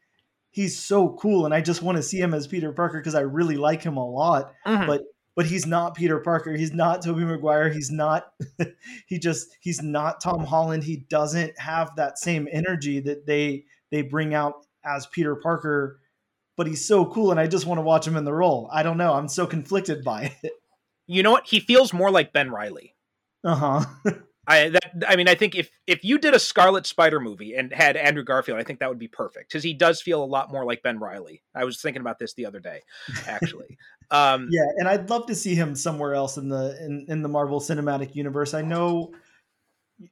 he's 0.50 0.78
so 0.78 1.10
cool, 1.20 1.44
and 1.44 1.54
I 1.54 1.60
just 1.60 1.82
want 1.82 1.96
to 1.96 2.02
see 2.02 2.18
him 2.18 2.32
as 2.34 2.46
Peter 2.46 2.72
Parker 2.72 2.98
because 2.98 3.14
I 3.14 3.20
really 3.20 3.56
like 3.56 3.82
him 3.82 3.96
a 3.96 4.08
lot 4.08 4.52
Mhm. 4.66 4.86
but 4.86 5.02
but 5.34 5.44
he's 5.44 5.66
not 5.66 5.94
Peter 5.94 6.18
Parker. 6.20 6.54
He's 6.56 6.72
not 6.72 7.02
Tobey 7.02 7.22
Maguire. 7.24 7.68
He's 7.68 7.90
not 7.90 8.32
he 9.06 9.18
just 9.18 9.54
he's 9.60 9.82
not 9.82 10.20
Tom 10.22 10.44
Holland. 10.44 10.82
He 10.84 11.04
doesn't 11.10 11.58
have 11.58 11.94
that 11.96 12.18
same 12.18 12.48
energy 12.50 13.00
that 13.00 13.26
they 13.26 13.64
they 13.90 14.00
bring 14.02 14.32
out 14.34 14.64
as 14.84 15.06
Peter 15.06 15.36
Parker. 15.36 16.00
But 16.56 16.66
he's 16.68 16.88
so 16.88 17.04
cool, 17.04 17.32
and 17.32 17.38
I 17.38 17.48
just 17.48 17.66
want 17.66 17.76
to 17.76 17.82
watch 17.82 18.06
him 18.06 18.16
in 18.16 18.24
the 18.24 18.32
role. 18.32 18.70
I 18.72 18.82
don't 18.82 18.96
know. 18.96 19.12
I'm 19.12 19.28
so 19.28 19.46
conflicted 19.46 20.02
by 20.02 20.34
it. 20.42 20.52
you 21.06 21.22
know 21.22 21.32
what? 21.32 21.46
He 21.46 21.60
feels 21.60 21.92
more 21.92 22.10
like 22.10 22.32
Ben 22.32 22.50
Riley. 22.50 22.94
Uh 23.44 23.54
huh. 23.54 23.84
I 24.46 24.68
that 24.68 24.92
I 25.08 25.16
mean 25.16 25.28
I 25.28 25.34
think 25.34 25.54
if 25.54 25.70
if 25.86 26.04
you 26.04 26.18
did 26.18 26.34
a 26.34 26.38
Scarlet 26.38 26.86
Spider 26.86 27.20
movie 27.20 27.54
and 27.54 27.72
had 27.72 27.96
Andrew 27.96 28.22
Garfield, 28.22 28.58
I 28.58 28.62
think 28.62 28.80
that 28.80 28.88
would 28.88 28.98
be 28.98 29.08
perfect 29.08 29.50
because 29.50 29.64
he 29.64 29.74
does 29.74 30.00
feel 30.00 30.22
a 30.22 30.26
lot 30.26 30.50
more 30.50 30.64
like 30.64 30.82
Ben 30.82 30.98
Riley. 30.98 31.42
I 31.54 31.64
was 31.64 31.80
thinking 31.80 32.00
about 32.00 32.18
this 32.18 32.34
the 32.34 32.46
other 32.46 32.60
day, 32.60 32.82
actually. 33.26 33.78
um, 34.10 34.48
yeah, 34.50 34.66
and 34.78 34.88
I'd 34.88 35.10
love 35.10 35.26
to 35.26 35.34
see 35.34 35.54
him 35.54 35.74
somewhere 35.74 36.14
else 36.14 36.36
in 36.36 36.48
the 36.48 36.76
in, 36.80 37.06
in 37.08 37.22
the 37.22 37.28
Marvel 37.28 37.60
Cinematic 37.60 38.14
Universe. 38.14 38.54
I 38.54 38.62
know 38.62 39.12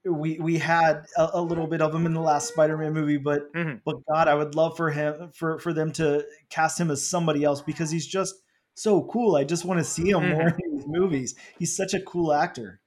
we 0.04 0.38
we 0.40 0.58
had 0.58 1.04
a, 1.16 1.30
a 1.34 1.42
little 1.42 1.66
bit 1.66 1.82
of 1.82 1.94
him 1.94 2.06
in 2.06 2.14
the 2.14 2.20
last 2.20 2.48
Spider-Man 2.48 2.92
movie, 2.92 3.18
but 3.18 3.52
Mhm. 3.52 3.82
but 3.84 3.96
God, 4.10 4.28
I 4.28 4.34
would 4.34 4.54
love 4.54 4.76
for 4.76 4.90
him 4.90 5.30
for 5.34 5.58
for 5.58 5.72
them 5.72 5.92
to 5.92 6.26
cast 6.50 6.80
him 6.80 6.90
as 6.90 7.06
somebody 7.06 7.44
else 7.44 7.60
because 7.60 7.90
he's 7.90 8.06
just 8.06 8.34
so 8.74 9.04
cool. 9.04 9.36
I 9.36 9.44
just 9.44 9.64
want 9.64 9.78
to 9.78 9.84
see 9.84 10.10
him 10.10 10.30
more 10.30 10.48
in 10.48 10.76
these 10.76 10.86
movies. 10.86 11.34
He's 11.58 11.76
such 11.76 11.94
a 11.94 12.00
cool 12.00 12.32
actor. 12.32 12.80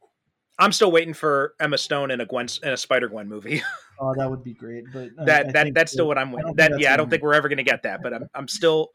I'm 0.59 0.71
still 0.71 0.91
waiting 0.91 1.13
for 1.13 1.53
Emma 1.59 1.77
Stone 1.77 2.11
in 2.11 2.21
a 2.21 2.25
Gwen 2.25 2.47
in 2.63 2.69
a 2.69 2.77
Spider 2.77 3.07
Gwen 3.09 3.27
movie. 3.27 3.61
Oh, 3.99 4.13
that 4.15 4.29
would 4.29 4.43
be 4.43 4.53
great. 4.53 4.83
But 4.93 5.09
I- 5.19 5.25
that 5.25 5.47
I 5.47 5.51
that 5.53 5.73
that's 5.73 5.91
still 5.91 6.05
what 6.07 6.19
I'm 6.19 6.31
waiting. 6.31 6.53
That 6.53 6.79
yeah, 6.79 6.93
I 6.93 6.97
don't 6.97 7.09
think 7.09 7.23
we're 7.23 7.33
ever 7.33 7.49
going 7.49 7.57
to 7.57 7.63
get 7.63 7.81
that, 7.81 8.03
but 8.03 8.13
I'm 8.13 8.29
I'm 8.35 8.47
still. 8.47 8.91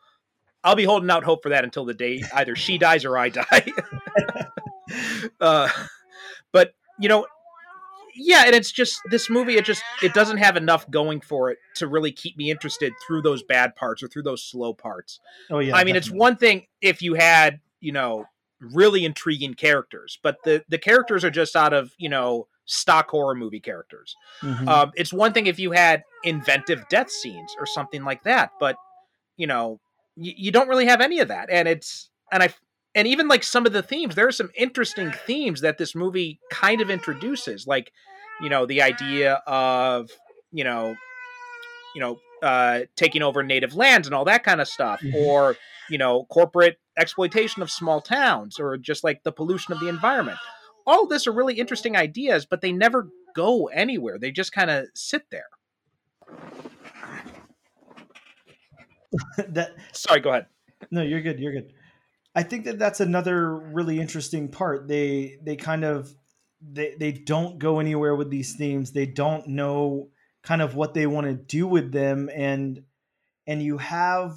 I'll 0.62 0.76
be 0.76 0.84
holding 0.84 1.10
out 1.10 1.24
hope 1.24 1.42
for 1.42 1.48
that 1.48 1.64
until 1.64 1.84
the 1.84 1.92
day 1.92 2.22
either 2.34 2.54
she 2.54 2.78
dies 2.78 3.04
or 3.04 3.18
I 3.18 3.30
die. 3.30 3.72
uh, 5.40 5.68
but 6.52 6.74
you 7.00 7.08
know, 7.08 7.26
yeah, 8.14 8.44
and 8.46 8.54
it's 8.54 8.70
just 8.70 9.00
this 9.10 9.28
movie. 9.28 9.56
It 9.56 9.64
just 9.64 9.82
it 10.04 10.14
doesn't 10.14 10.36
have 10.36 10.56
enough 10.56 10.88
going 10.88 11.20
for 11.20 11.50
it 11.50 11.58
to 11.76 11.88
really 11.88 12.12
keep 12.12 12.36
me 12.36 12.50
interested 12.50 12.92
through 13.04 13.22
those 13.22 13.42
bad 13.42 13.74
parts 13.74 14.04
or 14.04 14.08
through 14.08 14.22
those 14.22 14.44
slow 14.44 14.72
parts. 14.72 15.18
Oh 15.50 15.58
yeah. 15.58 15.74
I 15.74 15.82
mean, 15.82 15.96
it's 15.96 16.12
one 16.12 16.36
thing 16.36 16.66
if 16.80 17.02
you 17.02 17.14
had 17.14 17.58
you 17.80 17.90
know 17.90 18.26
really 18.62 19.04
intriguing 19.04 19.54
characters, 19.54 20.18
but 20.22 20.36
the 20.44 20.64
the 20.68 20.78
characters 20.78 21.24
are 21.24 21.30
just 21.30 21.56
out 21.56 21.72
of 21.72 21.92
you 21.98 22.08
know 22.08 22.46
stock 22.64 23.10
horror 23.10 23.34
movie 23.34 23.60
characters. 23.60 24.14
Mhm. 24.40 24.68
Um, 24.68 24.92
it's 24.94 25.12
one 25.12 25.32
thing 25.32 25.46
if 25.46 25.58
you 25.58 25.72
had 25.72 26.04
inventive 26.22 26.84
death 26.88 27.10
scenes 27.10 27.54
or 27.58 27.66
something 27.66 28.04
like 28.04 28.22
that, 28.22 28.50
but 28.60 28.76
you 29.36 29.46
know, 29.46 29.80
you, 30.16 30.32
you 30.36 30.50
don't 30.52 30.68
really 30.68 30.86
have 30.86 31.00
any 31.00 31.18
of 31.18 31.28
that, 31.28 31.48
and 31.50 31.66
it's 31.66 32.10
and 32.30 32.42
I 32.42 32.54
and 32.94 33.08
even 33.08 33.28
like 33.28 33.42
some 33.42 33.66
of 33.66 33.72
the 33.72 33.82
themes, 33.82 34.14
there 34.14 34.28
are 34.28 34.32
some 34.32 34.50
interesting 34.54 35.12
themes 35.26 35.62
that 35.62 35.78
this 35.78 35.94
movie 35.94 36.38
kind 36.50 36.80
of 36.80 36.90
introduces, 36.90 37.66
like 37.66 37.92
you 38.40 38.48
know 38.48 38.66
the 38.66 38.82
idea 38.82 39.42
of 39.46 40.10
you 40.52 40.64
know 40.64 40.94
you 41.94 42.00
know 42.00 42.20
uh, 42.42 42.80
taking 42.96 43.22
over 43.22 43.42
native 43.42 43.74
lands 43.74 44.06
and 44.08 44.14
all 44.14 44.24
that 44.26 44.42
kind 44.44 44.60
of 44.60 44.68
stuff, 44.68 45.00
Mhm. 45.00 45.14
or 45.14 45.56
you 45.88 45.96
know 45.98 46.24
corporate 46.24 46.78
exploitation 46.98 47.62
of 47.62 47.70
small 47.70 48.00
towns, 48.00 48.58
or 48.58 48.76
just 48.76 49.04
like 49.04 49.22
the 49.22 49.32
pollution 49.32 49.72
of 49.72 49.80
the 49.80 49.88
environment. 49.88 50.38
All 50.86 51.04
of 51.04 51.08
this 51.08 51.26
are 51.26 51.32
really 51.32 51.54
interesting 51.54 51.96
ideas, 51.96 52.44
but 52.44 52.60
they 52.60 52.72
never 52.72 53.08
go 53.34 53.66
anywhere. 53.68 54.18
They 54.18 54.30
just 54.32 54.52
kind 54.52 54.70
of 54.70 54.86
sit 54.94 55.30
there. 55.30 55.46
that 59.48 59.72
Sorry, 59.92 60.20
go 60.20 60.30
ahead. 60.30 60.46
no, 60.90 61.02
you're 61.02 61.20
good. 61.20 61.38
You're 61.38 61.52
good. 61.52 61.72
I 62.34 62.42
think 62.42 62.64
that 62.64 62.78
that's 62.78 63.00
another 63.00 63.54
really 63.56 64.00
interesting 64.00 64.48
part. 64.48 64.88
They 64.88 65.38
they 65.42 65.56
kind 65.56 65.84
of 65.84 66.14
they 66.60 66.94
they 66.98 67.12
don't 67.12 67.58
go 67.58 67.78
anywhere 67.78 68.16
with 68.16 68.30
these 68.30 68.54
themes. 68.54 68.92
They 68.92 69.06
don't 69.06 69.46
know 69.48 70.08
kind 70.42 70.62
of 70.62 70.74
what 70.74 70.94
they 70.94 71.06
want 71.06 71.26
to 71.26 71.34
do 71.34 71.66
with 71.66 71.92
them 71.92 72.28
and 72.34 72.82
and 73.46 73.62
you 73.62 73.78
have 73.78 74.36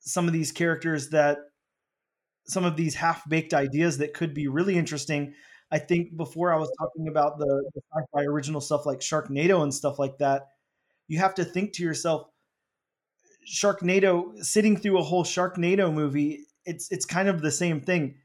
some 0.00 0.26
of 0.26 0.32
these 0.32 0.52
characters 0.52 1.10
that 1.10 1.38
some 2.46 2.64
of 2.64 2.76
these 2.76 2.94
half-baked 2.94 3.54
ideas 3.54 3.98
that 3.98 4.14
could 4.14 4.32
be 4.32 4.46
really 4.46 4.76
interesting. 4.76 5.34
I 5.70 5.78
think 5.78 6.16
before 6.16 6.52
I 6.52 6.58
was 6.58 6.70
talking 6.78 7.08
about 7.08 7.38
the, 7.38 7.70
the 7.74 7.80
sci-fi 7.92 8.24
original 8.24 8.60
stuff 8.60 8.86
like 8.86 9.00
Sharknado 9.00 9.62
and 9.62 9.74
stuff 9.74 9.98
like 9.98 10.18
that, 10.18 10.42
you 11.08 11.18
have 11.18 11.34
to 11.34 11.44
think 11.44 11.72
to 11.74 11.82
yourself, 11.82 12.28
Sharknado, 13.48 14.44
sitting 14.44 14.76
through 14.76 14.98
a 14.98 15.02
whole 15.02 15.24
Sharknado 15.24 15.92
movie, 15.92 16.46
it's 16.64 16.90
it's 16.90 17.06
kind 17.06 17.28
of 17.28 17.42
the 17.42 17.50
same 17.50 17.80
thing. 17.80 18.16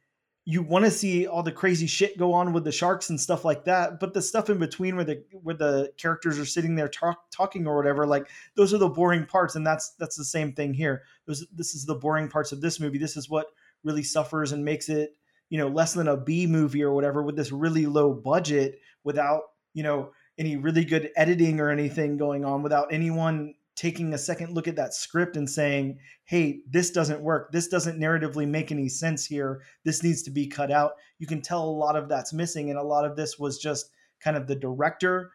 You 0.43 0.63
want 0.63 0.85
to 0.85 0.91
see 0.91 1.27
all 1.27 1.43
the 1.43 1.51
crazy 1.51 1.85
shit 1.85 2.17
go 2.17 2.33
on 2.33 2.51
with 2.51 2.63
the 2.63 2.71
sharks 2.71 3.09
and 3.11 3.21
stuff 3.21 3.45
like 3.45 3.65
that, 3.65 3.99
but 3.99 4.13
the 4.13 4.21
stuff 4.21 4.49
in 4.49 4.57
between 4.57 4.95
where 4.95 5.05
the 5.05 5.23
where 5.31 5.55
the 5.55 5.91
characters 5.97 6.39
are 6.39 6.45
sitting 6.45 6.75
there 6.75 6.87
talk, 6.87 7.29
talking 7.29 7.67
or 7.67 7.77
whatever, 7.77 8.07
like 8.07 8.27
those 8.55 8.73
are 8.73 8.79
the 8.79 8.89
boring 8.89 9.25
parts, 9.25 9.55
and 9.55 9.65
that's 9.65 9.91
that's 9.99 10.15
the 10.15 10.25
same 10.25 10.53
thing 10.53 10.73
here. 10.73 11.03
Those, 11.27 11.45
this 11.53 11.75
is 11.75 11.85
the 11.85 11.95
boring 11.95 12.27
parts 12.27 12.51
of 12.51 12.59
this 12.59 12.79
movie. 12.79 12.97
This 12.97 13.17
is 13.17 13.29
what 13.29 13.47
really 13.83 14.03
suffers 14.03 14.51
and 14.51 14.65
makes 14.65 14.89
it 14.89 15.15
you 15.49 15.59
know 15.59 15.67
less 15.67 15.93
than 15.93 16.07
a 16.07 16.17
B 16.17 16.47
movie 16.47 16.83
or 16.83 16.93
whatever 16.93 17.21
with 17.21 17.35
this 17.35 17.51
really 17.51 17.85
low 17.85 18.11
budget 18.11 18.79
without 19.03 19.41
you 19.73 19.83
know 19.83 20.11
any 20.39 20.55
really 20.55 20.85
good 20.85 21.11
editing 21.15 21.59
or 21.59 21.69
anything 21.69 22.17
going 22.17 22.45
on 22.45 22.63
without 22.63 22.91
anyone 22.91 23.53
taking 23.81 24.13
a 24.13 24.17
second 24.17 24.53
look 24.53 24.67
at 24.67 24.75
that 24.75 24.93
script 24.93 25.35
and 25.35 25.49
saying 25.49 25.97
hey 26.25 26.61
this 26.69 26.91
doesn't 26.91 27.19
work. 27.19 27.51
This 27.51 27.67
doesn't 27.67 27.99
narratively 27.99 28.47
make 28.47 28.71
any 28.71 28.87
sense 28.87 29.25
here. 29.25 29.63
This 29.83 30.03
needs 30.03 30.21
to 30.23 30.29
be 30.29 30.45
cut 30.45 30.71
out. 30.71 30.91
You 31.17 31.25
can 31.25 31.41
tell 31.41 31.63
a 31.63 31.65
lot 31.65 31.95
of 31.95 32.07
that's 32.07 32.31
missing 32.31 32.69
and 32.69 32.77
a 32.77 32.83
lot 32.83 33.05
of 33.05 33.15
this 33.15 33.39
was 33.39 33.57
just 33.57 33.89
kind 34.23 34.37
of 34.37 34.45
the 34.45 34.55
director 34.55 35.31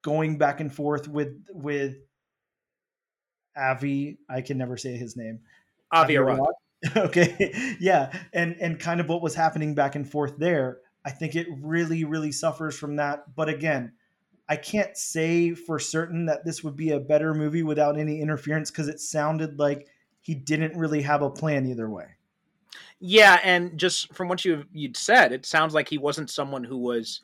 going 0.00 0.38
back 0.38 0.60
and 0.60 0.74
forth 0.74 1.06
with 1.06 1.36
with 1.52 1.96
avi. 3.54 4.18
I 4.28 4.40
can 4.40 4.56
never 4.56 4.78
say 4.78 4.96
his 4.96 5.14
name. 5.14 5.40
Avi 5.92 6.16
Arad. 6.16 6.40
okay. 6.96 7.76
Yeah. 7.78 8.10
And 8.32 8.56
and 8.58 8.80
kind 8.80 9.02
of 9.02 9.08
what 9.10 9.20
was 9.20 9.34
happening 9.34 9.74
back 9.74 9.96
and 9.96 10.10
forth 10.10 10.38
there 10.38 10.78
i 11.04 11.10
think 11.10 11.34
it 11.34 11.48
really 11.60 12.04
really 12.04 12.32
suffers 12.32 12.78
from 12.78 12.96
that. 12.96 13.34
But 13.36 13.50
again 13.50 13.92
i 14.52 14.56
can't 14.56 14.96
say 14.96 15.54
for 15.54 15.78
certain 15.78 16.26
that 16.26 16.44
this 16.44 16.62
would 16.62 16.76
be 16.76 16.90
a 16.90 17.00
better 17.00 17.34
movie 17.34 17.62
without 17.62 17.98
any 17.98 18.20
interference 18.20 18.70
because 18.70 18.88
it 18.88 19.00
sounded 19.00 19.58
like 19.58 19.88
he 20.20 20.34
didn't 20.34 20.76
really 20.76 21.02
have 21.02 21.22
a 21.22 21.30
plan 21.30 21.66
either 21.66 21.88
way 21.88 22.06
Yeah, 23.04 23.40
and 23.42 23.76
just 23.76 24.14
from 24.14 24.28
what 24.28 24.44
you 24.44 24.64
you'd 24.72 24.96
said, 24.96 25.32
it 25.32 25.44
sounds 25.44 25.74
like 25.74 25.88
he 25.88 25.98
wasn't 25.98 26.30
someone 26.30 26.62
who 26.62 26.78
was 26.78 27.22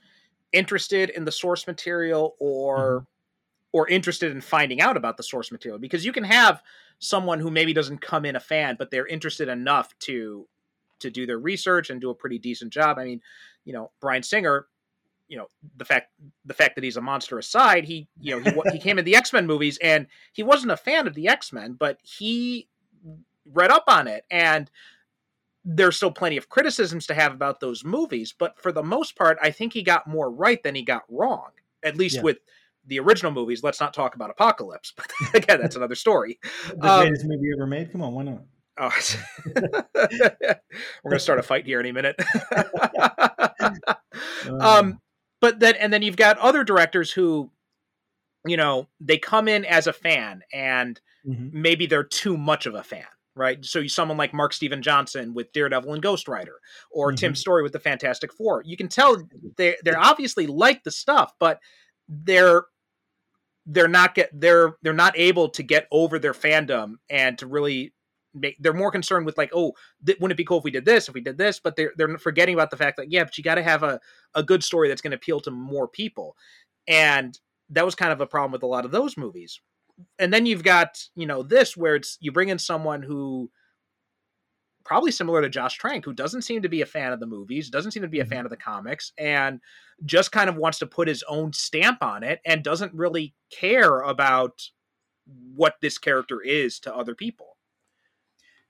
interested 0.52 1.10
in 1.10 1.24
the 1.24 1.30
source 1.30 1.68
material 1.68 2.34
or 2.40 2.78
mm-hmm. 2.78 3.04
or 3.70 3.88
interested 3.88 4.32
in 4.32 4.40
finding 4.40 4.80
out 4.80 4.96
about 4.96 5.16
the 5.16 5.22
source 5.22 5.52
material 5.52 5.78
because 5.78 6.04
you 6.04 6.12
can 6.12 6.24
have 6.24 6.62
someone 6.98 7.38
who 7.38 7.50
maybe 7.50 7.72
doesn't 7.72 8.00
come 8.00 8.24
in 8.24 8.34
a 8.34 8.40
fan 8.40 8.74
but 8.76 8.90
they're 8.90 9.06
interested 9.06 9.48
enough 9.48 9.96
to 10.00 10.48
to 10.98 11.10
do 11.10 11.26
their 11.26 11.38
research 11.38 11.90
and 11.90 12.00
do 12.00 12.10
a 12.10 12.14
pretty 12.14 12.38
decent 12.38 12.72
job. 12.72 12.98
I 12.98 13.04
mean, 13.04 13.20
you 13.64 13.72
know, 13.72 13.90
Bryan 14.00 14.22
Singer, 14.22 14.66
you 15.28 15.36
know, 15.36 15.46
the 15.76 15.84
fact 15.84 16.08
the 16.44 16.54
fact 16.54 16.74
that 16.74 16.84
he's 16.84 16.96
a 16.96 17.00
monster 17.00 17.38
aside, 17.38 17.84
he 17.84 18.08
you 18.20 18.38
know, 18.40 18.62
he, 18.64 18.72
he 18.72 18.78
came 18.80 18.98
in 18.98 19.04
the 19.04 19.16
X-Men 19.16 19.46
movies 19.46 19.78
and 19.82 20.06
he 20.32 20.42
wasn't 20.42 20.72
a 20.72 20.76
fan 20.76 21.06
of 21.06 21.14
the 21.14 21.28
X-Men, 21.28 21.74
but 21.74 21.98
he 22.02 22.68
read 23.52 23.70
up 23.70 23.84
on 23.88 24.08
it 24.08 24.24
and 24.30 24.70
there's 25.64 25.96
still 25.96 26.10
plenty 26.10 26.36
of 26.38 26.48
criticisms 26.48 27.06
to 27.06 27.14
have 27.14 27.32
about 27.32 27.60
those 27.60 27.84
movies, 27.84 28.32
but 28.38 28.58
for 28.58 28.72
the 28.72 28.82
most 28.82 29.16
part, 29.16 29.36
I 29.42 29.50
think 29.50 29.74
he 29.74 29.82
got 29.82 30.06
more 30.06 30.30
right 30.30 30.62
than 30.62 30.74
he 30.74 30.82
got 30.82 31.02
wrong. 31.10 31.50
At 31.82 31.96
least 31.96 32.16
Yeah. 32.16 32.22
with 32.22 32.38
the 32.86 33.00
original 33.00 33.32
movies. 33.32 33.62
Let's 33.62 33.80
not 33.80 33.92
talk 33.92 34.14
about 34.14 34.30
Apocalypse, 34.30 34.94
but 34.96 35.10
again, 35.34 35.60
that's 35.60 35.76
another 35.76 35.94
story. 35.94 36.38
the 36.66 36.88
Um, 36.88 37.00
greatest 37.00 37.26
movie 37.26 37.50
ever 37.54 37.66
made 37.66 37.92
come 37.92 38.02
on 38.02 38.14
why 38.14 38.22
not 38.24 38.42
Oh, 38.80 38.96
we're 39.94 41.10
gonna 41.10 41.18
start 41.18 41.40
a 41.40 41.42
fight 41.42 41.66
here 41.66 41.80
any 41.80 41.90
minute. 41.90 42.14
um, 44.60 45.00
but 45.40 45.60
then 45.60 45.76
and 45.76 45.92
then 45.92 46.02
you've 46.02 46.16
got 46.16 46.38
other 46.38 46.64
directors 46.64 47.12
who, 47.12 47.50
you 48.46 48.56
know, 48.56 48.88
they 49.00 49.18
come 49.18 49.48
in 49.48 49.64
as 49.64 49.86
a 49.86 49.92
fan 49.92 50.42
and 50.52 51.00
Mhm. 51.24 51.52
maybe 51.52 51.86
they're 51.86 52.04
too 52.04 52.36
much 52.36 52.66
of 52.66 52.74
a 52.74 52.82
fan, 52.84 53.06
right? 53.36 53.64
So 53.64 53.80
you 53.80 53.88
someone 53.88 54.18
like 54.18 54.34
Mark 54.34 54.52
Steven 54.54 54.82
Johnson 54.82 55.34
with 55.34 55.52
Daredevil 55.52 55.92
and 55.94 56.02
Ghost 56.02 56.28
Rider, 56.28 56.60
or 56.92 57.12
Tim 57.12 57.34
Mhm. 57.34 57.36
Story 57.36 57.62
with 57.62 57.72
the 57.72 57.80
Fantastic 57.80 58.32
Four. 58.34 58.62
You 58.64 58.76
can 58.76 58.88
tell 58.88 59.22
they 59.56 59.76
they're 59.84 59.98
obviously 60.00 60.46
like 60.46 60.84
the 60.84 60.90
stuff, 60.92 61.34
but 61.40 61.60
they're 62.08 62.64
they're 63.66 63.88
not 63.88 64.14
get 64.14 64.30
they're 64.32 64.76
they're 64.82 64.92
not 64.94 65.18
able 65.18 65.48
to 65.50 65.62
get 65.62 65.86
over 65.92 66.18
their 66.18 66.32
fandom 66.32 66.94
and 67.10 67.38
to 67.38 67.46
really 67.46 67.92
make 68.34 68.56
they're 68.60 68.72
more 68.72 68.90
concerned 68.90 69.26
with 69.26 69.38
like 69.38 69.50
oh 69.54 69.72
th- 70.04 70.18
wouldn't 70.20 70.32
it 70.32 70.36
be 70.36 70.44
cool 70.44 70.58
if 70.58 70.64
we 70.64 70.70
did 70.70 70.84
this 70.84 71.08
if 71.08 71.14
we 71.14 71.20
did 71.20 71.38
this? 71.38 71.60
But 71.60 71.76
they're 71.76 71.92
they're 71.96 72.18
forgetting 72.18 72.54
about 72.54 72.70
the 72.70 72.76
fact 72.76 72.96
that 72.96 73.10
yeah 73.10 73.24
but 73.24 73.36
you 73.36 73.44
got 73.44 73.56
to 73.56 73.62
have 73.62 73.82
a, 73.82 74.00
a 74.34 74.42
good 74.42 74.62
story 74.62 74.88
that's 74.88 75.00
going 75.00 75.12
to 75.12 75.16
appeal 75.16 75.40
to 75.40 75.50
more 75.50 75.88
people. 75.88 76.36
And 76.86 77.38
that 77.70 77.84
was 77.84 77.94
kind 77.94 78.12
of 78.12 78.20
a 78.20 78.26
problem 78.26 78.52
with 78.52 78.62
a 78.62 78.66
lot 78.66 78.84
of 78.84 78.90
those 78.90 79.16
movies. 79.16 79.60
And 80.18 80.32
then 80.32 80.46
you've 80.46 80.62
got 80.62 81.02
you 81.14 81.26
know 81.26 81.42
this 81.42 81.76
where 81.76 81.96
it's 81.96 82.18
you 82.20 82.32
bring 82.32 82.48
in 82.48 82.58
someone 82.58 83.02
who 83.02 83.50
probably 84.88 85.10
similar 85.10 85.42
to 85.42 85.50
Josh 85.50 85.76
Trank 85.76 86.04
who 86.04 86.14
doesn't 86.14 86.42
seem 86.42 86.62
to 86.62 86.68
be 86.68 86.80
a 86.80 86.86
fan 86.86 87.12
of 87.12 87.20
the 87.20 87.26
movies 87.26 87.68
doesn't 87.68 87.92
seem 87.92 88.02
to 88.02 88.08
be 88.08 88.20
a 88.20 88.24
fan 88.24 88.38
mm-hmm. 88.38 88.46
of 88.46 88.50
the 88.50 88.56
comics 88.56 89.12
and 89.18 89.60
just 90.06 90.32
kind 90.32 90.48
of 90.48 90.56
wants 90.56 90.78
to 90.78 90.86
put 90.86 91.08
his 91.08 91.22
own 91.28 91.52
stamp 91.52 92.02
on 92.02 92.22
it 92.22 92.40
and 92.46 92.64
doesn't 92.64 92.94
really 92.94 93.34
care 93.50 94.00
about 94.00 94.62
what 95.54 95.74
this 95.82 95.98
character 95.98 96.40
is 96.40 96.80
to 96.80 96.96
other 96.96 97.14
people 97.14 97.57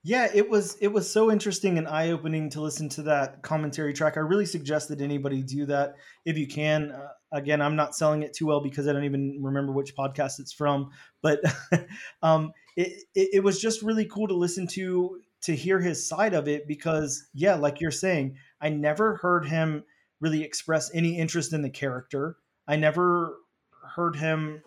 Yeah, 0.04 0.28
it 0.32 0.48
was 0.48 0.76
it 0.80 0.88
was 0.88 1.10
so 1.10 1.30
interesting 1.30 1.76
and 1.76 1.88
eye 1.88 2.10
opening 2.10 2.50
to 2.50 2.60
listen 2.60 2.88
to 2.90 3.02
that 3.02 3.42
commentary 3.42 3.92
track. 3.92 4.16
I 4.16 4.20
really 4.20 4.46
suggest 4.46 4.88
that 4.88 5.00
anybody 5.00 5.42
do 5.42 5.66
that 5.66 5.96
if 6.24 6.38
you 6.38 6.46
can. 6.46 6.92
Uh, 6.92 7.08
again, 7.32 7.60
I'm 7.60 7.74
not 7.74 7.96
selling 7.96 8.22
it 8.22 8.32
too 8.32 8.46
well 8.46 8.60
because 8.60 8.86
I 8.86 8.92
don't 8.92 9.04
even 9.04 9.38
remember 9.42 9.72
which 9.72 9.96
podcast 9.96 10.38
it's 10.38 10.52
from, 10.52 10.90
but 11.20 11.40
um, 12.22 12.52
it, 12.76 13.02
it 13.14 13.28
it 13.34 13.40
was 13.40 13.60
just 13.60 13.82
really 13.82 14.04
cool 14.04 14.28
to 14.28 14.34
listen 14.34 14.68
to 14.68 15.20
to 15.42 15.54
hear 15.54 15.80
his 15.80 16.06
side 16.06 16.32
of 16.34 16.46
it 16.46 16.68
because 16.68 17.26
yeah, 17.34 17.56
like 17.56 17.80
you're 17.80 17.90
saying, 17.90 18.36
I 18.60 18.68
never 18.68 19.16
heard 19.16 19.46
him 19.46 19.82
really 20.20 20.42
express 20.44 20.92
any 20.94 21.18
interest 21.18 21.52
in 21.52 21.62
the 21.62 21.70
character. 21.70 22.36
I 22.68 22.76
never 22.76 23.36
heard 23.96 24.14
him 24.14 24.62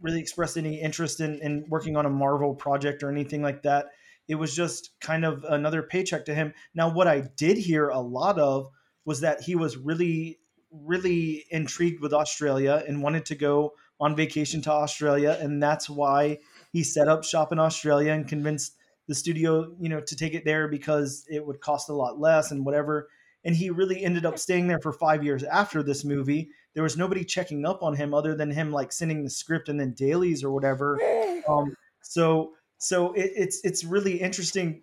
really 0.00 0.20
express 0.20 0.56
any 0.56 0.80
interest 0.80 1.20
in, 1.20 1.40
in 1.40 1.64
working 1.68 1.96
on 1.96 2.06
a 2.06 2.10
Marvel 2.10 2.54
project 2.54 3.02
or 3.02 3.10
anything 3.10 3.42
like 3.42 3.62
that 3.62 3.86
it 4.28 4.34
was 4.36 4.54
just 4.54 4.90
kind 5.00 5.24
of 5.24 5.44
another 5.44 5.82
paycheck 5.82 6.24
to 6.26 6.34
him. 6.34 6.52
Now, 6.74 6.92
what 6.92 7.06
I 7.06 7.28
did 7.36 7.58
hear 7.58 7.88
a 7.88 8.00
lot 8.00 8.38
of 8.38 8.68
was 9.04 9.20
that 9.20 9.42
he 9.42 9.54
was 9.54 9.76
really, 9.76 10.38
really 10.70 11.44
intrigued 11.50 12.00
with 12.00 12.12
Australia 12.12 12.82
and 12.86 13.02
wanted 13.02 13.24
to 13.26 13.34
go 13.34 13.74
on 14.00 14.16
vacation 14.16 14.60
to 14.62 14.70
Australia, 14.70 15.38
and 15.40 15.62
that's 15.62 15.88
why 15.88 16.38
he 16.72 16.82
set 16.82 17.08
up 17.08 17.24
shop 17.24 17.52
in 17.52 17.58
Australia 17.58 18.12
and 18.12 18.28
convinced 18.28 18.74
the 19.08 19.14
studio, 19.14 19.74
you 19.80 19.88
know, 19.88 20.00
to 20.00 20.16
take 20.16 20.34
it 20.34 20.44
there 20.44 20.68
because 20.68 21.24
it 21.30 21.46
would 21.46 21.60
cost 21.60 21.88
a 21.88 21.94
lot 21.94 22.18
less 22.18 22.50
and 22.50 22.66
whatever. 22.66 23.08
And 23.44 23.54
he 23.54 23.70
really 23.70 24.04
ended 24.04 24.26
up 24.26 24.38
staying 24.38 24.66
there 24.66 24.80
for 24.80 24.92
five 24.92 25.22
years 25.22 25.44
after 25.44 25.82
this 25.82 26.04
movie. 26.04 26.50
There 26.74 26.82
was 26.82 26.96
nobody 26.96 27.24
checking 27.24 27.64
up 27.64 27.82
on 27.82 27.94
him 27.94 28.12
other 28.12 28.34
than 28.34 28.50
him 28.50 28.72
like 28.72 28.92
sending 28.92 29.22
the 29.22 29.30
script 29.30 29.68
and 29.68 29.78
then 29.78 29.92
dailies 29.92 30.42
or 30.42 30.50
whatever. 30.50 31.00
Um, 31.48 31.76
so 32.02 32.55
so 32.78 33.12
it, 33.12 33.30
it's 33.34 33.60
it's 33.64 33.84
really 33.84 34.20
interesting 34.20 34.82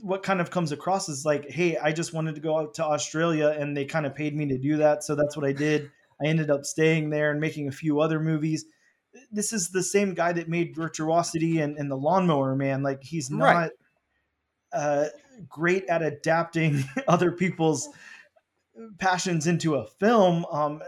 what 0.00 0.22
kind 0.22 0.40
of 0.40 0.50
comes 0.50 0.72
across 0.72 1.08
is 1.08 1.24
like 1.24 1.48
hey 1.50 1.76
i 1.78 1.92
just 1.92 2.14
wanted 2.14 2.34
to 2.34 2.40
go 2.40 2.58
out 2.58 2.74
to 2.74 2.84
australia 2.84 3.54
and 3.58 3.76
they 3.76 3.84
kind 3.84 4.06
of 4.06 4.14
paid 4.14 4.34
me 4.34 4.46
to 4.46 4.58
do 4.58 4.76
that 4.76 5.04
so 5.04 5.14
that's 5.14 5.36
what 5.36 5.44
i 5.46 5.52
did 5.52 5.90
i 6.22 6.26
ended 6.26 6.50
up 6.50 6.64
staying 6.64 7.10
there 7.10 7.30
and 7.30 7.40
making 7.40 7.68
a 7.68 7.72
few 7.72 8.00
other 8.00 8.18
movies 8.20 8.64
this 9.30 9.52
is 9.52 9.68
the 9.70 9.82
same 9.82 10.14
guy 10.14 10.32
that 10.32 10.48
made 10.48 10.74
virtuosity 10.74 11.60
and, 11.60 11.76
and 11.76 11.90
the 11.90 11.96
lawnmower 11.96 12.56
man 12.56 12.82
like 12.82 13.02
he's 13.02 13.30
not 13.30 13.54
Right. 13.54 13.70
uh 14.72 15.06
great 15.48 15.84
at 15.86 16.02
adapting 16.02 16.82
other 17.08 17.32
people's 17.32 17.88
passions 18.98 19.46
into 19.46 19.74
a 19.74 19.86
film. 19.86 20.44
Um, 20.50 20.82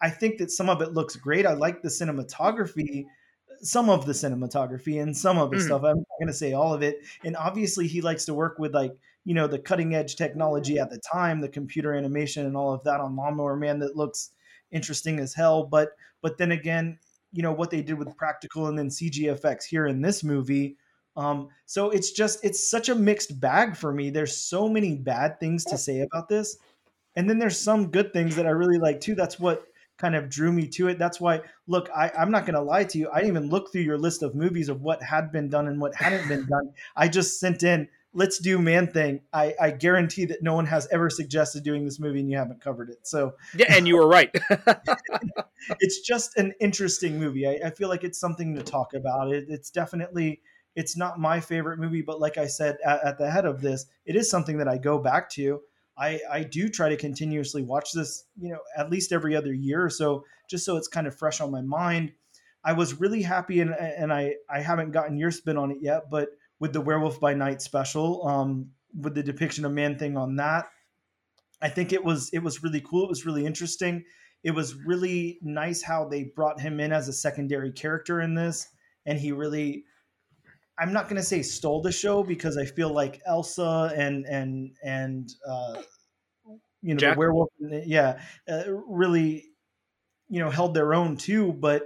I 0.00 0.10
think 0.10 0.38
that 0.38 0.50
some 0.50 0.68
of 0.68 0.82
it 0.82 0.92
looks 0.92 1.16
great. 1.16 1.46
I 1.46 1.54
like 1.54 1.82
the 1.82 1.88
cinematography, 1.88 3.04
some 3.60 3.88
of 3.90 4.06
the 4.06 4.12
cinematography, 4.12 5.02
and 5.02 5.16
some 5.16 5.38
of 5.38 5.50
the 5.50 5.56
Mhm. 5.56 5.66
stuff. 5.66 5.82
I'm 5.84 5.98
not 5.98 6.18
going 6.20 6.28
to 6.28 6.32
say 6.32 6.52
all 6.52 6.72
of 6.74 6.82
it. 6.82 6.98
And 7.24 7.36
obviously, 7.36 7.86
he 7.86 8.00
likes 8.00 8.24
to 8.26 8.34
work 8.34 8.58
with 8.58 8.74
like 8.74 8.96
you 9.24 9.34
know 9.34 9.46
the 9.46 9.58
cutting 9.58 9.94
edge 9.94 10.16
technology 10.16 10.78
at 10.78 10.90
the 10.90 10.98
time, 10.98 11.40
the 11.40 11.48
computer 11.48 11.94
animation 11.94 12.46
and 12.46 12.56
all 12.56 12.72
of 12.74 12.84
that 12.84 13.00
on 13.00 13.16
Lawnmower 13.16 13.56
Man 13.56 13.78
that 13.80 13.96
looks 13.96 14.30
interesting 14.70 15.18
as 15.18 15.34
hell. 15.34 15.64
But 15.64 15.90
but 16.22 16.38
then 16.38 16.52
again, 16.52 16.98
you 17.32 17.42
know 17.42 17.52
what 17.52 17.70
they 17.70 17.82
did 17.82 17.98
with 17.98 18.16
practical 18.16 18.66
and 18.66 18.78
then 18.78 18.88
CG 18.90 19.26
effects 19.32 19.64
here 19.64 19.86
in 19.86 20.02
this 20.02 20.22
movie. 20.24 20.76
Um, 21.16 21.48
so 21.64 21.90
it's 21.90 22.10
just 22.10 22.44
it's 22.44 22.68
such 22.68 22.88
a 22.88 22.94
mixed 22.94 23.38
bag 23.40 23.76
for 23.76 23.92
me. 23.92 24.10
There's 24.10 24.36
so 24.36 24.68
many 24.68 24.96
bad 24.96 25.38
things 25.40 25.64
to 25.66 25.78
say 25.78 26.00
about 26.00 26.28
this, 26.28 26.58
and 27.16 27.30
then 27.30 27.38
there's 27.38 27.58
some 27.58 27.90
good 27.90 28.12
things 28.12 28.36
that 28.36 28.46
I 28.46 28.50
really 28.50 28.78
like 28.78 29.00
too. 29.00 29.14
That's 29.14 29.38
what 29.38 29.64
kind 29.96 30.14
of 30.14 30.28
drew 30.28 30.52
me 30.52 30.66
to 30.68 30.88
it. 30.88 30.98
That's 30.98 31.20
why, 31.20 31.40
look, 31.66 31.88
I, 31.94 32.10
I'm 32.18 32.30
not 32.30 32.46
going 32.46 32.54
to 32.54 32.62
lie 32.62 32.84
to 32.84 32.98
you. 32.98 33.08
I 33.10 33.20
didn't 33.20 33.30
even 33.36 33.48
look 33.48 33.70
through 33.70 33.82
your 33.82 33.98
list 33.98 34.22
of 34.22 34.34
movies 34.34 34.68
of 34.68 34.82
what 34.82 35.02
had 35.02 35.30
been 35.30 35.48
done 35.48 35.68
and 35.68 35.80
what 35.80 35.94
hadn't 35.94 36.28
been 36.28 36.46
done. 36.46 36.72
I 36.96 37.08
just 37.08 37.38
sent 37.38 37.62
in, 37.62 37.88
let's 38.12 38.38
do 38.38 38.58
Man 38.58 38.86
Thing. 38.86 39.20
I, 39.32 39.54
I 39.60 39.70
guarantee 39.70 40.24
that 40.26 40.42
no 40.42 40.54
one 40.54 40.66
has 40.66 40.88
ever 40.90 41.10
suggested 41.10 41.62
doing 41.62 41.84
this 41.84 42.00
movie 42.00 42.20
and 42.20 42.30
you 42.30 42.36
haven't 42.36 42.60
covered 42.60 42.90
it. 42.90 43.06
So 43.06 43.34
Yeah, 43.56 43.66
and 43.70 43.86
you 43.86 43.96
were 43.96 44.08
right. 44.08 44.30
it's 45.80 46.00
just 46.00 46.36
an 46.36 46.52
interesting 46.60 47.18
movie. 47.18 47.46
I, 47.46 47.68
I 47.68 47.70
feel 47.70 47.88
like 47.88 48.04
it's 48.04 48.18
something 48.18 48.54
to 48.56 48.62
talk 48.62 48.94
about. 48.94 49.32
It, 49.32 49.46
it's 49.48 49.70
definitely 49.70 50.40
it's 50.76 50.96
not 50.96 51.20
my 51.20 51.38
favorite 51.40 51.78
movie, 51.78 52.02
but 52.02 52.20
like 52.20 52.36
I 52.36 52.46
said 52.46 52.78
at, 52.84 53.04
at 53.04 53.18
the 53.18 53.30
head 53.30 53.44
of 53.44 53.60
this, 53.60 53.86
it 54.06 54.16
is 54.16 54.28
something 54.28 54.58
that 54.58 54.68
I 54.68 54.78
go 54.78 54.98
back 54.98 55.30
to. 55.30 55.60
I, 55.96 56.20
I 56.30 56.42
do 56.42 56.68
try 56.68 56.88
to 56.88 56.96
continuously 56.96 57.62
watch 57.62 57.92
this, 57.92 58.24
you 58.40 58.50
know, 58.50 58.58
at 58.76 58.90
least 58.90 59.12
every 59.12 59.36
other 59.36 59.52
year 59.52 59.84
or 59.84 59.90
so, 59.90 60.24
just 60.50 60.64
so 60.64 60.76
it's 60.76 60.88
kind 60.88 61.06
of 61.06 61.16
fresh 61.16 61.40
on 61.40 61.50
my 61.50 61.60
mind. 61.60 62.12
I 62.64 62.72
was 62.72 62.98
really 62.98 63.22
happy, 63.22 63.60
and 63.60 63.74
and 63.74 64.12
I 64.12 64.34
I 64.50 64.60
haven't 64.60 64.92
gotten 64.92 65.18
your 65.18 65.30
spin 65.30 65.56
on 65.56 65.70
it 65.70 65.78
yet, 65.80 66.10
but 66.10 66.30
with 66.58 66.72
the 66.72 66.80
Werewolf 66.80 67.20
by 67.20 67.34
Night 67.34 67.60
special, 67.60 68.26
um, 68.26 68.70
with 68.98 69.14
the 69.14 69.22
depiction 69.22 69.64
of 69.64 69.72
Man 69.72 69.98
Thing 69.98 70.16
on 70.16 70.36
that, 70.36 70.66
I 71.60 71.68
think 71.68 71.92
it 71.92 72.02
was 72.02 72.30
it 72.32 72.40
was 72.40 72.62
really 72.62 72.80
cool. 72.80 73.04
It 73.04 73.10
was 73.10 73.26
really 73.26 73.44
interesting. 73.44 74.04
It 74.42 74.52
was 74.52 74.74
really 74.74 75.38
nice 75.42 75.82
how 75.82 76.08
they 76.08 76.24
brought 76.24 76.60
him 76.60 76.80
in 76.80 76.92
as 76.92 77.08
a 77.08 77.12
secondary 77.12 77.70
character 77.70 78.20
in 78.20 78.34
this, 78.34 78.68
and 79.06 79.18
he 79.18 79.32
really. 79.32 79.84
I'm 80.78 80.92
not 80.92 81.04
going 81.04 81.16
to 81.16 81.22
say 81.22 81.42
stole 81.42 81.82
the 81.82 81.92
show 81.92 82.22
because 82.24 82.56
I 82.56 82.64
feel 82.64 82.92
like 82.92 83.20
Elsa 83.26 83.92
and 83.96 84.26
and 84.26 84.72
and 84.82 85.32
uh, 85.48 85.82
you 86.82 86.94
know 86.94 86.98
Jack? 86.98 87.14
the 87.14 87.18
werewolf, 87.18 87.50
yeah, 87.60 88.20
uh, 88.48 88.64
really, 88.88 89.44
you 90.28 90.40
know, 90.40 90.50
held 90.50 90.74
their 90.74 90.94
own 90.94 91.16
too. 91.16 91.52
But 91.52 91.84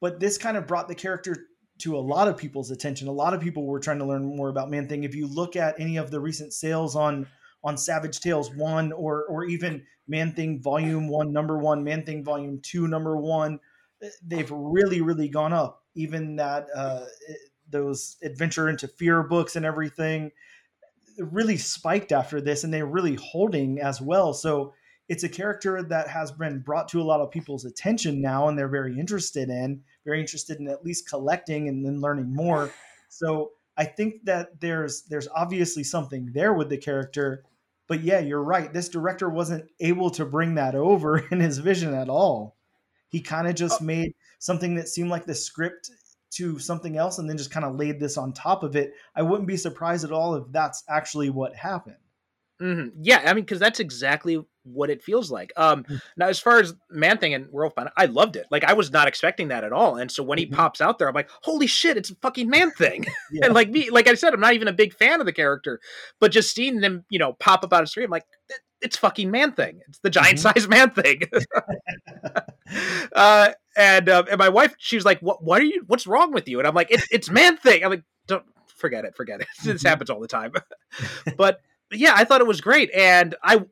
but 0.00 0.20
this 0.20 0.38
kind 0.38 0.56
of 0.56 0.66
brought 0.66 0.88
the 0.88 0.94
character 0.94 1.48
to 1.78 1.96
a 1.96 1.98
lot 1.98 2.28
of 2.28 2.36
people's 2.36 2.70
attention. 2.70 3.08
A 3.08 3.12
lot 3.12 3.34
of 3.34 3.40
people 3.40 3.66
were 3.66 3.80
trying 3.80 3.98
to 3.98 4.06
learn 4.06 4.24
more 4.24 4.48
about 4.48 4.70
Man 4.70 4.88
Thing. 4.88 5.04
If 5.04 5.14
you 5.14 5.26
look 5.26 5.56
at 5.56 5.78
any 5.80 5.96
of 5.96 6.10
the 6.10 6.20
recent 6.20 6.52
sales 6.52 6.94
on 6.94 7.26
on 7.64 7.76
Savage 7.76 8.20
Tales 8.20 8.54
one 8.54 8.92
or 8.92 9.24
or 9.24 9.44
even 9.44 9.84
Man 10.06 10.32
Thing 10.32 10.60
Volume 10.62 11.08
One, 11.08 11.32
Number 11.32 11.58
One, 11.58 11.82
Man 11.82 12.04
Thing 12.04 12.22
Volume 12.22 12.60
Two, 12.62 12.86
Number 12.86 13.16
One, 13.16 13.58
they've 14.24 14.50
really 14.50 15.00
really 15.00 15.28
gone 15.28 15.52
up. 15.52 15.82
Even 15.94 16.36
that 16.36 16.68
uh, 16.74 17.04
those 17.72 18.16
Adventure 18.22 18.68
into 18.68 18.86
Fear 18.86 19.24
books 19.24 19.56
and 19.56 19.66
everything 19.66 20.30
really 21.18 21.56
spiked 21.56 22.12
after 22.12 22.40
this, 22.40 22.64
and 22.64 22.72
they're 22.72 22.86
really 22.86 23.16
holding 23.16 23.80
as 23.80 24.00
well. 24.00 24.32
So 24.32 24.72
it's 25.08 25.24
a 25.24 25.28
character 25.28 25.82
that 25.82 26.08
has 26.08 26.32
been 26.32 26.60
brought 26.60 26.88
to 26.88 27.00
a 27.00 27.04
lot 27.04 27.20
of 27.20 27.30
people's 27.30 27.64
attention 27.64 28.20
now, 28.20 28.48
and 28.48 28.58
they're 28.58 28.68
very 28.68 28.98
interested 28.98 29.48
in, 29.48 29.82
very 30.04 30.20
interested 30.20 30.58
in 30.58 30.68
at 30.68 30.84
least 30.84 31.08
collecting 31.08 31.68
and 31.68 31.84
then 31.84 32.00
learning 32.00 32.34
more. 32.34 32.72
So 33.08 33.50
I 33.76 33.84
think 33.84 34.24
that 34.24 34.60
there's 34.60 35.02
there's 35.02 35.28
obviously 35.34 35.84
something 35.84 36.30
there 36.32 36.52
with 36.52 36.68
the 36.68 36.78
character, 36.78 37.44
but 37.88 38.02
yeah, 38.02 38.20
you're 38.20 38.42
right. 38.42 38.72
This 38.72 38.88
director 38.88 39.28
wasn't 39.28 39.68
able 39.80 40.10
to 40.10 40.24
bring 40.24 40.54
that 40.54 40.74
over 40.74 41.18
in 41.30 41.40
his 41.40 41.58
vision 41.58 41.94
at 41.94 42.08
all. 42.08 42.56
He 43.08 43.20
kind 43.20 43.46
of 43.46 43.54
just 43.54 43.82
oh. 43.82 43.84
made 43.84 44.14
something 44.38 44.76
that 44.76 44.88
seemed 44.88 45.10
like 45.10 45.26
the 45.26 45.34
script 45.34 45.90
to 46.32 46.58
something 46.58 46.96
else 46.96 47.18
and 47.18 47.28
then 47.28 47.36
just 47.38 47.50
kind 47.50 47.64
of 47.64 47.76
laid 47.76 48.00
this 48.00 48.16
on 48.16 48.32
top 48.32 48.62
of 48.62 48.76
it. 48.76 48.94
I 49.14 49.22
wouldn't 49.22 49.48
be 49.48 49.56
surprised 49.56 50.04
at 50.04 50.12
all 50.12 50.34
if 50.34 50.44
that's 50.50 50.82
actually 50.88 51.30
what 51.30 51.54
happened. 51.54 51.96
hmm 52.60 52.88
Yeah, 53.00 53.22
I 53.26 53.34
mean, 53.34 53.44
because 53.44 53.58
that's 53.60 53.80
exactly 53.80 54.42
what 54.64 54.90
it 54.90 55.02
feels 55.02 55.30
like. 55.30 55.52
Um, 55.56 55.84
now, 56.16 56.28
as 56.28 56.38
far 56.38 56.60
as 56.60 56.74
Man 56.88 57.18
Thing 57.18 57.34
and 57.34 57.48
World 57.50 57.72
Night, 57.76 57.88
I 57.96 58.06
loved 58.06 58.36
it. 58.36 58.46
Like, 58.50 58.62
I 58.62 58.74
was 58.74 58.92
not 58.92 59.08
expecting 59.08 59.48
that 59.48 59.64
at 59.64 59.72
all, 59.72 59.96
and 59.96 60.10
so 60.10 60.22
when 60.22 60.38
he 60.38 60.46
Mhm. 60.46 60.52
pops 60.54 60.80
out 60.80 60.98
there, 60.98 61.08
I'm 61.08 61.14
like, 61.14 61.28
"Holy 61.42 61.66
shit, 61.66 61.96
it's 61.96 62.10
a 62.10 62.14
fucking 62.16 62.48
Man 62.48 62.70
Thing!" 62.70 63.04
Yeah. 63.32 63.46
and 63.46 63.54
like 63.54 63.70
me, 63.70 63.90
like 63.90 64.06
I 64.08 64.14
said, 64.14 64.32
I'm 64.34 64.40
not 64.40 64.54
even 64.54 64.68
a 64.68 64.72
big 64.72 64.94
fan 64.94 65.18
of 65.20 65.26
the 65.26 65.32
character, 65.32 65.80
but 66.20 66.30
just 66.30 66.54
seeing 66.54 66.80
them, 66.80 67.04
you 67.10 67.18
know, 67.18 67.32
pop 67.32 67.64
up 67.64 67.72
out 67.72 67.82
of 67.82 67.88
screen, 67.88 68.04
I'm 68.04 68.10
like, 68.10 68.26
"It's 68.80 68.96
fucking 68.96 69.30
Man 69.30 69.52
Thing. 69.52 69.80
It's 69.88 69.98
the 69.98 70.10
giant 70.10 70.38
sized 70.38 70.68
Man 70.68 70.90
Thing." 70.90 71.22
uh, 73.14 73.50
and 73.76 74.08
uh, 74.08 74.24
and 74.30 74.38
my 74.38 74.48
wife, 74.48 74.74
she 74.78 74.96
was 74.96 75.04
like, 75.04 75.20
"What? 75.20 75.42
What 75.42 75.60
are 75.60 75.64
you? 75.64 75.84
What's 75.86 76.06
wrong 76.06 76.32
with 76.32 76.48
you?" 76.48 76.58
And 76.58 76.66
I'm 76.68 76.74
like, 76.74 76.90
"It's 76.90 77.06
it's 77.10 77.30
Man 77.30 77.56
Thing." 77.56 77.84
I'm 77.84 77.90
like, 77.90 78.04
"Don't 78.26 78.44
forget 78.66 79.04
it. 79.04 79.14
Forget 79.16 79.40
it. 79.40 79.46
this 79.64 79.82
Mhm. 79.82 79.88
happens 79.88 80.10
all 80.10 80.20
the 80.20 80.28
time." 80.28 80.52
but 81.36 81.60
yeah, 81.90 82.12
I 82.14 82.24
thought 82.24 82.40
it 82.40 82.46
was 82.46 82.60
great, 82.60 82.90
and 82.94 83.34
I, 83.42 83.64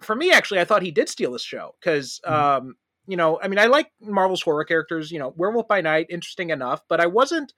for 0.00 0.14
me, 0.16 0.32
actually, 0.32 0.60
I 0.60 0.64
thought 0.64 0.82
he 0.82 0.90
did 0.90 1.08
steal 1.08 1.32
this 1.32 1.42
show 1.42 1.74
because, 1.80 2.20
Mhm. 2.26 2.30
um, 2.32 2.76
you 3.06 3.16
know, 3.16 3.40
I 3.42 3.48
mean, 3.48 3.58
I 3.58 3.66
like 3.66 3.90
Marvel's 4.00 4.42
horror 4.42 4.64
characters. 4.64 5.10
You 5.10 5.18
know, 5.18 5.32
Werewolf 5.36 5.68
by 5.68 5.80
Night, 5.80 6.06
interesting 6.10 6.50
enough, 6.50 6.82
but 6.88 7.00
I 7.00 7.06
wasn't 7.06 7.52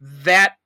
that 0.00 0.56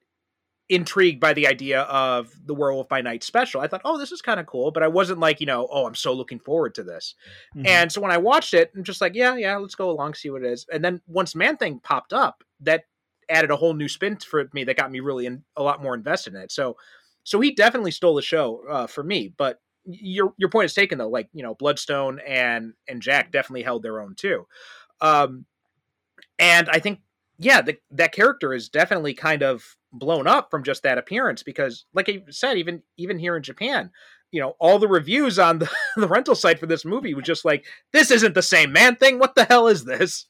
intrigued 0.69 1.21
by 1.21 1.33
the 1.33 1.47
idea 1.47 1.83
of 1.83 2.31
the 2.45 2.55
Werewolf 2.55 2.89
by 2.89 3.01
Night 3.01 3.25
special. 3.25 3.61
I 3.61 3.69
thought, 3.69 3.81
oh, 3.85 3.99
this 3.99 4.13
is 4.13 4.21
kind 4.21 4.39
of 4.39 4.47
cool, 4.47 4.71
but 4.71 4.83
I 4.83 4.89
wasn't 4.89 5.19
like, 5.19 5.41
you 5.41 5.47
know, 5.47 5.67
oh, 5.71 5.87
I'm 5.87 5.95
so 5.95 6.13
looking 6.13 6.39
forward 6.39 6.75
to 6.75 6.83
this. 6.83 7.15
Mhm. 7.57 7.67
And 7.67 7.93
so 7.93 8.01
when 8.01 8.11
I 8.11 8.19
watched 8.19 8.53
it, 8.53 8.71
I'm 8.77 8.85
just 8.85 9.01
like, 9.01 9.15
yeah, 9.15 9.35
yeah, 9.37 9.57
let's 9.57 9.75
go 9.75 9.91
along, 9.91 10.15
see 10.15 10.31
what 10.31 10.43
it 10.43 10.51
is. 10.51 10.67
And 10.71 10.85
then 10.85 11.01
once 11.07 11.35
Man 11.35 11.57
Thing 11.57 11.81
popped 11.81 12.13
up, 12.13 12.45
that 12.61 12.85
added 13.31 13.51
a 13.51 13.57
whole 13.57 13.75
new 13.75 13.89
spin 13.89 14.17
for 14.17 14.49
me 14.53 14.65
that 14.65 14.77
got 14.77 14.91
me 14.91 15.01
really 15.01 15.27
in, 15.27 15.43
a 15.57 15.63
lot 15.63 15.83
more 15.83 15.95
invested 15.95 16.35
in 16.35 16.41
it. 16.41 16.53
So, 16.53 16.77
so 17.25 17.41
he 17.41 17.53
definitely 17.53 17.91
stole 17.91 18.15
the 18.15 18.23
show 18.23 18.63
uh, 18.69 18.87
for 18.87 19.03
me. 19.03 19.33
But 19.37 19.61
your 19.91 20.35
your 20.37 20.51
point 20.51 20.67
is 20.67 20.75
taken 20.75 20.99
though. 20.99 21.09
Like 21.09 21.29
you 21.33 21.43
know, 21.43 21.55
Bloodstone 21.55 22.21
and 22.27 22.75
and 22.89 23.01
Jack 23.01 23.33
definitely 23.33 23.63
held 23.63 23.83
their 23.83 24.01
own 24.01 24.15
too. 24.15 24.47
Um, 25.01 25.47
and 26.39 26.69
I 26.69 26.79
think 26.79 27.01
yeah, 27.39 27.63
the, 27.63 27.79
that 27.93 28.13
character 28.13 28.53
is 28.53 28.69
definitely 28.69 29.15
kind 29.15 29.43
of 29.43 29.77
blown 29.93 30.27
up 30.27 30.51
from 30.51 30.65
just 30.65 30.83
that 30.83 30.99
appearance 30.99 31.43
because, 31.43 31.85
like 31.95 32.09
I 32.09 32.23
said, 32.31 32.59
even 32.59 32.83
even 32.97 33.19
here 33.19 33.37
in 33.37 33.43
Japan, 33.43 33.91
you 34.31 34.41
know, 34.41 34.55
all 34.59 34.79
the 34.79 34.89
reviews 34.89 35.39
on 35.39 35.61
the, 35.61 35.71
the 35.97 36.09
rental 36.09 36.35
site 36.35 36.59
for 36.59 36.67
this 36.67 36.85
movie 36.85 37.15
was 37.15 37.25
just 37.25 37.45
like, 37.45 37.65
"This 37.93 38.11
isn't 38.11 38.35
the 38.35 38.43
same 38.43 38.73
man 38.73 38.97
thing. 38.97 39.19
What 39.19 39.35
the 39.35 39.45
hell 39.45 39.69
is 39.69 39.85
this?" 39.85 40.27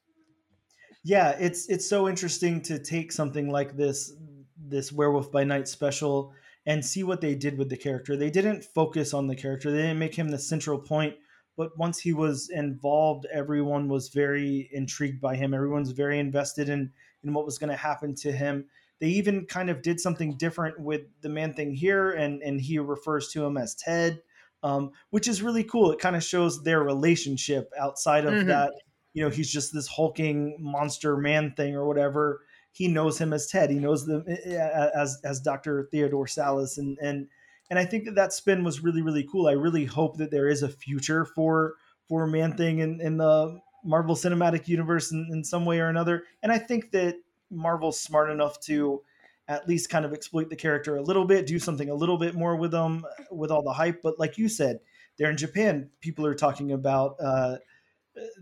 yeah 1.05 1.31
it's 1.39 1.69
it's 1.69 1.89
so 1.89 2.09
interesting 2.09 2.61
to 2.61 2.79
take 2.79 3.13
something 3.13 3.51
like 3.51 3.77
this 3.77 4.13
this 4.57 4.93
werewolf 4.93 5.31
by 5.31 5.45
night 5.45 5.69
special 5.69 6.33
and 6.67 6.85
see 6.85 7.03
what 7.03 7.21
they 7.21 7.35
did 7.35 7.57
with 7.57 7.69
the 7.69 7.77
character 7.77 8.17
they 8.17 8.31
didn't 8.31 8.63
focus 8.63 9.15
on 9.15 9.27
the 9.27 9.37
character 9.37 9.71
they 9.71 9.79
didn't 9.83 9.99
make 9.99 10.15
him 10.15 10.29
the 10.29 10.39
central 10.39 10.79
point 10.79 11.15
but 11.57 11.77
once 11.79 11.99
he 11.99 12.13
was 12.13 12.51
involved 12.51 13.27
everyone 13.33 13.89
was 13.89 14.09
very 14.09 14.69
intrigued 14.73 15.21
by 15.21 15.35
him 15.35 15.55
everyone's 15.55 15.93
very 15.93 16.19
invested 16.19 16.69
in 16.69 16.91
in 17.25 17.33
what 17.33 17.47
was 17.47 17.59
going 17.59 17.71
to 17.71 17.77
happen 17.77 18.15
to 18.15 18.31
him 18.31 18.65
they 19.01 19.09
even 19.09 19.47
kind 19.47 19.71
of 19.71 19.83
did 19.83 20.01
something 20.01 20.37
different 20.37 20.79
with 20.81 21.03
the 21.21 21.29
man 21.29 21.55
thing 21.55 21.73
here 21.75 22.11
and 22.11 22.43
and 22.43 22.61
he 22.61 22.79
refers 22.79 23.29
to 23.29 23.45
him 23.45 23.57
as 23.57 23.75
ted 23.75 24.21
um, 24.63 24.91
which 25.11 25.29
is 25.29 25.43
really 25.43 25.63
cool. 25.63 25.93
It 25.93 26.01
kind 26.01 26.17
of 26.17 26.25
shows 26.25 26.63
their 26.65 26.83
relationship 26.83 27.71
outside 27.79 28.25
of 28.25 28.35
Mhm. 28.35 28.47
that 28.49 28.73
you 29.13 29.23
know 29.23 29.31
he's 29.31 29.51
just 29.53 29.73
this 29.73 29.87
hulking 29.87 30.57
monster 30.59 31.17
man 31.17 31.53
thing 31.57 31.75
or 31.75 31.87
whatever. 31.87 32.41
He 32.73 32.89
knows 32.89 33.19
him 33.21 33.33
as 33.33 33.47
ted. 33.47 33.71
He 33.71 33.79
knows 33.79 34.07
them 34.07 34.25
uh, 34.29 34.91
as 34.95 35.21
as 35.25 35.41
dr 35.41 35.89
theodore 35.91 36.27
sallis 36.27 36.77
and 36.79 36.99
and 37.01 37.29
and 37.71 37.79
i 37.79 37.85
think 37.85 38.05
that 38.07 38.15
that 38.17 38.33
spin 38.33 38.65
was 38.65 38.81
really 38.83 39.03
really 39.03 39.27
cool. 39.31 39.47
I 39.47 39.53
really 39.53 39.85
hope 39.85 40.17
that 40.19 40.31
there 40.31 40.49
is 40.49 40.63
a 40.63 40.69
future 40.69 41.25
for 41.25 41.75
for 42.09 42.27
man 42.27 42.57
thing 42.57 42.79
in, 42.81 43.01
in 43.01 43.19
the 43.19 43.61
marvel 43.85 44.17
cinematic 44.17 44.67
universe 44.67 45.13
in, 45.13 45.29
in 45.31 45.45
some 45.45 45.65
way 45.65 45.79
or 45.79 45.89
another. 45.89 46.25
And 46.43 46.51
i 46.51 46.59
think 46.59 46.91
that 46.93 47.15
marvel's 47.51 48.01
smart 48.01 48.31
enough 48.31 48.61
to 48.61 49.03
at 49.49 49.67
least 49.67 49.89
kind 49.89 50.05
of 50.05 50.13
exploit 50.13 50.51
the 50.51 50.57
character 50.57 50.97
a 50.97 51.03
little 51.03 51.25
bit 51.25 51.47
do 51.47 51.59
something 51.59 51.91
a 51.91 51.95
little 51.95 52.19
bit 52.19 52.35
more 52.35 52.57
with 52.57 52.71
them 52.71 53.05
with 53.31 53.51
all 53.51 53.63
the 53.63 53.73
hype. 53.73 54.03
But 54.03 54.19
like 54.19 54.39
you 54.39 54.49
said 54.49 54.81
they're 55.17 55.31
in 55.31 55.37
japan. 55.37 55.91
People 56.01 56.27
are 56.27 56.35
talking 56.35 56.73
about 56.73 57.17
uh 57.21 57.57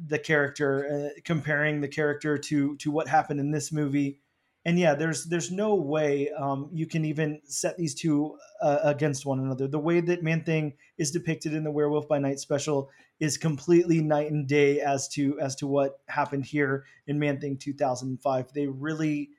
the 0.06 0.18
character, 0.18 1.10
uh, 1.16 1.20
comparing 1.24 1.80
the 1.80 1.88
character 1.88 2.38
to 2.38 2.76
to 2.76 2.90
what 2.90 3.08
happened 3.08 3.40
in 3.40 3.50
this 3.50 3.72
movie, 3.72 4.20
and 4.64 4.78
yeah, 4.78 4.94
there's 4.94 5.24
there's 5.24 5.50
no 5.50 5.74
way 5.74 6.30
um, 6.30 6.68
you 6.72 6.86
can 6.86 7.04
even 7.04 7.40
set 7.44 7.76
these 7.76 7.94
two 7.94 8.36
uh, 8.60 8.78
against 8.84 9.26
one 9.26 9.40
another. 9.40 9.68
The 9.68 9.78
way 9.78 10.00
that 10.00 10.22
Man 10.22 10.42
Thing 10.44 10.74
is 10.98 11.10
depicted 11.10 11.54
in 11.54 11.64
the 11.64 11.70
Werewolf 11.70 12.08
by 12.08 12.18
Night 12.18 12.40
special 12.40 12.90
is 13.20 13.38
completely 13.38 14.00
night 14.02 14.30
and 14.30 14.46
day 14.46 14.80
as 14.80 15.08
to 15.08 15.38
as 15.40 15.54
to 15.56 15.66
what 15.66 16.00
happened 16.08 16.44
here 16.46 16.84
in 17.06 17.18
Man 17.18 17.40
Thing 17.40 17.56
2005. 17.58 18.52
They 18.52 18.66
really, 18.66 19.30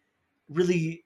really 0.49 1.05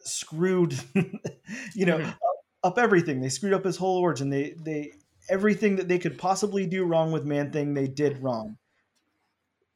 screwed, 0.00 0.78
you 1.74 1.86
know, 1.86 1.98
Mhm. 1.98 2.16
up, 2.64 2.78
everything. 2.78 3.20
They 3.20 3.28
screwed 3.30 3.54
up 3.54 3.64
his 3.64 3.76
whole 3.76 3.98
origin. 3.98 4.30
They 4.30 4.54
they 4.64 4.92
everything 5.30 5.76
that 5.76 5.88
they 5.88 5.98
could 5.98 6.18
possibly 6.18 6.66
do 6.66 6.84
wrong 6.84 7.12
with 7.12 7.24
Man 7.24 7.52
Thing, 7.52 7.74
they 7.74 7.88
did 7.88 8.22
wrong. 8.22 8.58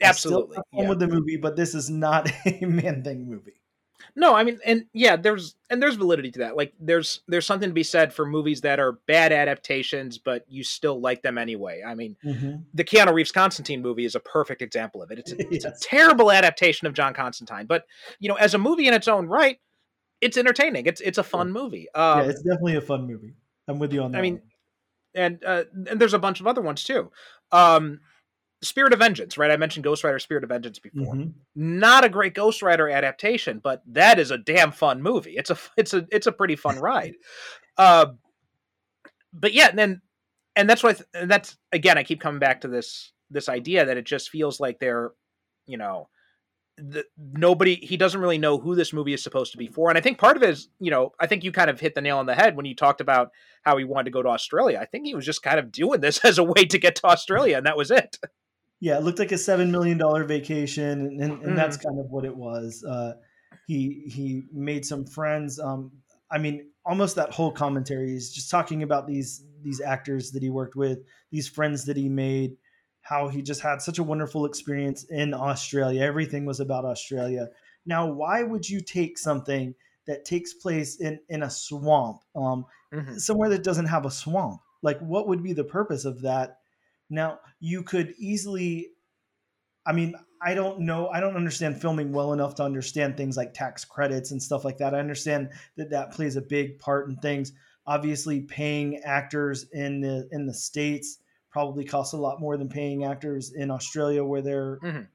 I 0.02 0.12
still 0.12 0.50
Absolutely. 0.50 0.58
yeah. 0.72 0.88
with 0.88 0.98
the 0.98 1.06
movie, 1.08 1.36
but 1.36 1.56
this 1.56 1.74
is 1.74 1.88
not 1.88 2.30
a 2.46 2.64
Man 2.66 3.04
Thing 3.04 3.26
movie. 3.28 3.61
No, 4.14 4.34
I 4.34 4.44
mean, 4.44 4.58
and 4.64 4.86
yeah, 4.92 5.16
there's 5.16 5.56
and 5.70 5.82
there's 5.82 5.96
validity 5.96 6.30
to 6.32 6.38
that. 6.40 6.56
Like, 6.56 6.74
there's 6.78 7.20
there's 7.28 7.46
something 7.46 7.68
to 7.68 7.74
be 7.74 7.82
said 7.82 8.12
for 8.12 8.26
movies 8.26 8.60
that 8.62 8.78
are 8.78 8.92
bad 9.06 9.32
adaptations, 9.32 10.18
but 10.18 10.44
you 10.48 10.64
still 10.64 11.00
like 11.00 11.22
them 11.22 11.38
anyway. 11.38 11.82
I 11.86 11.94
mean, 11.94 12.16
the 12.74 12.84
Keanu 12.84 13.12
Reeves 13.12 13.32
Constantine 13.32 13.82
movie 13.82 14.04
is 14.04 14.14
a 14.14 14.20
perfect 14.20 14.62
example 14.62 15.02
of 15.02 15.10
it. 15.10 15.18
It's 15.18 15.32
a, 15.32 15.36
it's 15.54 15.64
a 15.64 15.74
terrible 15.80 16.30
adaptation 16.30 16.86
of 16.86 16.94
John 16.94 17.14
Constantine, 17.14 17.66
but 17.66 17.86
you 18.20 18.28
know, 18.28 18.36
as 18.36 18.54
a 18.54 18.58
movie 18.58 18.86
in 18.86 18.94
its 18.94 19.08
own 19.08 19.26
right, 19.26 19.58
it's 20.20 20.36
entertaining. 20.36 20.86
It's 20.86 21.00
it's 21.00 21.18
a 21.18 21.24
fun 21.24 21.52
movie. 21.52 21.88
Um, 21.94 22.20
yeah, 22.20 22.24
it's 22.26 22.42
definitely 22.42 22.76
a 22.76 22.80
fun 22.80 23.06
movie. 23.06 23.34
I'm 23.68 23.78
with 23.78 23.92
you 23.92 24.02
on 24.02 24.12
that. 24.12 24.18
I 24.18 24.22
mean, 24.22 24.34
one. 24.34 24.42
and 25.14 25.44
uh, 25.44 25.64
and 25.88 26.00
there's 26.00 26.14
a 26.14 26.18
bunch 26.18 26.40
of 26.40 26.46
other 26.46 26.60
ones 26.60 26.84
too. 26.84 27.10
Um, 27.50 28.00
Spirit 28.62 28.92
of 28.92 28.98
Vengeance, 29.00 29.36
right? 29.36 29.50
I 29.50 29.56
mentioned 29.56 29.84
Ghost 29.84 30.04
Rider 30.04 30.18
Spirit 30.18 30.44
of 30.44 30.50
Vengeance 30.50 30.78
before. 30.78 31.14
Mhm. 31.14 31.32
Not 31.54 32.04
a 32.04 32.08
great 32.08 32.34
Ghost 32.34 32.62
Rider 32.62 32.88
adaptation, 32.88 33.58
but 33.58 33.82
that 33.86 34.18
is 34.18 34.30
a 34.30 34.38
damn 34.38 34.72
fun 34.72 35.02
movie. 35.02 35.36
It's 35.36 35.50
a 35.50 35.58
it's 35.76 35.94
a 35.94 36.06
it's 36.10 36.26
a 36.26 36.32
pretty 36.32 36.56
fun 36.56 36.78
ride. 36.78 37.14
Uh, 37.78 38.12
but 39.32 39.54
yeah, 39.54 39.68
and 39.68 39.78
then 39.78 40.02
and 40.56 40.68
that's 40.68 40.82
why 40.82 40.94
and 41.14 41.30
that's 41.30 41.56
again 41.72 41.96
I 41.96 42.02
keep 42.02 42.20
coming 42.20 42.38
back 42.38 42.60
to 42.60 42.68
this 42.68 43.12
this 43.30 43.48
idea 43.48 43.86
that 43.86 43.96
it 43.96 44.04
just 44.04 44.28
feels 44.28 44.60
like 44.60 44.78
they're 44.78 45.12
you 45.66 45.78
know 45.78 46.08
the, 46.76 47.04
nobody 47.18 47.76
he 47.76 47.96
doesn't 47.96 48.20
really 48.20 48.38
know 48.38 48.58
who 48.58 48.74
this 48.74 48.92
movie 48.92 49.12
is 49.12 49.22
supposed 49.22 49.52
to 49.52 49.58
be 49.58 49.68
for 49.68 49.90
and 49.90 49.98
i 49.98 50.00
think 50.00 50.18
part 50.18 50.36
of 50.36 50.42
it 50.42 50.50
is 50.50 50.68
you 50.80 50.90
know 50.90 51.12
i 51.20 51.26
think 51.26 51.44
you 51.44 51.52
kind 51.52 51.68
of 51.68 51.78
hit 51.78 51.94
the 51.94 52.00
nail 52.00 52.18
on 52.18 52.26
the 52.26 52.34
head 52.34 52.56
when 52.56 52.64
you 52.64 52.74
talked 52.74 53.00
about 53.02 53.30
how 53.62 53.76
he 53.76 53.84
wanted 53.84 54.04
to 54.06 54.10
go 54.10 54.22
to 54.22 54.28
australia 54.28 54.78
i 54.80 54.86
think 54.86 55.04
he 55.04 55.14
was 55.14 55.26
just 55.26 55.42
kind 55.42 55.58
of 55.58 55.70
doing 55.70 56.00
this 56.00 56.18
as 56.24 56.38
a 56.38 56.44
way 56.44 56.64
to 56.64 56.78
get 56.78 56.96
to 56.96 57.06
australia 57.06 57.58
and 57.58 57.66
that 57.66 57.76
was 57.76 57.90
it 57.90 58.18
yeah, 58.82 58.98
it 58.98 59.04
looked 59.04 59.18
like 59.20 59.32
a 59.32 59.38
seven 59.38 59.70
million 59.70 59.96
dollar 59.98 60.24
vacation, 60.24 61.00
and, 61.00 61.20
and, 61.22 61.42
and 61.42 61.56
that's 61.58 61.76
Mm-hmm. 61.76 61.86
kind 61.86 62.00
of 62.00 62.06
what 62.10 62.24
it 62.24 62.36
was. 62.36 62.84
Uh, 62.84 63.14
he 63.66 64.04
he 64.08 64.44
made 64.52 64.84
some 64.84 65.06
friends. 65.06 65.60
Um, 65.60 65.92
I 66.30 66.38
mean, 66.38 66.70
almost 66.84 67.16
that 67.16 67.30
whole 67.32 67.52
commentary 67.52 68.14
is 68.16 68.32
just 68.34 68.50
talking 68.50 68.82
about 68.82 69.06
these 69.06 69.44
these 69.62 69.80
actors 69.80 70.32
that 70.32 70.42
he 70.42 70.50
worked 70.50 70.76
with, 70.76 70.98
these 71.30 71.48
friends 71.48 71.84
that 71.86 71.96
he 71.96 72.08
made, 72.08 72.56
how 73.02 73.28
he 73.28 73.42
just 73.42 73.60
had 73.60 73.80
such 73.82 73.98
a 73.98 74.02
wonderful 74.02 74.44
experience 74.46 75.04
in 75.04 75.34
Australia. 75.34 76.02
Everything 76.02 76.44
was 76.44 76.60
about 76.60 76.84
Australia. 76.84 77.48
Now, 77.86 78.06
why 78.12 78.42
would 78.42 78.68
you 78.68 78.80
take 78.80 79.18
something 79.18 79.74
that 80.08 80.24
takes 80.24 80.54
place 80.54 81.00
in 81.00 81.20
in 81.28 81.44
a 81.44 81.50
swamp, 81.50 82.22
um, 82.34 82.66
Mhm. 82.92 83.20
somewhere 83.20 83.50
that 83.50 83.62
doesn't 83.64 83.86
have 83.86 84.06
a 84.06 84.10
swamp? 84.10 84.60
Like, 84.82 84.98
what 85.00 85.28
would 85.28 85.42
be 85.42 85.52
the 85.52 85.64
purpose 85.64 86.04
of 86.04 86.22
that? 86.22 86.61
Now, 87.12 87.40
you 87.60 87.82
could 87.82 88.14
easily, 88.18 88.88
I 89.84 89.92
mean, 89.92 90.14
I 90.40 90.54
don't 90.54 90.80
know, 90.80 91.08
I 91.08 91.20
don't 91.20 91.36
understand 91.36 91.80
filming 91.80 92.10
well 92.10 92.32
enough 92.32 92.54
to 92.56 92.64
understand 92.64 93.16
things 93.16 93.36
like 93.36 93.52
tax 93.52 93.84
credits 93.84 94.30
and 94.30 94.42
stuff 94.42 94.64
like 94.64 94.78
that. 94.78 94.94
I 94.94 94.98
understand 94.98 95.50
that 95.76 95.90
that 95.90 96.12
plays 96.12 96.36
a 96.36 96.40
big 96.40 96.78
part 96.78 97.08
in 97.08 97.16
things. 97.16 97.52
Obviously, 97.86 98.40
paying 98.40 99.00
actors 99.04 99.66
in 99.72 100.00
the 100.00 100.26
in 100.32 100.46
the 100.46 100.54
states 100.54 101.18
probably 101.50 101.84
costs 101.84 102.14
a 102.14 102.16
lot 102.16 102.40
more 102.40 102.56
than 102.56 102.68
paying 102.68 103.04
actors 103.04 103.52
in 103.52 103.70
Australia, 103.70 104.24
where 104.24 104.40
they're, 104.40 104.78
Mhm. 104.82 105.06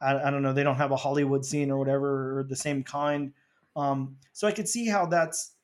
I, 0.00 0.28
I 0.28 0.30
don't 0.30 0.42
know, 0.42 0.52
they 0.52 0.62
don't 0.62 0.76
have 0.76 0.92
a 0.92 0.96
Hollywood 0.96 1.44
scene 1.44 1.70
or 1.72 1.78
whatever 1.78 2.38
or 2.38 2.42
the 2.44 2.54
same 2.56 2.84
kind. 2.84 3.32
Um, 3.74 4.18
so 4.32 4.46
I 4.46 4.52
could 4.52 4.68
see 4.68 4.86
how 4.86 5.06
that's 5.06 5.56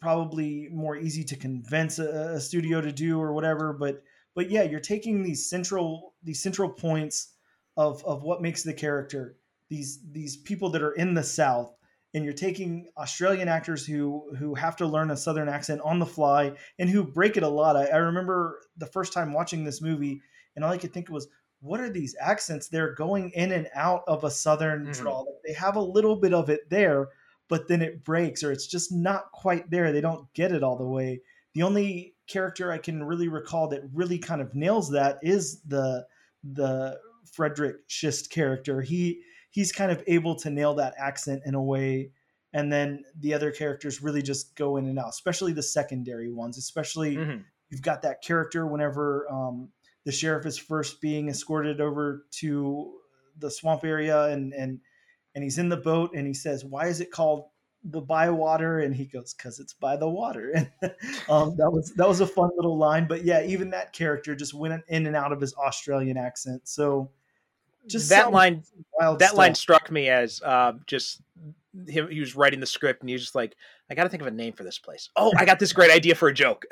probably 0.00 0.68
more 0.70 0.96
easy 0.96 1.24
to 1.24 1.36
convince 1.36 1.98
a, 1.98 2.34
a 2.36 2.40
studio 2.40 2.80
to 2.82 2.92
do 2.92 3.18
or 3.18 3.32
whatever. 3.32 3.72
But 3.72 4.02
but 4.38 4.52
yeah, 4.52 4.62
you're 4.62 4.78
taking 4.78 5.24
these 5.24 5.50
central 5.50 6.14
these 6.22 6.40
central 6.40 6.68
points 6.70 7.34
of 7.76 8.04
of 8.04 8.22
what 8.22 8.40
makes 8.40 8.62
the 8.62 8.72
character 8.72 9.36
these 9.68 9.98
these 10.12 10.36
people 10.36 10.70
that 10.70 10.80
are 10.80 10.92
in 10.92 11.12
the 11.12 11.24
South, 11.24 11.74
and 12.14 12.22
you're 12.24 12.32
taking 12.32 12.86
Australian 12.96 13.48
actors 13.48 13.84
who 13.84 14.32
who 14.38 14.54
have 14.54 14.76
to 14.76 14.86
learn 14.86 15.10
a 15.10 15.16
Southern 15.16 15.48
accent 15.48 15.80
on 15.84 15.98
the 15.98 16.06
fly 16.06 16.52
and 16.78 16.88
who 16.88 17.02
break 17.02 17.36
it 17.36 17.42
a 17.42 17.48
lot. 17.48 17.74
I, 17.74 17.86
I 17.86 17.96
remember 17.96 18.60
the 18.76 18.86
first 18.86 19.12
time 19.12 19.32
watching 19.32 19.64
this 19.64 19.82
movie, 19.82 20.22
and 20.54 20.64
all 20.64 20.70
I 20.70 20.78
could 20.78 20.94
think 20.94 21.10
was. 21.10 21.26
What 21.60 21.80
are 21.80 21.90
these 21.90 22.14
accents? 22.20 22.68
They're 22.68 22.94
going 22.94 23.30
in 23.30 23.50
and 23.50 23.66
out 23.74 24.04
of 24.06 24.22
a 24.22 24.30
southern 24.30 24.86
Mhm. 24.86 24.94
drawl. 24.94 25.40
They 25.44 25.54
have 25.54 25.74
a 25.74 25.80
little 25.96 26.14
bit 26.14 26.32
of 26.32 26.48
it 26.50 26.70
there, 26.70 27.08
but 27.48 27.66
then 27.66 27.82
it 27.82 28.04
breaks 28.04 28.44
or 28.44 28.52
it's 28.52 28.68
just 28.68 28.92
not 28.92 29.32
quite 29.32 29.68
there. 29.68 29.90
They 29.90 30.00
don't 30.00 30.32
get 30.34 30.52
it 30.52 30.62
all 30.62 30.78
the 30.78 30.86
way. 30.86 31.20
The 31.54 31.64
only 31.64 32.14
character 32.28 32.70
I 32.72 32.78
can 32.78 33.02
really 33.02 33.28
recall 33.28 33.68
that 33.68 33.82
really 33.92 34.18
kind 34.18 34.40
of 34.40 34.54
nails 34.54 34.90
that 34.90 35.18
is 35.22 35.62
the 35.62 36.06
the 36.44 36.98
Frederick 37.32 37.76
Schist 37.88 38.30
character. 38.30 38.80
He 38.80 39.22
he's 39.50 39.72
kind 39.72 39.90
of 39.90 40.02
able 40.06 40.36
to 40.36 40.50
nail 40.50 40.74
that 40.74 40.94
accent 40.98 41.42
in 41.46 41.54
a 41.54 41.62
way 41.62 42.12
and 42.52 42.72
then 42.72 43.04
the 43.18 43.34
other 43.34 43.50
characters 43.50 44.02
really 44.02 44.22
just 44.22 44.56
go 44.56 44.76
in 44.78 44.86
and 44.86 44.98
out, 44.98 45.08
especially 45.10 45.52
the 45.52 45.62
secondary 45.62 46.32
ones. 46.32 46.56
Especially 46.58 47.16
Mhm. 47.16 47.44
you've 47.70 47.82
got 47.82 48.02
that 48.02 48.22
character 48.22 48.66
whenever 48.66 49.30
um, 49.30 49.70
the 50.04 50.12
sheriff 50.12 50.46
is 50.46 50.56
first 50.56 51.00
being 51.02 51.28
escorted 51.28 51.80
over 51.80 52.26
to 52.30 52.94
the 53.36 53.50
swamp 53.50 53.84
area 53.84 54.24
and 54.26 54.52
and 54.54 54.80
and 55.34 55.44
he's 55.44 55.58
in 55.58 55.68
the 55.68 55.76
boat 55.76 56.10
and 56.14 56.26
he 56.26 56.34
says, 56.34 56.64
"Why 56.64 56.86
is 56.88 57.00
it 57.00 57.10
called 57.10 57.44
the 57.84 58.00
Bywater 58.00 58.80
And 58.80 58.94
he 58.94 59.04
goes, 59.04 59.32
"Cause 59.34 59.60
it's 59.60 59.72
by 59.72 59.96
the 59.96 60.08
water." 60.08 60.52
And 60.54 60.70
um, 61.28 61.56
that 61.56 61.70
was 61.70 61.92
that 61.94 62.08
was 62.08 62.20
a 62.20 62.26
fun 62.26 62.50
little 62.56 62.76
line. 62.76 63.06
But 63.06 63.24
yeah, 63.24 63.42
even 63.44 63.70
that 63.70 63.92
character 63.92 64.34
just 64.34 64.54
went 64.54 64.82
in 64.88 65.06
and 65.06 65.16
out 65.16 65.32
of 65.32 65.40
his 65.40 65.54
Australian 65.54 66.16
accent. 66.16 66.62
So 66.68 67.10
just 67.86 68.10
that 68.10 68.32
line 68.32 68.62
that 69.18 69.36
line 69.36 69.54
struck 69.54 69.90
me 69.90 70.08
as 70.08 70.42
uh, 70.42 70.72
just 70.86 71.22
him 71.86 72.08
he 72.10 72.20
was 72.20 72.34
writing 72.34 72.60
the 72.60 72.66
script 72.66 73.02
and 73.02 73.08
he 73.08 73.14
was 73.14 73.22
just 73.22 73.34
like 73.34 73.54
i 73.88 73.94
gotta 73.94 74.08
think 74.08 74.20
of 74.20 74.26
a 74.26 74.32
name 74.32 74.52
for 74.52 74.64
this 74.64 74.78
place 74.78 75.10
oh 75.16 75.32
i 75.36 75.44
got 75.44 75.60
this 75.60 75.72
great 75.72 75.90
idea 75.92 76.14
for 76.14 76.28
a 76.28 76.34
joke 76.34 76.64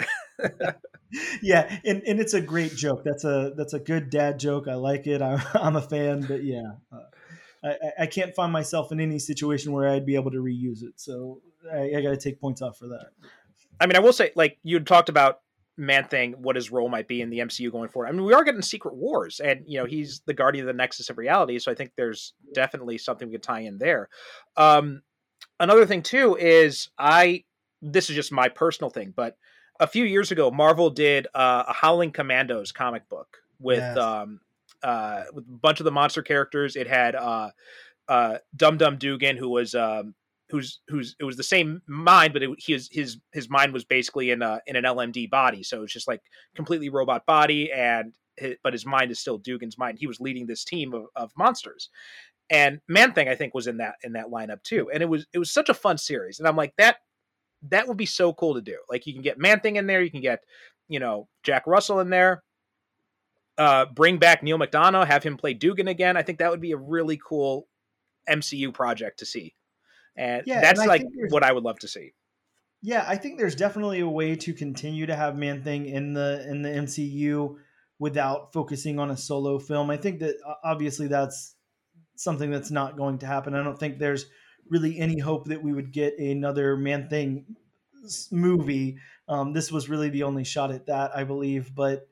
yeah, 1.43 1.79
and, 1.85 2.03
and 2.07 2.21
it's 2.21 2.35
a 2.35 2.41
great 2.41 2.75
joke. 2.75 3.03
That's 3.05 3.25
a 3.25 3.53
that's 3.57 3.75
a 3.75 3.79
good 3.79 4.11
dad 4.11 4.39
joke. 4.39 4.69
I 4.69 4.75
like 4.75 5.07
it. 5.07 5.23
I'm, 5.23 5.41
I'm 5.55 5.77
a 5.77 5.83
fan. 5.83 6.23
But 6.23 6.45
yeah, 6.45 6.73
uh, 6.93 7.01
I, 7.67 8.03
I- 8.03 8.07
can't 8.07 8.35
find 8.35 8.53
myself 8.53 8.93
in 8.93 9.01
any 9.01 9.19
situation 9.19 9.73
where 9.73 9.89
I'd 9.89 10.07
be 10.07 10.15
able 10.15 10.31
to 10.31 10.39
reuse 10.43 10.83
it. 10.83 10.95
So 10.97 11.41
I, 11.73 11.97
I 11.97 12.01
got 12.03 12.11
to 12.11 12.17
take 12.17 12.41
points 12.41 12.63
off 12.63 12.79
for 12.79 12.89
that. 12.89 13.07
I 13.81 13.87
mean, 13.87 13.97
I 13.97 14.01
will 14.01 14.13
say, 14.13 14.33
like 14.35 14.59
you 14.63 14.79
talked 14.81 15.09
about 15.09 15.41
Man 15.77 16.05
Thing, 16.05 16.33
what 16.41 16.57
his 16.57 16.71
role 16.71 16.89
might 16.89 17.07
be 17.09 17.21
in 17.21 17.29
the 17.31 17.41
MCU 17.41 17.71
going 17.71 17.89
forward. 17.91 18.09
I 18.09 18.13
mean, 18.13 18.25
we 18.25 18.33
are 18.33 18.45
getting 18.45 18.63
Secret 18.63 18.95
Wars, 18.95 19.41
and 19.41 19.61
you 19.67 19.79
know 19.79 19.85
he's 19.85 20.21
the 20.27 20.33
guardian 20.33 20.67
of 20.67 20.75
the 20.75 20.79
Nexus 20.79 21.11
of 21.11 21.19
Reality, 21.19 21.59
so 21.59 21.71
I 21.71 21.75
think 21.75 21.93
there's 21.97 22.33
definitely 22.55 22.97
something 22.99 23.29
we 23.29 23.33
could 23.35 23.43
tie 23.43 23.61
in 23.61 23.77
there. 23.79 24.09
Um, 24.57 25.03
another 25.61 25.85
thing 25.85 26.03
too 26.03 26.37
is 26.41 26.89
I 26.99 27.45
this 27.83 28.09
is 28.09 28.17
just 28.17 28.33
my 28.33 28.49
personal 28.49 28.89
thing, 28.91 29.13
but 29.15 29.37
a 29.79 29.87
few 29.87 30.05
years 30.07 30.31
ago, 30.33 30.51
Marvel 30.51 30.89
did 30.89 31.27
uh, 31.35 31.65
a 31.69 31.73
Howling 31.75 32.13
Commandos 32.13 32.73
comic 32.73 33.07
book 33.11 33.37
with 33.61 33.79
Yes. 33.81 33.99
um, 33.99 34.41
uh, 34.83 35.25
with 35.33 35.45
a 35.45 35.53
bunch 35.53 35.81
of 35.81 35.85
the 35.85 35.93
monster 35.93 36.23
characters. 36.23 36.77
It 36.77 36.87
had 36.87 37.15
uh, 37.15 37.51
uh, 38.09 38.39
Dum 38.55 38.79
Dum 38.79 38.99
Dugan, 38.99 39.37
who 39.37 39.49
was 39.49 39.75
um, 39.75 40.15
who's 40.51 40.81
who's 40.89 41.17
it 41.19 41.25
was 41.25 41.37
the 41.37 41.43
same 41.43 41.83
mind, 41.87 42.33
but 42.33 42.43
it, 42.43 42.51
his 42.59 42.89
his 42.93 43.19
his 43.33 43.51
mind 43.51 43.73
was 43.73 43.85
basically 43.85 44.31
in 44.31 44.43
a 44.43 44.61
in 44.67 44.77
an 44.77 44.85
LMD 44.85 45.29
body, 45.31 45.63
so 45.63 45.83
it's 45.83 45.93
just 45.93 46.09
like 46.09 46.23
completely 46.55 46.89
robot 46.89 47.27
body, 47.27 47.73
and 47.73 48.15
hi- 48.41 48.57
but 48.63 48.73
his 48.73 48.87
mind 48.87 49.11
is 49.11 49.19
still 49.21 49.39
Dugan's 49.39 49.79
mind. 49.79 49.99
He 49.99 50.07
was 50.07 50.21
leading 50.21 50.47
this 50.47 50.65
team 50.65 50.95
of, 50.95 51.07
of 51.17 51.33
monsters, 51.37 51.91
and 52.51 52.81
Man 52.89 53.13
Thing 53.13 53.29
I 53.29 53.35
think 53.35 53.55
was 53.55 53.67
in 53.67 53.79
that 53.79 53.97
in 54.03 54.13
that 54.13 54.27
lineup 54.27 54.63
too, 54.63 54.91
and 54.93 55.03
it 55.03 55.09
was 55.09 55.27
it 55.33 55.39
was 55.39 55.51
such 55.51 55.69
a 55.69 55.75
fun 55.75 55.99
series, 55.99 56.39
and 56.39 56.49
I'm 56.49 56.57
like 56.57 56.75
that 56.79 56.99
that 57.63 57.89
would 57.89 57.97
be 57.97 58.07
so 58.07 58.33
cool 58.33 58.55
to 58.55 58.61
do. 58.63 58.79
Like 58.89 59.07
you 59.07 59.13
can 59.13 59.23
get 59.23 59.39
Man 59.39 59.61
Thing 59.61 59.77
in 59.77 59.87
there, 59.87 60.03
you 60.03 60.11
can 60.11 60.21
get 60.21 60.41
you 60.89 61.01
know 61.01 61.29
Jack 61.43 61.67
Russell 61.67 62.01
in 62.01 62.11
there. 62.11 62.43
Uh, 63.59 63.87
bring 63.87 64.19
back 64.19 64.43
Neal 64.43 64.59
McDonough, 64.59 65.07
have 65.07 65.23
him 65.23 65.37
play 65.37 65.55
Dugan 65.55 65.89
again. 65.89 66.17
I 66.17 66.23
think 66.23 66.39
that 66.39 66.51
would 66.51 66.61
be 66.61 66.73
a 66.73 66.77
really 66.77 67.19
cool 67.23 67.69
MCU 68.29 68.73
project 68.75 69.21
to 69.21 69.27
see 69.27 69.55
and 70.17 70.43
Yeah, 70.47 70.61
that's 70.61 70.81
and 70.81 70.89
like 70.89 71.05
what 71.29 71.43
I 71.43 71.53
would 71.53 71.65
love 71.65 71.79
to 71.81 71.89
see. 71.89 72.13
Yeah, 72.83 73.05
I 73.07 73.17
think 73.17 73.39
there's 73.39 73.55
definitely 73.55 74.01
a 74.01 74.09
way 74.09 74.37
to 74.37 74.53
continue 74.53 75.07
to 75.07 75.17
have 75.17 75.37
Man 75.37 75.63
Thing 75.63 75.87
in 75.87 76.13
the 76.13 76.47
in 76.49 76.63
the 76.63 76.69
MCU 76.69 77.57
without 77.99 78.53
focusing 78.53 78.99
on 78.99 79.11
a 79.11 79.17
solo 79.17 79.59
film. 79.59 79.91
I 79.91 79.97
think 79.97 80.21
that 80.21 80.37
obviously 80.65 81.09
that's 81.09 81.55
something 82.17 82.51
that's 82.51 82.71
not 82.71 82.97
going 82.97 83.19
to 83.19 83.27
happen. 83.27 83.55
I 83.55 83.63
don't 83.63 83.79
think 83.79 83.99
there's 83.99 84.27
really 84.69 84.99
any 84.99 85.19
hope 85.19 85.47
that 85.47 85.63
we 85.63 85.73
would 85.73 85.93
get 85.93 86.19
another 86.19 86.77
Man 86.77 87.09
Thing 87.09 87.57
movie. 88.31 88.99
Um, 89.29 89.53
this 89.53 89.73
was 89.73 89.89
really 89.89 90.11
the 90.11 90.23
only 90.23 90.45
shot 90.45 90.71
at 90.71 90.87
that, 90.87 91.17
I 91.17 91.25
believe. 91.25 91.75
But 91.75 92.09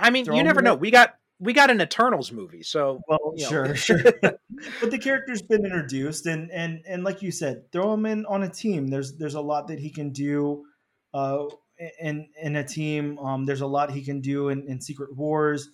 I 0.00 0.10
mean, 0.10 0.26
you 0.26 0.42
never 0.42 0.62
know. 0.62 0.74
We 0.74 0.90
got 0.90 1.14
we 1.38 1.52
got 1.52 1.70
an 1.70 1.80
Eternals 1.80 2.32
movie, 2.32 2.62
so 2.62 3.00
well, 3.08 3.32
you 3.36 3.44
know. 3.44 3.50
sure, 3.50 3.74
sure. 3.76 4.02
but 4.20 4.90
the 4.90 4.98
character's 4.98 5.42
been 5.42 5.64
introduced, 5.64 6.26
and 6.26 6.50
and 6.50 6.80
and 6.86 7.04
like 7.04 7.22
you 7.22 7.30
said, 7.30 7.70
throw 7.72 7.94
him 7.94 8.06
in 8.06 8.26
on 8.26 8.42
a 8.42 8.48
team. 8.48 8.88
There's 8.88 9.16
there's 9.16 9.34
a 9.34 9.40
lot 9.40 9.68
that 9.68 9.78
he 9.78 9.90
can 9.90 10.10
do. 10.10 10.64
Uh, 11.12 11.44
in 12.00 12.28
in 12.40 12.56
a 12.56 12.64
team, 12.64 13.18
um, 13.18 13.46
there's 13.46 13.62
a 13.62 13.66
lot 13.66 13.90
he 13.90 14.02
can 14.02 14.20
do 14.20 14.50
in, 14.50 14.68
in 14.68 14.80
Secret 14.80 15.16
Wars. 15.16 15.70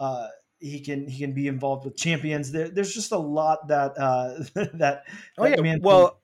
Uh, 0.00 0.26
he 0.58 0.80
can 0.80 1.06
he 1.08 1.20
can 1.20 1.32
be 1.32 1.46
involved 1.46 1.84
with 1.84 1.96
champions. 1.96 2.50
There, 2.50 2.68
there's 2.68 2.92
just 2.92 3.12
a 3.12 3.18
lot 3.18 3.68
that 3.68 3.92
uh, 3.98 4.42
that. 4.74 5.04
Oh 5.38 5.44
that 5.44 5.56
yeah. 5.56 5.62
Man 5.62 5.80
well, 5.82 6.20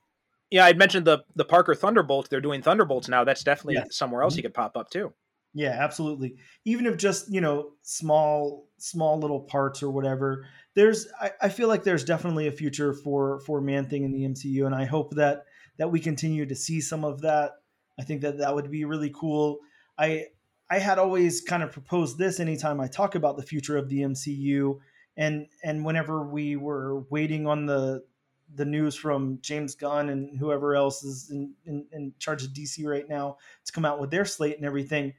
yeah, 0.50 0.64
I'd 0.64 0.78
mentioned 0.78 1.06
the 1.06 1.20
the 1.36 1.44
Parker 1.44 1.74
Thunderbolts. 1.74 2.28
They're 2.28 2.40
doing 2.40 2.62
Thunderbolts 2.62 3.08
now. 3.08 3.24
That's 3.24 3.44
definitely 3.44 3.74
Yes. 3.74 3.96
somewhere 3.96 4.22
else 4.22 4.34
he 4.34 4.42
could 4.42 4.54
pop 4.54 4.76
up 4.76 4.90
too. 4.90 5.12
Yeah, 5.52 5.70
absolutely. 5.70 6.36
Even 6.64 6.86
if 6.86 6.96
just 6.96 7.32
you 7.32 7.40
know 7.40 7.72
small 7.82 8.68
small 8.78 9.18
little 9.18 9.40
parts 9.40 9.82
or 9.82 9.90
whatever, 9.90 10.46
there's 10.74 11.08
I, 11.20 11.32
I 11.42 11.48
feel 11.48 11.68
like 11.68 11.82
there's 11.82 12.04
definitely 12.04 12.46
a 12.46 12.52
future 12.52 12.92
for 12.94 13.40
for 13.40 13.60
Man 13.60 13.88
Thing 13.88 14.04
in 14.04 14.12
the 14.12 14.24
MCU, 14.24 14.66
and 14.66 14.74
I 14.74 14.84
hope 14.84 15.14
that 15.16 15.44
that 15.78 15.90
we 15.90 15.98
continue 15.98 16.46
to 16.46 16.54
see 16.54 16.80
some 16.80 17.04
of 17.04 17.22
that. 17.22 17.52
I 17.98 18.04
think 18.04 18.20
that 18.22 18.38
that 18.38 18.54
would 18.54 18.70
be 18.70 18.84
really 18.84 19.10
cool. 19.10 19.58
I 19.98 20.26
I 20.70 20.78
had 20.78 20.98
always 20.98 21.40
kind 21.40 21.64
of 21.64 21.72
proposed 21.72 22.16
this 22.16 22.38
anytime 22.38 22.80
I 22.80 22.86
talk 22.86 23.16
about 23.16 23.36
the 23.36 23.42
future 23.42 23.76
of 23.76 23.88
the 23.88 24.02
MCU, 24.02 24.78
and 25.16 25.48
and 25.64 25.84
whenever 25.84 26.22
we 26.22 26.54
were 26.54 27.00
waiting 27.10 27.48
on 27.48 27.66
the 27.66 28.04
the 28.54 28.64
news 28.64 28.94
from 28.94 29.38
James 29.42 29.74
Gunn 29.74 30.08
and 30.10 30.36
whoever 30.38 30.74
else 30.74 31.04
is 31.04 31.30
in, 31.30 31.54
in, 31.66 31.86
in 31.92 32.12
charge 32.18 32.42
of 32.42 32.50
DC 32.50 32.84
right 32.84 33.08
now 33.08 33.38
to 33.64 33.72
come 33.72 33.84
out 33.84 34.00
with 34.00 34.10
their 34.10 34.24
slate 34.24 34.56
and 34.56 34.64
everything 34.64 35.14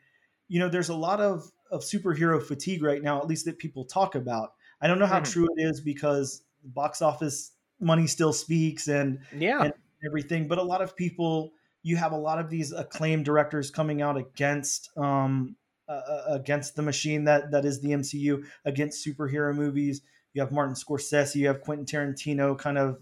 you 0.52 0.60
know 0.60 0.68
there's 0.70 0.90
a 0.90 0.96
lot 0.96 1.22
of 1.22 1.50
of 1.72 1.82
superhero 1.82 2.44
fatigue 2.44 2.84
right 2.84 3.02
now 3.02 3.18
at 3.18 3.28
least 3.28 3.46
that 3.46 3.58
people 3.58 3.86
talk 3.86 4.16
about 4.16 4.52
i 4.82 4.88
don't 4.88 5.00
know 5.00 5.06
how 5.06 5.20
Mhm. 5.22 5.32
true 5.34 5.48
it 5.56 5.62
is 5.62 5.80
because 5.80 6.44
box 6.64 7.02
office 7.02 7.54
money 7.80 8.06
still 8.08 8.34
speaks 8.34 8.88
and 8.90 9.20
Yeah. 9.38 9.64
And- 9.64 9.74
everything 10.06 10.48
but 10.48 10.58
a 10.58 10.64
lot 10.64 10.82
of 10.82 10.96
people 10.96 11.54
you 11.84 11.96
have 11.96 12.12
a 12.12 12.18
lot 12.18 12.40
of 12.40 12.50
these 12.50 12.72
acclaimed 12.72 13.24
directors 13.24 13.72
coming 13.72 14.02
out 14.02 14.18
against 14.18 14.90
um 14.98 15.56
uh, 15.88 15.92
uh, 15.92 16.24
against 16.30 16.76
the 16.76 16.82
machine 16.82 17.24
that 17.26 17.52
that 17.52 17.66
is 17.66 17.82
the 17.82 17.90
mcu 17.90 18.44
against 18.66 19.06
superhero 19.06 19.56
movies 19.56 20.02
you 20.34 20.42
have 20.42 20.52
martin 20.52 20.76
scorsese 20.76 21.36
you 21.36 21.48
have 21.48 21.62
quentin 21.62 21.86
tarantino 21.86 22.58
kind 22.58 22.78
of 22.80 23.00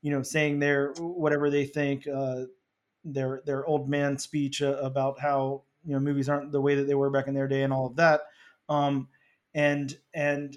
you 0.00 0.10
know 0.12 0.22
saying 0.22 0.58
their 0.60 0.92
whatever 1.00 1.50
they 1.50 1.66
think 1.66 2.06
uh 2.06 2.44
their 3.04 3.42
their 3.44 3.66
old 3.66 3.88
man 3.88 4.16
speech 4.16 4.62
uh, 4.62 4.76
about 4.80 5.18
how 5.20 5.62
you 5.88 5.94
know 5.94 6.00
movies 6.00 6.28
aren't 6.28 6.52
the 6.52 6.60
way 6.60 6.76
that 6.76 6.86
they 6.86 6.94
were 6.94 7.10
back 7.10 7.26
in 7.26 7.34
their 7.34 7.48
day 7.48 7.62
and 7.62 7.72
all 7.72 7.86
of 7.86 7.96
that 7.96 8.20
um 8.68 9.08
and 9.54 9.96
and 10.14 10.56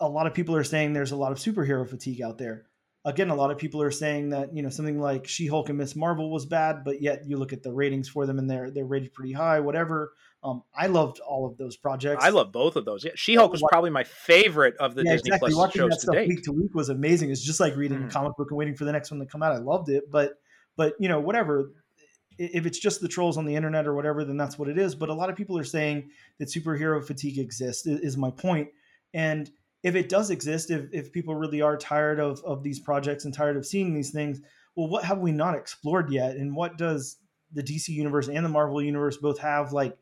a 0.00 0.08
lot 0.08 0.26
of 0.26 0.34
people 0.34 0.54
are 0.54 0.64
saying 0.64 0.92
there's 0.92 1.12
a 1.12 1.16
lot 1.16 1.32
of 1.32 1.38
superhero 1.38 1.88
fatigue 1.88 2.22
out 2.22 2.38
there 2.38 2.66
again 3.04 3.30
a 3.30 3.34
lot 3.34 3.50
of 3.50 3.58
people 3.58 3.82
are 3.82 3.90
saying 3.90 4.30
that 4.30 4.54
you 4.54 4.62
know 4.62 4.68
something 4.68 5.00
like 5.00 5.26
she-hulk 5.26 5.68
and 5.68 5.78
miss 5.78 5.96
marvel 5.96 6.30
was 6.30 6.46
bad 6.46 6.84
but 6.84 7.02
yet 7.02 7.22
you 7.26 7.36
look 7.36 7.52
at 7.52 7.62
the 7.62 7.72
ratings 7.72 8.08
for 8.08 8.26
them 8.26 8.38
and 8.38 8.48
they're 8.50 8.70
they're 8.70 8.84
rated 8.86 9.12
pretty 9.14 9.32
high 9.32 9.58
whatever 9.60 10.12
um 10.44 10.62
i 10.74 10.86
loved 10.86 11.18
all 11.20 11.46
of 11.46 11.56
those 11.56 11.76
projects 11.76 12.24
I 12.24 12.28
love 12.30 12.52
both 12.52 12.76
of 12.76 12.84
those. 12.84 13.04
Yeah, 13.04 13.12
She-Hulk 13.14 13.50
was 13.52 13.62
probably 13.70 13.90
my 13.90 14.04
favorite 14.04 14.76
of 14.78 14.94
the 14.94 15.02
yeah, 15.04 15.12
Disney 15.12 15.28
exactly. 15.30 15.50
Plus 15.52 15.58
Watching 15.66 15.80
shows 15.80 15.90
that 15.90 15.96
to 15.96 16.00
stuff 16.02 16.14
date. 16.14 16.28
week 16.28 16.42
to 16.44 16.52
week 16.52 16.74
was 16.74 16.88
amazing. 16.88 17.30
It's 17.30 17.42
just 17.42 17.58
like 17.58 17.74
reading 17.74 18.02
a 18.02 18.06
Mhm. 18.06 18.10
comic 18.10 18.36
book 18.36 18.48
and 18.50 18.58
waiting 18.58 18.74
for 18.76 18.84
the 18.84 18.92
next 18.92 19.10
one 19.10 19.18
to 19.20 19.26
come 19.26 19.42
out. 19.42 19.52
I 19.52 19.58
loved 19.58 19.88
it, 19.88 20.04
but 20.10 20.34
but 20.76 20.94
you 21.00 21.08
know 21.08 21.20
whatever. 21.20 21.72
If 22.38 22.66
it's 22.66 22.78
just 22.78 23.00
the 23.00 23.08
trolls 23.08 23.36
on 23.38 23.44
the 23.46 23.54
internet 23.56 23.86
or 23.86 23.94
whatever, 23.94 24.24
then 24.24 24.36
that's 24.36 24.58
what 24.58 24.68
it 24.68 24.78
is. 24.78 24.94
But 24.94 25.08
a 25.08 25.14
lot 25.14 25.30
of 25.30 25.36
people 25.36 25.58
are 25.58 25.64
saying 25.64 26.10
that 26.38 26.48
superhero 26.48 27.04
fatigue 27.04 27.38
exists. 27.38 27.86
Is 27.86 28.16
my 28.16 28.30
point. 28.30 28.68
And 29.14 29.50
if 29.82 29.94
it 29.94 30.08
does 30.08 30.30
exist, 30.30 30.70
if 30.70 30.92
if 30.92 31.12
people 31.12 31.34
really 31.34 31.62
are 31.62 31.76
tired 31.76 32.20
of 32.20 32.42
of 32.44 32.62
these 32.62 32.80
projects 32.80 33.24
and 33.24 33.32
tired 33.32 33.56
of 33.56 33.66
seeing 33.66 33.94
these 33.94 34.10
things, 34.10 34.40
well, 34.74 34.88
what 34.88 35.04
have 35.04 35.18
we 35.18 35.32
not 35.32 35.54
explored 35.54 36.10
yet? 36.10 36.36
And 36.36 36.54
what 36.56 36.76
does 36.76 37.16
the 37.52 37.62
DC 37.62 37.88
universe 37.88 38.28
and 38.28 38.44
the 38.44 38.48
Marvel 38.50 38.82
universe 38.82 39.16
both 39.16 39.38
have 39.38 39.72
like 39.72 39.96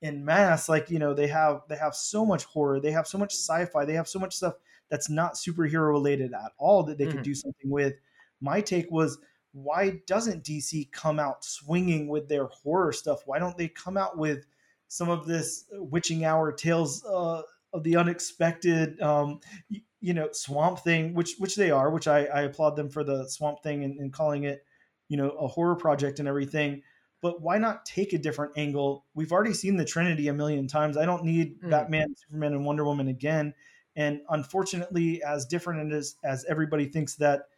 in 0.00 0.24
mass 0.24 0.68
like 0.68 0.90
you 0.90 0.98
know 0.98 1.12
they 1.14 1.26
have 1.26 1.62
they 1.68 1.76
have 1.76 1.94
so 1.94 2.24
much 2.24 2.44
horror 2.44 2.78
they 2.78 2.90
have 2.92 3.06
so 3.06 3.18
much 3.18 3.34
sci-fi 3.34 3.84
they 3.84 3.94
have 3.94 4.06
so 4.08 4.18
much 4.18 4.34
stuff 4.34 4.54
that's 4.88 5.10
not 5.10 5.34
superhero 5.34 5.90
related 5.90 6.32
at 6.32 6.52
all 6.58 6.84
that 6.84 6.98
they 6.98 7.06
Mhm. 7.06 7.12
could 7.12 7.22
do 7.22 7.34
something 7.34 7.68
with 7.70 7.94
my 8.40 8.60
take 8.60 8.90
was 8.90 9.18
why 9.52 10.00
doesn't 10.06 10.44
dc 10.44 10.90
come 10.92 11.18
out 11.18 11.44
swinging 11.44 12.08
with 12.08 12.28
their 12.28 12.46
horror 12.46 12.92
stuff 12.92 13.20
why 13.26 13.38
don't 13.38 13.56
they 13.56 13.68
come 13.68 13.96
out 13.96 14.16
with 14.18 14.46
some 14.88 15.08
of 15.08 15.26
this 15.26 15.64
witching 15.72 16.24
hour 16.24 16.52
tales 16.52 17.04
uh, 17.04 17.42
of 17.72 17.82
the 17.82 17.96
unexpected 17.96 19.00
um, 19.00 19.40
y- 19.70 19.82
you 20.00 20.14
know 20.14 20.28
swamp 20.32 20.78
thing 20.80 21.14
which 21.14 21.34
which 21.38 21.56
they 21.56 21.70
are 21.70 21.90
which 21.90 22.06
i, 22.08 22.24
I 22.26 22.42
applaud 22.42 22.76
them 22.76 22.88
for 22.90 23.02
the 23.04 23.28
swamp 23.28 23.62
thing 23.62 23.84
and, 23.84 23.98
and 23.98 24.12
calling 24.12 24.44
it 24.44 24.64
you 25.08 25.16
know 25.16 25.30
a 25.30 25.48
horror 25.48 25.76
project 25.76 26.18
and 26.18 26.28
everything 26.28 26.82
but 27.20 27.40
why 27.42 27.58
not 27.58 27.84
take 27.84 28.12
a 28.12 28.18
different 28.18 28.52
angle? 28.56 29.04
We've 29.12 29.32
already 29.32 29.52
seen 29.52 29.76
the 29.76 29.84
Trinity 29.84 30.28
a 30.28 30.32
million 30.32 30.68
times. 30.68 30.96
I 30.96 31.04
don't 31.04 31.24
need 31.24 31.56
Hmm. 31.60 31.70
Batman, 31.70 32.14
Superman, 32.16 32.52
and 32.52 32.64
Wonder 32.64 32.84
Woman 32.84 33.08
again. 33.08 33.54
And 33.96 34.20
unfortunately, 34.30 35.20
as 35.24 35.44
different 35.44 35.92
as 35.92 36.14
as 36.22 36.44
everybody 36.48 36.86
thinks 36.86 37.16
that, 37.16 37.48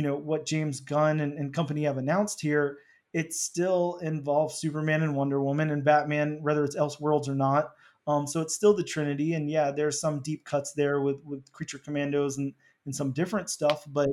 you 0.00 0.06
know, 0.06 0.16
what 0.16 0.46
James 0.46 0.80
Gunn 0.80 1.20
and, 1.20 1.34
and 1.34 1.52
company 1.52 1.82
have 1.84 1.98
announced 1.98 2.40
here, 2.40 2.78
it 3.12 3.34
still 3.34 3.98
involves 4.00 4.54
Superman 4.54 5.02
and 5.02 5.14
Wonder 5.14 5.42
Woman 5.42 5.68
and 5.68 5.84
Batman, 5.84 6.38
whether 6.40 6.64
it's 6.64 6.74
Elseworlds 6.74 7.28
or 7.28 7.34
not. 7.34 7.72
Um, 8.06 8.26
so 8.26 8.40
it's 8.40 8.54
still 8.54 8.72
the 8.72 8.82
Trinity, 8.82 9.34
and 9.34 9.50
yeah, 9.50 9.70
there's 9.70 10.00
some 10.00 10.22
deep 10.22 10.46
cuts 10.46 10.72
there 10.72 11.02
with 11.02 11.16
with 11.22 11.52
Creature 11.52 11.80
Commandos 11.80 12.38
and 12.38 12.54
and 12.86 12.96
some 12.96 13.12
different 13.12 13.50
stuff, 13.50 13.84
but 13.86 14.08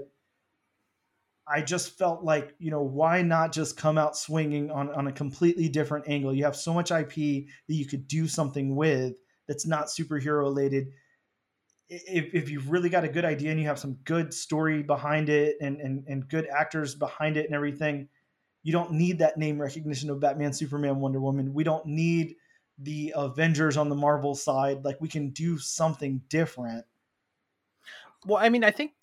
I 1.48 1.62
just 1.62 1.98
felt 1.98 2.22
like, 2.22 2.54
you 2.60 2.70
know, 2.70 2.82
why 2.82 3.22
not 3.22 3.54
just 3.54 3.78
come 3.78 3.98
out 3.98 4.18
swinging 4.18 4.70
on, 4.70 4.90
on 4.90 5.08
a 5.08 5.14
completely 5.14 5.70
different 5.70 6.10
angle? 6.10 6.34
You 6.34 6.44
have 6.44 6.58
so 6.58 6.74
much 6.74 6.92
IP 6.92 7.16
that 7.16 7.76
you 7.76 7.86
could 7.86 8.10
do 8.10 8.28
something 8.28 8.76
with 8.76 9.14
that's 9.48 9.66
not 9.66 9.88
superhero 9.88 10.40
related. 10.40 10.90
If, 11.90 12.34
if 12.34 12.50
you've 12.50 12.70
really 12.70 12.90
got 12.90 13.06
a 13.06 13.10
good 13.10 13.24
idea 13.24 13.52
and 13.52 13.60
you 13.60 13.66
have 13.68 13.80
some 13.80 13.94
good 14.04 14.34
story 14.34 14.84
behind 14.84 15.30
it 15.30 15.56
and, 15.62 15.80
and, 15.80 16.04
and 16.08 16.28
good 16.28 16.46
actors 16.48 16.96
behind 16.96 17.38
it 17.38 17.46
and 17.46 17.56
everything, 17.56 18.10
you 18.64 18.74
don't 18.74 18.92
need 18.92 19.20
that 19.20 19.38
name 19.38 19.62
recognition 19.62 20.10
of 20.10 20.20
Batman, 20.20 20.52
Superman, 20.52 21.00
Wonder 21.00 21.22
Woman. 21.22 21.54
We 21.54 21.64
don't 21.64 21.86
need 21.86 22.36
the 22.78 23.14
Avengers 23.16 23.78
on 23.78 23.88
the 23.88 23.96
Marvel 23.96 24.36
side. 24.36 24.84
Like, 24.84 25.00
we 25.00 25.08
can 25.08 25.30
do 25.30 25.58
something 25.58 26.22
different. 26.28 26.86
Well, 28.26 28.38
I 28.38 28.50
mean, 28.50 28.64
I 28.64 28.72
think 28.72 28.94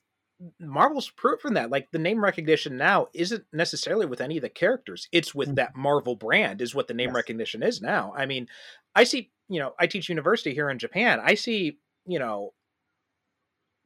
Marvel's 0.58 1.10
proven 1.10 1.54
that. 1.54 1.70
Like 1.70 1.90
the 1.92 1.98
name 1.98 2.22
recognition 2.22 2.76
now 2.76 3.08
isn't 3.14 3.44
necessarily 3.52 4.06
with 4.06 4.20
any 4.20 4.36
of 4.36 4.42
the 4.42 4.48
characters; 4.48 5.08
it's 5.12 5.34
with 5.34 5.54
Mhm. 5.54 5.56
that 5.56 5.76
Marvel 5.76 6.16
brand. 6.16 6.60
Is 6.60 6.74
what 6.74 6.88
the 6.88 6.94
name 6.94 7.10
Yes. 7.10 7.14
recognition 7.14 7.62
is 7.62 7.80
now. 7.80 8.12
I 8.16 8.26
mean, 8.26 8.48
I 8.94 9.04
see. 9.04 9.32
You 9.48 9.60
know, 9.60 9.74
I 9.78 9.86
teach 9.86 10.08
university 10.08 10.54
here 10.54 10.70
in 10.70 10.78
Japan. 10.78 11.20
I 11.22 11.34
see. 11.34 11.78
You 12.06 12.18
know, 12.18 12.54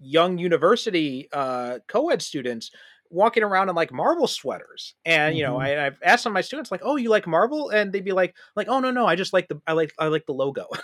young 0.00 0.38
university 0.38 1.28
uh, 1.32 1.78
co-ed 1.88 2.22
students 2.22 2.70
walking 3.10 3.42
around 3.42 3.68
in 3.70 3.74
like 3.74 3.90
Marvel 3.92 4.26
sweaters, 4.26 4.94
and 5.04 5.36
you 5.36 5.42
know, 5.42 5.54
Mhm. 5.56 5.62
I, 5.62 5.86
I've 5.86 5.98
asked 6.02 6.22
some 6.24 6.32
of 6.32 6.34
my 6.34 6.40
students 6.42 6.70
like, 6.70 6.82
"Oh, 6.84 6.96
you 6.96 7.08
like 7.08 7.26
Marvel?" 7.26 7.70
And 7.70 7.92
they'd 7.92 8.04
be 8.04 8.12
like, 8.12 8.36
"Like, 8.54 8.68
oh 8.68 8.80
no, 8.80 8.90
no, 8.90 9.06
I 9.06 9.16
just 9.16 9.32
like 9.32 9.48
the 9.48 9.60
I 9.66 9.72
like 9.72 9.92
I 9.98 10.08
like 10.08 10.26
the 10.26 10.34
logo." 10.34 10.66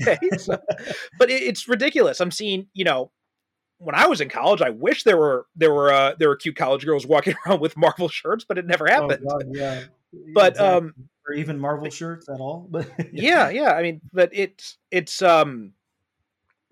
Okay, 0.00 0.16
so, 0.38 0.56
but 1.18 1.30
it, 1.30 1.42
it's 1.42 1.68
ridiculous. 1.68 2.20
I'm 2.20 2.30
seeing, 2.30 2.66
you 2.72 2.84
know, 2.84 3.10
when 3.76 3.94
I 3.94 4.06
was 4.06 4.22
in 4.22 4.30
college, 4.30 4.62
I 4.62 4.70
wish 4.70 5.02
there 5.02 5.18
were 5.18 5.46
there 5.54 5.72
were 5.72 5.92
uh, 5.92 6.14
there 6.18 6.28
were 6.30 6.36
cute 6.36 6.56
college 6.56 6.84
girls 6.86 7.06
walking 7.06 7.34
around 7.46 7.60
with 7.60 7.76
Marvel 7.76 8.08
shirts, 8.08 8.44
but 8.48 8.56
it 8.56 8.66
never 8.66 8.88
Oh, 8.88 8.92
happened. 8.92 9.26
God, 9.28 9.44
yeah. 9.52 9.82
But, 10.34 10.52
Exactly. 10.52 10.66
um, 10.76 10.94
or 11.28 11.34
even 11.34 11.58
Marvel 11.58 11.90
shirts 11.90 12.28
at 12.28 12.40
all. 12.40 12.66
But 12.70 12.88
yeah, 13.12 13.50
yeah. 13.50 13.72
I 13.72 13.82
mean, 13.82 14.00
but 14.12 14.30
it's 14.32 14.78
it's 14.90 15.20
um 15.20 15.72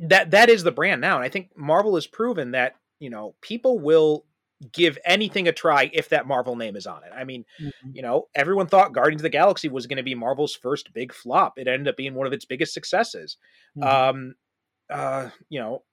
that 0.01 0.31
that 0.33 0.49
is 0.51 0.63
the 0.65 0.73
brand 0.73 1.01
now, 1.01 1.17
and 1.17 1.25
I 1.25 1.29
think 1.29 1.57
Marvel 1.57 1.95
has 1.97 2.07
proven 2.07 2.53
that 2.53 2.77
you 3.01 3.11
know 3.11 3.35
people 3.43 3.79
will 3.79 4.27
give 4.73 4.99
anything 5.07 5.49
a 5.49 5.53
try 5.53 5.91
if 5.95 6.11
that 6.11 6.27
Marvel 6.27 6.57
name 6.57 6.77
is 6.77 6.87
on 6.87 7.03
it. 7.05 7.13
I 7.15 7.25
mean, 7.25 7.47
Mhm. 7.59 7.95
you 7.95 8.03
know, 8.03 8.29
everyone 8.35 8.67
thought 8.67 8.93
Guardians 8.93 9.23
of 9.23 9.25
the 9.25 9.31
Galaxy 9.31 9.69
was 9.69 9.87
going 9.87 9.97
to 9.99 10.03
be 10.03 10.15
Marvel's 10.15 10.55
first 10.55 10.93
big 10.93 11.13
flop. 11.15 11.59
It 11.59 11.69
ended 11.69 11.89
up 11.89 11.97
being 11.97 12.15
one 12.15 12.27
of 12.27 12.33
its 12.35 12.45
biggest 12.45 12.75
successes. 12.75 13.39
Mhm. 13.75 14.01
Um, 14.11 14.35
uh, 14.91 15.31
you 15.51 15.61
know, 15.61 15.85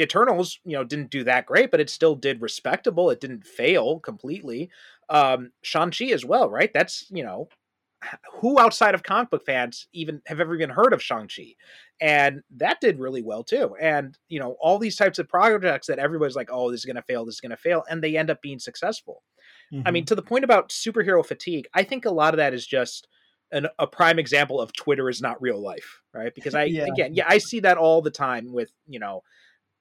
Eternals, 0.00 0.60
you 0.64 0.72
know, 0.72 0.84
didn't 0.84 1.10
do 1.10 1.24
that 1.24 1.46
great, 1.46 1.70
but 1.70 1.80
it 1.80 1.90
still 1.90 2.16
did 2.16 2.42
respectable. 2.42 3.10
It 3.10 3.20
didn't 3.20 3.46
fail 3.46 4.00
completely. 4.00 4.70
Um, 5.08 5.52
Shang 5.62 5.90
Chi 5.92 6.06
as 6.06 6.24
well, 6.24 6.50
right? 6.50 6.72
That's 6.72 7.06
you 7.10 7.24
know, 7.24 7.48
who 8.40 8.58
outside 8.60 8.94
of 8.94 9.02
comic 9.02 9.30
book 9.30 9.44
fans 9.44 9.88
even 9.92 10.22
have 10.26 10.40
ever 10.40 10.54
even 10.54 10.70
heard 10.70 10.92
of 10.92 11.02
Shang-Chi? 11.02 11.54
And 12.00 12.42
that 12.56 12.80
did 12.80 12.98
really 12.98 13.22
well 13.22 13.42
too. 13.42 13.74
And, 13.80 14.16
you 14.28 14.38
know, 14.38 14.56
all 14.60 14.78
these 14.78 14.96
types 14.96 15.18
of 15.18 15.28
projects 15.28 15.86
that 15.86 15.98
everybody's 15.98 16.36
like, 16.36 16.50
oh, 16.52 16.70
this 16.70 16.80
is 16.80 16.84
going 16.84 16.96
to 16.96 17.02
fail, 17.02 17.24
this 17.24 17.36
is 17.36 17.40
going 17.40 17.50
to 17.50 17.56
fail. 17.56 17.84
And 17.88 18.02
they 18.02 18.16
end 18.16 18.30
up 18.30 18.42
being 18.42 18.58
successful. 18.58 19.22
I 19.84 19.90
mean, 19.90 20.02
mm-hmm. 20.02 20.06
to 20.06 20.14
the 20.14 20.22
point 20.22 20.44
about 20.44 20.68
superhero 20.68 21.24
fatigue, 21.24 21.66
I 21.74 21.82
think 21.82 22.04
a 22.04 22.10
lot 22.10 22.34
of 22.34 22.38
that 22.38 22.54
is 22.54 22.66
just 22.66 23.08
an, 23.50 23.66
a 23.78 23.86
prime 23.86 24.18
example 24.18 24.60
of 24.60 24.72
Twitter 24.72 25.08
is 25.08 25.20
not 25.20 25.40
real 25.40 25.60
life, 25.60 26.02
right? 26.12 26.34
Because 26.34 26.54
I, 26.54 26.64
Yeah. 26.64 26.84
again, 26.84 27.14
yeah, 27.14 27.24
I 27.26 27.38
see 27.38 27.60
that 27.60 27.78
all 27.78 28.02
the 28.02 28.10
time 28.10 28.52
with, 28.52 28.70
you 28.86 28.98
know, 28.98 29.22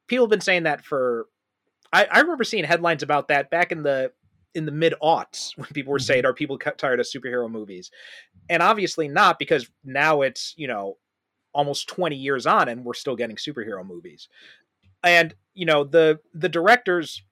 people 0.07 0.25
have 0.25 0.31
been 0.31 0.41
saying 0.41 0.63
that 0.63 0.83
for, 0.83 1.27
I, 1.93 2.05
I 2.05 2.19
remember 2.21 2.43
seeing 2.43 2.63
headlines 2.63 3.03
about 3.03 3.27
that 3.27 3.49
back 3.49 3.71
in 3.71 3.83
the, 3.83 4.11
in 4.53 4.65
the 4.65 4.71
mid 4.71 4.93
aughts 5.03 5.55
when 5.57 5.67
people 5.67 5.91
were 5.91 5.99
mm-hmm. 5.99 6.05
saying, 6.05 6.25
are 6.25 6.33
people 6.33 6.57
tired 6.57 6.99
of 6.99 7.05
superhero 7.05 7.49
movies? 7.49 7.91
And 8.49 8.63
obviously 8.63 9.07
not 9.07 9.37
because 9.37 9.69
now 9.83 10.21
it's, 10.21 10.53
you 10.57 10.67
know, 10.67 10.97
almost 11.55 11.87
20 11.89 12.15
years 12.15 12.45
on 12.45 12.69
and 12.69 12.85
we're 12.85 12.93
still 12.93 13.15
getting 13.15 13.37
superhero 13.37 13.83
movies. 13.85 14.27
And, 15.03 15.33
you 15.53 15.65
know, 15.65 15.83
the, 15.83 16.19
the 16.33 16.49
directors, 16.49 17.23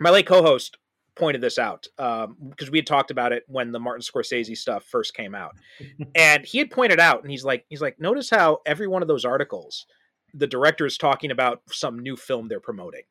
my 0.00 0.10
late 0.10 0.26
co-host 0.26 0.78
pointed 1.16 1.40
this 1.40 1.58
out 1.58 1.88
because 1.96 2.70
we 2.70 2.78
had 2.78 2.86
talked 2.86 3.10
about 3.10 3.32
it 3.32 3.42
when 3.48 3.72
the 3.72 3.80
Martin 3.80 4.02
Scorsese 4.02 4.56
stuff 4.56 4.84
first 4.84 5.14
came 5.14 5.34
out, 5.34 5.56
and 6.14 6.44
he 6.46 6.58
had 6.58 6.70
pointed 6.70 7.00
out, 7.00 7.22
and 7.22 7.30
he's 7.30 7.44
like, 7.44 7.64
he's 7.68 7.80
like, 7.82 7.98
notice 7.98 8.30
how 8.30 8.58
every 8.64 8.86
one 8.86 9.02
of 9.02 9.08
those 9.08 9.24
articles, 9.24 9.84
the 10.32 10.46
director 10.46 10.86
is 10.86 10.96
talking 10.96 11.32
about 11.32 11.62
some 11.72 11.98
new 11.98 12.16
film 12.16 12.46
they're 12.46 12.60
promoting, 12.60 13.02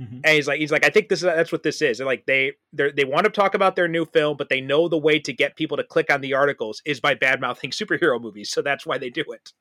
Mhm. 0.00 0.20
and 0.24 0.28
he's 0.34 0.48
like, 0.48 0.60
he's 0.60 0.72
like, 0.72 0.86
I 0.86 0.88
think 0.88 1.10
this 1.10 1.18
is 1.18 1.24
that's 1.24 1.52
what 1.52 1.62
this 1.62 1.82
is. 1.82 1.98
They're 1.98 2.06
like 2.06 2.24
they 2.24 2.52
they 2.72 2.90
they 2.92 3.04
want 3.04 3.24
to 3.24 3.30
talk 3.30 3.54
about 3.54 3.76
their 3.76 3.88
new 3.88 4.06
film, 4.06 4.38
but 4.38 4.48
they 4.48 4.62
know 4.62 4.88
the 4.88 4.96
way 4.96 5.18
to 5.18 5.32
get 5.34 5.54
people 5.56 5.76
to 5.76 5.84
click 5.84 6.10
on 6.10 6.22
the 6.22 6.32
articles 6.32 6.80
is 6.86 7.00
by 7.00 7.12
bad 7.14 7.38
mouthing 7.42 7.70
superhero 7.80 8.18
movies, 8.18 8.48
so 8.50 8.62
that's 8.62 8.86
why 8.86 8.96
they 8.96 9.10
do 9.10 9.24
it. 9.28 9.52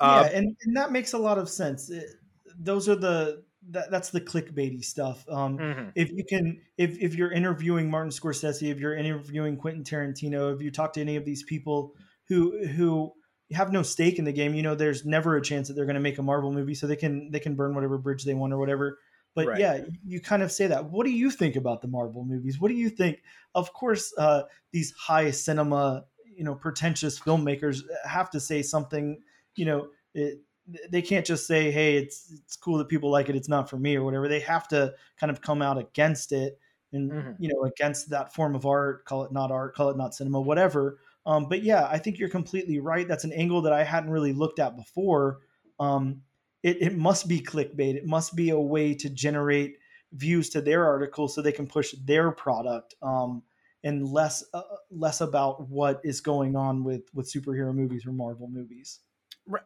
Yeah, 0.00 0.20
Um, 0.20 0.26
and, 0.32 0.56
and 0.62 0.76
that 0.76 0.92
makes 0.92 1.12
a 1.12 1.18
lot 1.18 1.38
of 1.38 1.48
sense. 1.48 1.90
It- 1.90 2.08
those 2.58 2.88
are 2.88 2.96
the 2.96 3.42
that, 3.70 3.90
that's 3.90 4.10
the 4.10 4.20
clickbaity 4.20 4.84
stuff. 4.84 5.24
Um, 5.28 5.56
mhm. 5.58 5.92
if 5.94 6.10
you 6.10 6.24
can 6.28 6.60
if 6.76 6.98
if 6.98 7.14
you're 7.14 7.30
interviewing 7.32 7.90
Martin 7.90 8.10
Scorsese, 8.10 8.70
if 8.70 8.78
you're 8.80 8.94
interviewing 8.96 9.56
Quentin 9.56 9.84
Tarantino, 9.84 10.54
if 10.54 10.60
you 10.60 10.70
talk 10.70 10.92
to 10.94 11.00
any 11.00 11.16
of 11.16 11.24
these 11.24 11.42
people 11.44 11.94
who 12.28 12.66
who 12.66 13.12
have 13.52 13.72
no 13.72 13.82
stake 13.82 14.18
in 14.18 14.24
the 14.24 14.32
game, 14.32 14.54
you 14.54 14.62
know 14.62 14.74
there's 14.74 15.04
never 15.06 15.36
a 15.36 15.42
chance 15.42 15.68
that 15.68 15.74
they're 15.74 15.86
going 15.86 15.94
to 15.94 16.00
make 16.00 16.18
a 16.18 16.22
Marvel 16.22 16.52
movie, 16.52 16.74
so 16.74 16.86
they 16.86 16.96
can 16.96 17.30
they 17.30 17.40
can 17.40 17.54
burn 17.54 17.74
whatever 17.74 17.96
bridge 17.98 18.24
they 18.24 18.34
want 18.34 18.52
or 18.52 18.58
whatever. 18.58 18.98
But 19.34 19.46
Right. 19.46 19.60
yeah, 19.60 19.84
you 20.04 20.20
kind 20.20 20.42
of 20.42 20.50
say 20.50 20.66
that. 20.66 20.90
What 20.90 21.04
do 21.06 21.12
you 21.12 21.30
think 21.30 21.54
about 21.56 21.82
the 21.82 21.88
Marvel 21.88 22.24
movies? 22.24 22.60
What 22.60 22.68
do 22.68 22.74
you 22.74 22.90
think? 22.90 23.22
Of 23.54 23.72
course, 23.72 24.12
uh, 24.18 24.42
these 24.72 24.92
high 24.92 25.30
cinema, 25.30 26.04
you 26.36 26.44
know, 26.44 26.54
pretentious 26.56 27.18
filmmakers 27.20 27.82
have 28.04 28.28
to 28.30 28.40
say 28.40 28.62
something. 28.62 29.22
You 29.56 29.64
know, 29.66 29.88
it, 30.14 30.40
they 30.90 31.02
can't 31.02 31.26
just 31.26 31.46
say, 31.46 31.70
"Hey, 31.70 31.96
it's 31.96 32.30
it's 32.32 32.56
cool 32.56 32.78
that 32.78 32.88
people 32.88 33.10
like 33.10 33.28
it. 33.28 33.36
It's 33.36 33.48
not 33.48 33.68
for 33.68 33.78
me" 33.78 33.96
or 33.96 34.04
whatever. 34.04 34.28
They 34.28 34.40
have 34.40 34.68
to 34.68 34.94
kind 35.18 35.30
of 35.30 35.40
come 35.40 35.62
out 35.62 35.78
against 35.78 36.32
it 36.32 36.58
and 36.92 37.10
Mhm. 37.12 37.36
you 37.38 37.48
know 37.52 37.64
against 37.64 38.10
that 38.10 38.34
form 38.34 38.54
of 38.54 38.66
art. 38.66 39.04
Call 39.04 39.24
it 39.24 39.32
not 39.32 39.50
art, 39.50 39.74
call 39.74 39.90
it 39.90 39.96
not 39.96 40.14
cinema, 40.14 40.40
whatever. 40.40 40.98
Um, 41.26 41.48
but 41.48 41.62
yeah, 41.62 41.86
I 41.90 41.98
think 41.98 42.18
you're 42.18 42.28
completely 42.28 42.78
right. 42.80 43.06
That's 43.06 43.24
an 43.24 43.32
angle 43.32 43.62
that 43.62 43.72
I 43.72 43.84
hadn't 43.84 44.10
really 44.10 44.32
looked 44.32 44.58
at 44.58 44.76
before. 44.76 45.40
Um, 45.78 46.22
it, 46.62 46.80
it 46.82 46.96
must 46.96 47.28
be 47.28 47.40
clickbait. 47.40 47.94
It 47.94 48.06
must 48.06 48.34
be 48.36 48.50
a 48.50 48.58
way 48.60 48.94
to 48.94 49.10
generate 49.10 49.76
views 50.12 50.50
to 50.50 50.60
their 50.60 50.86
article 50.86 51.28
so 51.28 51.40
they 51.40 51.52
can 51.52 51.66
push 51.66 51.92
their 52.04 52.32
product. 52.32 52.94
Um, 53.02 53.42
and 53.82 54.06
less 54.08 54.44
uh, 54.52 54.62
less 54.90 55.20
about 55.22 55.68
what 55.70 56.00
is 56.04 56.20
going 56.20 56.54
on 56.56 56.84
with 56.84 57.02
with 57.14 57.32
superhero 57.32 57.74
movies 57.74 58.04
or 58.06 58.12
Marvel 58.12 58.48
movies. 58.48 59.00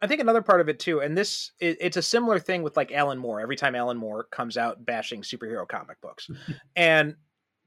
I 0.02 0.06
think 0.06 0.20
another 0.20 0.42
part 0.42 0.60
of 0.60 0.68
it 0.68 0.78
too, 0.78 1.00
and 1.00 1.16
this 1.16 1.52
it, 1.60 1.76
it's 1.80 1.96
a 1.96 2.02
similar 2.02 2.38
thing 2.38 2.62
with 2.62 2.76
like 2.76 2.92
Alan 2.92 3.18
Moore. 3.18 3.40
Every 3.40 3.56
time 3.56 3.74
Alan 3.74 3.96
Moore 3.96 4.24
comes 4.30 4.56
out 4.56 4.84
bashing 4.84 5.22
superhero 5.22 5.66
comic 5.66 6.00
books, 6.00 6.28
and 6.76 7.14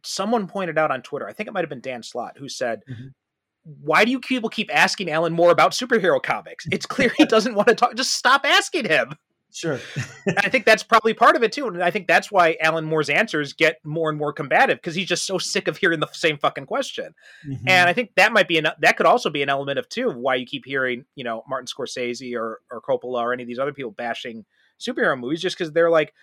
someone 0.04 0.48
pointed 0.48 0.78
out 0.78 0.92
on 0.92 1.02
Twitter, 1.02 1.28
I 1.28 1.34
think 1.34 1.48
it 1.48 1.54
might 1.54 1.62
have 1.64 1.70
been 1.70 1.82
Dan 1.82 2.04
Slott, 2.04 2.38
who 2.38 2.48
said, 2.50 2.82
Mhm. 2.90 3.14
"Why 3.64 4.06
do 4.06 4.12
you 4.12 4.20
people 4.20 4.50
keep 4.50 4.70
asking 4.74 5.12
Alan 5.12 5.34
Moore 5.34 5.52
about 5.52 5.72
superhero 5.74 6.22
comics? 6.22 6.66
It's 6.72 6.86
clear 6.86 7.12
he 7.18 7.26
doesn't 7.26 7.56
want 7.56 7.68
to 7.68 7.76
talk. 7.76 7.96
Just 7.96 8.14
stop 8.16 8.46
asking 8.46 8.86
him." 8.86 9.14
Sure. 9.58 9.80
I 10.38 10.50
think 10.50 10.66
that's 10.66 10.84
probably 10.84 11.14
part 11.14 11.36
of 11.36 11.44
it 11.44 11.52
too, 11.52 11.68
and 11.68 11.82
I 11.84 11.90
think 11.92 12.08
that's 12.08 12.32
why 12.32 12.58
Alan 12.62 12.86
Moore's 12.86 13.10
answers 13.10 13.54
get 13.54 13.80
more 13.84 14.10
and 14.10 14.18
more 14.18 14.32
combative 14.32 14.78
because 14.78 14.94
he's 14.96 15.08
just 15.08 15.26
so 15.26 15.38
sick 15.38 15.68
of 15.68 15.78
hearing 15.78 16.00
the 16.00 16.08
same 16.14 16.38
fucking 16.38 16.66
question. 16.68 17.14
Mhm. 17.48 17.62
And 17.68 17.90
I 17.90 17.94
think 17.94 18.12
that 18.18 18.32
might 18.32 18.48
be 18.48 18.58
an 18.58 18.68
that 18.80 18.98
could 18.98 19.06
also 19.08 19.30
be 19.30 19.42
an 19.42 19.50
element 19.50 19.80
of 19.80 19.90
too 19.90 20.12
why 20.12 20.36
you 20.36 20.46
keep 20.46 20.66
hearing 20.66 21.06
you 21.16 21.24
know 21.24 21.44
Martin 21.50 21.68
Scorsese 21.68 22.36
or 22.38 22.62
or 22.72 22.82
Coppola 22.82 23.22
or 23.22 23.34
any 23.34 23.44
of 23.44 23.48
these 23.48 23.60
other 23.60 23.74
people 23.74 23.92
bashing 23.92 24.46
superhero 24.80 25.20
movies 25.20 25.42
just 25.42 25.58
because 25.58 25.72
they're 25.74 25.90
like 25.90 26.14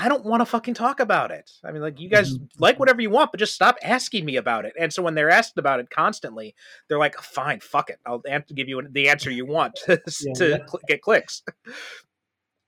I 0.00 0.08
don't 0.08 0.24
want 0.24 0.40
to 0.42 0.46
fucking 0.46 0.74
talk 0.74 1.00
about 1.00 1.32
it. 1.32 1.50
I 1.64 1.72
mean, 1.72 1.82
like 1.82 1.98
you 1.98 2.08
guys 2.08 2.38
Mhm. 2.38 2.48
like 2.60 2.78
whatever 2.78 3.02
you 3.02 3.10
want, 3.10 3.32
but 3.32 3.40
just 3.40 3.52
stop 3.56 3.76
asking 3.82 4.24
me 4.24 4.36
about 4.36 4.64
it. 4.64 4.72
And 4.78 4.92
so 4.92 5.02
when 5.02 5.16
they're 5.16 5.28
asked 5.28 5.58
about 5.58 5.80
it 5.80 5.90
constantly, 5.90 6.54
they're 6.88 7.00
like, 7.00 7.16
"Fine, 7.20 7.58
fuck 7.58 7.90
it, 7.90 7.98
I'll 8.06 8.22
give 8.54 8.68
you 8.68 8.80
the 8.88 9.08
answer 9.08 9.28
you 9.28 9.44
want 9.44 9.74
to, 9.86 9.96
to 10.36 10.48
Yeah. 10.50 10.58
cl- 10.68 10.80
get 10.86 11.02
clicks." 11.02 11.42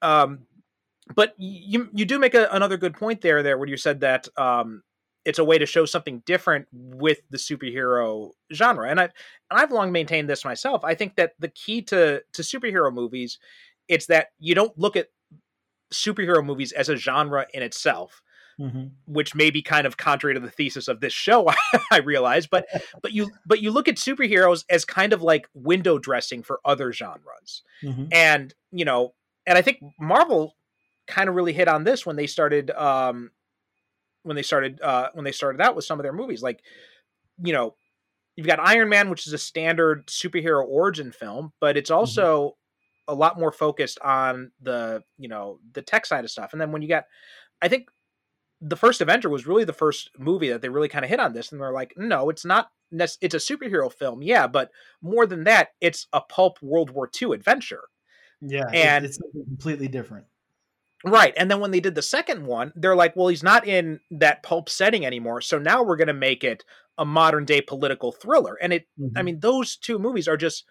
Um, 0.03 0.47
but 1.15 1.35
you 1.39 1.89
you 1.93 2.05
do 2.05 2.19
make 2.19 2.35
a, 2.35 2.49
another 2.53 2.77
good 2.77 2.95
point 2.95 3.21
there 3.21 3.43
there 3.43 3.59
when 3.59 3.69
you 3.69 3.77
said 3.77 4.01
that 4.01 4.29
um, 4.37 4.83
it's 5.25 5.39
a 5.39 5.45
way 5.45 5.59
to 5.59 5.67
show 5.67 5.85
something 5.85 6.23
different 6.25 6.67
with 6.73 7.19
the 7.31 7.37
superhero 7.39 8.31
genre 8.55 8.89
and 8.89 8.99
i 9.01 9.05
and 9.05 9.11
i've 9.61 9.73
long 9.73 9.93
maintained 9.93 10.31
this 10.31 10.45
myself 10.45 10.83
i 10.85 10.95
think 10.95 11.17
that 11.17 11.33
the 11.39 11.49
key 11.49 11.83
to 11.83 12.23
to 12.33 12.43
superhero 12.43 12.93
movies 12.93 13.39
it's 13.89 14.07
that 14.07 14.29
you 14.39 14.55
don't 14.55 14.79
look 14.79 14.97
at 14.97 15.09
superhero 15.93 16.45
movies 16.45 16.73
as 16.73 16.89
a 16.89 16.97
genre 16.97 17.47
in 17.53 17.63
itself 17.63 18.23
Mhm. 18.59 18.91
which 19.07 19.35
may 19.35 19.51
be 19.51 19.63
kind 19.63 19.87
of 19.87 19.97
contrary 19.97 20.35
to 20.35 20.41
the 20.41 20.51
thesis 20.51 20.87
of 20.87 21.01
this 21.01 21.15
show 21.15 21.49
i 21.91 21.97
realize 21.99 22.47
but 22.47 22.67
but 23.03 23.13
you 23.13 23.31
but 23.47 23.61
you 23.63 23.71
look 23.71 23.89
at 23.89 23.97
superheroes 23.97 24.65
as 24.69 24.85
kind 24.85 25.13
of 25.15 25.23
like 25.23 25.49
window 25.55 25.99
dressing 25.99 26.43
for 26.43 26.61
other 26.65 26.93
genres 26.93 27.63
Mhm. 27.83 28.09
and 28.13 28.55
you 28.71 28.85
know 28.85 29.15
and 29.51 29.59
i 29.59 29.63
think 29.63 29.79
marvel 29.99 30.55
kind 31.07 31.29
of 31.29 31.35
really 31.35 31.53
hit 31.53 31.69
on 31.69 31.85
this 31.85 32.07
when 32.07 32.17
they 32.17 32.27
started 32.27 32.71
um 32.71 33.31
when 34.23 34.37
they 34.37 34.43
started 34.43 34.81
uh 34.81 35.09
when 35.13 35.25
they 35.25 35.33
started 35.33 35.61
out 35.61 35.77
with 35.77 35.85
some 35.85 35.99
of 35.99 36.05
their 36.05 36.13
movies 36.13 36.43
like 36.43 36.63
you 37.43 37.53
know 37.53 37.75
you've 38.37 38.47
got 38.47 38.61
iron 38.61 38.89
man 38.89 39.11
which 39.11 39.27
is 39.27 39.33
a 39.33 39.39
standard 39.39 40.07
superhero 40.07 40.65
origin 40.67 41.11
film 41.13 41.53
but 41.61 41.77
it's 41.77 41.91
also 41.91 42.57
a 43.09 43.15
lot 43.15 43.39
more 43.39 43.51
focused 43.51 43.99
on 44.01 44.53
the 44.63 45.03
you 45.19 45.29
know 45.29 45.59
the 45.73 45.83
tech 45.83 46.07
side 46.07 46.25
of 46.25 46.31
stuff 46.31 46.53
and 46.53 46.61
then 46.61 46.71
when 46.71 46.81
you 46.81 46.89
got 46.89 47.05
i 47.61 47.69
think 47.69 47.89
the 48.61 48.77
first 48.77 49.01
avenger 49.01 49.29
was 49.29 49.47
really 49.47 49.65
the 49.65 49.73
first 49.73 50.11
movie 50.17 50.51
that 50.51 50.63
they 50.63 50.69
really 50.69 50.89
kind 50.89 51.05
of 51.05 51.11
hit 51.11 51.19
on 51.19 51.33
this 51.33 51.51
and 51.51 51.61
they're 51.61 51.73
like 51.73 51.93
no 51.97 52.31
it's 52.31 52.45
not 52.45 52.71
it's 52.93 53.35
a 53.35 53.39
superhero 53.39 53.93
film 53.93 54.23
yeah 54.23 54.47
but 54.47 54.71
more 55.03 55.27
than 55.27 55.45
that 55.45 55.71
it's 55.81 56.07
a 56.13 56.21
pulp 56.21 56.61
world 56.63 56.91
war 56.91 57.11
ii 57.21 57.33
adventure 57.33 57.85
Yeah, 58.41 58.69
And- 58.73 59.05
it's 59.05 59.19
completely 59.19 59.89
different. 59.89 60.27
Right. 61.05 61.33
And 61.37 61.51
then 61.51 61.61
when 61.61 61.71
they 61.71 61.81
did 61.81 61.95
the 61.95 62.03
second 62.03 62.45
one, 62.45 62.73
they're 62.77 62.95
like, 62.97 63.17
well, 63.17 63.29
he's 63.29 63.43
not 63.43 63.67
in 63.67 64.01
that 64.11 64.43
pulp 64.43 64.69
setting 64.69 65.07
anymore. 65.07 65.41
So 65.41 65.59
now 65.59 65.83
we're 65.83 65.97
going 65.97 66.09
to 66.09 66.13
make 66.13 66.45
it 66.45 66.63
a 66.99 67.07
modern 67.07 67.47
day 67.47 67.63
political 67.63 68.13
thriller. 68.13 68.59
And 68.61 68.75
it, 68.75 68.87
I 69.17 69.21
Mhm. 69.21 69.25
mean, 69.25 69.41
those 69.41 69.77
two 69.77 69.99
movies 69.99 70.29
are 70.29 70.37
just 70.37 70.67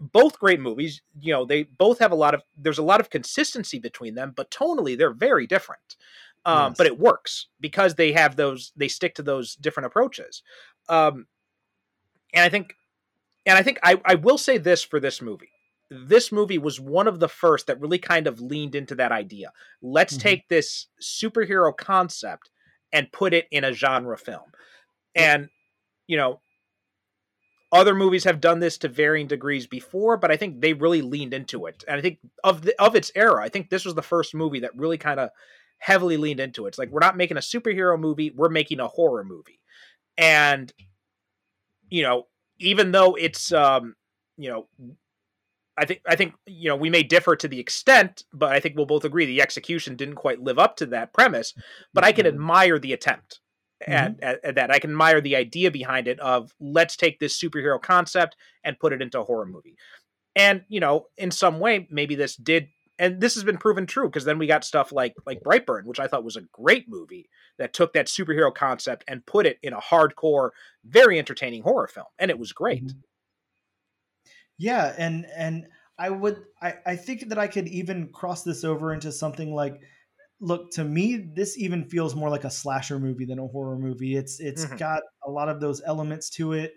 both 0.00 0.40
great 0.40 0.58
movies. 0.58 1.00
You 1.20 1.32
know, 1.32 1.44
they 1.44 1.62
both 1.62 2.00
have 2.00 2.10
a 2.10 2.16
lot 2.16 2.34
of, 2.34 2.42
there's 2.56 2.78
a 2.78 2.82
lot 2.82 2.98
of 3.00 3.08
consistency 3.08 3.78
between 3.78 4.16
them, 4.16 4.32
but 4.34 4.50
tonally 4.50 4.98
they're 4.98 5.12
very 5.14 5.46
different. 5.46 5.96
Um, 6.44 6.70
Yes. 6.72 6.78
But 6.78 6.86
it 6.88 6.98
works 6.98 7.46
because 7.60 7.94
they 7.94 8.12
have 8.12 8.34
those, 8.34 8.72
they 8.76 8.88
stick 8.88 9.14
to 9.14 9.22
those 9.22 9.54
different 9.54 9.86
approaches. 9.86 10.42
Um, 10.88 11.28
and 12.34 12.42
I 12.42 12.48
think, 12.48 12.74
and 13.46 13.56
I 13.56 13.62
think 13.62 13.78
I, 13.84 14.00
I 14.04 14.16
will 14.16 14.38
say 14.38 14.58
this 14.58 14.82
for 14.82 14.98
this 14.98 15.22
movie 15.22 15.50
this 15.90 16.32
movie 16.32 16.58
was 16.58 16.80
one 16.80 17.06
of 17.06 17.20
the 17.20 17.28
first 17.28 17.66
that 17.66 17.80
really 17.80 17.98
kind 17.98 18.26
of 18.26 18.40
leaned 18.40 18.74
into 18.74 18.94
that 18.96 19.12
idea. 19.12 19.52
Let's 19.82 20.16
Mhm. 20.16 20.20
take 20.20 20.48
this 20.48 20.88
superhero 21.00 21.76
concept 21.76 22.50
and 22.92 23.12
put 23.12 23.34
it 23.34 23.46
in 23.50 23.64
a 23.64 23.72
genre 23.72 24.18
film. 24.18 24.52
And, 25.14 25.48
you 26.06 26.16
know, 26.16 26.40
other 27.72 27.94
movies 27.94 28.24
have 28.24 28.40
done 28.40 28.60
this 28.60 28.78
to 28.78 28.88
varying 28.88 29.26
degrees 29.26 29.66
before, 29.66 30.16
but 30.16 30.30
I 30.30 30.36
think 30.36 30.60
they 30.60 30.72
really 30.72 31.02
leaned 31.02 31.34
into 31.34 31.66
it. 31.66 31.84
And 31.88 31.98
I 31.98 32.00
think 32.00 32.20
of 32.44 32.62
the, 32.62 32.80
of 32.80 32.94
its 32.94 33.10
era, 33.14 33.42
I 33.42 33.48
think 33.48 33.70
this 33.70 33.84
was 33.84 33.94
the 33.94 34.02
first 34.02 34.34
movie 34.34 34.60
that 34.60 34.76
really 34.76 34.98
kind 34.98 35.18
of 35.18 35.30
heavily 35.78 36.16
leaned 36.16 36.40
into 36.40 36.64
it. 36.64 36.68
It's 36.68 36.78
like 36.78 36.90
we're 36.90 37.00
not 37.00 37.16
making 37.16 37.36
a 37.36 37.40
superhero 37.40 37.98
movie, 37.98 38.30
we're 38.30 38.48
making 38.48 38.80
a 38.80 38.88
horror 38.88 39.24
movie. 39.24 39.60
And 40.16 40.72
you 41.90 42.02
know, 42.02 42.26
even 42.58 42.92
though 42.92 43.14
it's 43.14 43.52
um, 43.52 43.94
you 44.36 44.48
know, 44.50 44.68
I 45.78 45.84
think 45.84 46.00
I 46.06 46.16
think 46.16 46.34
you 46.46 46.68
know 46.68 46.76
we 46.76 46.90
may 46.90 47.02
differ 47.02 47.36
to 47.36 47.48
the 47.48 47.60
extent, 47.60 48.24
but 48.32 48.52
I 48.52 48.60
think 48.60 48.76
we'll 48.76 48.86
both 48.86 49.04
agree 49.04 49.26
the 49.26 49.42
execution 49.42 49.96
didn't 49.96 50.14
quite 50.16 50.40
live 50.40 50.58
up 50.58 50.76
to 50.76 50.86
that 50.86 51.12
premise. 51.12 51.52
But 51.92 52.04
I 52.04 52.12
can 52.12 52.24
Mhm. 52.24 52.28
admire 52.28 52.78
the 52.78 52.92
attempt. 52.92 53.40
at, 53.86 54.18
at, 54.22 54.42
at 54.42 54.54
that. 54.54 54.70
I 54.70 54.78
can 54.78 54.88
admire 54.90 55.20
the 55.20 55.36
idea 55.36 55.70
behind 55.70 56.08
it 56.08 56.18
of 56.20 56.50
let's 56.58 56.96
take 56.96 57.18
this 57.20 57.38
superhero 57.38 57.80
concept 57.80 58.34
and 58.64 58.80
put 58.80 58.94
it 58.94 59.02
into 59.02 59.20
a 59.20 59.24
horror 59.24 59.44
movie. 59.44 59.76
And 60.34 60.64
you 60.68 60.80
know, 60.80 61.08
in 61.18 61.30
some 61.30 61.60
way, 61.60 61.86
maybe 61.90 62.14
this 62.14 62.36
did, 62.36 62.68
and 62.98 63.20
this 63.20 63.34
has 63.34 63.44
been 63.44 63.58
proven 63.58 63.84
true 63.86 64.08
because 64.08 64.24
then 64.24 64.38
we 64.38 64.46
got 64.46 64.64
stuff 64.64 64.92
like 64.92 65.14
like 65.26 65.42
Brightburn, 65.42 65.84
which 65.84 66.00
I 66.00 66.06
thought 66.08 66.24
was 66.24 66.36
a 66.36 66.48
great 66.52 66.88
movie 66.88 67.28
that 67.58 67.74
took 67.74 67.92
that 67.92 68.06
superhero 68.06 68.52
concept 68.54 69.04
and 69.08 69.26
put 69.26 69.44
it 69.44 69.58
in 69.62 69.74
a 69.74 69.80
hardcore, 69.80 70.50
very 70.84 71.18
entertaining 71.18 71.62
horror 71.62 71.86
film, 71.88 72.06
and 72.18 72.30
it 72.30 72.38
was 72.38 72.52
great. 72.54 72.84
Mhm. 72.86 73.02
Yeah, 74.58 74.94
and 74.96 75.26
and 75.36 75.68
I 75.98 76.10
would 76.10 76.44
I, 76.62 76.74
I 76.86 76.96
think 76.96 77.28
that 77.28 77.38
I 77.38 77.46
could 77.48 77.68
even 77.68 78.10
cross 78.12 78.42
this 78.42 78.64
over 78.64 78.92
into 78.92 79.12
something 79.12 79.54
like 79.54 79.80
look 80.40 80.70
to 80.72 80.84
me 80.84 81.16
this 81.34 81.58
even 81.58 81.88
feels 81.88 82.14
more 82.14 82.30
like 82.30 82.44
a 82.44 82.50
slasher 82.50 82.98
movie 82.98 83.24
than 83.26 83.38
a 83.38 83.46
horror 83.46 83.78
movie. 83.78 84.16
It's 84.16 84.40
it's 84.40 84.64
Mhm. 84.64 84.78
got 84.78 85.02
a 85.26 85.30
lot 85.30 85.48
of 85.48 85.60
those 85.60 85.82
elements 85.84 86.30
to 86.30 86.52
it. 86.54 86.74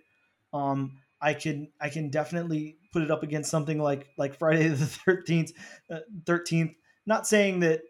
Um 0.54 1.00
I 1.22 1.34
can 1.34 1.72
I 1.82 1.90
can 1.90 2.10
definitely 2.10 2.80
put 2.94 3.04
it 3.04 3.12
up 3.12 3.24
against 3.24 3.52
something 3.52 3.80
like 3.80 4.08
like 4.18 4.38
Friday 4.38 4.68
the 4.70 4.86
13th 4.86 5.52
uh, 5.92 6.00
13th 6.26 6.74
not 7.06 7.28
saying 7.28 7.62
that 7.62 7.82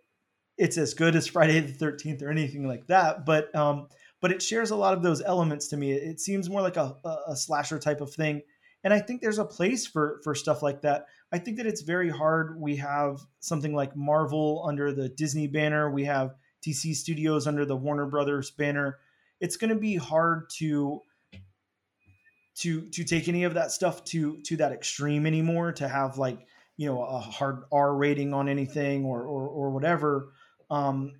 it's 0.57 0.77
as 0.77 0.93
good 0.93 1.15
as 1.15 1.27
Friday 1.27 1.59
the 1.61 1.73
13th 1.73 2.21
or 2.21 2.29
anything 2.29 2.67
like 2.67 2.87
that, 2.87 3.25
but 3.25 3.53
um 3.55 3.87
but 4.21 4.31
it 4.31 4.41
shares 4.41 4.71
a 4.71 4.75
lot 4.75 4.93
of 4.93 5.01
those 5.03 5.21
elements 5.21 5.67
to 5.69 5.77
me. 5.77 5.93
It 5.93 6.19
seems 6.19 6.49
more 6.49 6.61
like 6.61 6.75
a, 6.77 6.97
a, 7.05 7.17
a 7.29 7.35
slasher 7.35 7.79
type 7.79 8.01
of 8.01 8.13
thing 8.13 8.41
and 8.83 8.93
I 8.93 8.99
think 8.99 9.21
there's 9.21 9.39
a 9.39 9.45
place 9.45 9.85
for 9.85 10.21
for 10.23 10.33
stuff 10.33 10.63
like 10.63 10.81
that. 10.81 11.07
I 11.31 11.39
think 11.39 11.57
that 11.57 11.67
it's 11.67 11.81
very 11.81 12.09
hard. 12.09 12.59
We 12.59 12.77
have 12.77 13.19
something 13.39 13.73
like 13.73 13.95
Marvel 13.95 14.63
under 14.65 14.91
the 14.93 15.09
Disney 15.09 15.47
banner. 15.47 15.91
We 15.91 16.05
have 16.05 16.35
DC 16.65 16.95
Studios 16.95 17.47
under 17.47 17.65
the 17.65 17.75
Warner 17.75 18.05
Brothers 18.05 18.51
banner. 18.51 18.99
It's 19.39 19.57
going 19.57 19.69
to 19.69 19.79
be 19.79 19.95
hard 19.95 20.49
to 20.57 21.01
to 22.59 22.89
to 22.89 23.03
take 23.03 23.27
any 23.27 23.43
of 23.43 23.53
that 23.55 23.71
stuff 23.71 24.03
to 24.05 24.41
to 24.43 24.57
that 24.57 24.71
extreme 24.71 25.25
anymore. 25.25 25.73
To 25.73 25.87
have 25.87 26.17
like 26.17 26.47
you 26.77 26.87
know 26.87 27.03
a 27.03 27.19
hard 27.19 27.63
R 27.71 27.93
rating 27.93 28.33
on 28.33 28.47
anything 28.47 29.05
or 29.05 29.23
or, 29.23 29.47
or 29.47 29.69
whatever. 29.71 30.31
Um, 30.71 31.13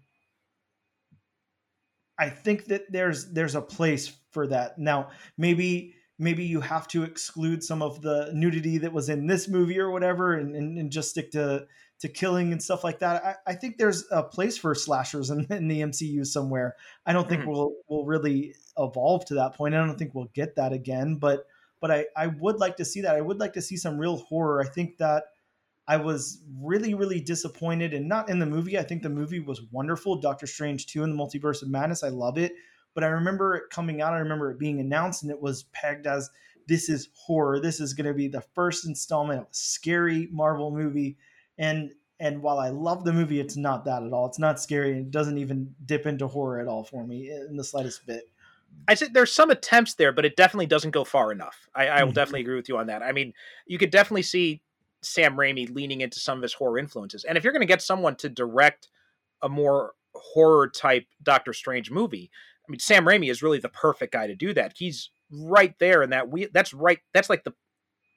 I 2.18 2.30
think 2.30 2.65
that 2.65 2.91
there's 2.91 3.31
there's 3.31 3.56
a 3.56 3.61
place 3.61 4.11
for 4.31 4.48
that. 4.48 4.77
Now, 4.77 5.10
maybe 5.38 5.95
maybe 6.19 6.43
you 6.43 6.59
have 6.61 6.87
to 6.89 7.03
exclude 7.03 7.63
some 7.63 7.81
of 7.81 8.01
the 8.01 8.29
nudity 8.33 8.77
that 8.79 8.93
was 8.93 9.09
in 9.09 9.25
this 9.25 9.47
movie 9.47 9.79
or 9.79 9.89
whatever 9.89 10.33
and, 10.35 10.55
and, 10.55 10.77
and 10.77 10.91
just 10.91 11.09
stick 11.11 11.31
to 11.31 11.65
to 11.99 12.07
killing 12.07 12.53
and 12.53 12.63
stuff 12.63 12.83
like 12.83 12.99
that. 12.99 13.23
I, 13.25 13.51
I 13.51 13.55
think 13.55 13.77
there's 13.77 14.05
a 14.09 14.23
place 14.23 14.57
for 14.57 14.73
slashers 14.73 15.29
in, 15.31 15.45
in 15.49 15.67
the 15.67 15.81
MCU 15.81 16.25
somewhere. 16.25 16.75
I 17.05 17.13
don't 17.13 17.27
think 17.27 17.43
Mhm. 17.43 17.47
we'll 17.47 17.73
we'll 17.87 18.05
really 18.05 18.55
evolve 18.77 19.25
to 19.25 19.33
that 19.35 19.55
point. 19.55 19.73
I 19.75 19.79
don't 19.85 19.97
think 19.97 20.13
we'll 20.13 20.31
get 20.33 20.55
that 20.55 20.71
again, 20.73 21.15
but 21.15 21.45
but 21.81 21.91
I, 21.91 22.05
I 22.15 22.27
would 22.27 22.57
like 22.57 22.75
to 22.77 22.85
see 22.85 23.01
that. 23.01 23.15
I 23.15 23.21
would 23.21 23.39
like 23.39 23.53
to 23.53 23.61
see 23.61 23.77
some 23.77 23.97
real 23.97 24.17
horror. 24.17 24.61
I 24.61 24.67
think 24.67 24.97
that 24.97 25.23
I 25.87 25.97
was 25.97 26.41
really, 26.61 26.93
really 26.93 27.19
disappointed 27.21 27.93
and 27.93 28.07
not 28.07 28.29
in 28.29 28.37
the 28.39 28.45
movie. 28.45 28.77
I 28.77 28.83
think 28.83 29.01
the 29.01 29.09
movie 29.09 29.39
was 29.39 29.61
wonderful. 29.71 30.17
Doctor 30.19 30.45
Strange 30.45 30.85
2 30.87 31.03
in 31.03 31.09
the 31.09 31.15
Multiverse 31.15 31.61
of 31.63 31.69
Madness. 31.69 32.03
I 32.03 32.09
love 32.09 32.37
it. 32.37 32.51
But 32.95 33.03
I 33.03 33.07
remember 33.07 33.55
it 33.55 33.69
coming 33.69 34.01
out. 34.01 34.13
I 34.13 34.19
remember 34.19 34.51
it 34.51 34.59
being 34.59 34.79
announced 34.79 35.23
and 35.23 35.31
it 35.31 35.41
was 35.41 35.63
pegged 35.71 36.07
as 36.07 36.29
this 36.67 36.89
is 36.89 37.09
horror. 37.13 37.59
This 37.59 37.79
is 37.79 37.93
going 37.93 38.07
to 38.07 38.13
be 38.13 38.27
the 38.27 38.41
first 38.53 38.85
installment 38.85 39.39
of 39.41 39.45
a 39.45 39.49
scary 39.51 40.27
Marvel 40.31 40.71
movie. 40.71 41.17
And 41.57 41.91
and 42.19 42.41
while 42.41 42.59
I 42.59 42.69
love 42.69 43.05
the 43.05 43.13
movie, 43.13 43.39
it's 43.39 43.55
not 43.55 43.85
that 43.85 44.03
at 44.03 44.11
all. 44.11 44.25
It's 44.25 44.39
not 44.39 44.59
scary. 44.59 44.99
It 44.99 45.09
doesn't 45.11 45.37
even 45.37 45.73
dip 45.85 46.05
into 46.05 46.27
horror 46.27 46.59
at 46.59 46.67
all 46.67 46.83
for 46.83 47.07
me 47.07 47.29
in 47.29 47.55
the 47.55 47.63
slightest 47.63 48.05
bit. 48.05 48.23
I 48.89 48.93
said 48.93 49.13
there's 49.13 49.31
some 49.31 49.49
attempts 49.49 49.93
there, 49.93 50.11
but 50.11 50.25
it 50.25 50.35
definitely 50.35 50.65
doesn't 50.65 50.91
go 50.91 51.03
far 51.05 51.31
enough. 51.31 51.69
I, 51.73 51.87
I 51.87 52.03
will 52.03 52.11
Mhm. 52.11 52.15
definitely 52.15 52.41
agree 52.41 52.55
with 52.57 52.67
you 52.69 52.77
on 52.77 52.87
that. 52.87 53.01
I 53.01 53.13
mean, 53.13 53.33
you 53.67 53.77
could 53.77 53.89
definitely 53.89 54.23
see 54.23 54.61
Sam 55.01 55.37
Raimi 55.37 55.73
leaning 55.73 56.01
into 56.01 56.19
some 56.19 56.37
of 56.37 56.41
his 56.43 56.53
horror 56.53 56.77
influences. 56.77 57.23
And 57.23 57.37
if 57.37 57.43
you're 57.43 57.53
going 57.53 57.61
to 57.61 57.65
get 57.65 57.81
someone 57.81 58.15
to 58.17 58.27
direct 58.29 58.89
a 59.41 59.47
more 59.47 59.93
horror 60.13 60.67
type 60.69 61.05
Doctor 61.23 61.53
Strange 61.53 61.89
movie, 61.89 62.29
I 62.69 62.71
mean, 62.71 62.79
Sam 62.79 63.05
Raimi 63.05 63.31
is 63.31 63.41
really 63.41 63.59
the 63.59 63.69
perfect 63.69 64.13
guy 64.13 64.27
to 64.27 64.35
do 64.35 64.53
that. 64.53 64.73
He's 64.77 65.09
right 65.31 65.73
there 65.79 66.03
in 66.03 66.11
that 66.11 66.29
we 66.29 66.47
that's 66.53 66.73
right 66.73 66.99
that's 67.13 67.29
like 67.29 67.43
the 67.43 67.53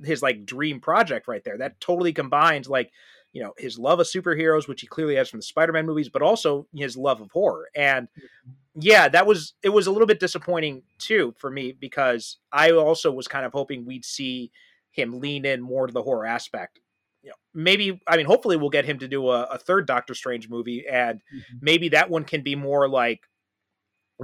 his 0.04 0.22
like 0.22 0.44
dream 0.44 0.78
project 0.78 1.26
right 1.26 1.42
there. 1.42 1.56
That 1.56 1.80
totally 1.80 2.12
combines 2.12 2.68
like 2.68 2.90
you 3.32 3.42
know 3.42 3.54
his 3.56 3.78
love 3.78 3.98
of 3.98 4.06
superheroes, 4.06 4.68
which 4.68 4.82
he 4.82 4.86
clearly 4.86 5.16
has 5.16 5.30
from 5.30 5.38
the 5.38 5.44
Spider-Man 5.44 5.86
movies, 5.86 6.10
but 6.10 6.20
also 6.20 6.66
his 6.74 6.98
love 6.98 7.22
of 7.22 7.30
horror. 7.30 7.68
And 7.74 8.08
mm-hmm. 8.08 8.50
yeah, 8.80 9.08
that 9.08 9.26
was 9.26 9.54
it 9.62 9.70
was 9.70 9.86
a 9.86 9.90
little 9.90 10.06
bit 10.06 10.20
disappointing 10.20 10.82
too 10.98 11.34
for 11.38 11.50
me 11.50 11.72
because 11.72 12.36
I 12.52 12.72
also 12.72 13.10
was 13.10 13.28
kind 13.28 13.46
of 13.46 13.52
hoping 13.52 13.86
we'd 13.86 14.04
see 14.04 14.50
him 14.90 15.18
lean 15.18 15.46
in 15.46 15.62
more 15.62 15.86
to 15.86 15.92
the 15.94 16.02
horror 16.02 16.26
aspect. 16.26 16.78
You 17.22 17.30
know, 17.30 17.36
maybe 17.54 18.02
I 18.06 18.18
mean, 18.18 18.26
hopefully 18.26 18.58
we'll 18.58 18.68
get 18.68 18.84
him 18.84 18.98
to 18.98 19.08
do 19.08 19.30
a, 19.30 19.44
a 19.44 19.56
third 19.56 19.86
Doctor 19.86 20.14
Strange 20.14 20.50
movie, 20.50 20.86
and 20.86 21.20
mm-hmm. 21.34 21.56
maybe 21.62 21.88
that 21.90 22.10
one 22.10 22.24
can 22.24 22.42
be 22.42 22.54
more 22.54 22.86
like 22.86 23.22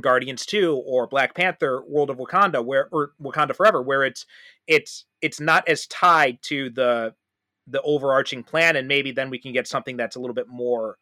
Guardians 0.01 0.47
2 0.47 0.83
or 0.87 1.07
Black 1.07 1.35
Panther 1.35 1.83
World 1.87 2.11
of 2.11 2.19
Wakanda 2.19 2.65
where 2.65 2.89
or 2.93 3.13
Wakanda 3.21 3.55
Forever 3.55 3.83
where 3.83 4.05
it's 4.05 4.27
it's 4.67 5.05
it's 5.21 5.41
not 5.41 5.69
as 5.69 5.87
tied 5.87 6.41
to 6.43 6.71
the 6.71 7.15
the 7.67 7.83
overarching 7.83 8.43
plan 8.43 8.77
and 8.77 8.89
maybe 8.89 9.11
then 9.11 9.31
we 9.31 9.39
can 9.39 9.53
get 9.53 9.67
something 9.67 9.97
that's 9.97 10.17
a 10.17 10.21
little 10.21 10.35
bit 10.35 10.49
more 10.49 10.99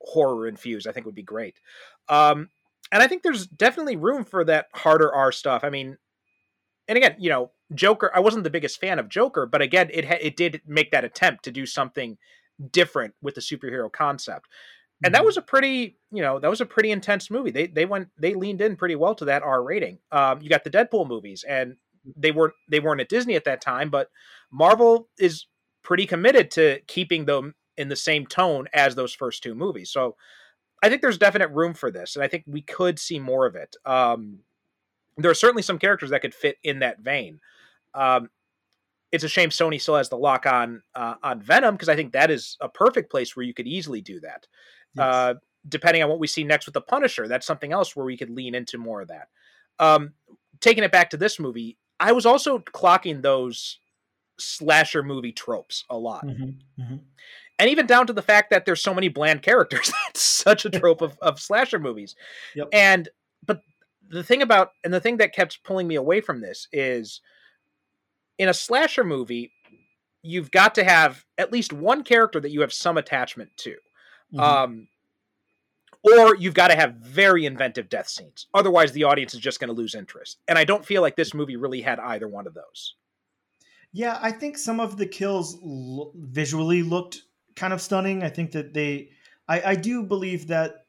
horror 0.00 0.46
infused 0.48 0.86
I 0.88 0.92
think 0.92 1.06
would 1.06 1.14
be 1.14 1.22
great. 1.22 1.60
Um 2.08 2.48
and 2.92 3.02
I 3.02 3.06
think 3.06 3.22
there's 3.22 3.46
definitely 3.46 3.96
room 3.96 4.24
for 4.24 4.44
that 4.44 4.66
harder 4.74 5.12
R 5.14 5.32
stuff. 5.32 5.62
I 5.64 5.70
mean 5.70 5.96
and 6.88 6.96
again, 6.98 7.14
you 7.18 7.30
know, 7.30 7.52
Joker 7.74 8.10
I 8.14 8.20
wasn't 8.20 8.44
the 8.44 8.50
biggest 8.50 8.80
fan 8.80 8.98
of 8.98 9.08
Joker, 9.08 9.46
but 9.46 9.62
again 9.62 9.90
it 9.92 10.04
ha- 10.06 10.18
it 10.20 10.36
did 10.36 10.62
make 10.66 10.90
that 10.90 11.04
attempt 11.04 11.44
to 11.44 11.52
do 11.52 11.66
something 11.66 12.18
different 12.70 13.14
with 13.22 13.34
the 13.34 13.40
superhero 13.40 13.90
concept 13.90 14.48
and 15.04 15.14
that 15.14 15.24
was 15.24 15.36
a 15.36 15.42
pretty 15.42 15.96
you 16.12 16.22
know 16.22 16.38
that 16.38 16.50
was 16.50 16.60
a 16.60 16.66
pretty 16.66 16.90
intense 16.90 17.30
movie. 17.30 17.50
They 17.50 17.66
they 17.66 17.86
went 17.86 18.08
they 18.18 18.34
leaned 18.34 18.60
in 18.60 18.76
pretty 18.76 18.96
well 18.96 19.14
to 19.16 19.24
that 19.26 19.42
r 19.42 19.62
rating. 19.62 19.98
Um 20.12 20.40
you 20.42 20.48
got 20.50 20.64
the 20.64 20.70
deadpool 20.70 21.06
movies 21.08 21.44
and 21.48 21.76
they 22.16 22.30
weren't 22.32 22.54
they 22.68 22.80
weren't 22.80 23.00
at 23.00 23.10
disney 23.10 23.34
at 23.34 23.44
that 23.44 23.60
time 23.60 23.90
but 23.90 24.08
marvel 24.50 25.08
is 25.18 25.46
pretty 25.82 26.06
committed 26.06 26.50
to 26.50 26.80
keeping 26.86 27.26
them 27.26 27.54
in 27.76 27.88
the 27.88 27.96
same 27.96 28.26
tone 28.26 28.66
as 28.72 28.94
those 28.94 29.12
first 29.12 29.42
two 29.42 29.54
movies. 29.54 29.90
So 29.90 30.16
i 30.82 30.88
think 30.88 31.02
there's 31.02 31.18
definite 31.18 31.50
room 31.50 31.74
for 31.74 31.90
this 31.90 32.16
and 32.16 32.24
i 32.24 32.28
think 32.28 32.44
we 32.46 32.62
could 32.62 32.98
see 32.98 33.18
more 33.18 33.46
of 33.46 33.56
it. 33.56 33.76
Um 33.84 34.40
there 35.18 35.30
are 35.30 35.34
certainly 35.34 35.62
some 35.62 35.78
characters 35.78 36.10
that 36.10 36.22
could 36.22 36.34
fit 36.34 36.56
in 36.64 36.80
that 36.80 37.00
vein. 37.00 37.40
Um 37.94 38.30
it's 39.12 39.24
a 39.24 39.28
shame 39.28 39.50
Sony 39.50 39.80
still 39.80 39.96
has 39.96 40.08
the 40.08 40.16
lock 40.16 40.46
on 40.46 40.82
uh, 40.94 41.14
on 41.22 41.40
Venom 41.42 41.74
because 41.74 41.88
I 41.88 41.96
think 41.96 42.12
that 42.12 42.30
is 42.30 42.56
a 42.60 42.68
perfect 42.68 43.10
place 43.10 43.34
where 43.34 43.44
you 43.44 43.54
could 43.54 43.66
easily 43.66 44.00
do 44.00 44.20
that. 44.20 44.46
Yes. 44.94 45.04
Uh, 45.04 45.34
depending 45.68 46.02
on 46.02 46.08
what 46.08 46.18
we 46.18 46.26
see 46.26 46.42
next 46.44 46.66
with 46.66 46.74
the 46.74 46.80
Punisher, 46.80 47.28
that's 47.28 47.46
something 47.46 47.72
else 47.72 47.94
where 47.94 48.06
we 48.06 48.16
could 48.16 48.30
lean 48.30 48.54
into 48.54 48.78
more 48.78 49.00
of 49.02 49.08
that. 49.08 49.28
Um, 49.78 50.14
taking 50.60 50.84
it 50.84 50.92
back 50.92 51.10
to 51.10 51.16
this 51.16 51.38
movie, 51.38 51.76
I 51.98 52.12
was 52.12 52.26
also 52.26 52.58
clocking 52.58 53.22
those 53.22 53.78
slasher 54.38 55.02
movie 55.02 55.32
tropes 55.32 55.84
a 55.90 55.96
lot, 55.98 56.24
Mhm, 56.26 56.56
mhm. 56.78 57.00
and 57.58 57.70
even 57.70 57.86
down 57.86 58.06
to 58.06 58.12
the 58.14 58.22
fact 58.22 58.50
that 58.50 58.64
there's 58.64 58.82
so 58.82 58.94
many 58.94 59.08
bland 59.08 59.42
characters. 59.42 59.92
that's 60.06 60.22
such 60.22 60.64
a 60.64 60.70
trope 60.70 61.02
of, 61.02 61.18
of 61.20 61.38
slasher 61.38 61.78
movies. 61.78 62.16
Yep. 62.54 62.68
And 62.72 63.08
but 63.44 63.62
the 64.08 64.22
thing 64.24 64.40
about 64.42 64.72
and 64.82 64.92
the 64.94 65.00
thing 65.00 65.18
that 65.18 65.34
kept 65.34 65.62
pulling 65.62 65.86
me 65.86 65.94
away 65.96 66.20
from 66.22 66.40
this 66.40 66.68
is 66.72 67.20
in 68.38 68.48
a 68.48 68.54
slasher 68.54 69.04
movie, 69.04 69.52
you've 70.22 70.50
got 70.50 70.74
to 70.76 70.84
have 70.84 71.24
at 71.36 71.52
least 71.52 71.72
one 71.74 72.02
character 72.02 72.40
that 72.40 72.50
you 72.50 72.62
have 72.62 72.72
some 72.72 72.96
attachment 72.96 73.50
to. 73.58 73.76
Mhm. 74.32 74.40
Um, 74.40 74.88
or 76.02 76.34
you've 76.36 76.54
got 76.54 76.68
to 76.68 76.76
have 76.76 76.94
very 76.94 77.44
inventive 77.44 77.88
death 77.88 78.08
scenes. 78.08 78.46
Otherwise, 78.54 78.92
the 78.92 79.04
audience 79.04 79.34
is 79.34 79.40
just 79.40 79.60
going 79.60 79.68
to 79.68 79.74
lose 79.74 79.94
interest. 79.94 80.38
And 80.48 80.58
I 80.58 80.64
don't 80.64 80.84
feel 80.84 81.02
like 81.02 81.16
this 81.16 81.34
movie 81.34 81.56
really 81.56 81.82
had 81.82 81.98
either 82.00 82.26
one 82.26 82.46
of 82.46 82.54
those. 82.54 82.94
Yeah, 83.92 84.18
I 84.22 84.30
think 84.32 84.56
some 84.56 84.80
of 84.80 84.96
the 84.96 85.06
kills 85.06 85.56
l- 85.62 86.12
visually 86.14 86.82
looked 86.82 87.22
kind 87.56 87.72
of 87.72 87.80
stunning. 87.80 88.22
I 88.22 88.28
think 88.30 88.52
that 88.52 88.72
they, 88.72 89.10
I, 89.48 89.62
I 89.62 89.74
do 89.74 90.02
believe 90.02 90.46
that 90.46 90.86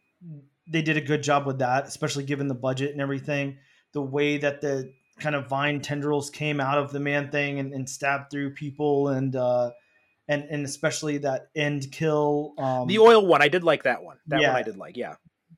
they 0.67 0.81
did 0.81 0.95
a 0.95 1.01
good 1.01 1.23
job 1.23 1.45
with 1.45 1.59
that, 1.59 1.87
especially 1.87 2.23
given 2.23 2.47
the 2.47 2.53
budget 2.53 2.91
and 2.91 3.01
everything. 3.01 3.57
The 3.93 4.01
way 4.01 4.37
that 4.37 4.61
the 4.61 4.93
kind 5.19 5.35
of 5.35 5.49
vine 5.49 5.81
tendrils 5.81 6.29
came 6.29 6.61
out 6.61 6.77
of 6.77 6.91
the 6.91 6.99
man 6.99 7.29
thing 7.31 7.59
and, 7.59 7.73
and 7.73 7.89
stabbed 7.89 8.31
through 8.31 8.53
people, 8.53 9.09
and 9.09 9.35
uh, 9.35 9.71
and 10.27 10.43
and 10.43 10.65
especially 10.65 11.17
that 11.19 11.47
end 11.55 11.91
kill. 11.91 12.53
Um, 12.57 12.87
The 12.87 12.99
oil 12.99 13.25
one, 13.25 13.41
I 13.41 13.47
did 13.47 13.63
like 13.63 13.83
that 13.83 14.03
one. 14.03 14.17
That 14.27 14.41
Yeah. 14.41 14.49
one 14.53 14.57
I 14.57 14.63
did 14.63 14.77
like. 14.77 14.97
Yeah. 14.97 15.15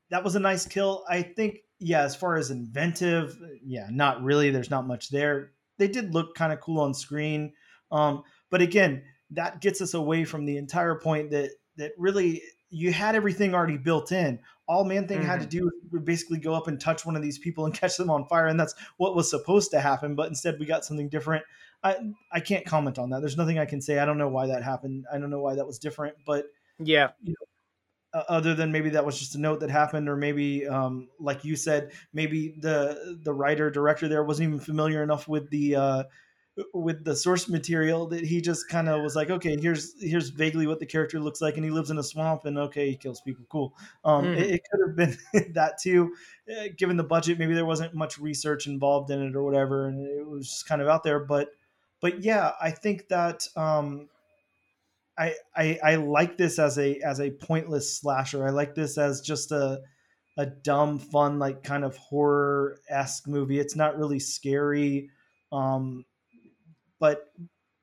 that 0.10 0.24
was 0.24 0.36
a 0.36 0.40
nice 0.40 0.68
kill. 0.68 1.04
I 1.10 1.24
think, 1.24 1.60
yeah, 1.80 2.04
as 2.04 2.16
far 2.16 2.36
as 2.36 2.52
inventive, 2.52 3.36
yeah, 3.64 3.88
not 3.92 4.22
really. 4.24 4.52
There's 4.52 4.70
not 4.70 4.86
much 4.86 5.10
there. 5.10 5.52
They 5.80 5.88
did 5.88 6.14
look 6.14 6.36
kind 6.36 6.54
of 6.54 6.60
cool 6.60 6.82
on 6.82 6.94
screen. 6.94 7.54
Um, 7.92 8.24
but 8.52 8.62
again, 8.62 9.04
that 9.32 9.60
gets 9.62 9.82
us 9.82 9.96
away 9.96 10.24
from 10.26 10.46
the 10.46 10.58
entire 10.58 10.96
point 10.96 11.32
that 11.32 11.50
that 11.78 11.94
really 11.98 12.44
you 12.70 12.92
had 12.94 13.16
everything 13.16 13.54
already 13.56 13.78
built 13.78 14.12
in. 14.12 14.40
all 14.68 14.84
Man 14.86 15.08
Thing 15.08 15.22
had 15.24 15.42
to 15.42 15.46
do 15.48 15.70
was 15.92 16.02
basically 16.04 16.38
go 16.40 16.54
up 16.54 16.68
and 16.68 16.80
touch 16.80 17.06
one 17.06 17.16
of 17.16 17.22
these 17.22 17.38
people 17.40 17.66
and 17.66 17.74
catch 17.80 17.98
them 17.98 18.10
on 18.10 18.26
fire, 18.28 18.48
and 18.48 18.60
that's 18.60 18.76
what 18.98 19.16
was 19.16 19.30
supposed 19.30 19.72
to 19.72 19.80
happen. 19.80 20.16
But 20.16 20.28
instead, 20.30 20.60
we 20.60 20.66
got 20.66 20.86
something 20.86 21.10
different. 21.10 21.44
I 21.84 21.98
I 22.32 22.40
can't 22.40 22.66
comment 22.66 22.98
on 23.00 23.10
that. 23.12 23.20
There's 23.22 23.38
nothing 23.38 23.60
I 23.60 23.66
can 23.66 23.82
say. 23.82 24.00
I 24.00 24.06
don't 24.06 24.18
know 24.18 24.30
why 24.30 24.48
that 24.48 24.64
happened. 24.64 25.06
I 25.12 25.18
don't 25.18 25.30
know 25.30 25.42
why 25.42 25.56
that 25.56 25.66
was 25.68 25.80
different. 25.80 26.18
But 26.26 26.46
Yeah. 26.80 27.14
uh, 28.14 28.24
other 28.30 28.54
than 28.54 28.72
maybe 28.72 28.92
that 28.92 29.06
was 29.06 29.18
just 29.20 29.36
a 29.36 29.40
note 29.40 29.60
that 29.62 29.70
happened, 29.72 30.08
or 30.08 30.16
maybe 30.16 30.68
um, 30.68 31.10
like 31.20 31.44
you 31.44 31.56
said, 31.56 31.92
maybe 32.14 32.56
the 32.60 33.20
the 33.24 33.34
writer 33.34 33.70
director 33.72 34.08
there 34.08 34.24
wasn't 34.24 34.48
even 34.48 34.60
familiar 34.60 35.02
enough 35.04 35.28
with 35.28 35.50
the 35.50 35.76
uh, 35.76 36.04
with 36.74 37.04
the 37.06 37.16
source 37.16 37.50
material 37.50 38.08
that 38.08 38.24
he 38.26 38.42
just 38.42 38.70
kind 38.70 38.90
of 38.90 39.02
was 39.02 39.16
like, 39.16 39.32
okay, 39.32 39.58
here's 39.60 40.00
here's 40.02 40.30
vaguely 40.30 40.68
what 40.68 40.80
the 40.80 40.86
character 40.86 41.20
looks 41.20 41.42
like, 41.42 41.56
and 41.56 41.66
he 41.66 41.72
lives 41.72 41.90
in 41.92 41.98
a 41.98 42.04
swamp, 42.04 42.46
and 42.46 42.58
okay, 42.60 42.92
he 42.92 42.98
kills 42.98 43.22
people, 43.22 43.46
cool. 43.50 43.76
Um, 44.06 44.26
Mhm. 44.26 44.36
it, 44.36 44.52
it 44.52 44.62
could 44.72 44.88
have 44.88 44.96
been 45.32 45.54
that 45.54 45.80
too, 45.82 46.16
uh, 46.52 46.66
given 46.78 46.98
the 46.98 47.04
budget. 47.04 47.40
Maybe 47.40 47.56
there 47.56 47.66
wasn't 47.66 47.96
much 47.96 48.20
research 48.20 48.68
involved 48.68 49.10
in 49.12 49.22
it 49.24 49.36
or 49.36 49.44
whatever, 49.44 49.88
and 49.88 50.00
it 50.00 50.28
was 50.28 50.48
just 50.50 50.68
kind 50.68 50.82
of 50.82 50.88
out 50.88 51.04
there. 51.04 51.20
But 51.26 51.50
but 52.04 52.22
yeah, 52.22 52.52
I 52.62 52.72
think 52.72 53.08
that 53.08 53.48
um, 53.56 54.10
I, 55.18 55.36
I 55.56 55.80
I 55.84 55.96
like 55.96 56.38
this 56.38 56.60
as 56.60 56.78
a 56.78 57.00
as 57.00 57.20
a 57.22 57.32
pointless 57.32 57.98
slasher. 57.98 58.46
I 58.46 58.50
like 58.52 58.76
this 58.76 58.98
as 58.98 59.22
just 59.22 59.52
a 59.52 59.82
a 60.38 60.46
dumb, 60.48 61.00
fun, 61.00 61.40
like 61.40 61.64
kind 61.64 61.86
of 61.86 61.96
horror 61.96 62.80
esque 62.90 63.28
movie. 63.28 63.60
It's 63.60 63.76
not 63.76 63.98
really 63.98 64.20
scary, 64.20 65.12
um, 65.52 66.06
but 67.00 67.32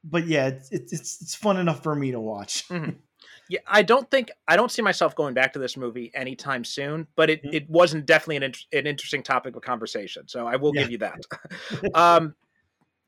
but 0.05 0.27
yeah, 0.27 0.49
it's, 0.49 0.71
it's 0.73 0.93
it's 1.23 1.35
fun 1.35 1.57
enough 1.59 1.83
for 1.83 1.95
me 1.95 2.13
to 2.13 2.21
watch. 2.21 2.65
Yeah, 3.49 3.61
I 3.67 3.83
don't 3.83 4.09
think 4.11 4.31
I 4.47 4.57
don't 4.57 4.71
see 4.71 4.81
myself 4.83 5.17
going 5.17 5.35
back 5.35 5.53
to 5.55 5.59
this 5.59 5.77
movie 5.77 6.11
anytime 6.15 6.65
soon, 6.65 7.09
but 7.17 7.31
it, 7.31 7.45
Mhm. 7.45 7.55
it 7.55 7.69
wasn't 7.69 8.07
definitely 8.07 8.37
an, 8.37 8.53
an 8.73 8.87
interesting 8.87 9.23
topic 9.25 9.57
of 9.57 9.63
conversation. 9.63 10.29
So 10.29 10.47
I 10.47 10.57
will 10.57 10.73
Yeah. 10.73 10.83
give 10.83 10.91
you 10.91 10.99
that. 10.99 11.21
um, 11.95 12.35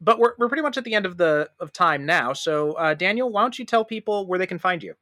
but 0.02 0.18
we're 0.18 0.32
we're 0.38 0.48
pretty 0.48 0.62
much 0.62 0.76
at 0.76 0.84
the 0.84 0.94
end 0.94 1.06
of 1.06 1.16
the 1.16 1.48
of 1.60 1.72
time 1.72 2.04
now. 2.04 2.32
So 2.32 2.72
uh, 2.72 2.94
Daniel, 2.94 3.30
why 3.30 3.42
don't 3.42 3.58
you 3.58 3.64
tell 3.64 3.84
people 3.84 4.26
where 4.26 4.38
they 4.38 4.46
can 4.46 4.58
find 4.58 4.82
you? 4.82 4.94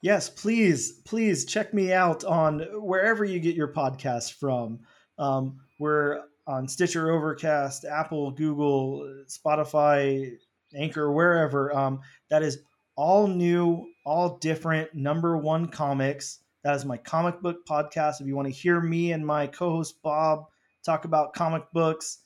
Yes, 0.00 0.28
please, 0.28 1.00
please 1.04 1.44
check 1.44 1.72
me 1.72 1.92
out 1.92 2.24
on 2.24 2.66
wherever 2.72 3.24
you 3.24 3.38
get 3.38 3.54
your 3.54 3.72
podcast 3.72 4.34
from. 4.34 4.80
Um, 5.16 5.60
we're 5.78 6.22
on 6.48 6.66
Stitcher, 6.66 7.12
Overcast, 7.12 7.84
Apple, 7.84 8.32
Google, 8.32 9.24
Spotify, 9.28 10.32
Anchor, 10.74 11.12
wherever. 11.12 11.74
Um, 11.76 12.00
that 12.30 12.42
is 12.42 12.58
all 12.96 13.28
new, 13.28 13.86
all 14.04 14.38
different, 14.38 14.92
number 14.92 15.36
one 15.36 15.68
comics. 15.68 16.40
That 16.64 16.74
is 16.74 16.84
my 16.84 16.96
comic 16.96 17.40
book 17.40 17.64
podcast. 17.64 18.20
If 18.20 18.26
you 18.26 18.34
want 18.34 18.48
to 18.48 18.54
hear 18.54 18.80
me 18.80 19.12
and 19.12 19.24
my 19.24 19.46
co 19.46 19.70
host 19.70 20.02
Bob 20.02 20.46
talk 20.84 21.04
about 21.04 21.32
comic 21.32 21.62
books, 21.72 22.21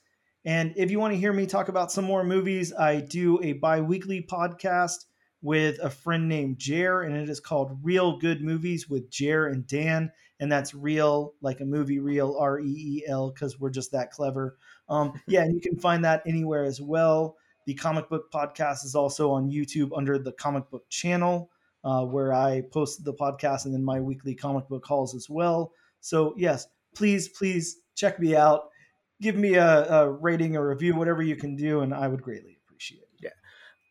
and 0.47 0.73
if 0.77 0.93
you 0.93 1.01
want 1.01 1.12
to 1.12 1.18
hear 1.18 1.32
me 1.32 1.44
talk 1.44 1.68
about 1.68 1.90
some 1.90 2.05
more 2.05 2.23
movies, 2.23 2.73
I 2.73 3.01
do 3.01 3.43
a 3.43 3.55
bi 3.55 3.81
weekly 3.81 4.23
podcast 4.23 5.05
with 5.43 5.77
a 5.82 5.90
friend 5.90 6.28
named 6.28 6.59
Jer, 6.59 7.02
and 7.02 7.16
it 7.16 7.28
is 7.28 7.40
called 7.40 7.81
Reel 7.82 8.18
Good 8.18 8.43
Movies 8.43 8.89
with 8.89 9.10
Jer 9.10 9.48
and 9.48 9.66
Dan. 9.66 10.12
And 10.39 10.51
that's 10.51 10.73
real, 10.73 11.35
like 11.40 11.60
a 11.60 11.64
movie 11.64 11.98
reel, 11.98 12.36
R 12.39 12.60
E 12.60 12.64
E 12.64 13.05
L, 13.09 13.32
because 13.32 13.59
we're 13.59 13.70
just 13.70 13.90
that 13.90 14.12
clever. 14.12 14.56
Um, 14.89 15.20
yeah, 15.27 15.43
and 15.43 15.52
you 15.52 15.60
can 15.60 15.81
find 15.81 16.05
that 16.05 16.23
anywhere 16.27 16.64
as 16.64 16.81
well. 16.81 17.36
The 17.66 17.74
comic 17.74 18.09
book 18.09 18.31
podcast 18.32 18.85
is 18.85 18.94
also 18.94 19.32
on 19.32 19.51
YouTube 19.51 19.90
under 19.97 20.16
the 20.16 20.31
comic 20.31 20.70
book 20.70 20.89
channel, 20.90 21.51
uh, 21.82 22.05
where 22.05 22.32
I 22.32 22.62
post 22.73 23.05
the 23.05 23.14
podcast 23.14 23.64
and 23.64 23.74
then 23.74 23.85
my 23.85 24.01
weekly 24.01 24.36
comic 24.36 24.68
book 24.68 24.86
hauls 24.86 25.12
as 25.16 25.28
well. 25.28 25.73
So, 26.01 26.35
yes, 26.36 26.68
please, 26.94 27.28
please 27.31 27.78
check 27.97 28.20
me 28.20 28.36
out. 28.36 28.68
Give 29.20 29.36
me 29.36 29.55
a, 29.55 30.02
a 30.02 30.10
rating, 30.10 30.56
a 30.56 30.66
review, 30.66 30.94
whatever 30.94 31.22
you 31.22 31.36
can 31.36 31.56
do, 31.56 31.80
and 31.80 31.94
I 31.94 32.09
would 32.09 32.22
greatly 32.22 32.59
appreciate 32.66 33.01
it. 33.01 33.09
Yeah. 33.22 33.30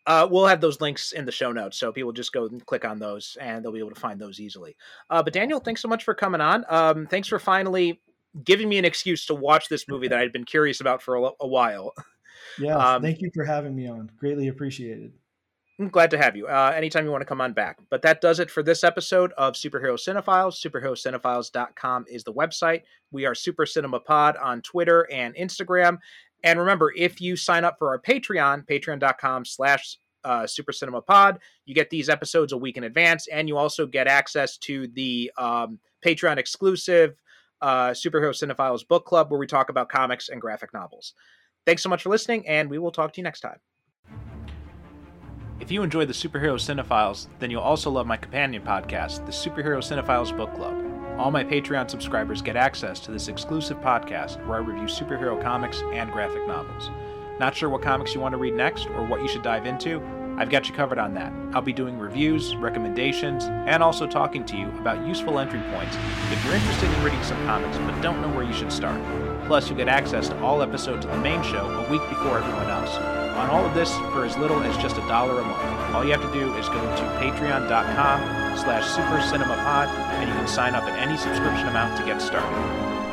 Uh, 0.06 0.28
we'll 0.30 0.46
have 0.46 0.62
those 0.62 0.82
links 0.82 1.14
in 1.14 1.26
the 1.26 1.32
show 1.32 1.52
notes, 1.52 1.78
so 1.78 1.92
people 1.92 2.12
just 2.12 2.32
go 2.32 2.46
and 2.46 2.64
click 2.66 2.86
on 2.86 3.00
those, 3.00 3.38
and 3.42 3.64
they'll 3.64 3.72
be 3.72 3.80
able 3.80 3.90
to 3.90 4.00
find 4.00 4.20
those 4.20 4.40
easily. 4.40 4.76
Uh, 5.10 5.24
but 5.24 5.34
Daniel, 5.34 5.60
thanks 5.60 5.82
so 5.82 5.88
much 5.88 6.04
for 6.04 6.14
coming 6.14 6.42
on. 6.42 6.64
Um, 6.70 7.08
thanks 7.08 7.28
for 7.28 7.40
finally 7.40 8.02
giving 8.44 8.70
me 8.70 8.78
an 8.78 8.86
excuse 8.86 9.26
to 9.26 9.34
watch 9.34 9.70
this 9.70 9.88
movie 9.88 10.10
that 10.10 10.20
I'd 10.20 10.34
been 10.34 10.44
curious 10.44 10.82
about 10.82 11.02
for 11.02 11.16
a, 11.16 11.30
a 11.40 11.48
while. 11.48 11.94
Yeah, 12.60 12.78
Um, 12.78 13.02
thank 13.02 13.22
you 13.22 13.32
for 13.34 13.44
having 13.44 13.76
me 13.76 13.88
on. 13.88 14.12
Greatly 14.18 14.50
appreciated. 14.50 15.14
I'm 15.78 15.90
glad 15.90 16.12
to 16.12 16.18
have 16.18 16.38
you. 16.38 16.48
Uh, 16.48 16.72
anytime 16.74 17.04
you 17.04 17.12
want 17.12 17.22
to 17.22 17.26
come 17.26 17.42
on 17.42 17.52
back. 17.52 17.80
But 17.90 18.02
that 18.04 18.22
does 18.22 18.40
it 18.40 18.50
for 18.50 18.64
this 18.64 18.84
episode 18.84 19.34
of 19.38 19.56
Superhero 19.56 19.96
Cinephiles. 19.96 20.56
SuperheroCinephiles.com 20.66 22.06
is 22.08 22.24
the 22.24 22.34
website. 22.34 22.84
We 23.12 23.26
are 23.26 23.36
Super 23.36 23.66
Cinema 23.66 24.00
Pod 24.00 24.38
on 24.38 24.62
Twitter 24.62 25.08
and 25.12 25.36
Instagram. 25.36 25.98
And 26.44 26.60
remember, 26.60 26.94
if 26.96 27.20
you 27.20 27.36
sign 27.36 27.66
up 27.66 27.78
for 27.78 27.90
our 27.90 28.00
Patreon, 28.00 28.66
patreon.com 28.68 29.44
slash 29.44 29.98
uh, 30.24 30.48
Super 30.48 30.72
Cinema 30.72 31.02
Pod, 31.02 31.40
you 31.66 31.76
get 31.76 31.90
these 31.90 32.08
episodes 32.08 32.54
a 32.54 32.58
week 32.58 32.78
in 32.78 32.86
advance, 32.86 33.28
and 33.28 33.48
you 33.50 33.58
also 33.58 33.86
get 33.86 34.08
access 34.08 34.58
to 34.60 34.88
the 34.88 35.32
um, 35.38 35.80
Patreon 36.06 36.38
exclusive 36.38 37.16
uh, 37.62 37.90
Superhero 37.90 38.32
Cinephiles 38.32 38.88
book 38.88 39.06
club 39.06 39.30
where 39.30 39.40
we 39.40 39.48
talk 39.48 39.70
about 39.70 39.90
comics 39.90 40.30
and 40.30 40.40
graphic 40.40 40.74
novels. 40.74 41.14
Thanks 41.66 41.84
so 41.84 41.90
much 41.90 42.04
for 42.04 42.10
listening, 42.10 42.48
and 42.48 42.70
we 42.70 42.80
will 42.80 42.92
talk 42.92 43.12
to 43.14 43.20
you 43.20 43.24
next 43.24 43.42
time. 43.42 43.60
If 45.58 45.72
you 45.72 45.84
enjoy 45.84 46.06
the 46.06 46.14
Superhero 46.14 46.56
Cinephiles, 46.56 47.28
then 47.40 47.50
you'll 47.50 47.62
also 47.62 47.90
love 47.90 48.06
my 48.06 48.18
companion 48.18 48.62
podcast, 48.62 49.26
the 49.26 49.32
Superhero 49.32 49.78
Cinephiles 49.78 50.36
Book 50.36 50.54
Club. 50.54 50.76
All 51.18 51.32
my 51.32 51.46
Patreon 51.46 51.90
subscribers 51.90 52.42
get 52.42 52.58
access 52.58 53.00
to 53.00 53.12
this 53.12 53.30
exclusive 53.30 53.78
podcast 53.78 54.46
where 54.46 54.58
I 54.58 54.62
review 54.62 54.84
superhero 54.84 55.42
comics 55.42 55.82
and 55.94 56.12
graphic 56.12 56.46
novels. 56.46 56.90
Not 57.40 57.56
sure 57.56 57.70
what 57.70 57.82
comics 57.82 58.14
you 58.14 58.20
want 58.20 58.34
to 58.34 58.38
read 58.38 58.54
next 58.54 58.88
or 58.88 59.06
what 59.06 59.22
you 59.22 59.30
should 59.30 59.44
dive 59.44 59.66
into? 59.66 60.04
I've 60.38 60.50
got 60.50 60.68
you 60.68 60.76
covered 60.76 61.00
on 61.00 61.14
that. 61.14 61.32
I'll 61.54 61.62
be 61.62 61.72
doing 61.72 61.98
reviews, 61.98 62.58
recommendations, 62.58 63.46
and 63.46 63.82
also 63.82 64.06
talking 64.06 64.44
to 64.48 64.58
you 64.58 64.68
about 64.80 65.08
useful 65.08 65.40
entry 65.40 65.62
points 65.72 65.96
if 66.32 66.44
you're 66.44 66.56
interested 66.56 66.92
in 66.92 67.04
reading 67.04 67.24
some 67.24 67.42
comics 67.46 67.78
but 67.78 68.02
don't 68.02 68.22
know 68.22 68.30
where 68.36 68.44
you 68.44 68.54
should 68.54 68.74
start. 68.74 69.02
Plus, 69.46 69.70
you'll 69.70 69.78
get 69.78 69.88
access 69.88 70.28
to 70.28 70.38
all 70.42 70.62
episodes 70.62 71.06
of 71.06 71.12
the 71.12 71.18
main 71.20 71.42
show 71.44 71.66
a 71.66 71.90
week 71.90 72.02
before 72.10 72.40
everyone 72.40 72.70
else. 72.70 73.15
On 73.36 73.50
all 73.50 73.66
of 73.66 73.74
this 73.74 73.94
for 74.14 74.26
as 74.26 74.38
little 74.38 74.62
as 74.64 74.76
just 74.78 74.98
a 74.98 75.02
dollar 75.02 75.42
a 75.42 75.44
month. 75.44 75.96
All 75.96 76.06
you 76.06 76.12
have 76.12 76.22
to 76.22 76.32
do 76.32 76.54
is 76.56 76.68
go 76.70 76.80
to 76.80 77.04
patreon.com 77.20 78.58
slash 78.58 78.84
supercinemapod 78.84 79.88
and 79.88 80.30
you 80.30 80.36
can 80.36 80.48
sign 80.48 80.74
up 80.74 80.84
at 80.84 80.98
any 80.98 81.18
subscription 81.18 81.68
amount 81.68 81.98
to 81.98 82.06
get 82.06 82.22
started. 82.22 82.50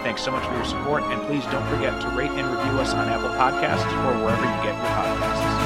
Thanks 0.02 0.22
so 0.22 0.30
much 0.30 0.44
for 0.46 0.54
your 0.54 0.64
support, 0.64 1.04
and 1.04 1.22
please 1.22 1.44
don't 1.46 1.66
forget 1.68 2.00
to 2.00 2.08
rate 2.08 2.30
and 2.30 2.46
review 2.48 2.80
us 2.80 2.92
on 2.92 3.08
Apple 3.08 3.30
Podcasts 3.30 3.86
or 4.04 4.24
wherever 4.24 4.42
you 4.42 4.62
get 4.62 4.74
your 4.74 4.90
podcasts. 4.90 5.61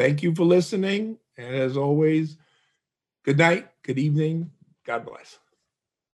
Thank 0.00 0.22
you 0.22 0.34
for 0.34 0.44
listening. 0.44 1.18
And 1.36 1.54
as 1.56 1.76
always, 1.76 2.38
good 3.24 3.38
night, 3.38 3.68
good 3.84 3.98
evening. 3.98 4.50
God 4.86 5.06
bless. 5.06 5.38